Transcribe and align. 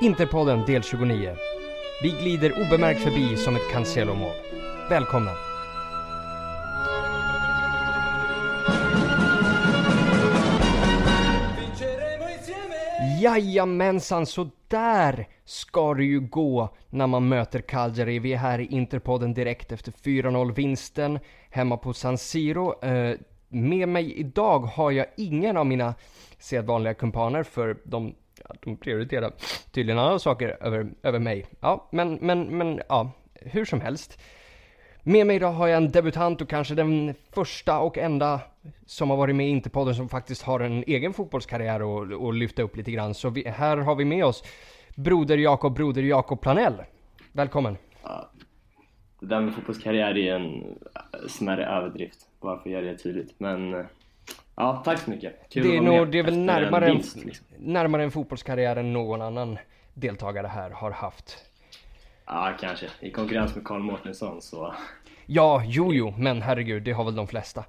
Interpodden 0.00 0.64
del 0.66 0.82
29. 0.82 1.36
Vi 2.02 2.10
glider 2.10 2.52
obemärkt 2.52 3.00
förbi 3.00 3.36
som 3.36 3.56
ett 3.56 3.70
Cancelo-mål. 3.72 4.32
Välkomna! 4.90 5.30
Jajamensan, 13.22 14.26
så 14.26 14.50
där 14.68 15.28
ska 15.44 15.94
det 15.94 16.04
ju 16.04 16.20
gå 16.20 16.68
när 16.90 17.06
man 17.06 17.28
möter 17.28 17.60
Cagliari. 17.60 18.18
Vi 18.18 18.32
är 18.32 18.36
här 18.38 18.58
i 18.58 18.66
Interpodden 18.66 19.34
direkt 19.34 19.72
efter 19.72 19.92
4-0 19.92 20.54
vinsten 20.54 21.18
hemma 21.50 21.76
på 21.76 21.92
San 21.92 22.18
Siro. 22.18 22.84
Eh, 22.84 23.16
med 23.48 23.88
mig 23.88 24.12
idag 24.12 24.60
har 24.60 24.90
jag 24.90 25.06
ingen 25.16 25.56
av 25.56 25.66
mina 25.66 25.94
sedvanliga 26.38 26.94
kumpaner 26.94 27.42
för 27.42 27.76
de, 27.84 28.14
ja, 28.48 28.54
de 28.60 28.76
prioriterar 28.76 29.32
tydligen 29.70 29.98
andra 29.98 30.18
saker 30.18 30.56
över, 30.60 30.90
över 31.02 31.18
mig. 31.18 31.46
Ja, 31.60 31.88
men, 31.92 32.14
men, 32.14 32.58
men 32.58 32.80
ja, 32.88 33.12
hur 33.34 33.64
som 33.64 33.80
helst. 33.80 34.20
Med 35.02 35.26
mig 35.26 35.36
idag 35.36 35.52
har 35.52 35.68
jag 35.68 35.76
en 35.76 35.90
debutant 35.90 36.40
och 36.40 36.48
kanske 36.48 36.74
den 36.74 37.14
första 37.32 37.78
och 37.78 37.98
enda 37.98 38.40
som 38.86 39.10
har 39.10 39.16
varit 39.16 39.36
med 39.36 39.46
i 39.46 39.50
Interpodden 39.50 39.94
som 39.94 40.08
faktiskt 40.08 40.42
har 40.42 40.60
en 40.60 40.84
egen 40.86 41.12
fotbollskarriär 41.12 41.82
och, 41.82 42.12
och 42.12 42.34
lyfta 42.34 42.62
upp 42.62 42.76
lite 42.76 42.90
grann. 42.90 43.14
Så 43.14 43.30
vi, 43.30 43.48
här 43.48 43.76
har 43.76 43.94
vi 43.94 44.04
med 44.04 44.24
oss 44.24 44.44
Broder 44.96 45.38
Jakob, 45.38 45.74
Broder 45.74 46.02
Jakob 46.02 46.40
Planell. 46.40 46.74
Välkommen! 47.32 47.76
Ja, 48.02 48.30
det 49.20 49.26
där 49.26 49.40
med 49.40 49.54
fotbollskarriär 49.54 50.18
är 50.18 50.34
en 50.34 50.78
smärre 51.28 51.66
överdrift, 51.66 52.18
bara 52.40 52.58
för 52.58 52.68
att 52.68 52.72
göra 52.72 52.84
det 52.84 52.98
tydligt. 52.98 53.34
Men 53.38 53.74
eh, 53.74 53.86
ja, 54.58 54.82
tack 54.84 54.98
så 54.98 55.10
mycket. 55.10 55.36
Kul 55.50 55.62
det 55.62 55.76
är, 55.76 55.80
nog, 55.80 56.10
det 56.10 56.18
är 56.18 56.22
väl 56.22 56.38
närmare 56.38 56.86
en, 56.86 56.92
vinst, 56.92 57.24
liksom. 57.24 57.46
närmare 57.58 58.02
en 58.02 58.10
fotbollskarriär 58.10 58.76
än 58.76 58.92
någon 58.92 59.22
annan 59.22 59.58
deltagare 59.94 60.46
här 60.46 60.70
har 60.70 60.90
haft. 60.90 61.44
Ja, 62.26 62.56
kanske. 62.60 62.86
I 63.00 63.10
konkurrens 63.10 63.54
med 63.54 63.64
Karl 63.64 63.80
Mårtensson 63.80 64.42
så... 64.42 64.74
Ja, 65.26 65.62
jo, 65.66 65.94
jo, 65.94 66.14
men 66.18 66.42
herregud, 66.42 66.82
det 66.82 66.92
har 66.92 67.04
väl 67.04 67.14
de 67.14 67.26
flesta. 67.26 67.64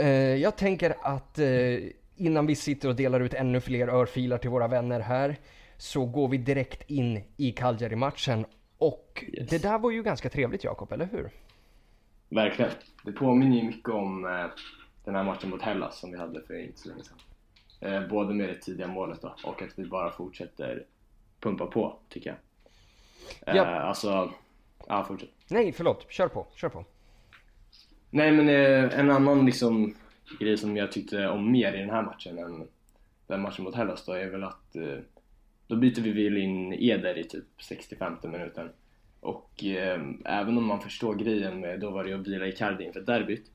Uh, 0.00 0.06
jag 0.36 0.56
tänker 0.56 0.94
att 1.02 1.38
uh, 1.38 1.78
innan 2.16 2.46
vi 2.46 2.54
sitter 2.54 2.88
och 2.88 2.96
delar 2.96 3.20
ut 3.20 3.34
ännu 3.34 3.60
fler 3.60 3.88
örfilar 3.88 4.38
till 4.38 4.50
våra 4.50 4.68
vänner 4.68 5.00
här, 5.00 5.36
så 5.76 6.04
går 6.04 6.28
vi 6.28 6.36
direkt 6.36 6.90
in 6.90 7.22
i 7.36 7.52
Cagliari-matchen. 7.52 8.46
Och 8.78 9.24
yes. 9.32 9.50
det 9.50 9.62
där 9.62 9.78
var 9.78 9.90
ju 9.90 10.02
ganska 10.02 10.28
trevligt 10.28 10.64
Jakob, 10.64 10.92
eller 10.92 11.08
hur? 11.12 11.30
Verkligen. 12.28 12.70
Det 13.04 13.12
påminner 13.12 13.56
ju 13.56 13.62
mycket 13.62 13.88
om 13.88 14.24
uh, 14.24 14.46
den 15.04 15.14
här 15.14 15.24
matchen 15.24 15.50
mot 15.50 15.62
Hellas 15.62 16.00
som 16.00 16.10
vi 16.10 16.18
hade 16.18 16.42
för 16.42 16.54
inte 16.54 16.80
så 16.80 16.88
länge 16.88 17.02
sedan. 17.02 18.08
både 18.08 18.34
med 18.34 18.48
det 18.48 18.54
tidiga 18.54 18.86
målet 18.86 19.22
då, 19.22 19.34
och 19.44 19.62
att 19.62 19.78
vi 19.78 19.84
bara 19.84 20.10
fortsätter 20.10 20.86
pumpa 21.40 21.66
på, 21.66 21.98
tycker 22.08 22.30
jag. 22.30 22.38
Ja. 23.56 23.62
Eh, 23.62 23.84
alltså, 23.84 24.32
ja 24.86 25.04
fortsätt. 25.04 25.30
Nej, 25.48 25.72
förlåt. 25.72 26.12
Kör 26.12 26.28
på, 26.28 26.46
kör 26.54 26.68
på. 26.68 26.84
Nej 28.10 28.32
men 28.32 28.48
eh, 28.48 28.98
en 28.98 29.10
annan 29.10 29.46
liksom 29.46 29.94
grej 30.40 30.56
som 30.56 30.76
jag 30.76 30.92
tyckte 30.92 31.28
om 31.28 31.52
mer 31.52 31.72
i 31.72 31.78
den 31.78 31.90
här 31.90 32.02
matchen 32.02 32.38
än 32.38 32.68
den 33.26 33.40
matchen 33.40 33.64
mot 33.64 33.74
Hellas 33.74 34.04
då 34.04 34.12
är 34.12 34.26
väl 34.26 34.44
att 34.44 34.76
eh, 34.76 34.98
då 35.66 35.76
byter 35.76 36.00
vi 36.00 36.12
väl 36.12 36.36
in 36.36 36.72
Eder 36.72 37.18
i 37.18 37.24
typ 37.24 37.44
65 37.58 38.16
minuten. 38.22 38.70
Och 39.20 39.64
eh, 39.64 40.00
även 40.24 40.58
om 40.58 40.66
man 40.66 40.80
förstår 40.80 41.14
grejen 41.14 41.60
med 41.60 41.80
då 41.80 41.90
var 41.90 42.04
det 42.04 42.12
att 42.12 42.26
vila 42.26 42.46
Icardi 42.46 42.84
inför 42.84 43.00
derbyt 43.00 43.50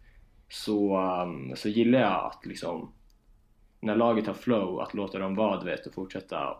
så, 0.49 0.97
um, 1.21 1.55
så 1.55 1.69
gillar 1.69 1.99
jag 1.99 2.25
att 2.25 2.45
liksom 2.45 2.91
när 3.79 3.95
laget 3.95 4.27
har 4.27 4.33
flow, 4.33 4.79
att 4.79 4.93
låta 4.93 5.19
dem 5.19 5.35
vara 5.35 5.63
vet 5.63 5.87
och 5.87 5.93
fortsätta 5.93 6.57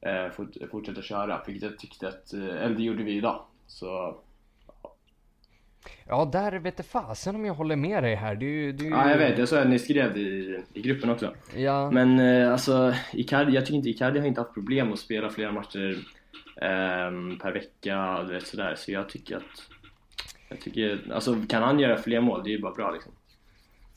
eh, 0.00 0.30
fort, 0.32 0.50
fortsätta 0.70 1.02
köra, 1.02 1.42
vilket 1.46 1.70
jag 1.70 1.78
tyckte 1.78 2.08
att, 2.08 2.32
eh, 2.32 2.40
eller 2.44 2.76
det 2.76 2.82
gjorde 2.82 3.02
vi 3.02 3.12
idag. 3.12 3.44
Så 3.66 4.16
Ja, 6.06 6.24
där 6.32 6.52
vet 6.52 6.74
jag 6.76 6.86
fasen 6.86 7.34
om 7.34 7.44
jag 7.44 7.54
håller 7.54 7.76
med 7.76 8.02
dig 8.02 8.14
här. 8.14 8.34
Du, 8.34 8.72
du... 8.72 8.88
Ja, 8.88 9.10
jag 9.10 9.18
vet. 9.18 9.38
Jag 9.38 9.48
såg 9.48 9.58
att 9.58 9.68
ni 9.68 9.78
skrev 9.78 10.16
i, 10.16 10.62
i 10.72 10.82
gruppen 10.82 11.10
också. 11.10 11.34
Ja. 11.56 11.90
Men 11.90 12.18
eh, 12.18 12.52
alltså, 12.52 12.94
Icardi, 13.12 13.52
jag 13.52 13.66
tycker 13.66 13.76
inte 13.76 13.90
Icardi 13.90 14.18
har 14.18 14.26
inte 14.26 14.40
haft 14.40 14.54
problem 14.54 14.92
att 14.92 14.98
spela 14.98 15.30
flera 15.30 15.52
matcher 15.52 15.98
eh, 16.56 17.38
per 17.42 17.52
vecka, 17.52 18.24
du 18.26 18.34
vet 18.34 18.46
sådär. 18.46 18.74
Så 18.76 18.92
jag 18.92 19.08
tycker 19.08 19.36
att, 19.36 19.68
jag 20.48 20.60
tycker, 20.60 21.12
alltså 21.12 21.36
kan 21.48 21.62
han 21.62 21.80
göra 21.80 21.96
fler 21.96 22.20
mål, 22.20 22.42
det 22.44 22.50
är 22.50 22.52
ju 22.52 22.62
bara 22.62 22.74
bra 22.74 22.90
liksom. 22.90 23.12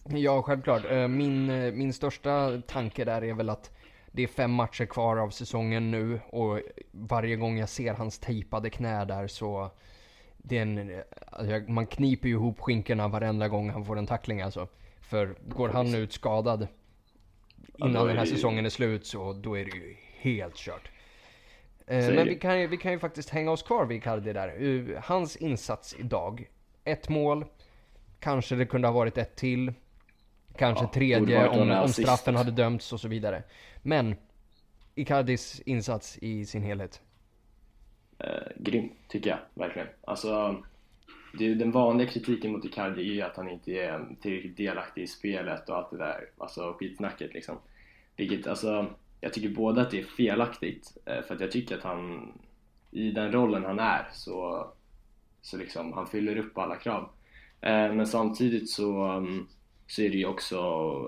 Ja, 0.10 0.42
självklart. 0.42 0.86
Eh, 0.92 1.08
min, 1.08 1.50
eh, 1.50 1.74
min 1.74 1.94
största 1.94 2.62
tanke 2.68 3.06
där 3.06 3.24
är 3.24 3.34
väl 3.34 3.50
att 3.50 3.72
det 4.12 4.24
är 4.24 4.28
fem 4.28 4.52
matcher 4.52 4.86
kvar 4.86 5.18
av 5.18 5.30
säsongen 5.30 5.92
nu 5.92 6.20
och 6.28 6.60
varje 6.92 7.36
gång 7.36 7.58
jag 7.58 7.70
ser 7.70 7.94
hans 7.94 8.20
tejpade 8.20 8.70
knä 8.70 9.06
där 9.06 9.28
så 9.28 9.72
det 10.38 10.58
är 10.58 10.62
en, 10.62 11.04
alltså 11.28 11.72
man 11.72 11.88
kniper 11.88 12.28
ju 12.28 12.36
ihop 12.36 12.60
skinkorna 12.60 13.08
varenda 13.08 13.48
gång 13.48 13.70
han 13.70 13.86
får 13.86 13.98
en 13.98 14.08
tackling 14.08 14.42
alltså. 14.42 14.68
För 15.02 15.36
går 15.48 15.70
han 15.70 15.96
ut 15.96 16.14
skadad 16.14 16.68
innan 17.78 17.94
ja, 17.94 18.04
den 18.04 18.18
här 18.18 18.26
säsongen 18.26 18.66
är 18.66 18.70
slut 18.70 19.06
så 19.06 19.34
då 19.34 19.58
är 19.58 19.66
det 19.66 19.72
ju 19.72 19.96
helt 20.18 20.56
kört. 20.56 20.90
Eh, 21.88 22.14
men 22.14 22.28
vi 22.28 22.36
kan, 22.36 22.62
ju, 22.62 22.68
vi 22.68 22.78
kan 22.78 22.92
ju 22.92 23.00
faktiskt 23.00 23.30
hänga 23.30 23.52
oss 23.52 23.64
kvar 23.64 23.86
vid 23.86 23.98
Icardi 23.98 24.34
där. 24.34 25.02
Hans 25.04 25.36
insats 25.36 25.96
idag. 26.00 26.50
Ett 26.84 27.10
mål. 27.10 27.46
Kanske 28.20 28.56
det 28.56 28.66
kunde 28.66 28.88
ha 28.88 28.94
varit 28.94 29.18
ett 29.18 29.36
till. 29.36 29.74
Kanske 30.58 30.86
ja, 30.86 30.92
tredje 30.94 31.48
om, 31.48 31.72
om 31.72 31.88
straffen 31.88 32.36
hade 32.36 32.52
dömts 32.52 32.94
och 32.94 33.00
så 33.00 33.08
vidare. 33.08 33.44
Men 33.82 34.16
Icardis 34.96 35.62
insats 35.66 36.18
i 36.22 36.46
sin 36.46 36.64
helhet? 36.64 37.02
Eh, 38.20 38.28
grym, 38.56 38.90
tycker 39.08 39.30
jag 39.30 39.40
verkligen. 39.54 39.88
Alltså, 40.04 40.64
det, 41.38 41.54
den 41.54 41.72
vanliga 41.72 42.08
kritiken 42.08 42.52
mot 42.52 42.66
Icardi 42.66 43.02
är 43.02 43.14
ju 43.14 43.22
att 43.22 43.38
han 43.38 43.50
inte 43.50 43.72
är 43.72 44.06
tillräckligt 44.22 44.58
delaktig 44.58 45.02
i 45.02 45.08
spelet 45.08 45.70
och 45.70 45.78
allt 45.78 45.92
det 45.92 45.98
där, 45.98 46.30
alltså 46.38 46.74
skitsnacket 46.80 47.34
liksom. 47.34 47.58
Vilket, 48.16 48.48
alltså, 48.48 48.88
jag 49.22 49.34
tycker 49.34 49.50
både 49.50 49.82
att 49.82 49.92
det 49.92 50.00
är 50.00 50.04
felaktigt, 50.04 50.98
eh, 51.06 51.22
för 51.22 51.36
att 51.36 51.42
jag 51.42 51.52
tycker 51.52 51.78
att 51.78 51.84
han, 51.84 52.32
i 52.92 53.12
den 53.12 53.32
rollen 53.32 53.66
han 53.66 53.80
är, 53.80 54.08
så, 54.14 54.68
så 55.42 55.58
liksom, 55.58 55.94
han 55.94 56.08
fyller 56.08 56.38
upp 56.38 56.58
alla 56.58 56.76
krav. 56.76 57.10
Eh, 57.62 57.94
men 57.94 58.08
samtidigt 58.08 58.70
så 58.70 59.12
um, 59.12 59.48
så 59.88 60.02
är 60.02 60.10
det 60.10 60.18
ju 60.18 60.26
också 60.26 60.58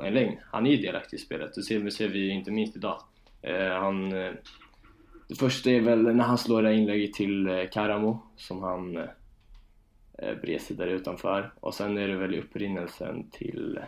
en 0.06 0.14
lögn. 0.14 0.38
Han 0.52 0.66
är 0.66 0.72
ju 0.72 0.78
delaktig 0.78 1.18
i 1.18 1.20
spelet, 1.20 1.56
det 1.56 1.64
ser, 1.64 1.90
ser 1.90 2.08
vi 2.08 2.30
inte 2.30 2.52
minst 2.52 2.76
idag. 2.76 3.02
Eh, 3.42 3.74
han, 3.74 4.12
eh, 4.12 4.32
det 5.28 5.36
första 5.36 5.70
är 5.70 5.82
väl 5.82 6.16
när 6.16 6.24
han 6.24 6.38
slår 6.38 6.62
det 6.62 6.74
inlägget 6.74 7.14
till 7.14 7.48
eh, 7.48 7.64
Karamo 7.72 8.20
som 8.36 8.64
han 8.64 8.98
eh, 8.98 10.36
breser 10.42 10.76
där 10.76 10.88
utanför 10.88 11.54
och 11.60 11.74
sen 11.74 11.98
är 11.98 12.08
det 12.08 12.16
väl 12.16 12.40
upprinnelsen 12.40 13.30
till 13.30 13.80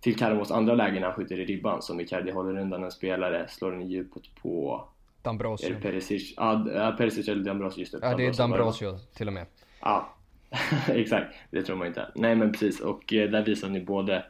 till 0.00 0.16
Karamos 0.16 0.50
andra 0.50 0.74
läge 0.74 1.00
när 1.00 1.06
han 1.06 1.16
skjuter 1.16 1.40
i 1.40 1.44
ribban 1.44 1.82
som 1.82 2.00
Icardi 2.00 2.30
håller 2.30 2.60
undan 2.60 2.84
en 2.84 2.90
spelare, 2.90 3.48
slår 3.48 3.72
den 3.72 3.82
i 3.82 3.86
djupet 3.86 4.22
på 4.42 4.84
Dambrosio. 5.22 5.70
Är 5.70 5.74
det 5.74 5.80
Perisic? 5.80 6.34
Ja, 6.36 6.94
Perisic 6.98 7.28
eller 7.28 7.44
Dambrosio 7.44 7.80
just 7.80 7.92
det. 7.92 7.98
Ja, 8.02 8.16
det 8.16 8.26
är 8.26 8.32
Dambrosio 8.32 8.98
till 8.98 9.26
och 9.26 9.32
med. 9.32 9.46
Ja, 9.80 10.15
Exakt, 10.88 11.34
det 11.50 11.62
tror 11.62 11.76
man 11.76 11.86
inte. 11.86 12.10
Nej 12.14 12.36
men 12.36 12.52
precis, 12.52 12.80
och 12.80 13.12
eh, 13.12 13.30
där 13.30 13.44
visar 13.44 13.68
ni 13.68 13.80
både 13.80 14.24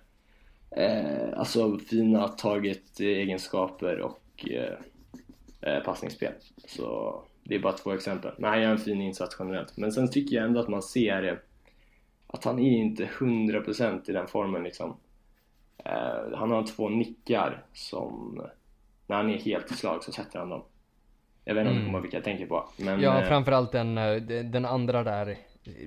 eh, 0.70 1.38
alltså 1.38 1.78
fina 1.78 2.28
taget 2.28 3.00
egenskaper 3.00 4.00
och 4.00 4.48
eh, 4.50 4.78
eh, 5.60 5.82
passningsspel. 5.82 6.32
Så 6.66 7.20
det 7.44 7.54
är 7.54 7.58
bara 7.58 7.72
två 7.72 7.92
exempel. 7.92 8.32
Men 8.38 8.50
han 8.50 8.62
gör 8.62 8.70
en 8.70 8.78
fin 8.78 9.00
insats 9.00 9.36
generellt. 9.38 9.76
Men 9.76 9.92
sen 9.92 10.10
tycker 10.10 10.36
jag 10.36 10.44
ändå 10.44 10.60
att 10.60 10.68
man 10.68 10.82
ser 10.82 11.40
att 12.26 12.44
han 12.44 12.58
är 12.58 12.78
inte 12.78 13.04
100% 13.04 14.10
i 14.10 14.12
den 14.12 14.28
formen 14.28 14.62
liksom. 14.62 14.96
Eh, 15.84 16.38
han 16.38 16.50
har 16.50 16.66
två 16.66 16.88
nickar 16.88 17.64
som, 17.72 18.42
när 19.06 19.16
han 19.16 19.30
är 19.30 19.38
helt 19.38 19.70
i 19.70 19.74
slag 19.74 20.04
så 20.04 20.12
sätter 20.12 20.38
han 20.38 20.48
dem. 20.48 20.62
Jag 21.44 21.54
vet 21.54 21.66
inte 21.66 21.80
mm. 21.80 21.94
om 21.94 22.02
vilka 22.02 22.16
jag 22.16 22.24
tänker 22.24 22.46
på. 22.46 22.68
Men, 22.78 23.00
ja, 23.00 23.20
eh, 23.20 23.28
framförallt 23.28 23.72
den, 23.72 23.98
eh, 23.98 24.16
den 24.44 24.64
andra 24.64 25.04
där 25.04 25.38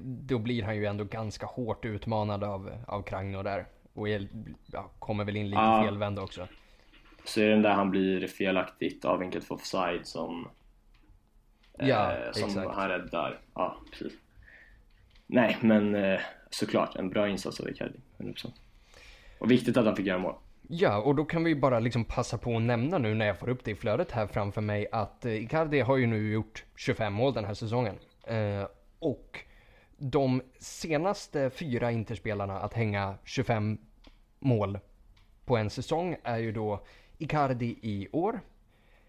då 0.04 0.40
blir 0.40 0.64
han 0.64 0.76
ju 0.76 0.86
ändå 0.86 1.04
ganska 1.04 1.46
hårt 1.46 1.86
utmanad 1.86 2.44
av, 2.44 2.72
av 2.88 3.02
Kragno 3.02 3.44
där. 3.44 3.66
Och 3.94 4.10
är, 4.10 4.28
ja, 4.66 4.92
kommer 5.00 5.26
väl 5.26 5.38
in 5.38 5.50
lite 5.50 5.62
ja. 5.62 5.84
felvänd 5.86 6.20
också. 6.20 6.48
Så 7.24 7.42
är 7.42 7.46
det 7.46 7.52
den 7.52 7.62
där 7.62 7.74
han 7.74 7.90
blir 7.90 8.28
felaktigt 8.28 9.06
avvinkad 9.06 9.44
för 9.44 9.56
offside 9.56 10.06
som, 10.08 10.50
ja, 11.78 12.14
eh, 12.14 12.31
som 12.31 12.50
exakt. 12.50 12.76
han 12.76 12.90
räddar. 12.90 13.40
Ja, 13.54 13.78
precis. 13.92 14.14
Nej, 15.28 15.58
men 15.62 15.96
eh, 15.96 16.20
såklart 16.50 16.96
en 16.96 17.10
bra 17.10 17.30
insats 17.30 17.60
av 17.60 17.70
Icardi, 17.70 18.00
100%. 18.18 18.52
Och 19.40 19.52
viktigt 19.52 19.78
att 19.78 19.86
han 19.86 19.96
fick 19.96 20.06
göra 20.06 20.18
mål. 20.18 20.36
Ja, 20.72 20.98
och 20.98 21.16
då 21.16 21.26
kan 21.26 21.44
vi 21.44 21.56
bara 21.56 21.80
liksom 21.80 22.06
passa 22.06 22.38
på 22.38 22.56
att 22.56 22.62
nämna 22.62 22.98
nu 22.98 23.14
när 23.14 23.26
jag 23.26 23.40
får 23.40 23.50
upp 23.50 23.64
det 23.64 23.72
i 23.72 23.76
flödet 23.76 24.12
här 24.12 24.28
framför 24.28 24.62
mig 24.62 24.88
att 24.92 25.26
eh, 25.26 25.44
Icardi 25.44 25.80
har 25.80 25.98
ju 25.98 26.08
nu 26.08 26.31
gjort 26.31 26.64
25 26.76 27.14
mål 27.14 27.34
den 27.34 27.46
här 27.46 27.54
säsongen. 27.54 27.96
Eh, 28.24 28.68
och 29.00 29.40
de 30.00 30.42
senaste 30.60 31.50
fyra 31.50 31.92
Interspelarna 31.92 32.60
att 32.60 32.74
hänga 32.74 33.16
25 33.24 33.78
mål 34.40 34.80
på 35.46 35.57
en 35.57 35.69
säsong 35.69 36.16
är 36.24 36.38
ju 36.38 36.51
då 36.51 36.86
Icardi 37.18 37.80
i 37.81 38.07
år, 38.12 38.40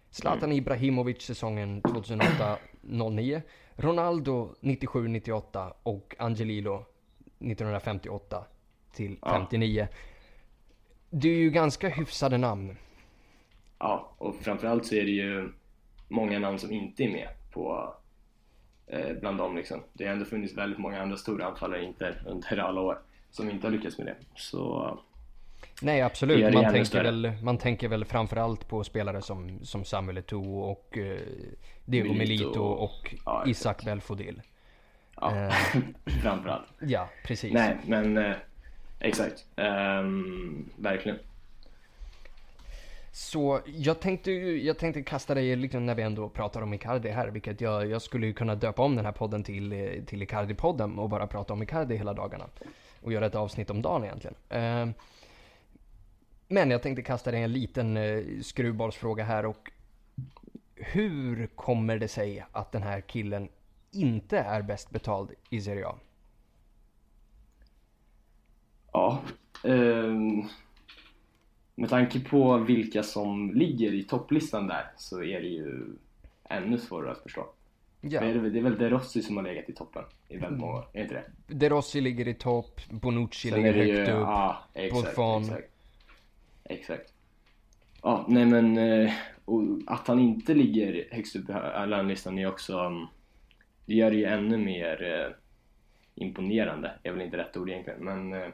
Zlatan 0.09 0.51
Ibrahimovic 0.51 1.21
säsongen 1.21 1.81
2008-09. 1.81 3.41
Ronaldo 3.75 4.55
97-98 4.61 5.73
och 5.83 6.15
Angelilo 6.19 6.85
1958 7.39 8.45
till 8.93 9.17
Ja. 9.21 9.37
59. 9.39 9.87
Det 11.09 11.29
är 11.29 11.35
ju 11.35 11.49
ganska 11.49 11.89
hyfsade 11.89 12.37
namn. 12.37 12.77
Ja, 13.79 14.15
och 14.17 14.35
framförallt 14.35 14.85
så 14.85 14.95
är 14.95 15.03
det 15.03 15.11
ju 15.11 15.51
många 16.07 16.39
namn 16.39 16.59
som 16.59 16.71
inte 16.71 17.03
är 17.03 17.09
med 17.09 17.29
på 17.53 17.93
bland 19.19 19.37
dem 19.37 19.55
liksom. 19.55 19.83
Det 19.93 20.05
har 20.05 20.13
ändå 20.13 20.25
funnits 20.25 20.57
väldigt 20.57 20.79
många 20.79 21.01
andra 21.01 21.17
stora 21.17 21.45
anfallare 21.45 21.83
inte 21.83 22.15
under 22.25 22.57
alla 22.57 22.81
år 22.81 22.99
som 23.31 23.49
inte 23.49 23.67
har 23.67 23.71
lyckats 23.71 23.97
med 23.97 24.07
det. 24.07 24.15
Så 24.35 24.99
Nej 25.81 26.01
absolut, 26.01 26.53
man 26.53 26.73
tänker, 26.73 27.03
väl, 27.03 27.31
man 27.43 27.57
tänker 27.57 27.87
väl 27.87 28.05
framförallt 28.05 28.67
på 28.67 28.83
spelare 28.83 29.21
som, 29.21 29.59
som 29.65 29.85
Samuel 29.85 30.17
Eto'o 30.17 30.61
och 30.61 30.97
eh, 30.97 31.19
Diego 31.85 32.13
Milito. 32.13 32.61
Och 32.61 33.15
Ja, 33.25 33.43
Isak 33.47 33.85
Belfodil. 33.85 34.41
ja, 35.15 35.35
Eh. 35.35 35.53
framförallt. 36.21 36.67
Ja, 36.79 37.09
precis. 37.25 37.53
Nej, 37.53 37.77
men 37.85 38.17
eh, 38.17 38.33
exakt. 38.99 39.45
Ehm, 39.55 40.69
verkligen. 40.77 41.17
Så 43.11 43.61
jag 43.65 43.99
tänkte, 43.99 44.31
jag 44.31 44.77
tänkte 44.77 45.01
kasta 45.03 45.33
dig 45.33 45.55
liksom 45.55 45.85
när 45.85 45.95
vi 45.95 46.01
ändå 46.01 46.29
pratar 46.29 46.61
om 46.61 46.73
Icardi 46.73 47.09
här, 47.09 47.27
vilket 47.27 47.61
jag, 47.61 47.89
jag 47.89 48.01
skulle 48.01 48.27
ju 48.27 48.33
kunna 48.33 48.55
döpa 48.55 48.81
om 48.81 48.95
den 48.95 49.05
här 49.05 49.11
podden 49.11 49.43
till, 49.43 49.71
eh, 49.71 50.03
till 50.05 50.21
Icardi-podden 50.21 50.99
och 50.99 51.09
bara 51.09 51.27
prata 51.27 51.53
om 51.53 51.63
Icardi 51.63 51.95
hela 51.95 52.13
dagarna. 52.13 52.45
Och 53.01 53.13
göra 53.13 53.25
ett 53.25 53.35
avsnitt 53.35 53.69
om 53.69 53.81
dagen 53.81 54.03
egentligen. 54.03 54.35
Ehm, 54.49 54.93
men 56.47 56.71
jag 56.71 56.81
tänkte 56.81 57.01
kasta 57.01 57.31
dig 57.31 57.43
en 57.43 57.51
liten 57.51 57.97
eh, 57.97 58.23
skruvbollsfråga 58.41 59.23
här 59.23 59.45
och 59.45 59.71
hur 60.75 61.47
kommer 61.47 61.97
det 61.97 62.07
sig 62.07 62.45
att 62.51 62.71
den 62.71 62.83
här 62.83 63.01
killen 63.01 63.49
inte 63.91 64.39
är 64.39 64.61
bäst 64.61 64.89
betald 64.89 65.31
i 65.49 65.61
Serie 65.61 65.87
A? 65.87 65.95
Ja. 68.93 69.21
um 69.63 70.49
med 71.81 71.89
tanke 71.89 72.19
på 72.19 72.57
vilka 72.57 73.03
som 73.03 73.51
ligger 73.53 73.93
i 73.93 74.03
topplistan 74.03 74.67
där 74.67 74.85
så 74.97 75.23
är 75.23 75.41
det 75.41 75.47
ju 75.47 75.85
ännu 76.49 76.77
svårare 76.77 77.11
att 77.11 77.23
förstå. 77.23 77.45
Ja, 78.01 78.21
Det, 78.21 78.27
är, 78.27 78.33
det 78.33 78.59
är 78.59 78.63
väl 78.63 78.77
De 78.77 78.89
Rossi 78.89 79.21
som 79.21 79.37
har 79.37 79.43
legat 79.43 79.69
i 79.69 79.73
toppen 79.73 80.03
i 80.27 80.37
väldigt 80.37 80.59
många 80.59 80.73
år, 80.73 80.85
är 80.93 81.01
inte 81.03 81.13
det? 81.13 81.55
De 81.55 81.69
Rossi 81.69 82.01
ligger 82.01 82.27
i 82.27 82.33
topp, 82.33 82.81
Bonucci 82.89 83.49
Sen 83.49 83.61
ligger 83.61 83.73
det 83.73 83.85
ju, 83.85 83.97
högt 83.97 84.09
upp. 84.09 84.15
ja, 84.15 84.63
exakt, 84.73 85.05
Buffon. 85.05 85.43
exakt. 85.43 85.71
Exakt. 86.63 87.13
Ja, 88.01 88.25
nej 88.27 88.45
men 88.45 88.77
eh, 88.77 89.13
att 89.87 90.07
han 90.07 90.19
inte 90.19 90.53
ligger 90.53 91.07
högst 91.11 91.35
upp 91.35 91.49
i 91.49 91.87
landlistan 91.87 92.39
är 92.39 92.47
också, 92.47 92.79
mm, 92.79 93.05
det 93.85 93.93
gör 93.95 94.11
det 94.11 94.17
ju 94.17 94.25
ännu 94.25 94.57
mer 94.57 95.03
eh, 95.03 95.35
imponerande, 96.25 96.91
är 97.03 97.11
väl 97.11 97.21
inte 97.21 97.37
rätt 97.37 97.57
ord 97.57 97.69
egentligen, 97.69 98.03
men 98.03 98.33
eh, 98.33 98.49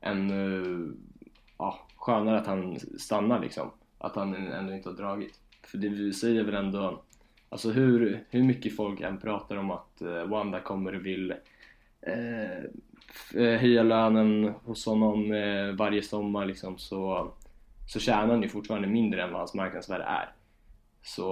ännu 0.00 0.64
ja, 1.62 1.78
skönare 1.96 2.38
att 2.38 2.46
han 2.46 2.78
stannar 2.98 3.40
liksom. 3.40 3.70
Att 3.98 4.16
han 4.16 4.34
ändå 4.34 4.72
inte 4.72 4.88
har 4.88 4.96
dragit. 4.96 5.40
För 5.62 5.78
det 5.78 6.12
säger 6.12 6.44
väl 6.44 6.54
ändå, 6.54 7.02
alltså 7.48 7.70
hur, 7.70 8.24
hur 8.30 8.42
mycket 8.42 8.76
folk 8.76 9.00
än 9.00 9.20
pratar 9.20 9.56
om 9.56 9.70
att 9.70 10.02
eh, 10.02 10.24
Wanda 10.24 10.60
kommer 10.60 10.94
och 10.94 11.06
vill 11.06 11.34
eh, 12.00 12.70
höja 13.34 13.82
lönen 13.82 14.54
hos 14.64 14.86
honom 14.86 15.32
eh, 15.32 15.72
varje 15.72 16.02
sommar 16.02 16.46
liksom 16.46 16.78
så, 16.78 17.32
så 17.88 18.00
tjänar 18.00 18.26
han 18.26 18.42
ju 18.42 18.48
fortfarande 18.48 18.88
mindre 18.88 19.22
än 19.22 19.30
vad 19.30 19.40
hans 19.40 19.54
marknadsvärde 19.54 20.04
är. 20.04 20.32
Så 21.02 21.24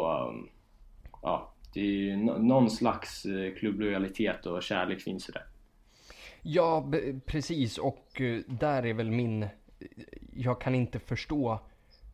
ja, 1.23 1.55
det 1.75 1.81
är 1.81 1.85
ju 1.85 2.17
någon 2.17 2.71
slags 2.71 3.25
eh, 3.25 3.55
klubblojalitet 3.55 4.47
och 4.47 4.62
kärlek 4.62 5.00
finns 5.00 5.29
i 5.29 5.32
det. 5.32 5.43
Ja, 6.43 6.91
precis. 7.27 7.79
Och 7.79 8.21
eh, 8.21 8.41
där 8.47 8.87
är 8.87 8.94
väl 8.94 9.11
min... 9.11 9.47
Jag 10.32 10.61
kan 10.61 10.75
inte 10.75 10.99
förstå 10.99 11.61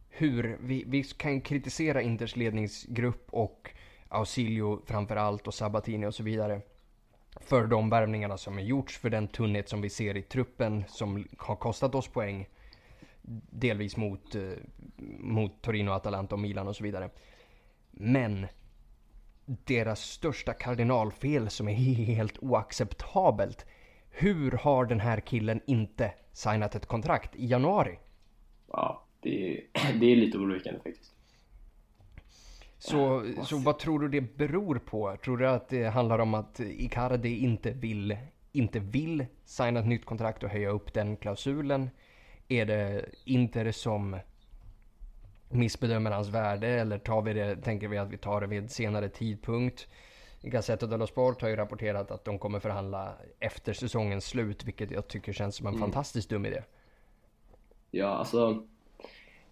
hur... 0.08 0.58
Vi, 0.60 0.84
vi 0.86 1.02
kan 1.02 1.40
kritisera 1.40 2.02
Inters 2.02 2.36
ledningsgrupp 2.36 3.26
och 3.30 3.70
Ausilio 4.08 4.82
framför 4.86 5.16
allt 5.16 5.46
och 5.46 5.54
Sabatini 5.54 6.06
och 6.06 6.14
så 6.14 6.22
vidare. 6.22 6.60
För 7.40 7.66
de 7.66 7.90
värvningarna 7.90 8.38
som 8.38 8.54
har 8.54 8.60
gjorts, 8.60 8.98
för 8.98 9.10
den 9.10 9.28
tunnhet 9.28 9.68
som 9.68 9.80
vi 9.80 9.90
ser 9.90 10.16
i 10.16 10.22
truppen 10.22 10.84
som 10.88 11.28
har 11.38 11.56
kostat 11.56 11.94
oss 11.94 12.08
poäng. 12.08 12.48
Delvis 13.50 13.96
mot, 13.96 14.34
eh, 14.34 14.50
mot 15.18 15.62
Torino, 15.62 15.90
Atalanta 15.90 16.34
och 16.34 16.40
Milan 16.40 16.68
och 16.68 16.76
så 16.76 16.84
vidare. 16.84 17.10
Men 17.90 18.46
deras 19.46 20.00
största 20.00 20.52
kardinalfel 20.52 21.50
som 21.50 21.68
är 21.68 21.74
helt 21.74 22.38
oacceptabelt. 22.38 23.66
Hur 24.10 24.52
har 24.52 24.84
den 24.84 25.00
här 25.00 25.20
killen 25.20 25.60
inte 25.66 26.12
signat 26.36 26.74
ett 26.74 26.86
kontrakt 26.86 27.36
i 27.36 27.46
januari? 27.46 27.98
Ja, 28.72 29.02
det 29.20 29.58
är, 29.58 29.64
det 30.00 30.06
är 30.06 30.16
lite 30.16 30.38
oroväckande 30.38 30.80
faktiskt. 30.80 31.12
Så, 32.78 33.24
så 33.44 33.58
vad 33.58 33.78
tror 33.78 34.00
du 34.00 34.08
det 34.08 34.20
beror 34.20 34.78
på? 34.78 35.16
Tror 35.24 35.36
du 35.36 35.48
att 35.48 35.68
det 35.68 35.84
handlar 35.84 36.18
om 36.18 36.34
att 36.34 36.60
Icardi 36.60 37.38
inte 37.38 37.70
vill, 37.70 38.16
inte 38.52 38.78
vill 38.78 39.26
signa 39.44 39.80
ett 39.80 39.86
nytt 39.86 40.04
kontrakt 40.04 40.42
och 40.42 40.50
höja 40.50 40.70
upp 40.70 40.92
den 40.94 41.16
klausulen? 41.16 41.90
Är 42.48 42.66
det 42.66 43.04
Inter 43.24 43.72
som 43.72 44.16
missbedömer 45.48 46.10
hans 46.10 46.28
värde 46.28 46.68
eller 46.68 46.98
tar 46.98 47.22
vi 47.22 47.32
det, 47.32 47.56
tänker 47.56 47.88
vi 47.88 47.98
att 47.98 48.10
vi 48.10 48.18
tar 48.18 48.40
det 48.40 48.46
vid 48.46 48.58
en 48.58 48.68
senare 48.68 49.08
tidpunkt? 49.08 49.88
Gazzetta 50.50 50.86
dello 50.86 51.06
Sport 51.06 51.42
har 51.42 51.48
ju 51.48 51.56
rapporterat 51.56 52.10
att 52.10 52.24
de 52.24 52.38
kommer 52.38 52.60
förhandla 52.60 53.14
efter 53.40 53.72
säsongens 53.72 54.24
slut, 54.24 54.64
vilket 54.64 54.90
jag 54.90 55.08
tycker 55.08 55.32
känns 55.32 55.56
som 55.56 55.66
en 55.66 55.78
fantastiskt 55.78 56.30
dum 56.30 56.46
idé. 56.46 56.62
Ja, 57.90 58.08
alltså 58.08 58.66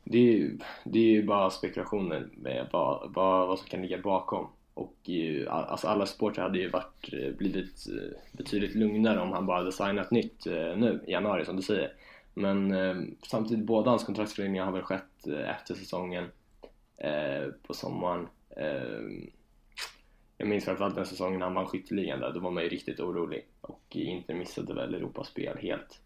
det 0.05 0.19
är 0.19 0.23
ju, 0.23 0.59
det 0.85 0.99
är 0.99 1.13
ju 1.13 1.27
bara 1.27 1.51
spekulationer 1.51 2.29
med 2.37 2.69
vad, 2.73 3.13
vad, 3.15 3.49
vad 3.49 3.59
som 3.59 3.69
kan 3.69 3.83
ligga 3.83 3.99
bakom. 3.99 4.47
Och 4.75 4.95
ju, 5.03 5.49
alltså 5.49 5.87
alla 5.87 6.07
supportrar 6.07 6.43
hade 6.43 6.59
ju 6.59 6.71
varit, 6.71 7.11
blivit 7.39 7.87
eh, 7.89 8.19
betydligt 8.33 8.75
lugnare 8.75 9.21
om 9.21 9.33
han 9.33 9.47
bara 9.47 9.59
hade 9.59 9.73
signat 9.73 10.11
nytt 10.11 10.47
eh, 10.47 10.77
nu 10.77 11.05
i 11.07 11.13
januari 11.13 11.45
som 11.45 11.57
du 11.57 11.63
säger. 11.63 11.93
Men 12.35 12.73
eh, 12.73 12.97
samtidigt, 13.23 13.65
båda 13.65 13.91
hans 13.91 14.05
kontraktsförlängningar 14.05 14.65
har 14.65 14.73
väl 14.73 14.83
skett 14.83 15.27
efter 15.27 15.75
säsongen 15.75 16.25
på 17.67 17.75
sommaren. 17.75 18.29
Jag 20.39 20.49
minns 20.49 20.65
framförallt 20.65 20.95
den 20.95 21.07
säsongen 21.07 21.43
han 21.43 21.55
vann 21.55 21.67
skytteligan 21.67 22.21
där, 22.21 22.33
då 22.33 22.41
var 22.41 22.51
man 22.51 22.63
ju 22.63 22.69
riktigt 22.69 23.01
orolig 23.01 23.47
och 23.61 23.83
inte 23.91 24.35
missade 24.35 24.75
väl 24.75 24.95
Europaspel 24.95 25.59
helt. 25.59 26.01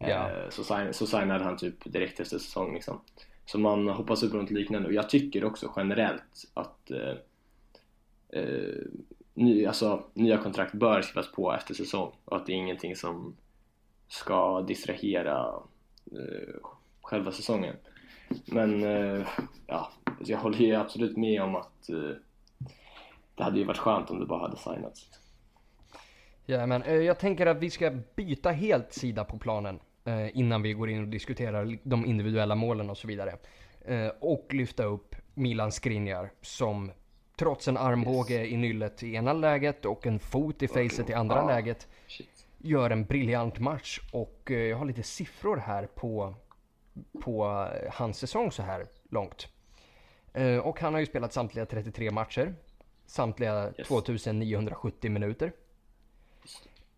Ja. 0.00 0.30
Eh, 0.30 0.48
Så, 0.50 0.64
sign, 0.64 0.94
så 0.94 1.06
signade 1.06 1.44
han 1.44 1.56
typ 1.56 1.92
direkt 1.92 2.20
efter 2.20 2.38
säsong 2.38 2.74
liksom. 2.74 3.00
Så 3.46 3.58
man 3.58 3.88
hoppas 3.88 4.22
upp 4.22 4.30
på 4.30 4.36
något 4.36 4.50
liknande 4.50 4.88
och 4.88 4.94
jag 4.94 5.10
tycker 5.10 5.44
också 5.44 5.72
generellt 5.76 6.50
att 6.54 6.90
eh, 6.90 7.16
eh, 8.28 8.84
ny, 9.34 9.66
alltså, 9.66 10.04
nya 10.14 10.38
kontrakt 10.38 10.74
bör 10.74 11.02
skrivas 11.02 11.32
på 11.32 11.52
efter 11.52 11.74
säsong 11.74 12.12
och 12.24 12.36
att 12.36 12.46
det 12.46 12.52
är 12.52 12.56
ingenting 12.56 12.96
som 12.96 13.36
ska 14.08 14.60
distrahera 14.62 15.54
eh, 16.12 16.54
själva 17.02 17.32
säsongen. 17.32 17.76
Men 18.46 18.84
eh, 18.84 19.26
ja, 19.66 19.92
jag 20.24 20.38
håller 20.38 20.58
ju 20.58 20.74
absolut 20.74 21.16
med 21.16 21.42
om 21.42 21.56
att 21.56 21.88
eh, 21.88 22.10
det 23.40 23.44
hade 23.44 23.58
ju 23.58 23.64
varit 23.64 23.78
skönt 23.78 24.10
om 24.10 24.20
det 24.20 24.26
bara 24.26 24.40
hade 24.40 24.56
signats. 24.56 25.08
Ja, 26.46 26.66
men 26.66 26.82
eh, 26.82 26.94
jag 26.94 27.18
tänker 27.18 27.46
att 27.46 27.56
vi 27.56 27.70
ska 27.70 27.90
byta 28.14 28.50
helt 28.50 28.92
sida 28.92 29.24
på 29.24 29.38
planen 29.38 29.80
eh, 30.04 30.38
innan 30.38 30.62
vi 30.62 30.72
går 30.72 30.90
in 30.90 31.02
och 31.02 31.08
diskuterar 31.08 31.78
de 31.82 32.06
individuella 32.06 32.54
målen 32.54 32.90
och 32.90 32.96
så 32.98 33.08
vidare. 33.08 33.36
Eh, 33.84 34.08
och 34.20 34.46
lyfta 34.54 34.84
upp 34.84 35.14
Milan 35.34 35.72
Skriniar 35.72 36.30
som 36.40 36.92
trots 37.36 37.68
en 37.68 37.76
armbåge 37.76 38.46
i 38.46 38.56
nyllet 38.56 39.02
i 39.02 39.14
ena 39.14 39.32
läget 39.32 39.84
och 39.84 40.06
en 40.06 40.18
fot 40.18 40.62
i 40.62 40.68
facet 40.68 41.10
i 41.10 41.14
andra 41.14 41.36
Ja. 41.36 41.46
läget 41.46 41.88
Shit. 42.06 42.46
gör 42.58 42.90
en 42.90 43.04
briljant 43.04 43.58
match 43.58 44.00
och 44.12 44.50
jag 44.50 44.76
har 44.76 44.84
lite 44.84 45.02
siffror 45.02 45.56
här 45.56 45.86
på, 45.86 46.34
på 47.22 47.66
hans 47.92 48.18
säsong 48.18 48.52
så 48.52 48.62
här 48.62 48.86
långt. 49.10 49.48
Och 50.62 50.80
han 50.80 50.92
har 50.94 51.00
ju 51.00 51.06
spelat 51.06 51.32
samtliga 51.32 51.66
33 51.66 52.10
matcher. 52.10 52.54
Samtliga 53.10 53.72
Yes. 53.78 53.88
2970 53.88 55.10
minuter. 55.10 55.52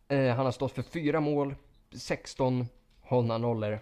Eh, 0.08 0.34
han 0.34 0.44
har 0.44 0.52
stått 0.52 0.72
för 0.72 0.82
fyra 0.82 1.20
mål, 1.20 1.54
16 1.92 2.66
hållna 3.00 3.38
nollor. 3.38 3.80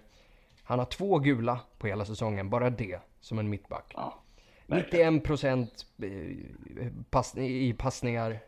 Han 0.62 0.78
har 0.78 0.86
två 0.86 1.18
gula 1.18 1.60
på 1.78 1.86
hela 1.86 2.04
säsongen, 2.04 2.50
bara 2.50 2.70
det 2.70 3.00
som 3.20 3.38
en 3.38 3.48
mittback. 3.48 3.92
Ja, 3.94 4.22
verkligen. 4.66 5.14
91 5.14 5.24
procent 5.26 5.86
pass, 7.10 7.36
i 7.36 7.72
passningar. 7.72 8.40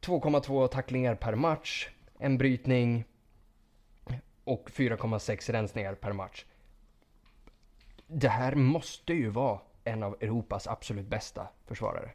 2,2 0.00 0.68
tacklingar 0.68 1.14
per 1.14 1.34
match. 1.34 1.88
En 2.18 2.38
brytning. 2.38 3.04
Och 4.44 4.70
4,6 4.70 5.52
rensningar 5.52 5.94
per 5.94 6.12
match. 6.12 6.44
Det 8.06 8.28
här 8.28 8.54
måste 8.54 9.12
ju 9.12 9.28
vara 9.28 9.60
en 9.84 10.02
av 10.02 10.16
Europas 10.20 10.66
absolut 10.66 11.06
bästa 11.06 11.48
försvarare. 11.66 12.10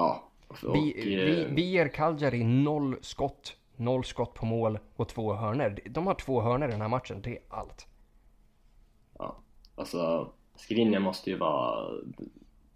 Ja. 0.00 0.22
Och, 0.48 0.76
Vi, 0.76 1.14
eh, 1.14 1.24
vi, 1.24 1.46
vi 1.50 1.62
ger 1.62 1.88
Cagliari 1.88 2.44
noll 2.44 2.96
skott, 3.00 3.56
noll 3.76 4.04
skott 4.04 4.34
på 4.34 4.46
mål 4.46 4.78
och 4.96 5.08
två 5.08 5.32
hörner. 5.32 5.78
De 5.90 6.06
har 6.06 6.14
två 6.14 6.40
hörner 6.40 6.68
i 6.68 6.70
den 6.70 6.80
här 6.80 6.88
matchen, 6.88 7.22
det 7.22 7.30
är 7.30 7.38
allt. 7.48 7.86
Ja, 9.18 9.36
alltså 9.74 10.32
Skriniar 10.56 11.00
måste 11.00 11.30
ju 11.30 11.36
vara 11.36 11.90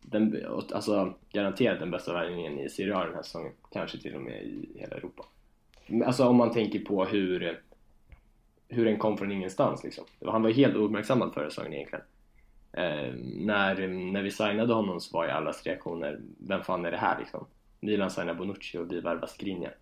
den, 0.02 0.44
alltså 0.72 1.14
garanterat 1.32 1.80
den 1.80 1.90
bästa 1.90 2.12
värvningen 2.12 2.58
i 2.58 2.68
Serie 2.68 2.96
A 2.96 3.04
den 3.04 3.14
här 3.14 3.22
säsongen. 3.22 3.52
Kanske 3.72 3.98
till 3.98 4.14
och 4.14 4.22
med 4.22 4.42
i 4.42 4.68
hela 4.74 4.96
Europa. 4.96 5.24
Alltså 6.06 6.24
om 6.24 6.36
man 6.36 6.52
tänker 6.52 6.78
på 6.78 7.04
hur, 7.04 7.62
hur 8.68 8.84
den 8.84 8.98
kom 8.98 9.18
från 9.18 9.32
ingenstans 9.32 9.84
liksom. 9.84 10.04
Han 10.26 10.42
var 10.42 10.48
ju 10.48 10.54
helt 10.54 10.76
ouppmärksammad 10.76 11.34
förra 11.34 11.50
säsongen 11.50 11.72
egentligen. 11.74 12.04
Eh, 12.76 13.12
när, 13.24 13.88
när 13.88 14.22
vi 14.22 14.30
signade 14.30 14.74
honom 14.74 15.00
så 15.00 15.16
var 15.16 15.24
ju 15.24 15.30
allas 15.30 15.62
reaktioner, 15.66 16.20
vem 16.48 16.62
fan 16.62 16.84
är 16.84 16.90
det 16.90 16.96
här 16.96 17.18
liksom? 17.18 17.46
Milan 17.80 18.10
signar 18.10 18.34
Bonucci 18.34 18.78
och 18.78 18.92
vi 18.92 19.00
värvar 19.00 19.26
Skriniar. 19.26 19.74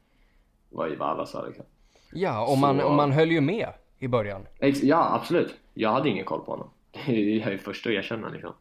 var 0.71 0.87
ju 0.89 0.97
vad 0.97 1.09
alla 1.09 1.27
sa 1.27 1.47
liksom. 1.47 1.65
Ja, 2.13 2.47
och 2.53 2.59
man, 2.59 2.79
Så- 2.81 2.85
och 2.87 2.95
man 2.95 3.13
höll 3.13 3.31
ju 3.31 3.41
med 3.41 3.69
i 3.99 4.09
början. 4.09 4.47
Ex- 4.61 4.83
Ja, 4.83 5.15
absolut. 5.15 5.55
Jag 5.75 5.93
hade 5.93 6.09
ingen 6.09 6.25
koll 6.25 6.41
på 6.45 6.51
honom. 6.51 6.71
Är 6.93 7.13
jag 7.39 7.53
är 7.53 7.59
först 7.59 7.87
att 7.87 7.93
erkänna 7.93 8.29
liksom. 8.29 8.53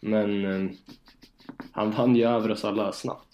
Men 0.00 0.44
eh, 0.64 0.70
han 1.72 1.90
vann 1.90 2.16
ju 2.16 2.24
över 2.24 2.50
oss 2.50 2.64
alla 2.64 2.92
snabbt. 2.92 3.25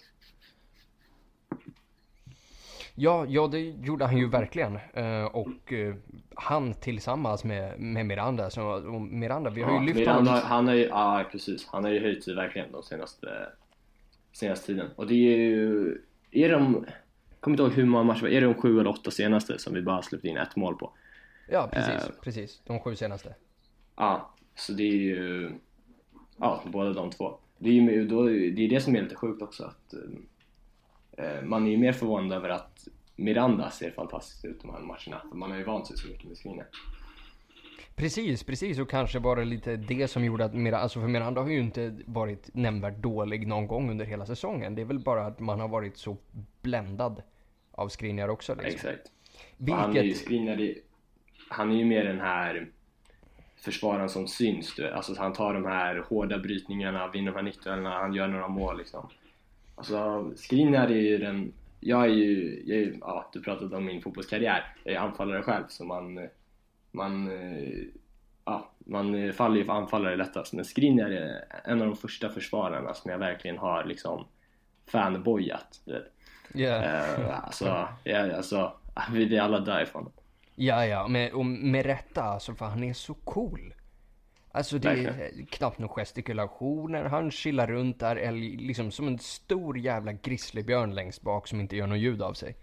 Ja, 2.95 3.27
ja 3.29 3.47
det 3.47 3.61
gjorde 3.61 4.05
han 4.05 4.17
ju 4.17 4.29
verkligen. 4.29 4.79
Eh, 4.95 5.25
och 5.25 5.73
eh, 5.73 5.95
han 6.35 6.75
tillsammans 6.75 7.45
med, 7.45 7.81
med 7.81 8.07
Miranda, 8.07 8.51
så, 8.51 8.63
och 8.95 9.01
Miranda, 9.01 9.51
vi 9.51 9.63
har 9.63 9.71
ju 9.71 9.77
Ja, 9.77 9.83
lyft 9.83 9.99
Miranda, 9.99 10.31
honom. 10.31 10.47
han 10.47 10.67
har 10.69 10.75
ju, 10.75 10.83
ja 10.85 11.25
precis. 11.33 11.67
Han 11.67 11.85
har 11.85 11.91
ju 11.91 12.01
höjt 12.01 12.25
sig 12.25 12.35
verkligen 12.35 12.73
de 12.73 12.83
senaste, 12.83 13.29
senaste 14.33 14.67
tiden. 14.67 14.87
Och 14.97 15.07
det 15.07 15.15
är 15.15 15.37
ju, 15.39 15.99
är 16.31 16.49
de, 16.49 16.87
kommer 17.41 17.55
inte 17.55 17.63
ihåg 17.63 17.73
hur 17.73 17.87
många 17.87 18.05
matcher, 18.05 18.27
är 18.27 18.41
det 18.41 18.47
de 18.47 18.55
sju 18.55 18.81
eller 18.81 18.91
åtta 18.91 19.11
senaste 19.11 19.59
som 19.59 19.75
vi 19.75 19.83
bara 19.83 20.03
släppt 20.03 20.25
in 20.25 20.37
ett 20.37 20.57
mål 20.57 20.77
på? 20.77 20.93
Ja, 21.49 21.69
precis, 21.73 22.09
eh, 22.09 22.15
precis. 22.23 22.61
De 22.67 22.81
sju 22.81 22.97
senaste. 22.97 23.35
Ja, 23.97 24.35
så 24.55 24.73
det 24.73 24.83
är 24.83 24.93
ju, 24.97 25.51
ja 26.37 26.63
båda 26.67 26.93
de 26.93 27.11
två. 27.11 27.39
Det 27.59 27.69
är 27.69 27.73
ju 27.73 28.07
då, 28.09 28.27
det 28.27 28.65
är 28.65 28.69
det 28.69 28.81
som 28.81 28.97
är 28.97 29.03
lite 29.03 29.15
sjukt 29.17 29.43
också 29.43 29.65
att 29.65 29.95
eh, 29.95 30.01
man 31.43 31.67
är 31.67 31.71
ju 31.71 31.77
mer 31.79 31.93
förvånad 31.93 32.33
över 32.33 32.49
att 32.49 32.89
Miranda 33.17 33.71
ser 33.71 33.91
fantastiskt 33.91 34.45
ut 34.45 34.61
de 34.63 34.71
här 34.71 34.81
matcherna. 34.81 35.23
Man 35.35 35.51
har 35.51 35.59
ju 35.59 35.65
vant 35.65 35.87
sig 35.87 35.97
så 35.97 36.09
mycket 36.09 36.29
med 36.29 36.37
Skriniar. 36.37 36.67
Precis, 37.97 38.45
precis. 38.45 38.79
Och 38.79 38.91
kanske 38.91 39.19
var 39.19 39.37
det 39.37 39.45
lite 39.45 39.77
det 39.77 40.09
som 40.09 40.25
gjorde 40.25 40.45
att 40.45 40.55
Miranda, 40.55 40.79
alltså 40.79 41.01
för 41.01 41.09
Miranda 41.09 41.41
har 41.41 41.49
ju 41.49 41.61
inte 41.61 41.97
varit 42.07 42.51
nämnvärt 42.55 42.97
dålig 42.97 43.47
någon 43.47 43.67
gång 43.67 43.91
under 43.91 44.05
hela 44.05 44.27
säsongen. 44.27 44.75
Det 44.75 44.83
är 44.83 44.87
väl 44.87 44.99
bara 44.99 45.27
att 45.27 45.41
man 45.41 45.61
har 45.61 45.69
varit 45.69 45.97
så 45.97 46.17
bländad 46.63 47.23
av 47.73 47.89
Skriniar 47.89 48.29
också 48.29 48.55
liksom. 48.55 48.71
Exakt. 48.91 49.11
Och 49.59 49.69
han 49.77 49.91
är 49.91 49.95
ju 49.95 50.01
Vilket, 50.03 50.19
Skriniar, 50.25 50.57
det- 50.57 50.75
han 51.49 51.71
är 51.71 51.77
ju 51.77 51.85
mer 51.85 52.05
den 52.05 52.21
här 52.21 52.69
försvararen 53.57 54.09
som 54.09 54.29
syns. 54.29 54.75
Du. 54.75 54.91
Alltså 54.91 55.15
han 55.19 55.33
tar 55.33 55.55
de 55.55 55.65
här 55.65 56.05
hårda 56.09 56.39
brytningarna, 56.39 57.09
vinner 57.09 57.31
de 57.33 57.37
här 57.37 57.43
nickduellerna, 57.43 57.91
han 57.91 58.13
gör 58.15 58.29
några 58.29 58.49
mål 58.49 58.79
liksom. 58.79 59.09
Alltså 59.83 60.33
Skriniar 60.37 60.87
är 60.89 61.01
ju 61.01 61.19
den, 61.19 61.53
jag 61.81 62.05
är 62.05 62.09
ju, 62.09 62.63
jag 62.67 62.79
är, 62.79 62.83
ju- 62.83 62.99
ja 63.01 63.31
du 63.33 63.43
pratade 63.43 63.77
om 63.77 63.85
min 63.85 64.03
fotbollskarriär, 64.03 64.75
jag 64.85 64.95
är 64.95 64.99
anfallare 64.99 65.43
själv 65.43 65.65
så 65.69 65.85
man, 65.85 66.29
man, 66.91 67.31
eh, 67.31 67.79
ja 68.45 68.71
man 68.79 69.33
faller 69.33 69.57
ju 69.57 69.65
för 69.65 69.73
anfallare 69.73 70.17
lättast. 70.17 70.53
Men 70.53 70.65
Skriniar 70.65 71.11
är 71.11 71.45
en 71.65 71.81
av 71.81 71.87
de 71.87 71.97
första 71.97 72.29
försvararna 72.29 72.95
som 72.95 73.11
jag 73.11 73.19
verkligen 73.19 73.59
har 73.59 73.85
liksom 73.85 74.27
fanboyat. 74.87 75.81
Du 75.85 75.93
vet. 75.93 76.13
yeah. 76.55 76.85
Eh, 77.21 77.45
alltså, 77.45 77.89
ja, 78.05 78.37
alltså, 78.37 78.73
vi 79.13 79.25
vill 79.25 79.41
alla 79.41 79.61
därifrån. 79.61 80.13
ja, 80.55 80.87
ja, 80.87 81.09
med, 81.09 81.33
och 81.33 81.47
med 81.47 81.87
rätta 81.87 82.23
alltså 82.23 82.55
för 82.55 82.65
han 82.67 82.85
är 82.85 82.93
så 82.93 83.15
cool. 83.15 83.75
Alltså 84.55 84.79
det 84.79 84.89
är 84.89 84.97
Verkligen. 84.97 85.47
knappt 85.47 85.79
några 85.79 85.95
gestikulationer, 85.95 87.05
han 87.05 87.31
chillar 87.31 87.67
runt 87.67 88.01
där 88.01 88.17
älg, 88.17 88.57
liksom 88.57 88.91
som 88.91 89.09
en 89.09 89.19
stor 89.19 89.79
jävla 89.79 90.13
grizzlybjörn 90.13 90.95
längst 90.95 91.23
bak 91.23 91.49
som 91.49 91.61
inte 91.61 91.77
gör 91.77 91.87
något 91.87 91.99
ljud 91.99 92.23
av 92.23 92.33
sig. 92.35 92.57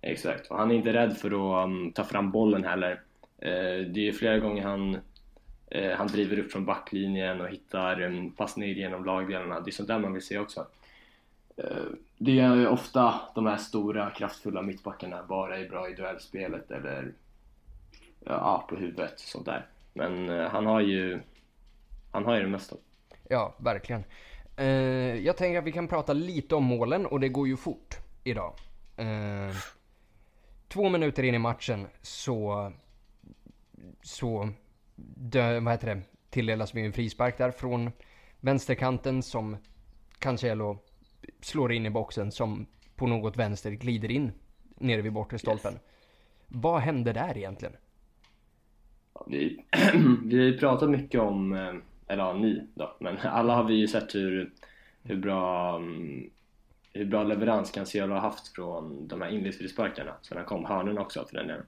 Exakt, 0.00 0.50
och 0.50 0.58
han 0.58 0.70
är 0.70 0.74
inte 0.74 0.92
rädd 0.92 1.16
för 1.16 1.28
att 1.30 1.66
um, 1.66 1.92
ta 1.92 2.04
fram 2.04 2.30
bollen 2.30 2.64
heller. 2.64 3.00
Eh, 3.38 3.86
det 3.86 4.08
är 4.08 4.12
flera 4.12 4.38
gånger 4.38 4.62
han, 4.62 4.98
eh, 5.66 5.90
han 5.90 6.06
driver 6.06 6.38
upp 6.38 6.52
från 6.52 6.64
backlinjen 6.64 7.40
och 7.40 7.48
hittar 7.48 8.02
um, 8.02 8.30
passningar 8.30 8.74
genom 8.74 9.04
lagdelarna. 9.04 9.60
Det 9.60 9.70
är 9.70 9.72
sånt 9.72 9.88
där 9.88 9.98
man 9.98 10.12
vill 10.12 10.22
se 10.22 10.38
också. 10.38 10.66
Eh, 11.56 11.84
det 12.18 12.40
är 12.40 12.68
ofta 12.68 13.14
de 13.34 13.46
här 13.46 13.56
stora 13.56 14.10
kraftfulla 14.10 14.62
mittbackarna 14.62 15.22
bara 15.28 15.58
är 15.58 15.68
bra 15.68 15.88
i 15.88 15.94
duellspelet 15.94 16.70
eller 16.70 17.12
ja, 18.24 18.66
på 18.68 18.76
huvudet, 18.76 19.20
sånt 19.20 19.46
där. 19.46 19.66
Men 19.92 20.28
eh, 20.28 20.48
han 20.48 20.66
har 20.66 20.80
ju 20.80 21.20
han 22.10 22.24
har 22.24 22.36
ju 22.36 22.42
det 22.42 22.48
mesta. 22.48 22.76
Ja, 23.28 23.54
verkligen. 23.58 24.04
Eh, 24.56 24.66
jag 25.16 25.36
tänker 25.36 25.58
att 25.58 25.64
vi 25.64 25.72
kan 25.72 25.88
prata 25.88 26.12
lite 26.12 26.54
om 26.54 26.64
målen 26.64 27.06
och 27.06 27.20
det 27.20 27.28
går 27.28 27.48
ju 27.48 27.56
fort 27.56 27.98
idag. 28.24 28.54
Eh, 28.96 29.56
två 30.68 30.88
minuter 30.88 31.22
in 31.22 31.34
i 31.34 31.38
matchen 31.38 31.86
så, 32.02 32.72
så 34.02 34.48
dö, 35.16 35.60
vad 35.60 35.72
heter 35.72 35.94
det, 35.94 36.02
tilldelas 36.30 36.74
vi 36.74 36.84
en 36.84 36.92
frispark 36.92 37.38
där 37.38 37.50
från 37.50 37.92
vänsterkanten 38.40 39.22
som 39.22 39.56
Cancelo 40.18 40.78
slår 41.40 41.72
in 41.72 41.86
i 41.86 41.90
boxen 41.90 42.32
som 42.32 42.66
på 42.96 43.06
något 43.06 43.36
vänster 43.36 43.70
glider 43.70 44.10
in 44.10 44.32
nere 44.76 45.02
vid 45.02 45.12
bortre 45.12 45.38
stolpen. 45.38 45.78
Vad 46.46 46.80
hände 46.80 47.12
där 47.12 47.38
egentligen? 47.38 47.76
Ja, 49.14 49.24
vi, 49.28 49.64
vi 50.24 50.38
har 50.38 50.44
ju 50.44 50.58
pratat 50.58 50.90
mycket 50.90 51.20
om, 51.20 51.52
eh, 51.52 51.74
eller 52.06 52.22
ja, 52.22 52.32
ni 52.32 52.66
då, 52.74 52.96
men 52.98 53.18
alla 53.22 53.54
har 53.54 53.64
vi 53.64 53.74
ju 53.74 53.88
sett 53.88 54.14
hur, 54.14 54.50
hur 55.02 55.16
bra 55.16 55.76
mm, 55.76 56.30
hur 56.92 57.04
bra 57.04 57.24
leverans 57.24 57.70
Cancelo 57.70 58.14
har 58.14 58.20
haft 58.20 58.48
från 58.48 59.08
de 59.08 59.20
här 59.20 59.28
inledningsfrisparkarna 59.28 60.14
sen 60.22 60.36
han 60.36 60.46
kom, 60.46 60.64
hörnorna 60.64 61.00
också 61.00 61.24
för 61.24 61.36
den 61.36 61.46
delen. 61.46 61.66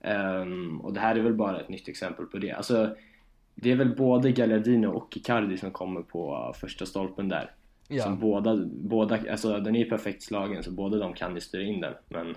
Ehm, 0.00 0.80
och 0.80 0.92
det 0.92 1.00
här 1.00 1.16
är 1.16 1.20
väl 1.20 1.34
bara 1.34 1.60
ett 1.60 1.68
nytt 1.68 1.88
exempel 1.88 2.26
på 2.26 2.38
det. 2.38 2.52
Alltså, 2.52 2.96
det 3.54 3.72
är 3.72 3.76
väl 3.76 3.96
både 3.96 4.32
Gallardino 4.32 4.86
och 4.86 5.16
Icardi 5.16 5.58
som 5.58 5.70
kommer 5.70 6.02
på 6.02 6.54
första 6.60 6.86
stolpen 6.86 7.28
där. 7.28 7.50
Ja. 7.88 8.02
Som 8.02 8.18
båda, 8.18 8.56
båda, 8.66 9.18
alltså 9.30 9.60
den 9.60 9.76
är 9.76 9.78
ju 9.78 9.90
perfekt 9.90 10.22
slagen 10.22 10.62
så 10.62 10.70
båda 10.70 10.98
de 10.98 11.14
kan 11.14 11.34
ju 11.34 11.40
styra 11.40 11.62
in 11.62 11.80
den 11.80 11.94
men 12.08 12.36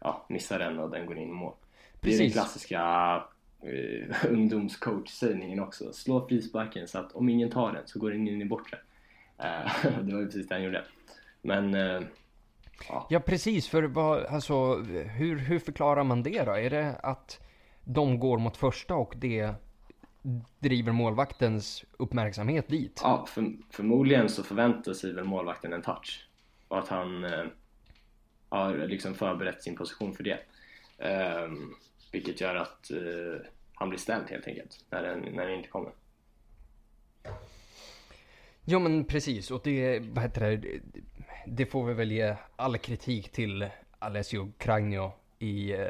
ja, 0.00 0.26
missar 0.28 0.58
den 0.58 0.78
och 0.78 0.90
den 0.90 1.06
går 1.06 1.18
in 1.18 1.28
i 1.28 1.32
mål. 1.32 1.52
Det 2.00 2.08
är 2.08 2.10
den 2.10 2.18
Precis. 2.18 2.32
klassiska 2.32 3.22
uh, 3.68 4.32
ungdomscoach-sägningen 4.32 5.60
också. 5.60 5.92
Slå 5.92 6.28
frisparken 6.28 6.88
så 6.88 6.98
att 6.98 7.12
om 7.12 7.28
ingen 7.28 7.50
tar 7.50 7.72
den 7.72 7.82
så 7.86 7.98
går 7.98 8.10
den 8.10 8.28
in 8.28 8.42
i 8.42 8.44
bortre. 8.44 8.78
Eh, 9.38 10.00
det 10.02 10.12
var 10.12 10.20
ju 10.20 10.26
precis 10.26 10.48
det 10.48 10.54
han 10.54 10.64
gjorde. 10.64 10.84
Men 11.42 11.74
eh, 11.74 12.00
Ja 13.08 13.20
precis, 13.20 13.68
för 13.68 13.82
vad, 13.82 14.24
alltså, 14.24 14.74
hur, 14.76 15.38
hur 15.38 15.58
förklarar 15.58 16.04
man 16.04 16.22
det 16.22 16.42
då? 16.42 16.52
Är 16.52 16.70
det 16.70 16.96
att 17.02 17.40
de 17.84 18.18
går 18.18 18.38
mot 18.38 18.56
första 18.56 18.94
och 18.94 19.14
det 19.16 19.54
driver 20.58 20.92
målvaktens 20.92 21.84
uppmärksamhet 21.96 22.68
dit? 22.68 23.00
ja, 23.02 23.26
för, 23.28 23.52
förmodligen 23.70 24.28
så 24.28 24.42
förväntar 24.42 24.92
sig 24.92 25.12
väl 25.12 25.24
målvakten 25.24 25.72
en 25.72 25.82
touch. 25.82 26.28
Och 26.68 26.78
att 26.78 26.88
han 26.88 27.24
eh, 27.24 27.44
har 28.48 28.76
liksom 28.76 29.14
förberett 29.14 29.62
sin 29.62 29.76
position 29.76 30.14
för 30.14 30.24
det. 30.24 30.38
Ehm, 30.98 31.74
vilket 32.10 32.40
gör 32.40 32.54
att 32.54 32.90
eh, 32.90 33.46
han 33.74 33.88
blir 33.88 33.98
ställd 33.98 34.30
helt 34.30 34.46
enkelt 34.46 34.84
när 34.90 35.02
den, 35.02 35.20
när 35.20 35.46
den 35.46 35.54
inte 35.56 35.68
kommer. 35.68 35.92
Ja 38.64 38.78
men 38.78 39.04
precis, 39.04 39.50
och 39.50 39.60
det, 39.64 39.98
vad 39.98 40.22
heter 40.24 40.56
det, 40.56 40.80
det 41.46 41.66
får 41.66 41.84
vi 41.86 41.94
väl 41.94 42.12
ge 42.12 42.36
all 42.56 42.78
kritik 42.78 43.32
till 43.32 43.68
Alessio 43.98 44.52
Cragno 44.58 45.12
i, 45.38 45.72
eh, 45.72 45.86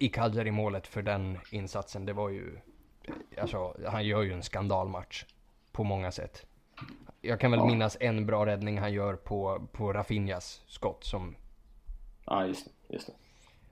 i 0.00 0.08
Cagliari-målet 0.08 0.86
för 0.86 1.02
den 1.02 1.38
insatsen. 1.50 2.06
Det 2.06 2.12
var 2.12 2.28
ju, 2.28 2.58
alltså 3.38 3.76
han 3.86 4.06
gör 4.06 4.22
ju 4.22 4.32
en 4.32 4.42
skandalmatch 4.42 5.24
på 5.72 5.84
många 5.84 6.12
sätt. 6.12 6.46
Jag 7.20 7.40
kan 7.40 7.50
väl 7.50 7.60
Ja. 7.60 7.66
minnas 7.66 7.96
en 8.00 8.26
bra 8.26 8.46
räddning 8.46 8.78
han 8.78 8.92
gör 8.92 9.14
på, 9.16 9.68
på 9.72 9.92
Rafinhas 9.92 10.62
skott 10.66 11.04
som, 11.04 11.36
Ja, 12.26 12.46
just 12.46 12.64
det. 12.66 12.94
Just 12.94 13.06
det. 13.06 13.12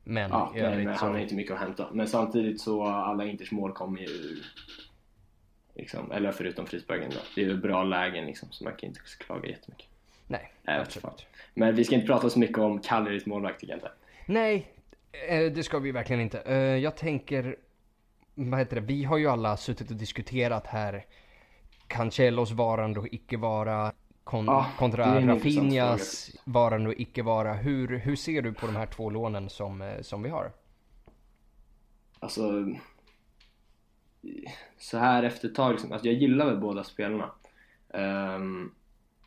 Men 0.04 0.30
Ja, 0.30 0.52
i 0.56 0.60
övrigt 0.60 0.86
men 0.86 0.98
så... 0.98 1.04
han 1.04 1.14
har 1.14 1.20
inte 1.20 1.34
mycket 1.34 1.52
att 1.52 1.60
hämta. 1.60 1.88
Men 1.92 2.08
samtidigt 2.08 2.60
så 2.60 2.84
alla 2.84 3.24
Inters 3.24 3.50
mål 3.52 3.72
kommer 3.72 4.00
ju 4.00 4.36
liksom, 5.74 6.12
eller 6.12 6.32
förutom 6.32 6.66
frisparken 6.66 7.10
då. 7.10 7.18
Det 7.34 7.40
är 7.42 7.46
ju 7.46 7.56
bra 7.56 7.84
lägen 7.84 8.26
liksom 8.26 8.48
så 8.50 8.64
man 8.64 8.72
kan 8.76 8.88
inte 8.88 9.00
klaga 9.18 9.48
jättemycket. 9.48 9.86
Nej, 10.26 10.52
Nej, 10.62 10.78
absolut. 10.80 11.26
Men 11.54 11.74
vi 11.74 11.84
ska 11.84 11.94
inte 11.94 12.06
prata 12.06 12.30
så 12.30 12.38
mycket 12.38 12.58
om 12.58 12.78
Cagliaris 12.80 13.26
målvakt 13.26 13.60
tycker 13.60 13.72
jag 13.72 13.76
inte. 13.78 13.90
Nej, 14.26 14.70
eh, 15.28 15.52
det 15.52 15.62
ska 15.62 15.78
vi 15.78 15.92
verkligen 15.92 16.22
inte. 16.22 16.40
Eh, 16.40 16.56
Jag 16.56 16.96
tänker, 16.96 17.56
vad 18.34 18.58
heter 18.58 18.76
det, 18.76 18.82
vi 18.82 19.04
har 19.04 19.18
ju 19.18 19.26
alla 19.28 19.56
suttit 19.56 19.90
och 19.90 19.96
diskuterat 19.96 20.66
här 20.66 21.04
Cancellos 21.86 22.50
varande 22.50 23.00
och 23.00 23.08
icke 23.10 23.36
vara 23.36 23.92
kon 24.24 24.48
är 24.48 24.64
kontra 24.78 25.26
Rafinhas 25.26 26.30
varande 26.44 26.88
och 26.88 26.94
icke 26.98 27.22
vara. 27.22 27.54
Hur, 27.54 27.98
hur 27.98 28.16
ser 28.16 28.42
du 28.42 28.54
på 28.54 28.66
de 28.66 28.76
här 28.76 28.86
två 28.86 29.10
lånen 29.10 29.50
som, 29.50 29.82
eh, 29.82 30.00
som 30.00 30.22
vi 30.22 30.28
har? 30.28 30.52
Alltså, 32.18 32.66
så 34.78 34.98
här 34.98 35.22
efter 35.22 35.48
ett 35.48 35.54
tag, 35.54 35.70
liksom, 35.72 35.92
alltså 35.92 36.08
jag 36.08 36.16
gillar 36.16 36.46
väl 36.46 36.60
båda 36.60 36.84
spelarna. 36.84 37.30
Um, 37.88 38.74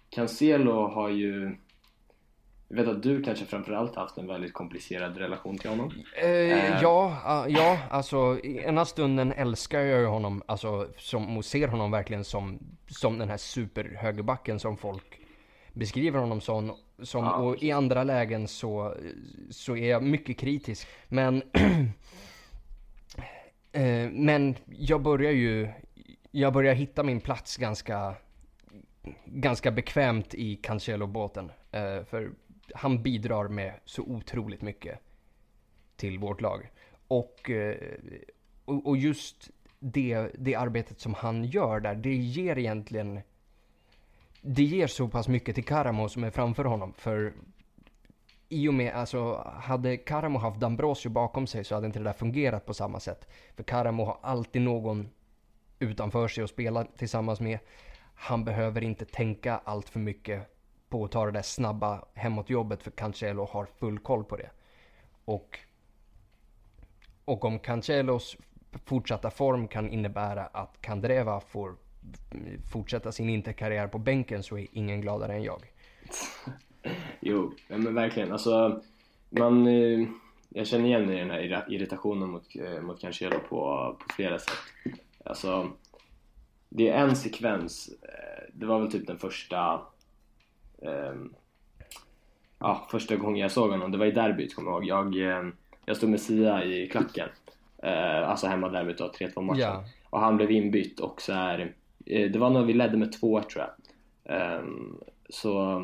Cancelo 0.09 0.87
har 0.87 1.09
ju, 1.09 1.57
jag 2.75 2.83
vet 2.83 2.95
att 2.95 3.03
du 3.03 3.23
kanske 3.23 3.45
framförallt 3.45 3.95
haft 3.95 4.17
en 4.17 4.27
väldigt 4.27 4.53
komplicerad 4.53 5.17
relation 5.17 5.57
till 5.57 5.69
honom. 5.69 5.91
Eh, 6.23 6.81
ja, 6.81 7.21
ah, 7.25 7.47
ja, 7.47 7.79
alltså 7.89 8.39
ena 8.43 8.85
stunden 8.85 9.31
älskar 9.31 9.79
jag 9.79 9.99
ju 9.99 10.05
honom, 10.05 10.43
alltså 10.45 10.87
som, 10.97 11.37
och 11.37 11.45
ser 11.45 11.67
honom 11.67 11.91
verkligen 11.91 12.23
som, 12.23 12.59
som 12.87 13.17
den 13.17 13.29
här 13.29 13.37
superhögerbacken 13.37 14.59
som 14.59 14.77
folk 14.77 15.19
beskriver 15.73 16.19
honom 16.19 16.41
som. 16.41 16.75
som 17.01 17.23
Ja. 17.23 17.35
Och 17.35 17.63
i 17.63 17.71
andra 17.71 18.03
lägen 18.03 18.47
så, 18.47 18.95
så 19.49 19.75
är 19.75 19.89
jag 19.89 20.03
mycket 20.03 20.37
kritisk. 20.37 20.87
Men, 21.07 21.43
eh, 23.71 24.09
men 24.11 24.55
jag 24.65 25.01
börjar 25.01 25.31
ju, 25.31 25.69
jag 26.31 26.53
börjar 26.53 26.73
hitta 26.73 27.03
min 27.03 27.21
plats 27.21 27.57
ganska, 27.57 28.15
ganska 29.25 29.71
bekvämt 29.71 30.33
i 30.33 30.55
Cancelo-båten. 30.55 31.51
Eh, 31.71 32.03
för 32.03 32.31
han 32.75 33.03
bidrar 33.03 33.47
med 33.47 33.73
så 33.85 34.01
otroligt 34.01 34.61
mycket 34.61 34.99
till 35.95 36.19
vårt 36.19 36.41
lag. 36.41 36.71
Och, 37.07 37.49
eh, 37.49 37.77
och, 38.65 38.87
och 38.87 38.97
just 38.97 39.49
det, 39.79 40.31
det 40.33 40.55
arbetet 40.55 40.99
som 40.99 41.13
han 41.13 41.43
gör 41.43 41.79
där, 41.79 41.95
det 41.95 42.15
ger 42.15 42.57
egentligen 42.57 43.21
det 44.41 44.63
ger 44.63 44.87
så 44.87 45.07
pass 45.07 45.27
mycket 45.27 45.55
till 45.55 45.65
Karamo 45.65 46.09
som 46.09 46.23
är 46.23 46.31
framför 46.31 46.65
honom. 46.65 46.93
För 46.97 47.33
i 48.49 48.67
och 48.67 48.73
med, 48.73 48.93
alltså 48.93 49.51
hade 49.61 49.97
Karamo 49.97 50.39
haft 50.39 50.59
Dambrosio 50.59 51.09
bakom 51.09 51.47
sig 51.47 51.63
så 51.63 51.75
hade 51.75 51.87
inte 51.87 51.99
det 51.99 52.05
där 52.05 52.13
fungerat 52.13 52.65
på 52.65 52.73
samma 52.73 52.99
sätt. 52.99 53.27
För 53.55 53.63
Karamo 53.63 54.05
har 54.05 54.17
alltid 54.21 54.61
någon 54.61 55.09
utanför 55.79 56.27
sig 56.27 56.43
att 56.43 56.49
spela 56.49 56.85
tillsammans 56.97 57.39
med. 57.39 57.59
Han 58.15 58.45
behöver 58.45 58.83
inte 58.83 59.05
tänka 59.05 59.61
allt 59.63 59.89
för 59.89 59.99
mycket 59.99 60.54
på 60.95 61.05
att 61.05 61.11
ta 61.11 61.25
det 61.25 61.31
där 61.31 61.41
snabba 61.41 62.05
hemåt-jobbet 62.13 62.83
för 62.83 62.91
Cancelo 62.91 63.45
har 63.45 63.65
full 63.65 63.99
koll 63.99 64.23
på 64.23 64.35
det. 64.35 64.49
Och, 65.25 65.59
och 67.25 67.45
om 67.45 67.59
Cancelos 67.59 68.37
fortsatta 68.85 69.29
form 69.29 69.67
kan 69.67 69.89
innebära 69.89 70.45
att 70.45 70.81
Kandreva 70.81 71.39
får 71.39 71.75
fortsätta 72.71 73.11
sin 73.11 73.29
interkarriär 73.29 73.87
på 73.87 73.97
bänken 73.97 74.43
så 74.43 74.57
är 74.57 74.67
ingen 74.71 75.01
gladare 75.01 75.33
än 75.33 75.43
jag. 75.43 75.61
Jo, 77.19 77.53
men 77.67 77.95
verkligen. 77.95 78.31
Alltså, 78.31 78.81
man, 79.29 79.67
eh, 79.67 80.07
jag 80.49 80.67
känner 80.67 80.85
igen 80.85 81.07
den 81.07 81.29
här 81.29 81.65
irritationen 81.69 82.29
mot, 82.29 82.55
eh, 82.55 82.81
mot 82.81 83.01
Cancelo 83.01 83.39
på, 83.39 83.95
på 83.99 84.13
flera 84.15 84.39
sätt. 84.39 84.97
Alltså, 85.25 85.71
det 86.69 86.89
är 86.89 86.97
en 86.97 87.15
sekvens, 87.15 87.89
eh, 88.01 88.53
det 88.53 88.65
var 88.65 88.79
väl 88.79 88.91
typ 88.91 89.07
den 89.07 89.17
första 89.17 89.81
ja, 92.59 92.87
första 92.91 93.15
gången 93.15 93.41
jag 93.41 93.51
såg 93.51 93.71
honom, 93.71 93.91
det 93.91 93.97
var 93.97 94.05
i 94.05 94.11
derbyt 94.11 94.55
kommer 94.55 94.71
jag 94.71 94.85
ihåg. 94.85 95.15
Jag, 95.15 95.37
eh, 95.37 95.49
jag 95.85 95.97
stod 95.97 96.09
med 96.09 96.21
Sia 96.21 96.63
i 96.63 96.87
klacken, 96.87 97.29
eh, 97.83 98.29
alltså 98.29 98.47
hemma 98.47 98.69
derbyt 98.69 98.97
då, 98.97 99.11
3-2 99.11 99.41
matchen. 99.41 99.59
Ja. 99.59 99.83
Och 100.09 100.19
han 100.19 100.37
blev 100.37 100.51
inbytt 100.51 100.99
och 100.99 101.21
så 101.21 101.33
här, 101.33 101.75
eh, 102.05 102.31
det 102.31 102.39
var 102.39 102.49
när 102.49 102.63
vi 102.63 102.73
ledde 102.73 102.97
med 102.97 103.19
två 103.19 103.41
tror 103.41 103.63
jag. 103.63 103.71
Ehm, 104.25 104.97
så 105.29 105.81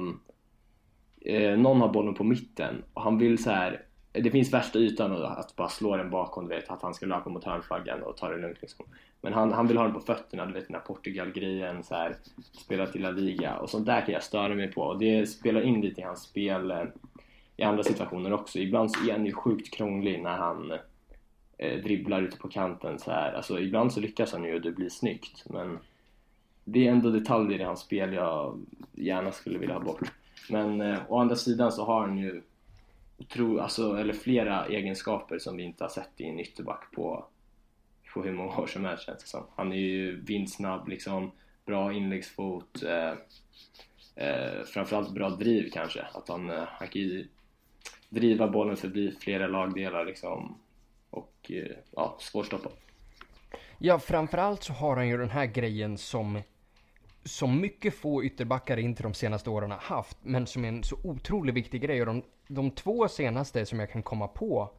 eh, 1.22 1.58
någon 1.58 1.82
har 1.82 1.90
bollen 1.90 2.14
på 2.14 2.24
mitten 2.24 2.84
och 2.94 3.04
han 3.04 3.18
vill 3.18 3.44
så 3.44 3.52
här. 3.52 3.86
Det 4.12 4.32
finns 4.32 4.54
värsta 4.54 4.80
ytan 4.80 5.12
att 5.12 5.56
bara 5.56 5.70
slå 5.70 5.98
den 5.98 6.10
bakom, 6.10 6.48
du 6.48 6.56
vet, 6.56 6.70
att 6.70 6.82
han 6.82 6.94
ska 6.94 7.06
löpa 7.06 7.30
mot 7.30 7.44
hörnflaggan 7.44 8.04
och 8.04 8.18
ta 8.18 8.30
det 8.30 8.38
lugnt 8.38 8.62
liksom. 8.62 8.86
Men 9.22 9.34
han, 9.34 9.52
han 9.52 9.68
vill 9.68 9.78
ha 9.78 9.84
den 9.84 9.94
på 9.94 10.00
fötterna, 10.00 10.46
du 10.46 10.54
vet 10.54 10.68
den 10.68 10.76
här 10.76 10.82
Portugal-grejen, 10.82 11.84
så 11.84 11.96
här, 11.96 12.16
spela 12.52 12.88
till 12.88 13.02
La 13.02 13.12
Liga 13.12 13.58
och 13.58 13.70
sånt 13.70 13.86
där 13.86 14.02
kan 14.02 14.14
jag 14.14 14.24
störa 14.24 14.56
mig 14.56 14.72
på 14.72 14.82
och 14.82 15.00
det 15.00 15.26
spelar 15.26 15.62
in 15.62 15.82
lite 15.82 16.02
i 16.02 16.04
hans 16.04 16.22
spel 16.22 16.72
eh, 16.72 16.84
i 17.58 17.64
andra 17.64 17.84
situationer 17.84 18.34
också. 18.34 18.60
Ibland 18.60 18.92
så 18.92 19.10
är 19.10 19.12
han 19.12 19.26
ju 19.26 19.34
sjukt 19.34 19.74
krånglig 19.74 20.22
när 20.22 20.38
han 20.38 20.72
eh, 21.58 21.84
dribblar 21.84 22.22
ute 22.22 22.38
på 22.38 22.50
kanten 22.50 23.00
så 23.00 23.12
här. 23.12 23.34
Alltså 23.34 23.60
ibland 23.60 23.94
så 23.94 24.00
lyckas 24.00 24.34
han 24.34 24.44
ju 24.44 24.56
och 24.56 24.62
det 24.62 24.72
blir 24.72 24.90
snyggt 24.90 25.50
men 25.50 25.80
det 26.64 26.88
är 26.88 26.92
ändå 26.92 27.10
detaljer 27.10 27.60
i 27.60 27.64
hans 27.64 27.80
spel 27.80 28.14
jag 28.14 28.60
gärna 28.94 29.32
skulle 29.32 29.60
vilja 29.60 29.76
ha 29.76 29.84
bort. 29.84 30.12
Men 30.50 30.82
eh, 30.82 31.00
å 31.08 31.20
andra 31.20 31.36
sidan 31.36 31.72
så 31.72 31.86
har 31.86 32.02
han 32.02 32.18
ju 32.18 32.42
tro, 33.28 33.60
alltså, 33.60 33.98
eller 33.98 34.14
flera 34.14 34.66
egenskaper 34.66 35.40
som 35.40 35.58
vi 35.58 35.64
inte 35.64 35.84
har 35.84 35.90
sett 35.90 36.12
i 36.22 36.26
en 36.26 36.40
ytterback 36.40 36.92
på, 36.92 37.26
på 38.14 38.24
hur 38.24 38.32
många 38.32 38.58
år 38.58 38.68
som 38.68 38.86
helst 38.86 39.06
känns 39.06 39.24
det 39.24 39.30
som. 39.30 39.44
Han 39.56 39.72
är 39.72 39.78
ju 39.78 40.22
vindsnabb, 40.22 40.88
liksom, 40.88 41.32
bra 41.66 41.94
inläggsfot, 41.94 42.84
eh, 42.84 43.14
eh, 44.26 44.64
framförallt 44.66 45.14
bra 45.14 45.30
driv 45.30 45.70
kanske. 45.74 46.02
Att 46.14 46.30
han, 46.30 46.50
eh, 46.50 46.64
han 46.68 46.88
kan 46.88 47.02
ju 47.02 47.28
driva 48.10 48.48
bollen 48.48 48.78
förbi 48.78 49.16
flera 49.20 49.48
lagdelar 49.48 50.06
liksom 50.06 50.58
och 51.10 51.52
eh, 51.52 51.76
ja, 51.92 52.18
svårstoppad. 52.20 52.72
Ja, 53.78 54.00
framförallt 54.00 54.64
så 54.64 54.74
har 54.74 54.96
han 54.96 55.08
ju 55.08 55.18
den 55.18 55.30
här 55.30 55.46
grejen 55.46 55.98
som, 55.98 56.42
som 57.24 57.62
mycket 57.62 57.96
få 57.96 58.24
ytterbackar 58.24 58.78
inte 58.78 59.04
de 59.04 59.14
senaste 59.14 59.50
åren 59.50 59.72
har 59.72 59.78
haft, 59.78 60.18
men 60.22 60.48
som 60.48 60.66
är 60.66 60.70
en 60.70 60.84
så 60.84 60.98
otroligt 61.04 61.56
viktig 61.56 61.82
grej. 61.82 62.02
Och 62.02 62.06
de, 62.06 62.24
de 62.48 62.72
två 62.72 63.08
senaste 63.08 63.66
som 63.66 63.80
jag 63.80 63.92
kan 63.92 64.04
komma 64.04 64.28
på 64.28 64.70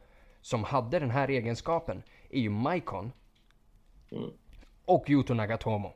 som 0.41 0.65
hade 0.65 0.99
den 0.99 1.11
här 1.11 1.29
egenskapen 1.29 2.03
är 2.31 2.41
ju 2.41 2.51
Maikon 2.51 3.13
Mm. 4.13 4.31
och 4.85 5.11
Yuto 5.11 5.35
Nagatomo. 5.35 5.93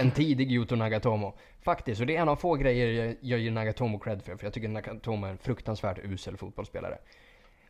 En 0.00 0.10
tidig 0.10 0.52
Yuto 0.52 0.76
Nagatomo. 0.76 1.36
Faktiskt, 1.62 2.00
och 2.00 2.06
det 2.06 2.16
är 2.16 2.22
en 2.22 2.28
av 2.28 2.36
få 2.36 2.54
grejer 2.54 3.04
jag, 3.04 3.16
jag 3.20 3.38
ger 3.40 3.50
Nagatomo 3.50 3.98
cred 3.98 4.22
för, 4.22 4.36
för 4.36 4.46
jag 4.46 4.52
tycker 4.54 4.68
Nagatomo 4.68 5.26
är 5.26 5.30
en 5.30 5.38
fruktansvärt 5.38 5.98
usel 6.04 6.36
fotbollsspelare. 6.36 6.98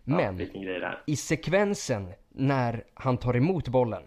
Ja, 0.04 0.16
Men 0.16 0.38
här. 0.38 1.02
i 1.06 1.16
sekvensen 1.16 2.12
när 2.28 2.84
han 2.94 3.16
tar 3.18 3.36
emot 3.36 3.68
bollen 3.68 4.02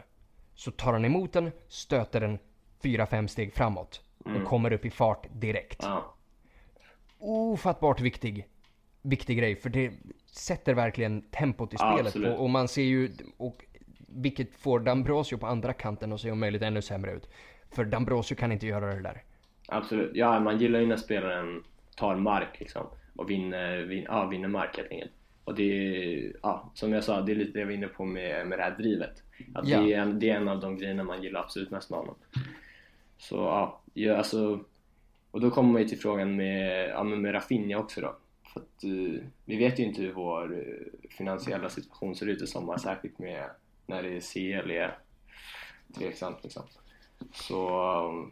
så 0.53 0.71
tar 0.71 0.93
han 0.93 1.05
emot 1.05 1.33
den, 1.33 1.51
stöter 1.67 2.21
den 2.21 2.39
4-5 2.81 3.27
steg 3.27 3.53
framåt 3.53 4.01
och 4.17 4.43
kommer 4.47 4.73
upp 4.73 4.85
i 4.85 4.89
fart 4.89 5.27
direkt. 5.31 5.79
Ja, 5.83 6.15
Ofattbart 7.19 8.01
viktig, 8.01 8.47
viktig 9.01 9.38
grej 9.38 9.55
för 9.55 9.69
det 9.69 9.91
sätter 10.31 10.73
verkligen 10.73 11.21
tempot 11.21 11.73
i 11.73 11.75
Ja, 11.79 12.03
spelet. 12.11 12.38
och 12.39 12.49
man 12.49 12.67
ser 12.67 12.81
ju, 12.83 13.11
och, 13.38 13.65
vilket 14.15 14.56
får 14.56 14.80
Dambrosio 14.80 15.38
på 15.38 15.47
andra 15.47 15.73
kanten 15.73 16.13
att 16.13 16.21
se 16.21 16.32
om 16.32 16.39
möjligt 16.39 16.62
ännu 16.62 16.82
sämre 16.82 17.12
ut. 17.12 17.30
För 17.71 17.86
Dambrosio 17.86 18.36
kan 18.36 18.51
inte 18.51 18.67
göra 18.67 18.95
det 18.95 19.01
där. 19.01 19.23
absolut. 19.67 20.12
Ja, 20.13 20.39
man 20.39 20.58
gillar 20.58 20.80
ju 20.80 20.86
när 20.86 20.97
spelaren 20.97 21.63
tar 21.95 22.15
mark 22.15 22.60
liksom 22.60 22.88
och 23.15 23.30
vinner, 23.30 23.78
vin, 23.78 24.06
ja, 24.08 24.25
vinner 24.25 24.47
mark 24.47 24.78
helt 24.78 24.91
enkelt. 24.91 25.12
Och 25.43 25.56
det 25.56 25.63
är, 25.63 26.34
ja, 26.43 26.71
som 26.73 26.93
jag 26.93 27.04
sa, 27.04 27.21
det 27.21 27.32
är 27.32 27.36
lite 27.36 27.51
det 27.51 27.60
jag 27.60 27.65
var 27.65 27.73
inne 27.73 27.88
på 27.88 28.06
med, 28.06 28.47
med 28.47 28.60
det 28.60 28.63
här 28.63 28.75
drivet. 28.78 29.23
Att 29.54 29.67
Ja. 29.67 29.80
det, 29.82 29.93
är 29.93 30.01
en, 30.01 30.19
det 30.19 30.30
är 30.30 30.36
en 30.36 30.47
av 30.47 30.60
de 30.60 30.78
grejerna 30.78 31.04
man 31.04 31.23
gillar 31.23 31.39
absolut 31.39 31.71
mest 31.71 31.89
med 31.89 31.99
honom. 31.99 32.15
Så 33.17 33.36
ja, 33.36 33.82
ja 33.93 34.15
alltså, 34.17 34.60
och 35.32 35.41
då 35.41 35.51
kommer 35.51 35.71
man 35.73 35.82
ju 35.82 35.88
till 35.88 35.99
frågan 35.99 36.36
med, 36.36 36.89
ja, 36.89 37.04
med 37.04 37.34
Rafinha 37.34 37.78
också 37.78 38.01
då. 38.01 38.15
För 38.54 38.60
att, 38.60 38.84
eh, 38.84 39.23
vi 39.45 39.58
vet 39.58 39.80
ju 39.80 39.84
inte 39.84 40.01
hur 40.01 40.13
vår 40.13 40.54
eh, 40.58 41.10
finansiella 41.17 41.69
situation 41.69 42.15
ser 42.15 42.25
ut 42.28 42.41
i 42.41 42.47
sommar, 42.47 42.78
särskilt 42.78 43.19
med 43.19 43.43
när 43.85 44.03
det 44.03 44.15
är 44.15 44.19
CL 44.21 44.71
är 44.71 44.97
tveksamt 45.97 46.43
liksom. 46.43 46.63
Så 47.33 47.91
um, 48.09 48.31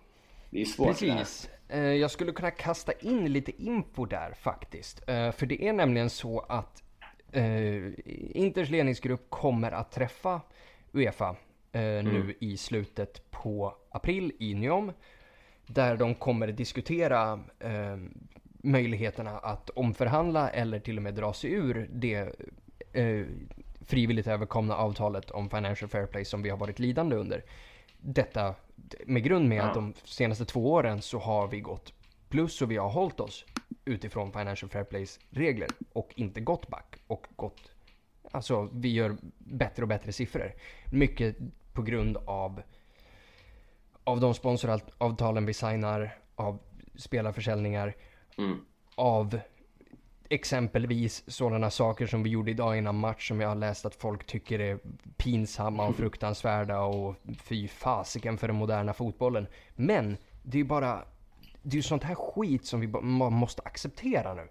det 0.49 0.61
är 0.61 0.65
svårt. 0.65 0.87
Precis. 0.87 1.49
Eh, 1.69 1.79
Jag 1.81 2.11
skulle 2.11 2.31
kunna 2.31 2.51
kasta 2.51 2.91
in 2.91 3.33
lite 3.33 3.63
info 3.63 4.05
där 4.05 4.33
faktiskt. 4.33 5.09
Eh, 5.09 5.31
För 5.31 5.45
det 5.45 5.67
är 5.67 5.73
nämligen 5.73 6.09
så 6.09 6.39
att 6.39 6.83
eh, 7.31 7.91
Inters 8.37 8.69
ledningsgrupp 8.69 9.29
kommer 9.29 9.71
att 9.71 9.91
träffa 9.91 10.41
Uefa 10.93 11.35
eh, 11.71 11.81
nu 11.81 12.37
i 12.39 12.57
slutet 12.57 13.31
på 13.31 13.75
april 13.89 14.31
i 14.39 14.53
Nyom. 14.53 14.91
Där 15.65 15.97
de 15.97 16.15
kommer 16.15 16.47
diskutera 16.47 17.39
eh, 17.59 17.97
möjligheterna 18.63 19.31
att 19.39 19.69
omförhandla 19.69 20.49
eller 20.49 20.79
till 20.79 20.97
och 20.97 21.03
med 21.03 21.13
dra 21.13 21.33
sig 21.33 21.51
ur 21.51 21.89
det 21.93 22.35
eh, 22.93 23.25
frivilligt 23.87 24.27
överkomna 24.27 24.75
avtalet 24.75 25.31
om 25.31 25.49
Financial 25.49 25.89
Fair 25.89 26.05
Play 26.05 26.25
som 26.25 26.41
vi 26.41 26.49
har 26.49 26.57
varit 26.57 26.79
lidande 26.79 27.15
under. 27.15 27.43
Detta 27.97 28.55
med 29.05 29.23
grund 29.23 29.49
med 29.49 29.57
Ja. 29.57 29.63
att 29.63 29.73
de 29.73 29.93
senaste 30.03 30.45
två 30.45 30.71
åren 30.73 31.01
så 31.01 31.19
har 31.19 31.47
vi 31.47 31.59
gått 31.59 31.93
plus 32.29 32.61
och 32.61 32.71
vi 32.71 32.77
har 32.77 32.89
hållit 32.89 33.19
oss 33.19 33.45
utifrån 33.85 34.31
Financial 34.31 34.69
Fair 34.69 34.83
Plays 34.83 35.19
regler 35.29 35.69
och 35.93 36.09
inte 36.15 36.41
gått 36.41 36.67
back 36.67 36.95
och 37.07 37.27
gått 37.35 37.71
Alltså 38.31 38.69
vi 38.73 38.89
gör 38.93 39.17
bättre 39.37 39.81
och 39.81 39.87
bättre 39.87 40.11
siffror. 40.11 40.51
Mycket 40.91 41.35
på 41.73 41.81
grund 41.81 42.17
av 42.25 42.61
av 44.03 44.19
de 44.19 44.33
sponsoravtalen 44.33 45.45
vi 45.45 45.53
signar, 45.53 46.17
av 46.35 46.59
spelarförsäljningar, 46.95 47.95
Mm. 48.37 48.65
av 48.95 49.39
exempelvis 50.29 51.23
sådana 51.27 51.69
saker 51.69 52.07
som 52.07 52.23
vi 52.23 52.29
gjorde 52.29 52.51
idag 52.51 52.77
innan 52.77 52.99
match 52.99 53.27
som 53.27 53.41
jag 53.41 53.47
har 53.47 53.55
läst 53.55 53.85
att 53.85 53.95
folk 53.95 54.25
tycker 54.25 54.59
är 54.59 54.79
pinsamma 55.17 55.87
och 55.87 55.95
fruktansvärda 55.95 56.81
och 56.81 57.15
fy 57.37 57.67
fasiken 57.67 58.37
för 58.37 58.47
den 58.47 58.55
moderna 58.55 58.93
fotbollen. 58.93 59.47
Men 59.75 60.17
det 60.43 60.57
är 60.57 60.59
ju 60.59 60.67
bara, 60.67 61.05
det 61.61 61.73
är 61.73 61.77
ju 61.77 61.81
sånt 61.81 62.03
här 62.03 62.15
skit 62.15 62.65
som 62.65 62.79
vi 62.79 62.87
bara 62.87 63.29
måste 63.29 63.61
acceptera 63.61 64.33
nu. 64.33 64.47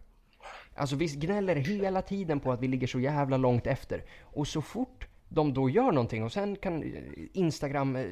Alltså 0.74 0.96
vi 0.96 1.06
gnäller 1.06 1.56
hela 1.56 2.02
tiden 2.02 2.40
på 2.40 2.52
att 2.52 2.61
vi 2.61 2.68
ligger 2.68 2.87
så 2.87 3.00
jävla 3.00 3.37
långt 3.37 3.66
efter. 3.66 4.04
Och 4.22 4.48
så 4.48 4.62
fort 4.62 5.06
de 5.35 5.54
då 5.54 5.70
gör 5.70 5.92
någonting 5.92 6.24
och 6.24 6.32
sen 6.32 6.56
kan 6.56 6.82
eh, 6.82 7.02
Instagram 7.32 7.96
eh, 7.96 8.04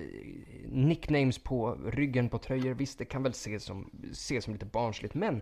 nicknames 0.69 1.39
på 1.39 1.75
ryggen 1.75 2.29
på 2.29 2.39
tröjor, 2.39 2.75
visst 2.75 2.99
det 2.99 3.05
kan 3.05 3.23
väl 3.23 3.33
ses 3.33 3.65
som, 3.65 3.91
ses 4.11 4.45
som 4.45 4.53
lite 4.53 4.67
barnsligt 4.67 5.15
men 5.15 5.41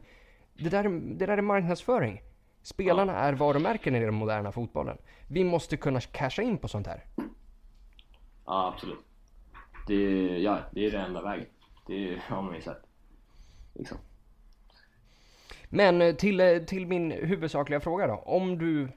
det 0.59 0.68
där, 0.68 0.83
det 1.18 1.27
där 1.27 1.38
är 1.38 1.42
marknadsföring. 1.42 2.23
Spelarna 2.62 3.16
är 3.16 3.33
varumärken 3.33 3.94
i 3.94 4.01
den 4.01 4.14
moderna 4.14 4.53
fotbollen. 4.53 4.99
Vi 5.29 5.44
måste 5.44 5.77
kunna 5.77 6.01
casha 6.01 6.42
in 6.42 6.59
på 6.59 6.68
sånt 6.68 6.87
här. 6.87 7.05
Ja, 8.47 8.73
absolut. 8.75 9.05
Det 9.87 9.94
ja, 10.38 10.59
det 10.73 10.87
är 10.87 10.90
den 10.90 11.05
enda 11.05 11.23
vägen. 11.23 11.47
Det 11.87 12.18
har 12.29 12.42
man 12.42 12.55
ju 12.55 12.61
sett. 12.61 12.83
Liksom. 13.75 13.99
Men 15.68 16.03
eh, 16.03 16.14
till, 16.14 16.40
eh, 16.40 16.59
till 16.59 16.87
min 16.87 17.11
huvudsakliga 17.11 17.81
fråga 17.81 18.07
då. 18.07 18.14
Om 18.14 18.59
du... 18.59 18.88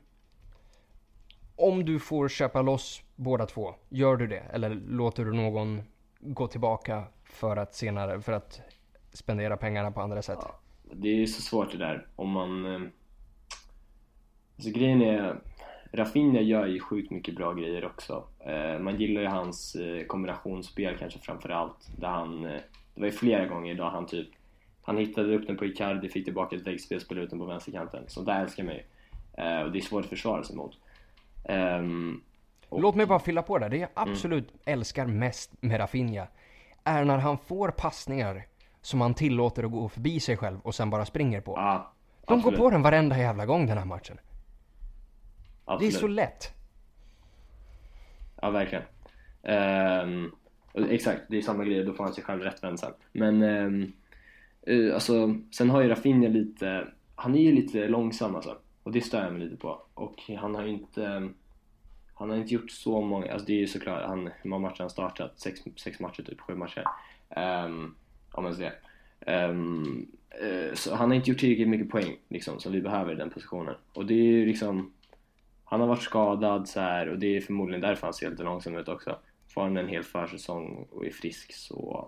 Om 1.55 1.85
du 1.85 1.99
får 1.99 2.27
köpa 2.27 2.61
loss 2.61 3.03
båda 3.15 3.45
två, 3.45 3.75
gör 3.89 4.15
du 4.15 4.27
det? 4.27 4.39
Eller 4.39 4.69
låter 4.69 5.25
du 5.25 5.33
någon 5.33 5.83
gå 6.19 6.47
tillbaka 6.47 7.03
för 7.23 7.57
att 7.57 7.75
senare, 7.75 8.21
för 8.21 8.33
att 8.33 8.61
spendera 9.13 9.57
pengarna 9.57 9.91
på 9.91 10.01
andra 10.01 10.21
sätt? 10.21 10.39
Ja, 10.41 10.59
det 10.91 11.09
är 11.23 11.25
så 11.27 11.41
svårt 11.41 11.71
det 11.71 11.77
där. 11.77 12.07
Om 12.15 12.29
man... 12.29 12.65
eh, 12.75 12.81
Alltså 14.55 14.71
grejen 14.79 15.01
är... 15.01 15.35
Rafinha 15.93 16.41
gör 16.41 16.65
ju 16.65 16.79
sjukt 16.79 17.11
mycket 17.11 17.35
bra 17.35 17.53
grejer 17.53 17.85
också. 17.85 18.23
Eh, 18.39 18.79
Man 18.79 18.95
gillar 18.95 19.21
ju 19.21 19.27
hans 19.27 19.75
eh, 19.75 20.05
kombinationsspel 20.05 20.97
kanske 20.99 21.19
framförallt. 21.19 21.89
Där 21.99 22.07
han... 22.07 22.41
Det 22.41 22.61
var 22.99 23.05
ju 23.05 23.11
flera 23.11 23.45
gånger 23.45 23.71
idag 23.73 23.89
han 23.89 24.05
typ... 24.05 24.27
Han 24.83 24.97
hittade 24.97 25.35
upp 25.35 25.47
den 25.47 25.57
på 25.57 25.65
Icardi, 25.65 26.09
fick 26.09 26.23
tillbaka 26.25 26.55
ett 26.55 26.65
läggspel, 26.65 27.01
spelade 27.01 27.23
ut 27.23 27.29
den 27.29 27.39
på 27.39 27.45
vänsterkanten. 27.45 28.03
Sånt 28.07 28.25
där 28.27 28.41
älskar 28.41 28.63
man 28.63 28.73
ju. 28.73 28.79
Och 29.65 29.71
det 29.71 29.79
är 29.79 29.81
svårt 29.81 30.03
att 30.03 30.09
försvara 30.09 30.43
sig 30.43 30.55
mot. 30.55 30.77
Ehm, 31.45 32.21
och- 32.69 32.81
Låt 32.81 32.95
mig 32.95 33.05
bara 33.05 33.19
fylla 33.19 33.41
på 33.41 33.57
där. 33.57 33.69
Det 33.69 33.77
jag 33.77 33.89
absolut 33.93 34.53
älskar 34.65 35.05
mest 35.05 35.51
med 35.61 35.79
Rafinha 35.79 36.27
är 36.83 37.03
när 37.05 37.17
han 37.17 37.37
får 37.37 37.71
passningar 37.71 38.43
som 38.81 39.01
han 39.01 39.13
tillåter 39.13 39.63
att 39.63 39.71
gå 39.71 39.89
förbi 39.89 40.19
sig 40.19 40.37
själv 40.37 40.59
och 40.59 40.75
sen 40.75 40.89
bara 40.89 41.05
springer 41.05 41.41
på. 41.41 41.53
Ja, 41.57 41.93
De 42.27 42.33
går 42.33 42.37
absolut. 42.37 42.59
på 42.59 42.69
den 42.69 42.81
varenda 42.81 43.17
jävla 43.17 43.45
gång 43.45 43.65
den 43.67 43.77
här 43.77 43.85
matchen. 43.85 44.17
Det 45.65 45.71
är 45.71 45.75
Absolut. 45.75 45.93
så 45.95 46.07
lätt. 46.07 46.53
Ja, 48.41 48.49
verkligen. 48.49 48.83
Och 50.73 50.91
exakt, 50.91 51.21
det 51.29 51.37
är 51.37 51.41
samma 51.41 51.63
grej, 51.65 51.83
då 51.83 51.93
får 51.93 52.03
han 52.03 52.13
sig 52.13 52.23
själv 52.23 52.41
rättvänd 52.41 52.79
sen. 52.79 52.93
Men 53.11 53.43
um, 53.43 53.93
alltså, 54.93 55.35
sen 55.51 55.69
har 55.69 55.81
ju 55.81 55.89
Rafinha 55.89 56.29
lite, 56.29 56.87
han 57.15 57.35
är 57.35 57.41
ju 57.41 57.51
lite 57.51 57.87
långsam 57.87 58.35
alltså. 58.35 58.57
Och 58.83 58.91
det 58.91 59.01
stör 59.01 59.23
jag 59.23 59.33
mig 59.33 59.41
lite 59.41 59.57
på. 59.57 59.81
Och 59.93 60.15
han 60.37 60.55
har 60.55 60.63
ju 60.63 60.69
inte, 60.69 61.29
han 62.13 62.29
har 62.29 62.37
inte 62.37 62.53
gjort 62.53 62.71
så 62.71 63.01
många, 63.01 63.31
alltså 63.31 63.45
det 63.47 63.53
är 63.53 63.59
ju 63.59 63.67
såklart, 63.67 64.03
han, 64.07 64.29
hur 64.41 64.49
många 64.49 64.61
matcher 64.61 64.77
har 64.77 64.83
han 64.83 64.89
startat? 64.89 65.39
Sex, 65.39 65.59
sex 65.75 65.99
matcher 65.99 66.23
typ, 66.23 66.41
sju 66.41 66.55
matcher. 66.55 66.85
Um, 67.65 67.95
om 68.31 68.43
man 68.43 68.55
säger. 68.55 68.73
Um, 69.49 70.07
uh, 70.43 70.73
så 70.73 70.95
han 70.95 71.09
har 71.09 71.15
inte 71.15 71.29
gjort 71.29 71.39
tillräckligt 71.39 71.67
mycket 71.67 71.89
poäng 71.89 72.17
liksom, 72.29 72.59
som 72.59 72.71
vi 72.71 72.81
behöver 72.81 73.13
i 73.13 73.15
den 73.15 73.29
positionen. 73.29 73.75
Och 73.93 74.05
det 74.05 74.13
är 74.13 74.23
ju 74.23 74.45
liksom 74.45 74.93
han 75.65 75.79
har 75.81 75.87
varit 75.87 76.01
skadad 76.01 76.67
så 76.67 76.79
här 76.79 77.09
och 77.09 77.19
det 77.19 77.37
är 77.37 77.41
förmodligen 77.41 77.81
därför 77.81 78.07
han 78.07 78.13
ser 78.13 78.29
lite 78.29 78.43
långsam 78.43 78.75
ut 78.75 78.87
också. 78.87 79.17
Får 79.47 79.61
han 79.61 79.77
en 79.77 79.87
hel 79.87 80.03
försäsong 80.03 80.87
och 80.91 81.05
är 81.05 81.11
frisk 81.11 81.53
så 81.53 82.07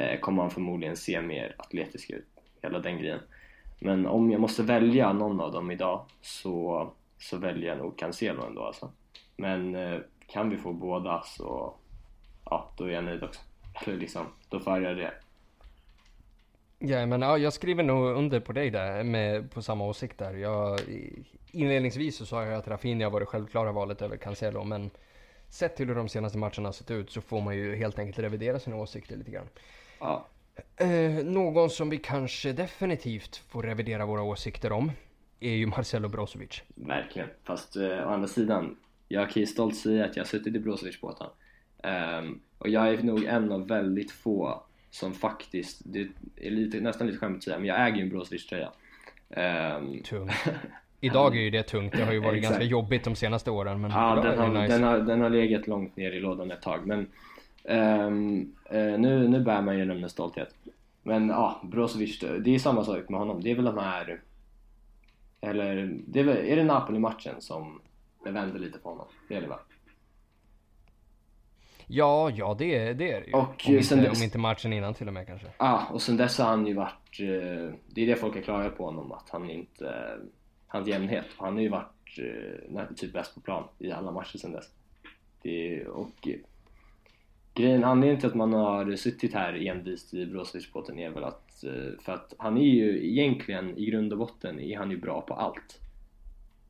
uh, 0.00 0.20
kommer 0.20 0.42
han 0.42 0.50
förmodligen 0.50 0.96
se 0.96 1.22
mer 1.22 1.54
atletisk 1.58 2.10
ut. 2.10 2.26
Hela 2.62 2.78
den 2.78 2.98
grejen. 2.98 3.20
Men 3.78 4.06
om 4.06 4.30
jag 4.30 4.40
måste 4.40 4.62
välja 4.62 5.12
någon 5.12 5.40
av 5.40 5.52
dem 5.52 5.70
idag 5.70 6.04
så, 6.20 6.90
så 7.18 7.36
väljer 7.36 7.68
jag 7.68 7.78
nog 7.78 7.98
Cancelo 7.98 8.46
ändå 8.46 8.62
alltså. 8.62 8.90
Men 9.36 9.74
uh, 9.74 10.00
kan 10.26 10.50
vi 10.50 10.56
få 10.56 10.72
båda 10.72 11.22
så 11.26 11.74
ja, 12.44 12.70
då 12.78 12.84
är 12.84 12.90
jag 12.90 13.04
nöjd 13.04 13.22
också. 13.22 13.40
Liksom, 13.86 14.26
då 14.48 14.60
får 14.60 14.82
jag 14.82 14.96
det. 14.96 15.12
Ja, 16.78 17.06
men 17.06 17.22
ja, 17.22 17.38
jag 17.38 17.52
skriver 17.52 17.82
nog 17.82 18.06
under 18.06 18.40
på 18.40 18.52
dig 18.52 18.70
där, 18.70 19.02
med, 19.02 19.50
på 19.50 19.62
samma 19.62 19.84
åsikt 19.84 20.18
där. 20.18 20.34
Jag, 20.34 20.80
inledningsvis 21.50 22.16
så 22.16 22.26
sa 22.26 22.44
jag 22.44 22.54
att 22.54 22.68
Rafinha 22.68 23.10
var 23.10 23.20
det 23.20 23.26
självklara 23.26 23.72
valet 23.72 24.02
över 24.02 24.16
Cancelo, 24.16 24.64
men 24.64 24.90
sett 25.48 25.76
till 25.76 25.88
hur 25.88 25.94
de 25.94 26.08
senaste 26.08 26.38
matcherna 26.38 26.68
har 26.68 26.72
sett 26.72 26.90
ut 26.90 27.10
så 27.10 27.20
får 27.20 27.40
man 27.40 27.56
ju 27.56 27.76
helt 27.76 27.98
enkelt 27.98 28.18
revidera 28.18 28.58
sina 28.58 28.76
åsikter 28.76 29.16
lite 29.16 29.30
grann. 29.30 29.48
Ja, 29.98 30.26
Eh, 30.76 31.24
någon 31.24 31.70
som 31.70 31.90
vi 31.90 31.98
kanske 31.98 32.52
definitivt 32.52 33.36
får 33.36 33.62
revidera 33.62 34.06
våra 34.06 34.22
åsikter 34.22 34.72
om 34.72 34.92
är 35.40 35.52
ju 35.52 35.66
Marcelo 35.66 36.08
Brozovic. 36.08 36.62
Verkligen. 36.74 37.28
Fast 37.44 37.76
eh, 37.76 38.06
å 38.06 38.08
andra 38.08 38.28
sidan, 38.28 38.76
jag 39.08 39.30
kan 39.30 39.40
ju 39.40 39.46
stolt 39.46 39.76
säga 39.76 40.04
att 40.04 40.16
jag 40.16 40.24
har 40.24 40.28
suttit 40.28 40.54
i 40.54 40.58
Brozovic-båten. 40.58 41.26
Ehm, 41.82 42.40
och 42.58 42.68
jag 42.68 42.88
är 42.88 43.02
nog 43.02 43.24
en 43.24 43.52
av 43.52 43.68
väldigt 43.68 44.10
få 44.10 44.62
som 44.90 45.12
faktiskt, 45.14 45.82
det 45.84 46.08
är 46.36 46.50
lite, 46.50 46.80
nästan 46.80 47.06
lite 47.06 47.18
skämt 47.18 47.36
att 47.36 47.44
säga, 47.44 47.58
men 47.58 47.66
jag 47.66 47.86
äger 47.86 47.96
ju 47.96 48.02
en 48.02 48.08
Brozovic-tröja. 48.08 48.72
Ehm, 49.30 50.02
Tung. 50.02 50.30
Idag 51.00 51.36
är 51.36 51.40
ju 51.40 51.50
det 51.50 51.62
tungt, 51.62 51.92
det 51.96 52.04
har 52.04 52.12
ju 52.12 52.18
varit 52.18 52.38
Exakt. 52.38 52.52
ganska 52.52 52.70
jobbigt 52.70 53.04
de 53.04 53.16
senaste 53.16 53.50
åren. 53.50 53.80
Men 53.80 53.90
ja, 53.90 54.14
den 54.22 54.38
har, 54.38 54.62
nice. 54.62 54.74
den, 54.74 54.82
har, 54.82 54.98
den 54.98 55.20
har 55.20 55.30
legat 55.30 55.66
långt 55.66 55.96
ner 55.96 56.12
i 56.12 56.20
lådan 56.20 56.50
ett 56.50 56.62
tag, 56.62 56.86
men 56.86 57.06
ehm, 57.64 58.52
eh, 58.70 58.98
nu, 58.98 59.28
nu 59.28 59.40
bär 59.40 59.62
man 59.62 59.78
ju 59.78 59.84
den 59.84 60.00
med 60.00 60.10
stolthet. 60.10 60.54
Men 61.02 61.28
ja, 61.28 61.60
Brozovic, 61.64 62.20
det 62.20 62.54
är 62.54 62.58
samma 62.58 62.84
sak 62.84 63.08
med 63.08 63.20
honom. 63.20 63.42
Det 63.42 63.50
är 63.50 63.54
väl 63.54 63.64
de 63.64 63.78
här, 63.78 64.20
eller 65.40 65.98
det 66.06 66.20
är, 66.20 66.24
väl, 66.24 66.36
är 66.36 66.56
det 66.56 66.64
Napoli-matchen 66.64 67.34
som 67.38 67.80
det 68.24 68.30
vände 68.30 68.58
lite 68.58 68.78
på 68.78 68.88
honom? 68.88 69.06
Det 69.28 69.34
är 69.34 69.40
det 69.40 69.46
va? 69.46 69.58
Ja, 71.86 72.30
ja 72.30 72.54
det, 72.58 72.76
är- 72.76 72.94
det 72.94 73.12
är 73.12 73.20
det 73.20 73.26
ju. 73.26 73.32
Och 73.32 73.40
om, 73.48 73.56
sen 73.82 73.98
inte, 73.98 74.10
dess- 74.10 74.18
om 74.18 74.24
inte 74.24 74.38
matchen 74.38 74.72
innan 74.72 74.94
till 74.94 75.06
och 75.08 75.12
med 75.14 75.26
kanske. 75.26 75.46
Ja, 75.58 75.86
och 75.92 76.02
sen 76.02 76.16
dess 76.16 76.38
har 76.38 76.46
han 76.46 76.66
ju 76.66 76.74
varit... 76.74 77.20
eh, 77.20 77.74
Det 77.88 78.02
är 78.02 78.06
det 78.06 78.16
folk 78.16 78.34
har 78.34 78.42
klagat 78.42 78.76
på 78.78 78.84
honom, 78.84 79.12
att 79.12 79.30
han 79.30 79.50
inte... 79.50 80.18
Hans 80.66 80.88
jämnhet. 80.88 81.26
Han 81.36 81.54
har 81.54 81.60
ju 81.60 81.68
varit 81.68 82.18
eh, 82.18 82.70
nä- 82.72 82.94
typ 82.96 83.12
bäst 83.12 83.34
på 83.34 83.40
plan 83.40 83.64
i 83.78 83.92
alla 83.92 84.10
matcher 84.12 84.38
sen 84.38 84.52
dess. 84.52 84.70
Det, 85.42 85.84
och 85.86 86.28
eh, 86.28 86.34
grejen, 87.54 87.84
anledningen 87.84 88.20
till 88.20 88.28
att 88.28 88.34
man 88.34 88.52
har 88.52 88.96
suttit 88.96 89.34
här 89.34 89.66
envist 89.66 90.14
i 90.14 90.26
Brozovic-båten 90.26 90.98
är 90.98 91.10
väl 91.10 91.24
att... 91.24 91.64
eh, 91.64 92.00
För 92.04 92.12
att 92.12 92.34
han 92.38 92.56
är 92.56 92.62
ju 92.66 93.10
egentligen, 93.10 93.78
i 93.78 93.84
grund 93.86 94.12
och 94.12 94.18
botten, 94.18 94.60
är 94.60 94.76
han 94.78 94.90
ju 94.90 94.96
bra 94.96 95.20
på 95.20 95.34
allt. 95.34 95.80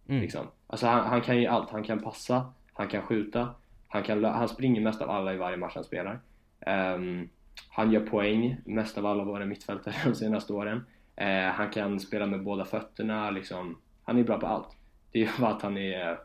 Mm. 0.09 0.20
Liksom. 0.22 0.46
Alltså 0.66 0.87
han, 0.87 1.07
han 1.07 1.20
kan 1.20 1.40
ju 1.40 1.46
allt. 1.46 1.70
Han 1.70 1.83
kan 1.83 2.03
passa, 2.03 2.53
han 2.72 2.88
kan 2.88 3.03
skjuta, 3.03 3.55
han, 3.93 4.03
kan, 4.03 4.25
han 4.25 4.49
springer 4.49 4.81
mest 4.81 5.03
av 5.03 5.11
alla 5.11 5.35
i 5.35 5.37
varje 5.37 5.57
match 5.57 5.75
han 5.75 5.85
spelar. 5.85 6.21
Ehm, 6.61 7.29
han 7.69 7.93
gör 7.93 8.07
poäng 8.07 8.57
mest 8.65 8.99
av 8.99 9.07
alla 9.07 9.25
våra 9.25 9.47
mittfältare 9.47 9.95
de 10.05 10.15
senaste 10.15 10.53
åren. 10.53 10.85
Eh, 11.17 11.45
han 11.45 11.71
kan 11.71 12.01
spela 12.01 12.27
med 12.27 12.43
båda 12.43 12.65
fötterna, 12.65 13.31
liksom. 13.31 13.79
Han 14.05 14.19
är 14.19 14.23
bra 14.23 14.39
på 14.39 14.47
allt. 14.47 14.77
Det 15.11 15.23
är 15.23 15.41
bara 15.41 15.51
att 15.51 15.63
han 15.63 15.79
är... 15.79 16.19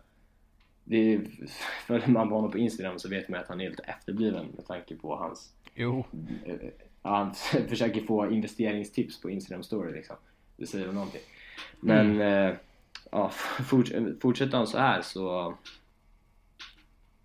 Det 0.84 1.14
är, 1.14 1.22
följer 1.88 2.08
man 2.08 2.30
på 2.30 2.36
honom 2.36 2.52
på 2.52 2.58
Instagram 2.58 3.00
så 3.00 3.10
vet 3.10 3.30
man 3.30 3.40
att 3.40 3.48
han 3.48 3.62
är 3.62 3.70
lite 3.70 3.84
efterbliven 3.84 4.48
med 4.56 4.68
tanke 4.68 4.96
på 4.96 5.16
hans... 5.16 5.54
Jo, 5.76 6.06
ja, 7.04 7.10
han 7.10 7.34
försöker 7.70 8.02
få 8.02 8.32
investeringstips 8.32 9.22
på 9.22 9.30
Instagram 9.30 9.64
story 9.64 9.94
liksom. 9.94 10.16
Det 10.58 10.68
säger 10.68 10.86
väl 10.86 10.96
någonting. 10.96 11.22
Men 11.80 12.22
eh, 12.22 12.56
ja, 13.12 13.30
forts 13.70 13.92
fortsätter 14.22 14.58
han 14.58 14.68
så 14.68 14.78
här 14.78 15.02
så 15.02 15.54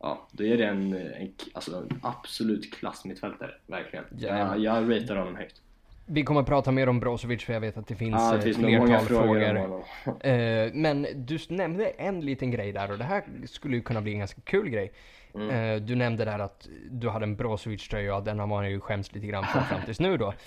ja, 0.03 0.29
då 0.33 0.45
är 0.45 0.59
det 0.59 0.67
en, 0.67 0.95
en 0.95 1.33
alltså, 1.53 1.77
en 1.77 2.01
absolut 2.03 2.75
klassmittfältare, 2.75 3.51
verkligen. 3.67 4.05
Ja. 4.19 4.39
Jag, 4.39 4.59
jag 4.59 4.91
ratear 4.91 5.17
honom 5.17 5.37
högt. 5.37 5.61
vi 6.07 6.23
kommer 6.23 6.43
prata 6.43 6.73
mer 6.73 6.89
om 6.89 7.01
Brozovic 7.01 7.45
för 7.45 7.53
jag 7.53 7.61
vet 7.61 7.77
att 7.77 7.87
det 7.87 7.95
finns, 7.95 8.15
Ja, 8.19 8.33
det 8.33 8.39
ett 8.39 8.45
finns 8.45 8.57
flertal 8.57 9.07
frågor 9.07 9.55
frågor. 9.55 9.85
Eh, 10.27 10.71
men 10.75 11.07
du 11.15 11.39
nämnde 11.49 11.87
en 11.87 12.21
liten 12.21 12.51
grej 12.51 12.73
där 12.73 12.91
och 12.91 12.99
det 12.99 13.05
här 13.05 13.25
skulle 13.47 13.77
ju 13.77 13.83
kunna 13.83 14.01
bli 14.01 14.13
en 14.13 14.19
ganska 14.19 14.41
kul 14.41 14.69
grej. 14.69 14.93
Mm. 15.35 15.51
Eh, 15.51 15.83
du 15.83 15.95
nämnde 15.95 16.25
där 16.25 16.39
att 16.39 16.69
du 16.91 17.09
hade 17.09 17.25
en 17.25 17.37
Brozovic 17.37 17.89
tröja 17.89 18.17
och 18.17 18.23
den 18.23 18.39
har 18.39 18.47
man 18.47 18.71
ju 18.71 18.81
skämts 18.81 19.15
lite 19.15 19.27
grann 19.27 19.45
för 19.45 19.61
fram 19.61 19.81
tills 19.85 20.01
nu 20.01 20.17
då. 20.17 20.35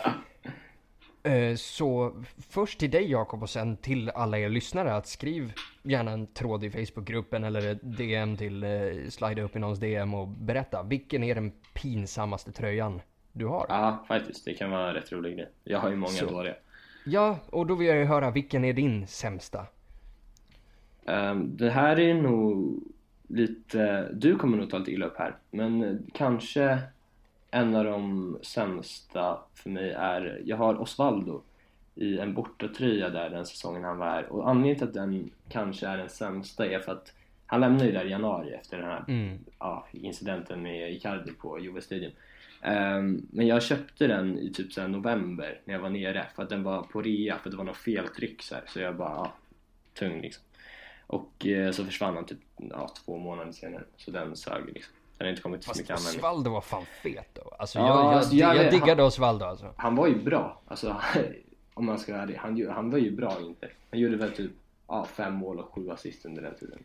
Eh, 1.26 1.56
Så 1.56 2.14
först 2.50 2.80
till 2.80 2.92
dig 2.92 3.12
Jakob 3.12 3.44
och 3.44 3.50
sen 3.50 3.78
till 3.78 4.10
alla 4.10 4.40
er 4.40 4.50
lyssnare 4.50 4.96
att 4.96 5.08
skriv 5.08 5.54
gärna 5.84 6.12
en 6.12 6.28
tråd 6.28 6.64
i 6.64 6.70
Facebookgruppen 6.72 7.44
eller 7.44 7.72
ett 7.72 7.80
DM 7.82 8.38
till, 8.38 8.64
eh, 8.64 8.70
slida 9.10 9.42
upp 9.42 9.56
i 9.56 9.60
någons 9.60 9.80
DM 9.80 10.14
och 10.14 10.28
berätta. 10.28 10.84
Vilken 10.84 11.24
är 11.24 11.36
den 11.36 11.52
pinsammaste 11.74 12.52
tröjan 12.52 13.02
du 13.32 13.46
har? 13.46 13.66
Ja, 13.70 14.06
faktiskt. 14.08 14.46
Det 14.46 14.54
kan 14.54 14.72
vara 14.72 14.88
en 14.88 14.94
rätt 14.94 15.12
rolig 15.12 15.36
grej. 15.38 15.50
Jag 15.64 15.80
har 15.80 15.90
ju 15.90 15.96
många 15.96 16.12
Så. 16.12 16.26
dåliga. 16.26 16.54
Ja, 17.06 17.40
och 17.50 17.68
då 17.68 17.76
vill 17.76 17.88
jag 17.88 17.98
ju 17.98 18.06
höra 18.06 18.32
vilken 18.32 18.66
är 18.66 18.74
din 18.74 19.08
sämsta? 19.08 19.66
Ehm, 21.08 21.58
det 21.58 21.70
här 21.70 22.00
är 22.00 22.14
nog 22.14 22.80
lite, 23.28 24.10
du 24.14 24.36
kommer 24.36 24.58
nog 24.58 24.70
ta 24.70 24.78
lite 24.78 24.92
illa 24.92 25.06
upp 25.06 25.18
här, 25.18 25.36
men 25.52 26.06
kanske 26.14 26.80
en 27.56 27.76
av 27.76 27.84
de 27.84 28.38
sämsta 28.42 29.40
för 29.54 29.70
mig 29.70 29.92
är, 29.92 30.42
jag 30.46 30.58
har 30.58 30.82
Osvaldo 30.82 31.42
i 31.96 32.20
en 32.20 32.34
bortatröja 32.34 33.10
där 33.10 33.30
den 33.30 33.46
säsongen 33.46 33.84
han 33.84 33.98
var 33.98 34.08
här 34.08 34.26
och 34.26 34.50
anledningen 34.50 34.78
till 34.78 34.88
att 34.88 34.94
den 34.94 35.32
kanske 35.50 35.88
är 35.88 35.98
den 35.98 36.10
sämsta 36.10 36.66
är 36.66 36.80
för 36.80 36.92
att 36.92 37.14
han 37.46 37.62
lämnade 37.62 37.86
ju 37.86 37.92
där 37.92 38.06
i 38.06 38.10
januari 38.10 38.54
efter 38.54 38.78
den 38.78 38.88
här 38.88 39.06
Mm. 39.08 39.40
ja, 39.60 39.88
incidenten 39.92 40.62
med 40.62 40.94
Icardi 40.94 41.32
på 41.32 41.60
Juve 41.60 41.82
Stadium. 41.82 42.12
Ehm, 42.62 43.28
men 43.32 43.48
jag 43.48 43.64
köpte 43.64 44.08
den 44.08 44.40
i 44.40 44.54
typ 44.54 44.74
så 44.74 44.82
här 44.82 44.88
november 44.88 45.62
när 45.66 45.74
jag 45.74 45.82
var 45.82 45.90
nere 45.90 46.26
för 46.36 46.44
att 46.44 46.50
den 46.50 46.64
var 46.64 46.84
på 46.84 47.02
rea 47.02 47.38
för 47.38 47.50
att 47.50 47.52
det 47.52 47.58
var 47.58 47.66
något 47.66 47.78
feltryck 47.78 48.42
så, 48.42 48.56
här, 48.56 48.64
så 48.68 48.80
jag 48.80 48.96
bara, 48.96 49.10
ja, 49.10 49.34
tung 49.94 50.22
liksom. 50.22 50.44
Och 51.08 51.46
eh, 51.46 51.72
så 51.72 51.86
försvann 51.86 52.16
han 52.16 52.26
typ 52.26 52.40
ja, 52.56 52.90
två 53.06 53.18
månader 53.18 53.52
senare 53.52 53.84
så 53.98 54.12
den 54.12 54.36
sög 54.36 54.66
liksom. 54.74 54.94
Den 55.18 55.26
har 55.26 55.30
inte 55.30 55.42
kommit 55.42 55.62
till 55.62 55.72
mycket 55.78 55.90
användning. 55.98 56.20
Osvaldo 56.20 56.50
var 56.52 56.62
fan 56.62 56.86
fet 57.04 57.30
då. 57.34 57.56
Alltså 57.60 57.80
Ja, 57.80 57.88
jag, 57.88 57.98
jag, 58.06 58.14
alltså, 58.14 58.36
jag, 58.36 58.56
jag- 58.56 58.72
diggade 58.72 59.04
Osvaldo 59.04 59.46
alltså. 59.46 59.74
Han 59.78 59.96
var 59.96 60.08
ju 60.08 60.24
bra, 60.24 60.62
alltså 60.68 60.96
om 61.74 61.86
man 61.86 62.00
ska 62.00 62.12
vara 62.12 62.24
ärlig. 62.24 62.36
Han, 62.36 62.68
han 62.70 62.90
var 62.92 62.98
ju 62.98 63.12
bra 63.16 63.34
inte. 63.42 63.70
Han 63.92 64.00
gjorde 64.00 64.18
väl 64.18 64.32
typ 64.32 64.52
ja, 64.88 65.06
fem 65.06 65.34
mål 65.34 65.60
och 65.60 65.74
sju 65.76 65.90
assist 65.92 66.26
under 66.26 66.42
den 66.42 66.56
tiden. 66.56 66.80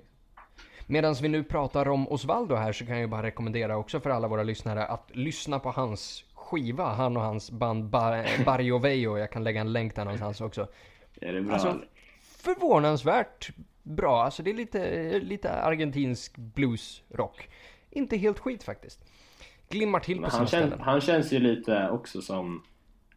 Medan 0.87 1.15
vi 1.15 1.29
nu 1.29 1.45
pratar 1.45 1.89
om 1.89 2.09
Osvaldo 2.09 2.55
här 2.55 2.73
så 2.73 2.85
kan 2.87 2.95
jag 2.95 3.01
ju 3.01 3.07
bara 3.07 3.23
rekommendera 3.23 3.77
också 3.77 4.01
för 4.01 4.11
alla 4.11 4.29
våra 4.29 4.43
lyssnare 4.43 4.87
att 4.87 5.11
lyssna 5.17 5.59
på 5.59 5.71
hans 5.71 6.25
skiva. 6.35 6.85
Han 6.95 7.17
och 7.17 7.23
hans 7.23 7.51
band 7.51 7.85
ba- 7.85 8.25
Barrio 8.45 8.79
Vejo. 8.79 9.19
Jag 9.19 9.31
kan 9.31 9.45
lägga 9.45 9.61
en 9.61 9.73
länk 9.73 9.97
där 9.97 10.05
någonstans 10.05 10.41
också. 10.41 10.69
Är 11.21 11.33
det 11.33 11.41
bra? 11.43 11.53
Alltså, 11.55 11.81
förvånansvärt 12.23 13.51
bra. 13.83 14.23
Alltså 14.25 14.43
det 14.43 14.51
är 14.51 14.55
lite, 14.55 15.19
lite 15.19 15.51
argentinsk 15.53 16.37
bluesrock. 16.37 17.49
Inte 17.91 18.17
helt 18.17 18.39
skit 18.39 18.63
faktiskt. 18.63 19.05
Glimmar 19.69 20.01
till 20.01 20.23
på 20.23 20.31
sina 20.31 20.39
han, 20.39 20.47
känns, 20.47 20.65
ställen. 20.67 20.81
han 20.81 21.01
känns 21.01 21.33
ju 21.33 21.39
lite 21.39 21.89
också 21.91 22.23
som 22.23 22.63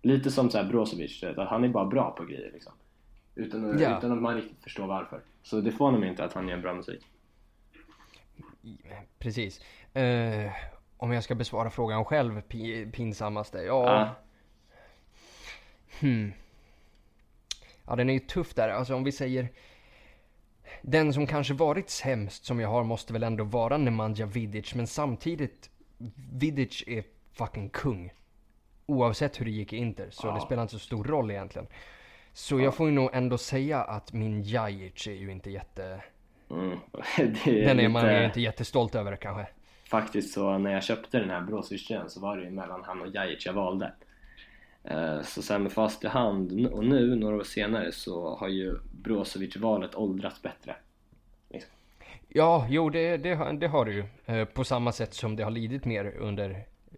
Lite 0.06 0.32
som 0.32 0.50
så 0.50 0.58
här 0.58 0.66
Brozovic, 0.66 1.24
att 1.24 1.48
han 1.50 1.64
är 1.64 1.68
bara 1.70 1.86
bra 1.86 2.12
på 2.12 2.26
grejer 2.26 2.52
liksom 2.54 2.74
utan, 3.36 3.72
att- 3.72 3.82
Ja. 3.82 3.98
utan 3.98 4.12
att 4.12 4.22
man 4.22 4.36
riktigt 4.36 4.64
förstår 4.64 4.88
varför 4.88 5.22
Så 5.44 5.62
det 5.62 5.72
får 5.72 5.86
honom 5.86 6.04
inte 6.04 6.24
att 6.24 6.34
han 6.34 6.48
gör 6.48 6.58
bra 6.58 6.74
musik 6.74 7.06
Precis. 9.20 9.62
Eh, 9.94 10.52
om 10.98 11.12
jag 11.12 11.24
ska 11.24 11.36
besvara 11.36 11.70
frågan 11.70 12.06
själv, 12.06 12.42
pi- 12.42 12.92
pinsammaste? 12.92 13.58
Ja. 13.58 13.86
Ja. 13.86 14.16
Hmm. 16.00 16.34
Ja, 17.88 17.96
den 17.96 18.10
är 18.10 18.14
ju 18.14 18.20
tuff 18.20 18.54
där. 18.54 18.70
Alltså 18.70 18.96
om 18.96 19.04
vi 19.04 19.12
säger... 19.12 19.48
Den 20.82 21.14
som 21.14 21.28
kanske 21.28 21.54
varit 21.54 21.90
sämst 21.90 22.46
som 22.46 22.60
jag 22.60 22.70
har 22.70 22.84
måste 22.84 23.14
väl 23.14 23.24
ändå 23.24 23.44
vara 23.44 23.78
Nemanja 23.78 24.26
Vidic. 24.26 24.76
Men 24.76 24.88
samtidigt, 24.88 25.70
Vidic 26.34 26.84
är 26.88 27.04
fucking 27.34 27.70
kung. 27.70 28.14
Oavsett 28.86 29.40
hur 29.40 29.46
det 29.46 29.52
gick 29.52 29.74
i 29.74 29.78
Inter. 29.78 30.08
Så 30.12 30.28
Ja. 30.28 30.34
det 30.36 30.42
spelar 30.42 30.62
inte 30.62 30.74
så 30.74 30.80
stor 30.80 31.04
roll 31.04 31.32
egentligen. 31.32 31.68
Så 32.34 32.60
jag 32.60 32.76
får 32.76 32.88
ju 32.88 32.94
nog 32.94 33.10
ändå 33.14 33.38
säga 33.38 33.84
att 33.84 34.14
min 34.14 34.44
Jajic 34.44 35.08
är 35.08 35.12
ju 35.12 35.32
inte 35.32 35.50
jätte... 35.52 36.02
mm. 36.52 36.70
är 37.46 37.66
Den 37.66 37.80
är 37.80 37.90
man 37.90 38.04
lite- 38.04 38.16
ju 38.20 38.26
inte 38.26 38.42
jättestolt 38.42 38.96
över 38.96 39.16
kanske. 39.16 39.48
Faktiskt 39.90 40.34
så 40.34 40.58
när 40.58 40.72
jag 40.74 40.84
köpte 40.84 41.20
den 41.20 41.30
här 41.30 41.42
Brozovic 41.42 41.92
så 42.08 42.20
var 42.20 42.38
det 42.38 42.44
ju 42.44 42.52
mellan 42.52 42.84
han 42.84 43.02
och 43.02 43.08
Jajic 43.08 43.46
jag 43.46 43.54
valde 43.54 43.94
Eh, 44.84 45.22
Så 45.22 45.42
sen 45.42 45.64
med 45.64 45.72
fast 45.72 46.04
i 46.04 46.08
hand 46.08 46.68
och 46.72 46.86
nu, 46.86 47.16
några 47.16 47.36
år 47.36 47.44
senare, 47.44 47.92
så 47.92 48.36
har 48.36 48.48
ju 48.48 48.78
Brozovic-valet 49.04 49.96
åldrats 49.96 50.42
bättre 50.42 50.76
Ja, 52.36 52.68
jo 52.70 52.90
det, 52.90 53.18
det, 53.18 53.34
har- 53.36 53.54
det 53.54 53.68
har 53.68 53.86
du 53.86 53.94
ju. 53.94 54.04
Eh, 54.26 54.46
På 54.46 54.64
samma 54.64 54.92
sätt 54.92 55.14
som 55.14 55.36
det 55.36 55.44
har 55.44 55.52
lidit 55.52 55.86
mer 55.86 56.06
under, 56.18 56.50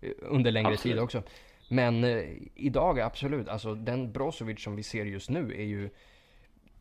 eh, 0.02 0.10
under 0.22 0.52
längre 0.52 0.72
Absolut. 0.74 0.96
tid 0.96 1.04
också. 1.04 1.24
Men 1.70 2.04
eh, 2.04 2.24
idag 2.56 3.00
absolut, 3.00 3.48
alltså 3.50 3.76
den 3.76 4.12
Brozovic 4.12 4.64
som 4.64 4.76
vi 4.76 4.84
ser 4.84 5.06
just 5.06 5.30
nu 5.30 5.52
är 5.54 5.64
ju 5.64 5.90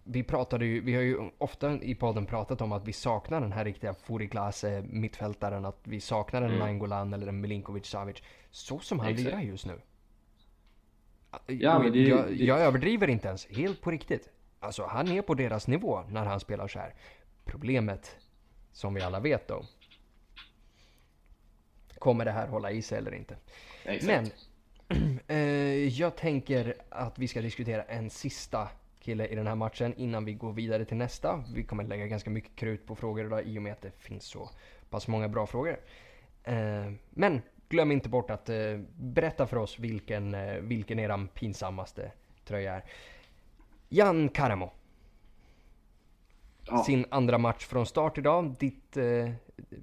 vi 0.07 0.23
pratade 0.23 0.67
ju, 0.67 0.81
vi 0.81 0.95
har 0.95 1.03
ju 1.03 1.19
ofta 1.39 1.73
i 1.83 1.95
podden 1.95 2.27
pratat 2.27 2.61
om 2.61 2.73
att 2.73 2.89
vi 2.89 2.93
saknar 2.93 3.41
den 3.41 3.53
här 3.53 3.65
riktiga 3.65 3.95
Furiklase 3.95 4.85
mittfältaren, 4.91 5.65
att 5.65 5.81
vi 5.85 6.01
saknar 6.01 6.43
en 6.43 6.49
Mm. 6.49 6.59
Nainggolan 6.59 7.13
eller 7.15 7.27
en 7.27 7.41
Milinkovic 7.41 7.87
Savic. 7.87 8.23
Så 8.51 8.79
som 8.79 8.99
han 9.01 9.13
lirar 9.13 9.41
just 9.41 9.67
nu. 9.67 9.81
Ja, 11.47 11.79
men 11.79 11.93
det 11.93 11.99
jag, 12.03 12.27
det- 12.29 12.45
jag 12.45 12.61
överdriver 12.61 13.09
inte 13.11 13.29
ens, 13.29 13.47
helt 13.47 13.81
på 13.81 13.91
riktigt. 13.91 14.29
Alltså 14.61 14.87
han 14.87 15.09
är 15.09 15.23
på 15.23 15.35
deras 15.35 15.67
nivå 15.69 16.03
när 16.09 16.25
han 16.25 16.41
spelar 16.41 16.69
så 16.69 16.79
här. 16.79 16.95
Problemet, 17.45 18.17
som 18.73 18.95
vi 18.95 19.01
alla 19.01 19.21
vet 19.21 19.49
då. 19.49 19.63
Kommer 21.99 22.25
det 22.25 22.31
här 22.31 22.47
hålla 22.49 22.71
i 22.71 22.83
sig 22.83 22.99
eller 22.99 23.15
inte? 23.15 23.37
Exakt. 23.85 24.07
Men 24.89 25.19
eh, 25.27 25.89
jag 25.89 26.17
tänker 26.17 26.75
att 26.89 27.19
vi 27.19 27.29
ska 27.29 27.41
diskutera 27.41 27.83
en 27.83 28.11
sista 28.11 28.69
kille 29.01 29.27
i 29.27 29.35
den 29.35 29.47
här 29.47 29.55
matchen 29.55 29.95
innan 29.97 30.25
vi 30.25 30.35
går 30.35 30.53
vidare 30.53 30.85
till 30.85 30.97
nästa. 30.97 31.45
Vi 31.55 31.65
kommer 31.65 31.85
lägga 31.85 32.07
ganska 32.07 32.31
mycket 32.31 32.57
krut 32.57 32.87
på 32.87 32.97
frågor 32.97 33.27
idag 33.27 33.45
i 33.47 33.59
och 33.59 33.63
med 33.63 33.73
att 33.73 33.83
det 33.83 33.93
finns 33.99 34.25
så 34.25 34.51
pass 34.91 35.09
många 35.09 35.29
bra 35.29 35.47
frågor. 35.47 35.81
Eh, 36.45 36.93
men 37.11 37.43
glöm 37.69 37.93
inte 37.93 38.09
bort 38.09 38.31
att 38.31 38.49
eh, 38.49 38.79
berätta 38.97 39.47
för 39.47 39.57
oss 39.57 39.79
vilken, 39.79 40.35
eh, 40.35 40.55
vilken 40.55 40.99
eran 40.99 41.29
pinsammaste 41.29 42.13
tröja 42.45 42.75
är. 42.75 42.85
Jan 43.89 44.29
Karamo. 44.29 44.73
Ja. 46.67 46.85
Sin 46.85 47.07
andra 47.11 47.39
match 47.39 47.65
från 47.65 47.87
start 47.87 48.19
idag. 48.19 48.55
Ditt, 48.59 48.97
eh, 48.97 49.31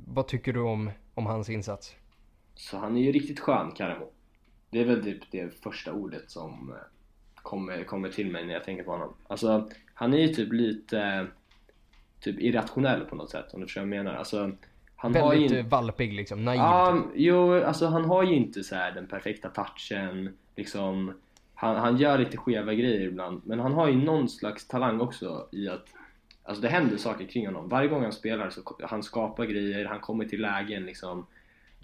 vad 0.06 0.28
tycker 0.28 0.54
du 0.54 0.60
om, 0.60 0.92
om 1.14 1.26
hans 1.26 1.50
insats? 1.50 1.96
Så 2.56 2.78
han 2.78 2.98
är 2.98 3.02
ju 3.02 3.12
riktigt 3.12 3.40
skön, 3.40 3.72
Karamo. 3.72 4.12
Det 4.70 4.80
är 4.80 4.86
väl 4.86 5.04
typ 5.04 5.32
det 5.32 5.62
första 5.64 5.94
ordet 5.94 6.32
som 6.32 6.70
eh, 6.70 6.76
kommer, 7.36 7.84
kommer 7.84 8.10
till 8.10 8.32
mig 8.32 8.46
när 8.46 8.54
jag 8.54 8.64
tänker 8.64 8.84
på 8.84 8.92
honom. 8.92 9.14
Alltså, 9.28 9.70
han 9.94 10.14
är 10.14 10.18
ju 10.18 10.28
typ 10.28 10.54
lite 10.54 11.00
eh, 11.00 11.26
typ 12.20 12.40
irrationell 12.40 13.06
på 13.06 13.16
något 13.16 13.30
sätt, 13.30 13.54
om 13.54 13.60
du 13.60 13.66
förstår 13.66 13.82
vad 13.82 13.90
jag 13.90 14.04
menar. 14.04 14.14
Alltså, 14.14 14.52
han 15.02 15.16
har 15.16 15.34
ju 15.34 15.40
Väldigt 15.40 15.52
inte... 15.52 15.60
eh, 15.60 15.66
valpig 15.66 16.14
liksom, 16.14 16.46
naiv. 16.46 16.60
Ja, 16.60 17.04
typ. 17.04 17.12
jo, 17.16 17.64
alltså 17.64 17.88
han 17.88 18.06
har 18.06 18.24
ju 18.24 18.36
inte 18.36 18.64
så 18.64 18.76
den 18.76 19.08
perfekta 19.08 19.50
touchen, 19.50 20.38
liksom 20.56 21.14
han, 21.56 21.76
han 21.76 21.98
gör 21.98 22.18
lite 22.18 22.38
skeva 22.38 22.74
grejer 22.74 23.02
ibland, 23.02 23.42
men 23.46 23.60
han 23.60 23.74
har 23.74 23.88
ju 23.88 23.96
någon 23.96 24.30
slags 24.30 24.68
talang 24.68 25.02
också 25.02 25.48
i 25.52 25.68
att 25.68 25.88
Alltså 26.44 26.62
det 26.62 26.70
händer 26.70 26.98
saker 26.98 27.26
kring 27.26 27.46
honom. 27.46 27.70
Varje 27.70 27.88
gång 27.90 28.04
han 28.04 28.12
spelar 28.12 28.50
så 28.50 28.62
han 28.84 29.04
skapar 29.04 29.46
grejer, 29.46 29.86
han 29.86 30.00
kommer 30.00 30.26
till 30.26 30.42
lägen 30.42 30.86
liksom 30.86 31.26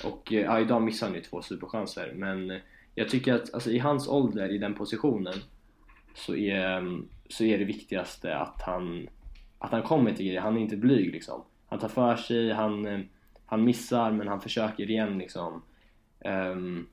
Och 0.03 0.33
eh, 0.33 0.41
ja, 0.41 0.59
idag 0.59 0.81
missade 0.81 1.11
han 1.11 1.15
ju 1.15 1.21
två 1.21 1.41
superchanser, 1.41 2.13
men 2.15 2.51
eh, 2.51 2.57
jag 2.95 3.09
tycker 3.09 3.33
att 3.33 3.53
alltså, 3.53 3.71
i 3.71 3.79
hans 3.79 4.07
ålder, 4.07 4.49
i 4.49 4.57
den 4.57 4.73
positionen 4.73 5.33
så 6.15 6.35
är, 6.35 6.77
mm, 6.77 7.07
så 7.29 7.43
är 7.43 7.57
det 7.57 7.65
viktigaste 7.65 8.37
att 8.37 8.61
han 8.61 9.07
att 9.59 9.71
han 9.71 9.83
kommer 9.83 10.13
till 10.13 10.25
grejer, 10.25 10.41
han 10.41 10.57
är 10.57 10.61
inte 10.61 10.77
blyg 10.77 11.11
liksom. 11.11 11.41
Han 11.67 11.79
tar 11.79 11.87
för 11.87 12.15
sig, 12.15 12.51
han, 12.51 12.85
eh, 12.85 12.99
han 13.45 13.63
missar 13.63 14.11
men 14.11 14.27
han 14.27 14.41
försöker 14.41 14.89
igen 14.89 15.17
liksom. 15.17 15.61
Um, 16.25 16.87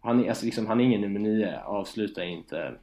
han, 0.00 0.24
är, 0.24 0.28
alltså, 0.28 0.44
liksom, 0.44 0.66
han 0.66 0.80
är 0.80 0.84
ingen 0.84 1.00
nummer 1.00 1.20
nio, 1.20 1.62
avslutar 1.62 2.22
inte 2.22 2.74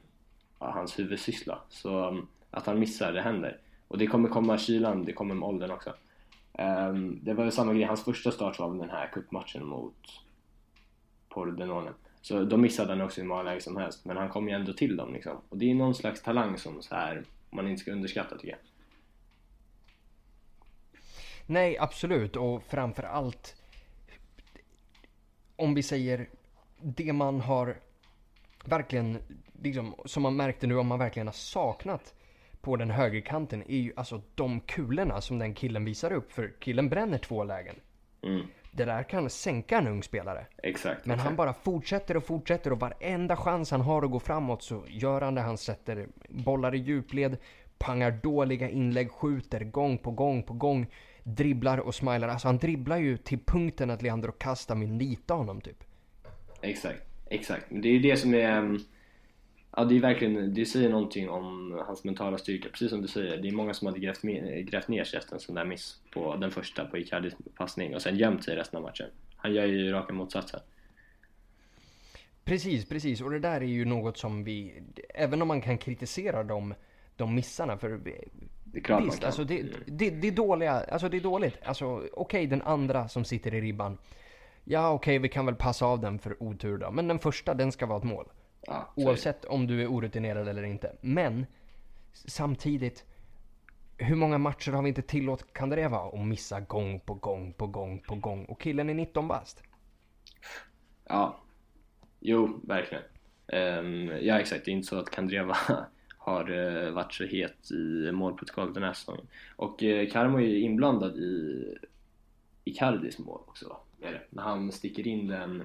ja, 0.58 0.70
hans 0.70 0.98
huvudsyssla. 0.98 1.58
Så 1.68 2.08
um, 2.08 2.28
att 2.50 2.66
han 2.66 2.78
missar, 2.78 3.12
det 3.12 3.22
händer. 3.22 3.58
Och 3.88 3.98
det 3.98 4.06
kommer 4.06 4.28
komma 4.28 4.58
kylan, 4.58 5.04
det 5.04 5.12
kommer 5.12 5.34
med 5.34 5.48
åldern 5.48 5.70
också. 5.70 5.94
Um, 6.52 7.20
det 7.22 7.34
var 7.34 7.44
ju 7.44 7.50
samma 7.50 7.74
grej, 7.74 7.84
hans 7.84 8.04
första 8.04 8.30
start 8.30 8.58
var 8.58 8.68
väl 8.68 8.78
den 8.78 8.90
här 8.90 9.10
cupmatchen 9.12 9.66
mot 9.66 9.96
Pordenone. 11.28 11.90
Så 12.20 12.44
då 12.44 12.56
missade 12.56 12.92
han 12.92 13.00
också 13.00 13.20
hur 13.20 13.28
många 13.28 13.42
lägen 13.42 13.60
som 13.60 13.76
helst, 13.76 14.04
men 14.04 14.16
han 14.16 14.28
kom 14.28 14.48
ju 14.48 14.54
ändå 14.54 14.72
till 14.72 14.96
dem 14.96 15.12
liksom. 15.12 15.36
Och 15.48 15.56
det 15.56 15.70
är 15.70 15.74
någon 15.74 15.94
slags 15.94 16.22
talang 16.22 16.58
som 16.58 16.82
så 16.82 16.94
här 16.94 17.24
man 17.50 17.68
inte 17.68 17.80
ska 17.80 17.92
underskatta 17.92 18.36
tycker 18.36 18.48
jag. 18.48 18.58
Nej, 21.46 21.78
absolut. 21.78 22.36
Och 22.36 22.62
framför 22.62 23.02
allt 23.02 23.56
om 25.56 25.74
vi 25.74 25.82
säger 25.82 26.28
det 26.82 27.12
man 27.12 27.40
har 27.40 27.76
verkligen, 28.64 29.18
liksom, 29.62 29.94
som 30.04 30.22
man 30.22 30.36
märkte 30.36 30.66
nu, 30.66 30.76
om 30.76 30.86
man 30.86 30.98
verkligen 30.98 31.26
har 31.26 31.32
saknat 31.32 32.14
på 32.60 32.76
den 32.76 32.90
högerkanten 32.90 33.62
är 33.62 33.76
ju 33.76 33.92
alltså 33.96 34.22
de 34.34 34.60
kulorna 34.60 35.20
som 35.20 35.38
den 35.38 35.54
killen 35.54 35.84
visar 35.84 36.12
upp. 36.12 36.32
För 36.32 36.52
killen 36.60 36.88
bränner 36.88 37.18
två 37.18 37.44
lägen. 37.44 37.76
Mm. 38.24 38.46
det 38.72 38.84
där 38.84 39.02
kan 39.02 39.30
sänka 39.30 39.78
en 39.78 39.86
ung 39.86 40.02
spelare. 40.02 40.46
Exakt. 40.62 41.06
Men 41.06 41.14
exakt. 41.14 41.26
han 41.26 41.36
bara 41.36 41.52
fortsätter 41.52 42.16
och 42.16 42.24
fortsätter 42.24 42.72
och 42.72 42.80
varenda 42.80 43.36
chans 43.36 43.70
han 43.70 43.80
har 43.80 44.02
att 44.02 44.10
gå 44.10 44.20
framåt 44.20 44.62
så 44.62 44.84
gör 44.88 45.20
han 45.20 45.34
det. 45.34 45.40
Han 45.40 45.58
sätter 45.58 46.08
bollar 46.28 46.74
i 46.74 46.78
djupled, 46.78 47.36
pangar 47.78 48.10
dåliga 48.10 48.68
inlägg, 48.70 49.10
skjuter 49.10 49.60
gång 49.64 49.98
på 49.98 50.10
gång 50.10 50.42
på 50.42 50.52
gång, 50.52 50.86
dribblar 51.22 51.78
och 51.78 51.94
smilar. 51.94 52.28
Alltså 52.28 52.48
han 52.48 52.58
dribblar 52.58 52.96
ju 52.96 53.16
till 53.16 53.38
punkten 53.38 53.90
att 53.90 54.02
Leandro 54.02 54.32
Casta 54.32 54.74
vill 54.74 54.92
nita 54.92 55.34
honom 55.34 55.60
typ. 55.60 55.84
Exakt, 56.60 57.02
exakt. 57.30 57.70
Men 57.70 57.82
det 57.82 57.88
är 57.88 57.92
ju 57.92 57.98
det 57.98 58.16
som 58.16 58.34
är... 58.34 58.58
um, 58.58 58.84
Ja, 59.76 59.84
det 59.84 59.96
är 59.96 60.00
verkligen, 60.00 60.54
det 60.54 60.66
säger 60.66 60.88
någonting 60.88 61.30
om 61.30 61.78
hans 61.86 62.04
mentala 62.04 62.38
styrka. 62.38 62.68
Precis 62.68 62.90
som 62.90 63.02
du 63.02 63.08
säger, 63.08 63.36
det 63.36 63.48
är 63.48 63.52
många 63.52 63.74
som 63.74 63.86
hade 63.86 64.00
grävt, 64.00 64.22
med, 64.22 64.70
grävt 64.70 64.88
ner 64.88 65.04
sig 65.04 65.18
efter 65.18 65.34
en 65.34 65.40
sån 65.40 65.54
där 65.54 65.64
miss 65.64 66.00
på 66.12 66.36
den 66.36 66.50
första 66.50 66.84
på 66.84 66.98
Icardis 66.98 67.34
passning 67.56 67.94
och 67.94 68.02
sen 68.02 68.16
gömt 68.16 68.44
sig 68.44 68.56
resten 68.56 68.76
av 68.76 68.82
matchen. 68.82 69.06
Han 69.36 69.54
gör 69.54 69.66
ju 69.66 69.92
raka 69.92 70.12
motsatsen. 70.12 70.60
Precis, 72.44 72.88
precis. 72.88 73.20
Och 73.20 73.30
det 73.30 73.38
där 73.38 73.60
är 73.60 73.66
ju 73.66 73.84
något 73.84 74.18
som 74.18 74.44
vi, 74.44 74.82
även 75.14 75.42
om 75.42 75.48
man 75.48 75.60
kan 75.60 75.78
kritisera 75.78 76.44
dem, 76.44 76.74
de 77.16 77.34
missarna, 77.34 77.78
för 77.78 78.00
Det 78.72 78.78
är 78.78 78.82
klart 78.82 79.00
man 79.00 79.08
Visst, 79.08 79.20
kan. 79.20 79.26
alltså 79.26 79.44
det, 79.44 79.62
det, 79.86 80.10
det 80.10 80.28
är 80.28 80.32
dåliga, 80.32 80.72
alltså 80.72 81.08
det 81.08 81.16
är 81.16 81.20
dåligt. 81.20 81.58
Alltså 81.64 82.08
okej, 82.12 82.46
den 82.46 82.62
andra 82.62 83.08
som 83.08 83.24
sitter 83.24 83.54
i 83.54 83.60
ribban. 83.60 83.98
Ja 84.64 84.90
okej, 84.90 85.18
vi 85.18 85.28
kan 85.28 85.46
väl 85.46 85.54
passa 85.54 85.86
av 85.86 86.00
den 86.00 86.18
för 86.18 86.42
otur 86.42 86.78
då. 86.78 86.90
Men 86.90 87.08
den 87.08 87.18
första, 87.18 87.54
den 87.54 87.72
ska 87.72 87.86
vara 87.86 87.98
ett 87.98 88.04
mål. 88.04 88.28
Ja. 88.60 88.92
Oavsett 88.96 89.44
om 89.44 89.66
du 89.66 89.82
är 89.82 89.86
orutinerad 89.86 90.48
eller 90.48 90.62
inte. 90.62 90.96
Men 91.00 91.46
samtidigt, 92.12 93.04
hur 93.96 94.16
många 94.16 94.38
matcher 94.38 94.72
har 94.72 94.82
vi 94.82 94.88
inte 94.88 95.02
tillåtit 95.02 95.52
Kandreva 95.52 95.98
att 95.98 96.26
missa 96.26 96.60
gång 96.60 97.00
på 97.00 97.14
gång 97.14 97.52
på 97.52 97.66
gång 97.66 97.98
på 97.98 98.14
gång? 98.14 98.44
Och 98.44 98.60
killen 98.60 98.90
är 98.90 98.94
19 98.94 99.28
bast. 99.28 99.62
Ja, 101.08 101.40
jo, 102.20 102.60
verkligen. 102.64 103.04
Ehm, 103.46 104.10
ja, 104.20 104.40
exakt. 104.40 104.64
Det 104.64 104.70
är 104.70 104.72
inte 104.72 104.88
så 104.88 104.98
att 104.98 105.10
Kandreva 105.10 105.56
har 106.22 106.50
uh, 106.50 106.90
varit 106.90 107.12
så 107.12 107.24
het 107.24 107.70
i 107.70 108.12
målprotokollet 108.12 108.74
den 108.74 108.82
här 108.82 108.92
säsongen. 108.92 109.26
Och 109.56 109.82
uh, 109.82 110.10
Karmo 110.10 110.38
är 110.38 110.42
ju 110.42 110.60
inblandad 110.60 111.16
i 111.16 111.64
Icardis 112.64 113.18
mål 113.18 113.40
också, 113.46 113.68
va? 113.68 113.76
Är 114.02 114.12
det? 114.12 114.20
När 114.30 114.42
han 114.42 114.72
sticker 114.72 115.06
in 115.06 115.28
den 115.28 115.62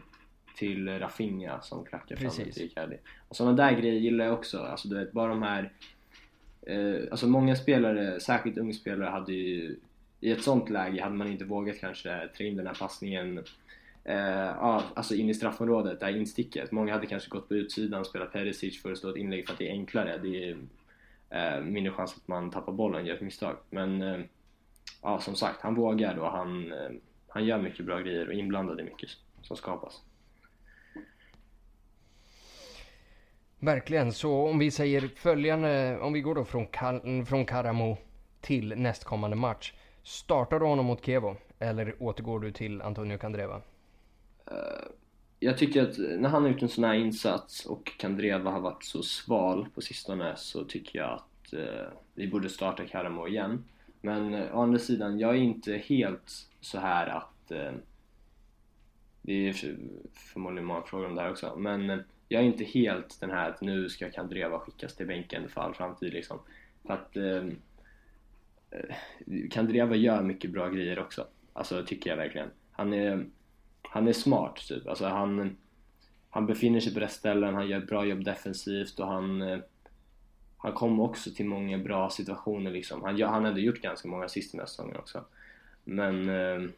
till 0.58 1.00
Rafinha 1.00 1.62
som 1.62 1.86
klackar 1.86 2.16
fram 2.16 2.32
till 2.32 2.62
Icardi. 2.62 2.98
Och 3.28 3.36
sådana 3.36 3.58
där 3.58 3.72
grejer 3.72 4.00
gillar 4.00 4.26
jag 4.26 4.34
också. 4.34 4.60
Alltså 4.60 4.88
du 4.88 4.96
vet, 4.96 5.12
bara 5.12 5.30
de 5.30 5.44
här... 5.44 5.72
Eh, 6.62 7.02
alltså 7.12 7.28
många 7.28 7.56
spelare, 7.56 8.20
särskilt 8.20 8.58
ungspelare, 8.58 9.10
hade 9.10 9.34
ju... 9.34 9.76
I 10.20 10.32
ett 10.32 10.44
sånt 10.44 10.70
läge 10.70 11.04
hade 11.04 11.16
man 11.16 11.28
inte 11.28 11.46
vågat 11.46 11.80
kanske 11.80 12.30
trä 12.38 12.46
in 12.46 12.58
den 12.58 12.68
här 12.68 12.74
passningen 12.74 13.38
eh, 13.38 13.44
Eh, 14.08 14.18
ja, 14.60 14.84
alltså 14.96 15.16
in 15.16 15.30
i 15.30 15.34
straffområdet, 15.34 16.00
det 16.00 16.06
här 16.06 16.18
insticket. 16.18 16.72
Många 16.72 16.94
hade 16.94 17.08
kanske 17.08 17.30
gått 17.30 17.48
på 17.48 17.56
utsidan, 17.56 18.06
spelat 18.06 18.32
Perisic 18.32 18.82
för 18.82 18.92
att 18.92 18.98
slå 18.98 19.10
ett 19.10 19.16
inlägg 19.16 19.46
för 19.46 19.54
att 19.54 19.60
det 19.60 19.68
är 19.70 19.72
enklare. 19.72 20.18
Det 20.18 20.50
är 20.50 20.58
eh, 21.30 21.64
mindre 21.64 21.94
chans 21.94 22.16
att 22.18 22.28
man 22.28 22.52
tappar 22.52 22.72
bollen 22.74 23.02
och 23.02 23.08
gör 23.08 23.16
ett 23.16 23.22
misstag. 23.22 23.56
Men 23.70 24.02
eh, 24.02 24.20
ja, 25.02 25.20
som 25.20 25.36
sagt, 25.36 25.62
han 25.62 25.76
vågar 25.76 26.18
och 26.18 26.32
han, 26.32 26.72
eh, 26.72 26.90
han 27.28 27.46
gör 27.46 27.58
mycket 27.62 27.86
bra 27.86 28.00
grejer 28.00 28.28
och 28.28 28.34
är 28.34 28.38
inblandad 28.38 28.80
i 28.80 28.84
mycket 28.84 29.10
som 29.42 29.58
skapas. 29.58 30.02
Verkligen, 33.60 34.14
så 34.14 34.50
om 34.50 34.60
vi 34.60 34.72
säger 34.72 35.08
följande, 35.16 36.00
om 36.00 36.14
vi 36.14 36.22
går 36.22 36.36
då 36.36 36.46
från, 36.46 36.68
Kal- 36.68 37.26
från 37.26 37.46
Karamo 37.46 37.98
till 38.42 38.74
nästkommande 38.78 39.36
match. 39.38 39.74
Startar 40.04 40.60
du 40.60 40.66
honom 40.66 40.86
mot 40.86 41.06
Kevo? 41.06 41.36
Eller 41.60 41.96
återgår 42.00 42.40
du 42.40 42.52
till 42.52 42.82
Antonio 42.82 43.18
Candreva? 43.18 43.62
Jag 45.40 45.58
tycker 45.58 45.84
att 45.84 45.98
när 45.98 46.30
han 46.30 46.44
har 46.44 46.50
gjort 46.50 46.62
en 46.62 46.70
sån 46.70 46.84
här 46.84 46.94
insats 46.94 47.66
och 47.66 47.92
Kandreva 47.98 48.52
har 48.52 48.60
varit 48.60 48.84
så 48.84 49.04
sval 49.04 49.68
på 49.76 49.82
sistone 49.82 50.34
så 50.36 50.64
tycker 50.64 51.00
jag 51.00 51.14
att 51.14 51.54
eh, 51.54 51.88
vi 52.14 52.28
borde 52.28 52.50
starta 52.50 52.86
Karamo 52.86 53.28
igen. 53.28 53.64
Men 54.02 54.34
eh, 54.34 54.58
å 54.58 54.62
andra 54.62 54.80
sidan, 54.80 55.20
jag 55.20 55.30
är 55.30 55.40
inte 55.40 55.74
helt 55.74 56.48
så 56.62 56.80
här 56.80 57.08
att 57.08 57.52
eh, 57.52 57.72
det 59.22 59.50
är 59.50 59.54
för, 59.54 59.78
förmodligen 60.14 60.66
många 60.66 60.82
frågor 60.82 61.06
om 61.06 61.16
det 61.16 61.22
här 61.22 61.32
också, 61.32 61.56
men 61.58 61.90
eh, 61.90 62.00
jag 62.28 62.42
är 62.42 62.46
inte 62.46 62.64
helt 62.64 63.20
den 63.20 63.32
här 63.32 63.50
att 63.50 63.62
nu 63.62 63.90
ska 63.90 64.12
Kandreva 64.12 64.60
skickas 64.60 64.96
till 64.96 65.08
bänken 65.08 65.50
för 65.50 65.62
all 65.62 65.74
framtid 65.74 66.14
liksom. 66.14 66.40
För 66.86 66.94
att 66.94 67.18
eh, 67.18 67.46
eh 68.72 68.96
Kandreva 69.52 69.96
gör 69.96 70.24
mycket 70.24 70.52
bra 70.52 70.70
grejer 70.70 71.00
också, 71.00 71.28
alltså 71.54 71.86
tycker 71.86 72.10
jag 72.10 72.18
verkligen. 72.18 72.50
Han 72.72 72.94
är, 72.94 73.26
han 73.90 74.08
är 74.08 74.14
smart 74.14 74.56
typ, 74.68 74.88
alltså 74.88 75.06
han, 75.06 75.58
han 76.30 76.46
befinner 76.46 76.80
sig 76.80 76.94
på 76.94 77.00
rätt 77.00 77.12
ställen, 77.12 77.56
han 77.56 77.68
gör 77.68 77.78
ett 77.78 77.88
bra 77.88 78.06
jobb 78.06 78.24
defensivt 78.24 79.00
och 79.00 79.08
han 79.08 79.42
eh, 79.42 79.60
han 80.58 80.74
kom 80.74 81.00
också 81.00 81.32
till 81.32 81.46
många 81.46 81.78
bra 81.78 82.10
situationer 82.10 82.72
liksom. 82.72 83.04
Han, 83.04 83.22
han 83.22 83.46
hade 83.46 83.62
gjort 83.62 83.82
ganska 83.82 84.08
många 84.08 84.26
assist 84.26 84.52
den 84.52 84.60
här 84.60 84.68
säsongen 84.68 84.98
också. 84.98 85.26
Men 85.84 86.30
eh, 86.30 86.70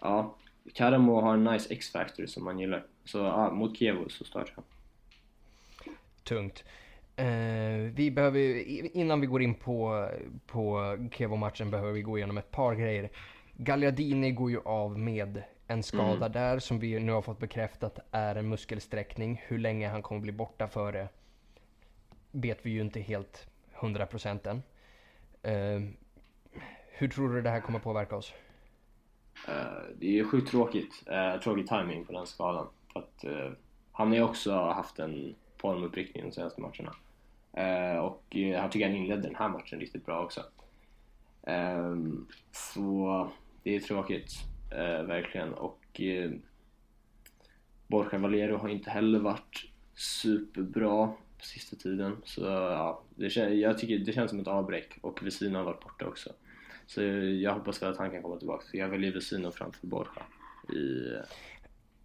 ja, 0.00 0.34
Karamo 0.74 1.20
har 1.20 1.34
en 1.34 1.44
nice 1.44 1.74
X-factor 1.74 2.26
som 2.26 2.44
man 2.44 2.58
gillar. 2.58 2.84
Så 3.04 3.18
ja, 3.18 3.50
mot 3.50 3.76
Kievo 3.76 4.08
så 4.08 4.24
startar 4.24 4.52
han. 4.54 4.64
Tungt. 6.22 6.64
Eh, 7.16 7.92
vi 7.94 8.10
behöver, 8.10 8.40
innan 8.96 9.20
vi 9.20 9.26
går 9.26 9.42
in 9.42 9.54
på, 9.54 10.08
på 10.46 10.96
Kevo-matchen 11.12 11.70
behöver 11.70 11.92
vi 11.92 12.02
gå 12.02 12.18
igenom 12.18 12.38
ett 12.38 12.50
par 12.50 12.74
grejer. 12.74 13.10
Gagliardini 13.56 14.30
går 14.30 14.50
ju 14.50 14.60
av 14.64 14.98
med 14.98 15.42
en 15.66 15.82
skada 15.82 16.28
där 16.28 16.58
som 16.58 16.78
vi 16.78 17.00
nu 17.00 17.12
har 17.12 17.22
fått 17.22 17.38
bekräftat 17.38 17.98
är 18.10 18.34
en 18.34 18.48
muskelsträckning. 18.48 19.42
Hur 19.46 19.58
länge 19.58 19.88
han 19.88 20.02
kommer 20.02 20.20
bli 20.20 20.32
borta 20.32 20.68
för 20.68 20.92
det 20.92 21.08
vet 22.32 22.66
vi 22.66 22.70
ju 22.70 22.80
inte 22.80 23.00
helt 23.00 23.46
100% 23.80 24.48
än. 24.48 24.62
Eh, 25.42 25.88
hur 26.86 27.08
tror 27.08 27.34
du 27.34 27.42
det 27.42 27.50
här 27.50 27.60
kommer 27.60 27.78
påverka 27.78 28.16
oss? 28.16 28.32
Eh, 29.48 29.54
det 29.98 30.06
är 30.06 30.12
ju 30.12 30.24
sjukt 30.24 30.50
tråkigt. 30.50 31.04
Uh, 31.10 31.40
tråkig 31.40 31.68
timing 31.68 32.04
på 32.04 32.12
den 32.12 32.26
skadan. 32.26 32.66
För 32.92 33.00
att 33.00 33.24
eh, 33.24 33.50
han 33.92 34.08
har 34.08 34.14
ju 34.14 34.22
också 34.22 34.52
haft 34.54 34.98
en 34.98 35.34
formuppryckning 35.56 36.24
de 36.24 36.32
senaste 36.32 36.60
matcherna. 36.60 36.94
Och 38.02 38.24
uh, 38.34 38.48
jag 38.48 38.72
tycker 38.72 38.86
han 38.86 38.96
inledde 38.96 39.22
den 39.22 39.36
här 39.36 39.48
matchen 39.48 39.80
riktigt 39.80 40.06
bra 40.06 40.24
också. 40.24 40.42
Ehm, 41.42 42.26
så 42.52 43.30
det 43.62 43.76
är 43.76 43.80
tråkigt, 43.80 44.32
eh, 44.76 45.02
verkligen. 45.02 45.54
Och 45.54 46.00
uh, 46.00 46.32
Borja 47.86 48.18
Valero 48.18 48.56
har 48.56 48.68
inte 48.68 48.90
heller 48.90 49.18
varit 49.18 49.64
superbra 49.94 51.06
på 51.38 51.44
sista 51.44 51.76
tiden. 51.76 52.16
Så 52.24 52.40
ja, 52.44 53.02
det, 53.16 53.28
kän- 53.28 53.48
jag 53.48 53.78
tycker 53.78 53.98
det 53.98 54.12
känns 54.12 54.30
som 54.30 54.40
ett 54.40 54.48
avbräck. 54.48 54.98
Och 55.00 55.22
Vesino 55.26 55.56
har 55.56 55.64
varit 55.64 55.84
borta 55.84 56.06
också. 56.06 56.32
Så 56.86 57.02
jag 57.02 57.54
hoppas 57.54 57.82
väl 57.82 57.90
att 57.92 57.98
han 57.98 58.10
kan 58.10 58.22
komma 58.22 58.36
tillbaka. 58.36 58.64
Så 58.70 58.76
jag 58.76 58.88
väljer 58.88 59.12
Vesino 59.12 59.50
framför 59.50 59.86
Borja 59.86 60.22
i, 60.72 60.76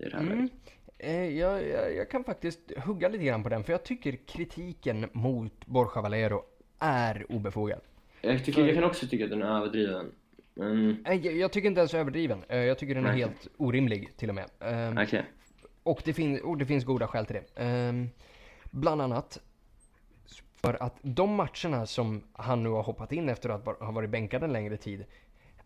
i 0.03 0.09
det 0.09 0.09
här 0.13 0.19
Mm. 0.21 0.37
läget. 0.37 0.51
Eh, 0.99 1.37
jag, 1.37 1.67
jag, 1.67 1.95
jag 1.95 2.09
kan 2.09 2.23
faktiskt 2.23 2.71
hugga 2.85 3.09
lite 3.09 3.23
grann 3.23 3.43
på 3.43 3.49
den, 3.49 3.63
för 3.63 3.71
jag 3.71 3.83
tycker 3.83 4.15
kritiken 4.25 5.09
mot 5.13 5.65
Borja 5.65 6.01
Valero 6.01 6.43
är 6.79 7.31
obefogad. 7.31 7.81
Jag, 8.21 8.45
tycker, 8.45 8.65
jag 8.65 8.75
kan 8.75 8.83
också 8.83 9.07
tycka 9.07 9.23
att 9.23 9.29
den 9.29 9.41
är 9.41 9.57
överdriven. 9.57 10.11
Men 10.57 11.03
Nej, 11.05 11.25
Jag, 11.25 11.35
jag 11.37 11.51
tycker 11.51 11.67
inte 11.67 11.79
ens 11.79 11.93
överdriven. 11.93 12.43
Eh, 12.49 12.57
Jag 12.57 12.77
tycker 12.77 12.95
den 12.95 13.05
är 13.05 13.09
Nej. 13.11 13.19
helt 13.19 13.47
orimlig 13.57 14.17
till 14.17 14.29
och 14.29 14.35
med. 14.35 14.49
Ehm, 14.59 14.97
okej. 14.97 15.25
Och, 15.83 16.01
det 16.05 16.13
fin- 16.13 16.41
och 16.41 16.57
det 16.57 16.65
finns 16.65 16.85
goda 16.85 17.07
skäl 17.07 17.25
till 17.25 17.35
det. 17.35 17.61
Ehm, 17.63 18.09
bland 18.63 19.01
annat 19.01 19.39
för 20.61 20.83
att 20.83 20.95
de 21.01 21.35
matcherna 21.35 21.85
som 21.85 22.23
han 22.33 22.63
nu 22.63 22.69
har 22.69 22.83
hoppat 22.83 23.11
in 23.11 23.29
efter 23.29 23.49
att 23.49 23.65
ha 23.65 23.91
varit 23.91 24.09
bänkad 24.09 24.43
en 24.43 24.53
längre 24.53 24.77
tid 24.77 25.05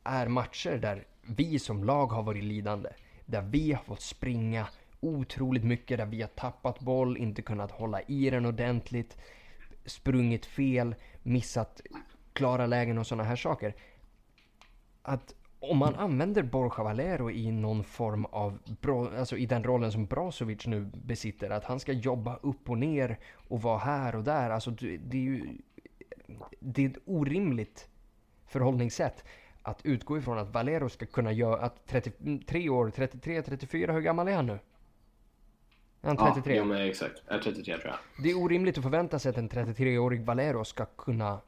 är 0.04 0.28
matcher 0.28 0.78
där 0.78 1.04
vi 1.22 1.60
som 1.60 1.84
lag 1.84 2.08
har 2.08 2.24
varit 2.24 2.44
lidande. 2.44 2.90
Där 3.26 3.42
vi 3.42 3.72
har 3.74 3.84
fått 3.84 4.02
springa 4.02 4.68
otroligt 5.00 5.64
mycket, 5.64 5.98
där 5.98 6.06
vi 6.06 6.22
har 6.22 6.28
tappat 6.30 6.80
boll, 6.80 7.18
inte 7.18 7.42
kunnat 7.42 7.72
hålla 7.72 8.02
i 8.02 8.30
den 8.30 8.46
ordentligt, 8.46 9.18
sprungit 9.86 10.46
fel, 10.46 10.96
missat 11.24 11.82
klara 12.34 12.66
lägen 12.66 12.98
och 12.98 13.08
sådana 13.08 13.24
här 13.24 13.36
saker. 13.36 13.74
Att 15.02 15.36
om 15.60 15.78
man 15.78 15.96
använder 15.96 16.44
Borja 16.44 16.84
Valero 16.84 17.32
i 17.32 17.52
någon 17.52 17.84
form 17.84 18.26
av, 18.26 18.60
alltså 19.18 19.38
i 19.38 19.46
den 19.46 19.64
rollen 19.64 19.92
som 19.92 20.06
Brozovic 20.06 20.68
nu 20.68 20.90
besitter, 20.94 21.50
att 21.50 21.64
han 21.64 21.80
ska 21.80 21.92
jobba 21.92 22.36
upp 22.36 22.70
och 22.70 22.78
ner 22.78 23.20
och 23.48 23.62
vara 23.62 23.78
här 23.78 24.16
och 24.16 24.24
där, 24.24 24.50
alltså 24.50 24.72
det 24.72 25.18
är 25.18 25.22
ju 25.22 25.58
det 26.60 26.86
är 26.86 26.90
ett 26.90 26.98
orimligt 27.06 27.88
förhållningssätt 28.46 29.24
att 29.62 29.86
utgå 29.86 30.18
ifrån 30.18 30.38
att 30.38 30.54
Valero 30.54 30.90
ska 30.90 31.06
kunna 31.06 31.32
göra, 31.32 31.62
att 31.62 31.86
33 31.88 32.70
år, 32.70 32.90
33, 32.90 33.42
34, 33.42 33.94
hur 33.94 34.02
gammal 34.02 34.28
är 34.28 34.36
han 34.36 34.46
nu? 34.46 34.60
Är 36.02 36.08
han 36.08 36.18
33? 36.18 36.56
Ja, 36.56 36.62
jo, 36.62 36.68
men 36.68 36.90
exakt. 36.90 37.22
Är 37.28 37.40
33 37.40 37.78
tror 37.78 37.88
jag. 37.88 38.24
Det 38.24 38.32
är 38.32 38.38
orimligt 38.38 38.78
att 38.78 38.84
förvänta 38.84 39.20
sig 39.20 39.30
att 39.30 39.38
en 39.38 39.50
33-årig 39.50 40.26
Valero 40.26 40.66
ska 40.66 40.86
kunna 40.86 41.40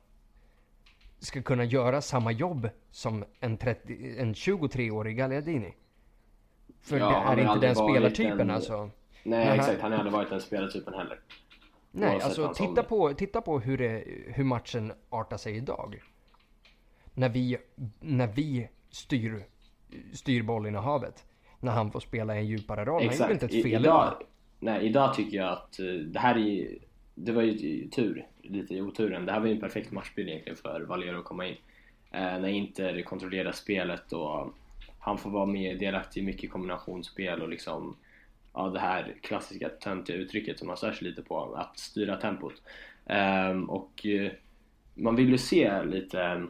ska 1.25 1.41
kunna 1.41 1.63
göra 1.63 2.01
samma 2.01 2.31
jobb 2.31 2.69
som 2.91 3.25
en, 3.39 3.57
30 3.57 4.15
en 4.19 4.33
23-årig 4.33 5.17
Gagliardini. 5.17 5.73
För 6.81 6.97
Ja, 6.99 7.33
det 7.35 7.41
är 7.41 7.53
inte 7.53 7.67
den 7.67 7.75
spelartypen 7.75 8.39
en- 8.39 8.51
alltså. 8.51 8.89
Nej 9.23 9.45
han- 9.47 9.59
exakt, 9.59 9.81
han 9.81 9.91
har 9.91 9.99
aldrig 9.99 10.13
varit 10.13 10.29
den 10.29 10.41
spelartypen 10.41 10.93
heller. 10.93 11.19
Nej, 11.91 12.21
alltså 12.21 12.53
titta 12.53 12.83
på, 12.83 13.13
titta 13.13 13.41
på 13.41 13.59
hur, 13.59 13.77
det, 13.77 14.03
hur 14.27 14.43
matchen 14.43 14.93
artar 15.09 15.37
sig 15.37 15.55
idag. 15.55 16.01
När 17.13 17.29
vi, 17.29 17.57
när 17.99 18.27
vi 18.27 18.69
styr, 18.89 19.43
styr 20.13 20.43
bollinnehavet. 20.43 21.23
När 21.59 21.71
han 21.71 21.91
får 21.91 21.99
spela 21.99 22.35
en 22.35 22.45
djupare 22.47 22.85
roll. 22.85 23.03
Han 23.07 23.17
gjorde 23.17 23.33
inte 23.33 23.45
ett 23.45 23.51
fel 23.51 23.65
idag, 23.65 23.81
idag. 23.81 24.13
Nej, 24.59 24.85
idag 24.87 25.13
tycker 25.13 25.37
jag 25.37 25.49
att 25.51 25.79
eh, 25.79 25.85
det 25.85 26.19
här 26.19 26.37
är 26.37 26.77
Det 27.15 27.31
var 27.31 27.41
ju 27.41 27.87
tur, 27.89 28.27
lite 28.41 28.75
i 28.75 28.81
oturen. 28.81 29.25
Det 29.25 29.31
här 29.31 29.39
var 29.39 29.47
ju 29.47 29.53
en 29.53 29.59
perfekt 29.59 29.91
matchbild 29.91 30.29
egentligen 30.29 30.57
för 30.57 30.81
Valero 30.81 31.19
att 31.19 31.25
komma 31.25 31.47
in. 31.47 31.55
Eh, 32.11 32.39
när 32.39 32.47
Inter 32.47 33.01
kontrollerar 33.01 33.51
spelet 33.51 34.13
och 34.13 34.53
han 34.99 35.17
får 35.17 35.29
vara 35.29 35.45
med 35.45 35.79
delaktig 35.79 36.21
i 36.21 36.25
mycket 36.25 36.51
kombinationsspel 36.51 37.41
och 37.41 37.49
liksom 37.49 37.95
ja, 38.53 38.69
det 38.69 38.79
här 38.79 39.15
klassiska 39.21 39.69
töntiga 39.69 40.17
uttrycket 40.17 40.59
som 40.59 40.67
man 40.67 40.77
stör 40.77 40.91
sig 40.91 41.07
lite 41.07 41.21
på, 41.21 41.55
att 41.55 41.79
styra 41.79 42.15
tempot. 42.15 42.61
Ehm, 43.05 43.69
och 43.69 44.05
eh, 44.05 44.31
man 44.93 45.15
vill 45.15 45.29
ju 45.29 45.37
se 45.37 45.83
lite 45.83 46.47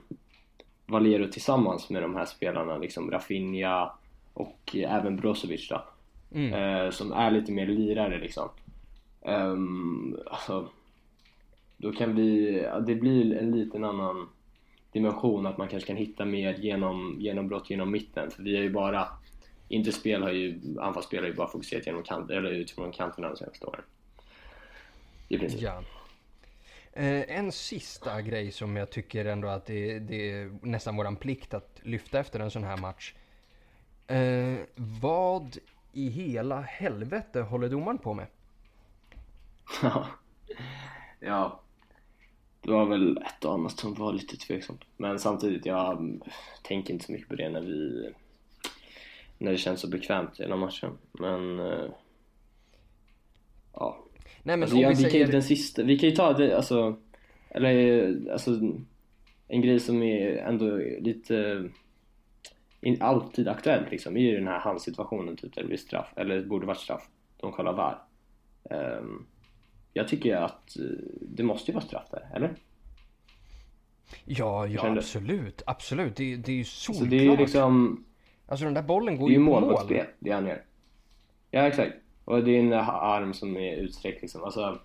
Valero 0.85 1.27
tillsammans 1.27 1.89
med 1.89 2.01
de 2.01 2.15
här 2.15 2.25
spelarna, 2.25 2.77
liksom 2.77 3.11
Rafinha 3.11 3.93
och 4.33 4.75
eh, 4.75 4.95
även 4.95 5.15
Brozovic 5.15 5.69
då. 5.69 5.83
Mm. 6.33 6.53
Eh, 6.53 6.91
som 6.91 7.11
är 7.11 7.31
lite 7.31 7.51
mer 7.51 7.67
lirare 7.67 8.19
liksom. 8.19 8.49
Um, 9.25 10.17
alltså, 10.25 10.69
då 11.77 11.91
kan 11.91 12.15
vi, 12.15 12.51
det 12.87 12.95
blir 12.95 13.37
en 13.37 13.51
liten 13.51 13.83
annan 13.83 14.29
dimension 14.91 15.45
att 15.45 15.57
man 15.57 15.67
kanske 15.67 15.87
kan 15.87 15.97
hitta 15.97 16.25
mer 16.25 16.53
genom, 16.53 17.17
genombrott 17.19 17.69
genom 17.69 17.91
mitten. 17.91 18.31
För 18.31 18.43
vi 18.43 18.57
är 18.57 18.61
ju 18.61 18.69
bara, 18.69 19.07
inte 19.67 19.91
spel 19.91 20.23
har 20.23 20.31
ju, 20.31 20.59
anfallsspel 20.79 21.19
har 21.19 21.27
ju 21.27 21.35
bara 21.35 21.47
fokuserat 21.47 21.85
genom 21.85 22.03
kant, 22.03 22.29
eller 22.29 22.51
utifrån 22.51 22.91
kanterna 22.91 23.29
de 23.29 23.37
senaste 23.37 23.65
åren. 23.65 23.83
I 25.27 25.37
princip. 25.37 25.61
Ja. 25.61 25.83
Eh, 26.93 27.37
en 27.37 27.51
sista 27.51 28.21
grej 28.21 28.51
som 28.51 28.75
jag 28.75 28.89
tycker 28.89 29.25
ändå 29.25 29.47
att 29.47 29.65
det, 29.65 29.99
det 29.99 30.31
är 30.31 30.51
nästan 30.61 30.97
våran 30.97 31.15
plikt 31.15 31.53
att 31.53 31.79
lyfta 31.83 32.19
efter 32.19 32.39
en 32.39 32.51
sån 32.51 32.63
här 32.63 32.77
match. 32.77 33.13
Eh, 34.07 34.65
vad 34.75 35.57
i 35.93 36.09
hela 36.09 36.61
helvete 36.61 37.41
håller 37.41 37.69
domaren 37.69 37.97
på 37.97 38.13
med? 38.13 38.27
Ja. 39.83 40.07
ja. 41.19 41.59
Det 42.61 42.71
var 42.71 42.85
väl 42.85 43.17
ett 43.17 43.45
och 43.45 43.53
annat 43.53 43.79
som 43.79 43.93
var 43.93 44.13
lite 44.13 44.37
tveksamt. 44.37 44.81
Men 44.97 45.19
samtidigt, 45.19 45.65
jag 45.65 46.19
tänker 46.63 46.93
inte 46.93 47.05
så 47.05 47.11
mycket 47.11 47.29
på 47.29 47.35
det 47.35 47.49
när 47.49 47.61
vi... 47.61 48.09
När 49.37 49.51
det 49.51 49.57
känns 49.57 49.81
så 49.81 49.89
bekvämt 49.89 50.39
i 50.39 50.43
hela 50.43 50.55
matchen. 50.55 50.97
Men... 51.11 51.59
eh, 51.59 51.89
Ja. 53.73 54.05
Nej 54.43 54.57
men 54.57 54.63
Alltså, 54.63 54.75
om 54.75 54.81
ja, 54.81 54.89
vi 54.89 54.95
vi, 54.95 55.01
kan 55.03 55.05
ju 55.05 55.11
säger... 55.11 55.31
den 55.31 55.43
sista, 55.43 55.83
vi 55.83 55.99
kan 55.99 56.09
ju 56.09 56.15
ta 56.15 56.33
det, 56.33 56.55
alltså... 56.57 56.97
Eller, 57.49 58.31
alltså... 58.31 58.51
En 59.47 59.61
grej 59.61 59.79
som 59.79 60.03
är 60.03 60.37
ändå 60.37 60.77
lite... 60.99 61.69
In, 62.81 63.01
alltid 63.01 63.47
aktuellt 63.47 63.91
liksom, 63.91 64.17
är 64.17 64.21
ju 64.21 64.35
den 64.35 64.47
här 64.47 64.59
handsituationen 64.59 65.37
typ 65.37 65.55
där 65.55 65.61
det 65.61 65.67
blir 65.67 65.77
straff, 65.77 66.13
eller 66.15 66.35
det 66.35 66.41
borde 66.45 66.65
varit 66.67 66.79
straff. 66.79 67.09
De 67.37 67.51
kollar 67.51 67.73
VAR. 67.73 68.01
Ehm, 68.69 69.25
jag 69.93 70.07
tycker 70.07 70.35
att 70.35 70.77
eh, 70.77 70.85
det 71.21 71.43
måste 71.43 71.71
ju 71.71 71.75
vara 71.75 71.85
straff 71.85 72.07
där, 72.11 72.29
eller? 72.35 72.55
Ja, 74.25 74.67
ja 74.67 74.97
absolut, 74.97 75.61
absolut. 75.65 76.15
Det, 76.15 76.35
det 76.35 76.51
är 76.51 76.55
ju 76.55 76.63
solklart. 76.63 77.03
Så 77.03 77.09
det 77.09 77.19
är 77.19 77.23
ju 77.23 77.37
liksom, 77.37 78.03
Alltså 78.47 78.65
den 78.65 78.73
där 78.73 78.81
bollen 78.81 79.13
det 79.13 79.19
går 79.19 79.27
är 79.27 79.33
ju 79.33 79.39
ju 79.39 79.45
på 79.45 79.51
mål. 79.51 79.61
målvaktsspel 79.61 80.05
det 80.19 80.31
han 80.31 80.47
gör. 80.47 80.63
Ja, 81.51 81.67
exakt. 81.67 81.93
Och 82.25 82.43
det 82.43 82.51
är 82.51 82.59
en 82.59 82.73
arm 82.73 83.33
som 83.33 83.57
är 83.57 83.75
utsträckt 83.75 84.21
liksom. 84.21 84.43
Alltså, 84.43 84.79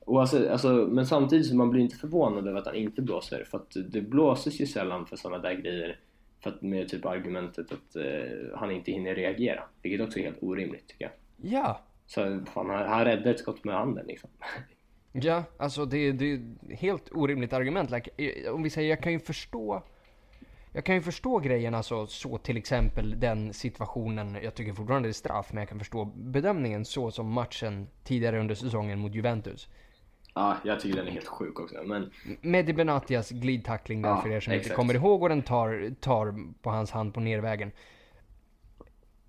oavsett, 0.00 0.50
alltså, 0.50 0.68
men 0.68 1.06
samtidigt 1.06 1.46
så 1.46 1.56
man 1.56 1.70
blir 1.70 1.82
inte 1.82 1.96
förvånad 1.96 2.48
över 2.48 2.58
att 2.58 2.66
han 2.66 2.74
inte 2.74 3.02
blåser. 3.02 3.44
För 3.44 3.58
att 3.58 3.76
det 3.88 4.00
blåses 4.00 4.60
ju 4.60 4.66
sällan 4.66 5.06
för 5.06 5.16
sådana 5.16 5.42
där 5.42 5.54
grejer. 5.54 5.98
För 6.40 6.50
att 6.50 6.62
med 6.62 6.88
typ 6.88 7.06
argumentet 7.06 7.72
att 7.72 7.96
eh, 7.96 8.58
han 8.58 8.70
inte 8.70 8.92
hinner 8.92 9.14
reagera. 9.14 9.62
Vilket 9.82 10.06
också 10.06 10.18
är 10.18 10.22
helt 10.22 10.42
orimligt 10.42 10.88
tycker 10.88 11.04
jag. 11.04 11.12
Ja, 11.52 11.80
Så 12.08 12.40
fan, 12.54 12.70
han, 12.70 12.88
han 12.88 13.04
räddar 13.04 13.30
ett 13.30 13.38
skott 13.38 13.64
med 13.64 13.74
handen 13.74 14.06
liksom. 14.06 14.30
ja, 15.12 15.44
alltså 15.56 15.84
det, 15.84 16.12
det 16.12 16.32
är 16.32 16.34
ett 16.34 16.78
helt 16.80 17.08
orimligt 17.12 17.52
argument. 17.52 17.90
Like, 17.90 18.10
om 18.50 18.62
vi 18.62 18.70
säger, 18.70 18.90
jag 18.90 19.02
kan 19.02 19.12
ju 19.12 19.20
förstå 19.20 19.82
jag 20.72 20.84
kan 20.84 20.94
ju 20.94 21.00
förstå 21.00 21.38
grejen 21.38 21.74
alltså 21.74 22.06
så 22.06 22.38
till 22.38 22.56
exempel 22.56 23.20
den 23.20 23.52
situationen, 23.52 24.38
jag 24.42 24.54
tycker 24.54 24.72
fortfarande 24.72 25.08
det 25.08 25.10
är 25.10 25.12
straff, 25.12 25.52
men 25.52 25.60
jag 25.60 25.68
kan 25.68 25.78
förstå 25.78 26.04
bedömningen 26.04 26.84
så 26.84 27.10
som 27.10 27.32
matchen 27.32 27.88
tidigare 28.04 28.40
under 28.40 28.54
säsongen 28.54 28.98
mot 28.98 29.14
Juventus. 29.14 29.68
Ja, 30.34 30.56
jag 30.64 30.80
tycker 30.80 30.96
den 30.96 31.06
är 31.06 31.12
helt 31.12 31.26
sjuk 31.26 31.60
också. 31.60 31.76
Men 31.84 32.10
Mehdi 32.40 32.72
Benatias 32.72 33.30
glidtackling 33.30 34.02
där 34.02 34.08
Ja, 34.08 34.22
för 34.22 34.30
er 34.30 34.40
som 34.40 34.52
inte 34.52 34.60
exakt. 34.60 34.76
kommer 34.76 34.94
ihåg 34.94 35.22
och 35.22 35.28
den 35.28 35.42
tar, 35.42 35.94
tar 36.00 36.34
på 36.62 36.70
hans 36.70 36.90
hand 36.90 37.14
på 37.14 37.20
nervägen. 37.20 37.72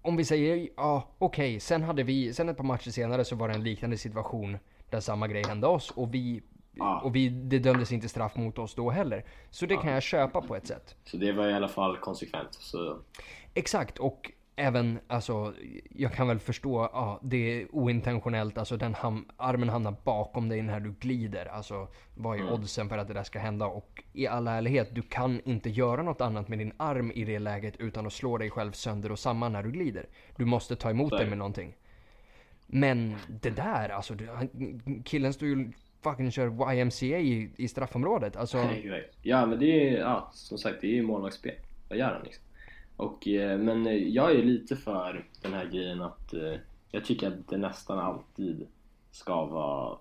Om 0.09 0.15
vi 0.17 0.25
säger, 0.25 0.69
ja 0.77 1.07
okej, 1.17 1.59
sen 1.59 1.83
hade 1.83 2.03
vi, 2.03 2.33
sen 2.33 2.49
ett 2.49 2.57
par 2.57 2.63
matcher 2.63 2.91
senare 2.91 3.25
så 3.25 3.35
var 3.35 3.47
det 3.47 3.53
en 3.53 3.63
liknande 3.63 3.97
situation 3.97 4.57
där 4.89 4.99
samma 4.99 5.27
grej 5.27 5.43
hände 5.47 5.67
oss 5.67 5.91
och 5.91 6.13
vi, 6.13 6.41
Ja. 6.73 7.01
och 7.03 7.15
vi, 7.15 7.29
det 7.29 7.59
dömdes 7.59 7.91
inte 7.91 8.09
straff 8.09 8.35
mot 8.35 8.57
oss 8.57 8.75
då 8.75 8.89
heller. 8.89 9.25
Så 9.49 9.65
det 9.65 9.77
kan 9.77 9.91
jag 9.91 10.03
köpa 10.03 10.41
på 10.41 10.55
ett 10.55 10.67
sätt. 10.67 10.95
så 11.05 11.17
det 11.17 11.31
var 11.31 11.47
i 11.47 11.53
alla 11.53 11.67
fall 11.67 11.97
konsekvent. 11.97 12.53
Så 12.53 12.97
Exakt, 13.53 13.97
och 13.99 14.31
även, 14.59 14.99
alltså, 15.07 15.53
jag 15.89 16.13
kan 16.13 16.27
väl 16.27 16.39
förstå, 16.39 16.89
ja, 16.93 17.19
det 17.23 17.61
är 17.61 17.67
ointentionellt, 17.75 18.57
alltså 18.57 18.77
den 18.77 18.95
ham- 18.95 19.25
armen 19.37 19.69
hamnar 19.69 19.95
bakom 20.03 20.49
dig 20.49 20.61
när 20.61 20.79
du 20.79 20.91
glider. 20.99 21.45
Alltså, 21.45 21.87
vad 22.15 22.39
är 22.39 22.51
oddsen 22.53 22.89
för 22.89 22.97
att 22.97 23.07
det 23.07 23.13
där 23.13 23.23
ska 23.23 23.39
hända? 23.39 23.65
Och 23.65 24.03
i 24.13 24.27
all 24.27 24.47
ärlighet, 24.47 24.95
du 24.95 25.01
kan 25.01 25.41
inte 25.45 25.69
göra 25.69 26.03
något 26.03 26.21
annat 26.21 26.47
med 26.47 26.57
din 26.59 26.73
arm 26.77 27.11
i 27.11 27.23
det 27.25 27.39
läget 27.39 27.75
utan 27.79 28.05
att 28.07 28.13
slå 28.13 28.37
dig 28.37 28.49
själv 28.49 28.71
sönder 28.71 29.11
och 29.11 29.19
samman 29.19 29.53
när 29.53 29.63
du 29.63 29.71
glider. 29.71 30.05
Du 30.35 30.45
måste 30.45 30.75
ta 30.75 30.89
emot 30.89 31.11
dig 31.11 31.29
med 31.29 31.37
någonting. 31.37 31.75
Men 32.67 33.15
det 33.41 33.49
där, 33.49 33.89
alltså, 33.89 34.13
du- 34.13 34.29
killen 35.05 35.33
står 35.33 35.47
ju 35.47 35.71
fucking 36.03 36.31
kör 36.31 36.73
YMCA 36.73 37.05
i, 37.19 37.49
i 37.57 37.67
straffområdet. 37.67 38.35
Alltså. 38.35 38.57
Ja 39.21 39.45
men 39.45 39.59
det 39.59 39.89
är 39.89 39.99
ja, 39.99 40.29
som 40.33 40.57
sagt 40.57 40.77
det 40.81 40.87
är 40.87 40.91
ju 40.95 41.01
målvaktsspel. 41.01 41.53
Vad 41.89 41.97
gör 41.97 42.13
han 42.13 42.23
liksom? 42.23 42.43
Och, 42.99 43.27
eh, 43.27 43.57
men 43.57 43.87
eh, 43.87 43.93
jag 43.93 44.31
är 44.31 44.43
lite 44.43 44.75
för 44.75 45.25
den 45.41 45.53
här 45.53 45.65
grejen 45.65 46.01
att 46.01 46.33
eh, 46.33 46.53
jag 46.91 47.05
tycker 47.05 47.27
att 47.27 47.47
det 47.47 47.57
nästan 47.57 47.99
alltid 47.99 48.67
ska 49.11 49.45
vara 49.45 49.97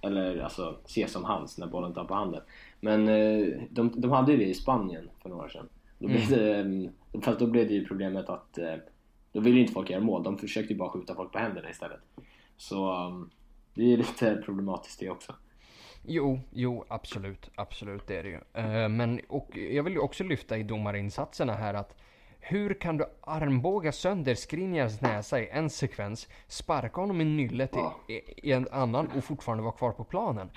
eller 0.00 0.38
alltså 0.38 0.78
ses 0.84 1.12
som 1.12 1.24
hans 1.24 1.58
när 1.58 1.66
bollen 1.66 1.94
tar 1.94 2.04
på 2.04 2.14
handen. 2.14 2.42
Men 2.80 3.06
de, 3.70 4.00
de 4.00 4.10
hade 4.10 4.32
ju 4.32 4.38
det 4.38 4.44
i 4.44 4.54
Spanien 4.54 5.10
för 5.22 5.28
några 5.28 5.44
år 5.44 5.48
sedan. 5.48 5.68
Då 5.98 6.08
blev 6.08 6.28
det, 6.28 6.58
eh, 6.58 7.20
fast 7.20 7.38
då 7.38 7.46
blev 7.46 7.68
det 7.68 7.74
ju 7.74 7.86
problemet 7.86 8.28
att 8.28 8.58
då 9.32 9.40
ville 9.40 9.60
inte 9.60 9.72
folk 9.72 9.90
göra 9.90 10.00
mål. 10.00 10.22
De 10.22 10.38
försökte 10.38 10.72
ju 10.72 10.78
bara 10.78 10.90
skjuta 10.90 11.14
folk 11.14 11.32
på 11.32 11.38
händerna 11.38 11.70
istället. 11.70 12.00
Så 12.56 13.06
um, 13.06 13.30
det 13.74 13.92
är 13.92 13.96
lite 13.96 14.36
problematiskt 14.44 15.00
det 15.00 15.10
också. 15.10 15.34
Jo, 16.06 16.40
jo, 16.50 16.84
absolut, 16.88 17.50
absolut 17.54 18.06
det 18.06 18.18
är 18.18 18.22
det 18.22 18.28
ju. 18.28 18.88
Men 18.88 19.20
och 19.28 19.56
jag 19.56 19.82
vill 19.82 19.92
ju 19.92 19.98
också 19.98 20.24
lyfta 20.24 20.58
i 20.58 20.62
domarinsatserna 20.62 21.52
här 21.52 21.74
att 21.74 21.96
hur 22.44 22.74
kan 22.74 22.96
du 22.96 23.04
armbåga 23.20 23.92
sönder 23.92 24.34
Skriniars 24.34 25.00
näsa 25.00 25.40
i 25.40 25.48
en 25.48 25.70
sekvens, 25.70 26.28
sparka 26.46 27.00
honom 27.00 27.20
i 27.20 27.24
nyllet 27.24 27.70
Ja. 27.72 27.94
i, 28.08 28.12
i, 28.48 28.52
en 28.52 28.68
annan 28.72 29.08
och 29.16 29.24
fortfarande 29.24 29.64
vara 29.64 29.72
kvar 29.72 29.92
på 29.92 30.04
planen? 30.04 30.50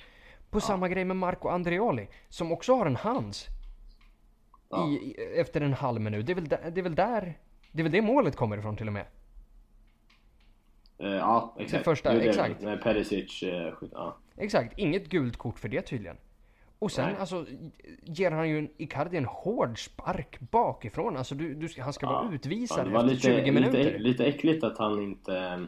På 0.49 0.61
samma 0.61 0.89
grej 0.89 1.05
med 1.05 1.17
Marco 1.17 1.47
Andreoli, 1.47 2.07
som 2.29 2.51
också 2.51 2.75
har 2.75 2.85
en 2.85 2.95
hands 2.95 3.47
i, 4.87 4.93
i, 4.93 5.15
efter 5.39 5.61
en 5.61 5.73
halv 5.73 6.01
minut. 6.01 6.25
Det 6.25 6.31
är, 6.33 6.35
väl 6.35 6.47
där, 6.47 6.71
det 6.71 6.81
är 6.81 6.83
väl 6.83 6.95
där, 6.95 7.39
det 7.71 7.81
är 7.81 7.83
väl 7.83 7.91
det 7.91 8.01
målet 8.01 8.35
kommer 8.35 8.57
ifrån 8.57 8.77
till 8.77 8.87
och 8.87 8.93
med. 8.93 9.05
Eh, 10.97 11.07
ja, 11.07 11.55
exakt. 11.59 11.83
Det 11.83 11.83
första, 11.83 12.13
Jo, 12.13 12.19
det 12.19 12.29
exakt. 12.29 12.61
När 12.61 12.77
Perisic 12.77 13.43
eh, 13.43 13.73
ja. 13.91 14.17
Exakt, 14.37 14.77
inget 14.77 15.09
gult 15.09 15.37
kort 15.37 15.59
för 15.59 15.69
det 15.69 15.81
tydligen. 15.81 16.17
Och 16.79 16.91
sen 16.91 17.05
Nej. 17.05 17.15
alltså 17.19 17.45
ger 18.03 18.31
han 18.31 18.49
ju 18.49 18.59
en 18.59 18.69
Icardi 18.77 19.17
en 19.17 19.25
hård 19.25 19.85
spark 19.85 20.39
bakifrån. 20.39 21.17
Alltså 21.17 21.35
du, 21.35 21.53
du, 21.53 21.81
han 21.81 21.93
ska 21.93 22.07
vara 22.07 22.27
Ja, 22.29 22.33
utvisad 22.33 22.85
det 22.85 22.91
var 22.91 22.99
efter 22.99 23.29
lite, 23.29 23.43
20 23.43 23.51
minuter. 23.51 23.83
Lite, 23.83 23.97
lite 23.97 24.25
äckligt 24.25 24.63
att 24.63 24.77
han 24.77 25.01
inte... 25.01 25.67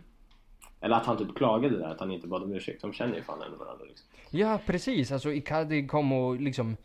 Eller 0.81 0.95
att 0.95 1.05
han 1.05 1.17
typ 1.17 1.35
klagade 1.35 1.77
där, 1.77 1.87
att 1.87 1.99
han 1.99 2.11
inte 2.11 2.27
bad 2.27 2.43
om 2.43 2.53
ursäkt. 2.53 2.81
De 2.81 2.93
känner 2.93 3.15
ju 3.15 3.23
fan 3.23 3.41
ändå 3.41 3.57
varandra 3.57 3.85
liksom. 3.85 4.07
Ja 4.29 4.59
precis, 4.65 5.11
alltså 5.11 5.31
Icardi 5.31 5.87
kom 5.87 6.11
och 6.11 6.41
liksom 6.41 6.77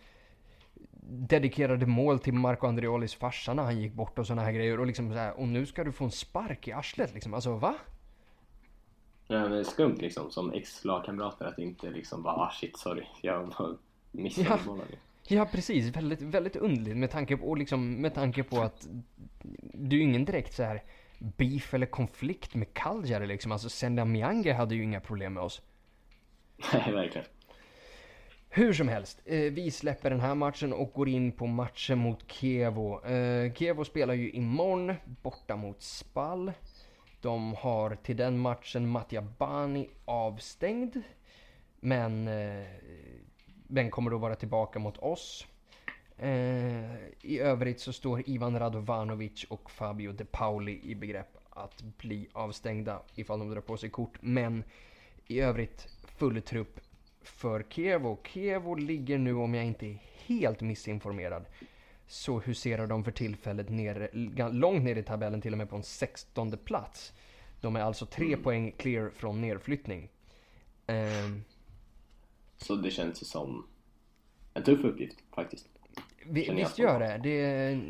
dedikerade 1.08 1.86
mål 1.86 2.18
till 2.18 2.34
Marco 2.34 2.66
Andreolis 2.66 3.14
farsa 3.14 3.54
när 3.54 3.62
han 3.62 3.80
gick 3.80 3.92
bort 3.92 4.18
och 4.18 4.26
såna 4.26 4.42
här 4.42 4.52
grejer. 4.52 4.80
Och 4.80 4.86
liksom 4.86 5.12
så 5.12 5.18
här, 5.18 5.40
och 5.40 5.48
nu 5.48 5.66
ska 5.66 5.84
du 5.84 5.92
få 5.92 6.04
en 6.04 6.10
spark 6.10 6.68
i 6.68 6.72
arslet 6.72 7.14
liksom. 7.14 7.34
Alltså 7.34 7.54
va? 7.54 7.74
Ja, 9.26 9.40
men 9.40 9.50
det 9.50 9.58
är 9.58 9.64
skumt 9.64 9.96
liksom, 9.98 10.30
som 10.30 10.52
ex-lagkamrater 10.52 11.44
att 11.44 11.58
inte 11.58 11.90
liksom 11.90 12.22
bara 12.22 12.34
ah 12.34 12.50
shit 12.50 12.78
sorry, 12.78 13.04
jag 13.22 13.52
missade 14.12 14.48
Ja. 14.48 14.58
bollen. 14.66 14.86
Ja 15.28 15.48
precis, 15.52 15.96
väldigt, 15.96 16.22
väldigt 16.22 16.56
underligt 16.56 16.96
med 16.96 17.10
tanke 17.10 17.36
på, 17.36 17.46
och 17.46 17.58
liksom, 17.58 17.94
med 17.94 18.14
tanke 18.14 18.42
på 18.42 18.60
att 18.60 18.88
du 19.74 19.98
är 19.98 20.02
ingen 20.02 20.24
direkt 20.24 20.54
så 20.54 20.62
här 20.62 20.82
beef 21.18 21.74
eller 21.74 21.86
konflikt 21.86 22.54
med 22.54 22.74
Cagliari 22.74 23.26
liksom. 23.26 23.52
Alltså 23.52 23.68
Senda 23.68 24.04
Myange 24.04 24.52
hade 24.52 24.74
ju 24.74 24.82
inga 24.82 25.00
problem 25.00 25.34
med 25.34 25.42
oss. 25.42 25.62
Nej, 26.72 26.92
verkligen. 26.92 27.26
Hur 28.48 28.72
som 28.72 28.88
helst, 28.88 29.20
eh, 29.24 29.38
vi 29.38 29.70
släpper 29.70 30.10
den 30.10 30.20
här 30.20 30.34
matchen 30.34 30.72
och 30.72 30.92
går 30.92 31.08
in 31.08 31.32
på 31.32 31.46
matchen 31.46 31.98
mot 31.98 32.32
Kevo. 32.32 33.04
Eh, 33.06 33.52
Kevo 33.54 33.84
spelar 33.84 34.14
ju 34.14 34.30
imorgon 34.30 34.94
borta 35.22 35.56
mot 35.56 35.82
Spall. 35.82 36.52
De 37.20 37.54
har 37.54 37.94
till 37.94 38.16
den 38.16 38.38
matchen 38.38 38.88
Mattia 38.88 39.22
Bani 39.38 39.88
avstängd. 40.04 41.02
Men 41.80 42.28
Ben 43.72 43.90
kommer 43.90 44.10
då 44.10 44.18
vara 44.18 44.34
tillbaka 44.34 44.78
mot 44.78 44.98
oss. 44.98 45.46
Eh, 46.18 46.94
I 47.20 47.38
övrigt 47.40 47.80
så 47.80 47.92
står 47.92 48.28
Ivan 48.28 48.58
Radovanovic 48.58 49.44
och 49.44 49.70
Fabio 49.70 50.12
De 50.12 50.24
Pauli 50.24 50.80
i 50.84 50.94
begrepp 50.94 51.36
att 51.50 51.82
bli 51.82 52.28
avstängda 52.32 53.02
ifall 53.14 53.38
de 53.38 53.50
drar 53.50 53.60
på 53.60 53.76
sig 53.76 53.90
kort. 53.90 54.18
Men 54.20 54.64
i 55.26 55.40
övrigt 55.40 55.88
full 56.04 56.42
trupp 56.42 56.80
för 57.22 57.64
Kevo. 57.70 58.18
Kevo 58.24 58.74
ligger 58.74 59.18
nu, 59.18 59.34
om 59.34 59.54
jag 59.54 59.64
inte 59.64 59.86
är 59.86 59.98
helt 60.26 60.60
missinformerad, 60.60 61.44
så 62.06 62.38
huserar 62.40 62.86
de 62.86 63.04
för 63.04 63.12
tillfället 63.12 63.68
ner, 63.68 64.10
långt 64.52 64.82
ner 64.84 64.96
i 64.96 65.02
tabellen, 65.02 65.40
till 65.40 65.52
och 65.52 65.58
med 65.58 65.70
på 65.70 65.76
en 65.76 65.82
16 65.82 66.56
plats. 66.64 67.12
De 67.60 67.76
är 67.76 67.80
alltså 67.80 68.06
tre 68.06 68.26
Mm. 68.26 68.42
poäng 68.42 68.72
clear 68.76 69.10
från 69.10 69.40
nedflyttning. 69.40 70.08
Ehm, 70.86 71.44
Så 72.62 72.74
det 72.76 72.90
känns 72.90 73.22
ju 73.22 73.26
som 73.26 73.66
en 74.54 74.62
tuff 74.62 74.84
uppgift 74.84 75.18
faktiskt. 75.34 75.68
vi, 76.26 76.46
jag 76.46 76.54
visst 76.54 76.78
gör 76.78 77.00
det. 77.00 77.20
Det 77.22 77.40
är 77.40 77.80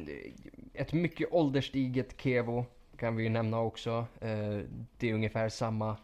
ett 0.74 0.92
mycket 0.92 1.32
ålderstiget 1.32 2.20
Kevo, 2.20 2.64
kan 2.96 3.16
vi 3.16 3.22
ju 3.22 3.28
nämna 3.28 3.60
också. 3.60 3.90
Eh, 4.20 4.58
det 4.98 5.10
är 5.10 5.14
ungefär 5.14 5.48
samma 5.48 5.96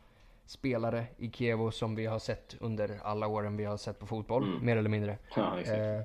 spelare 0.47 1.07
i 1.19 1.31
Kevo 1.31 1.71
som 1.71 1.95
vi 1.95 2.07
har 2.07 2.19
sett 2.19 2.57
under 2.61 3.01
alla 3.03 3.27
åren 3.27 3.57
vi 3.57 3.64
har 3.64 3.77
sett 3.77 3.99
på 3.99 4.07
fotboll, 4.07 4.43
Mm. 4.49 4.66
mer 4.66 4.77
eller 4.77 4.91
mindre. 4.91 5.19
Ja, 5.37 5.61
exakt. 5.61 5.79
Eh, 5.79 6.01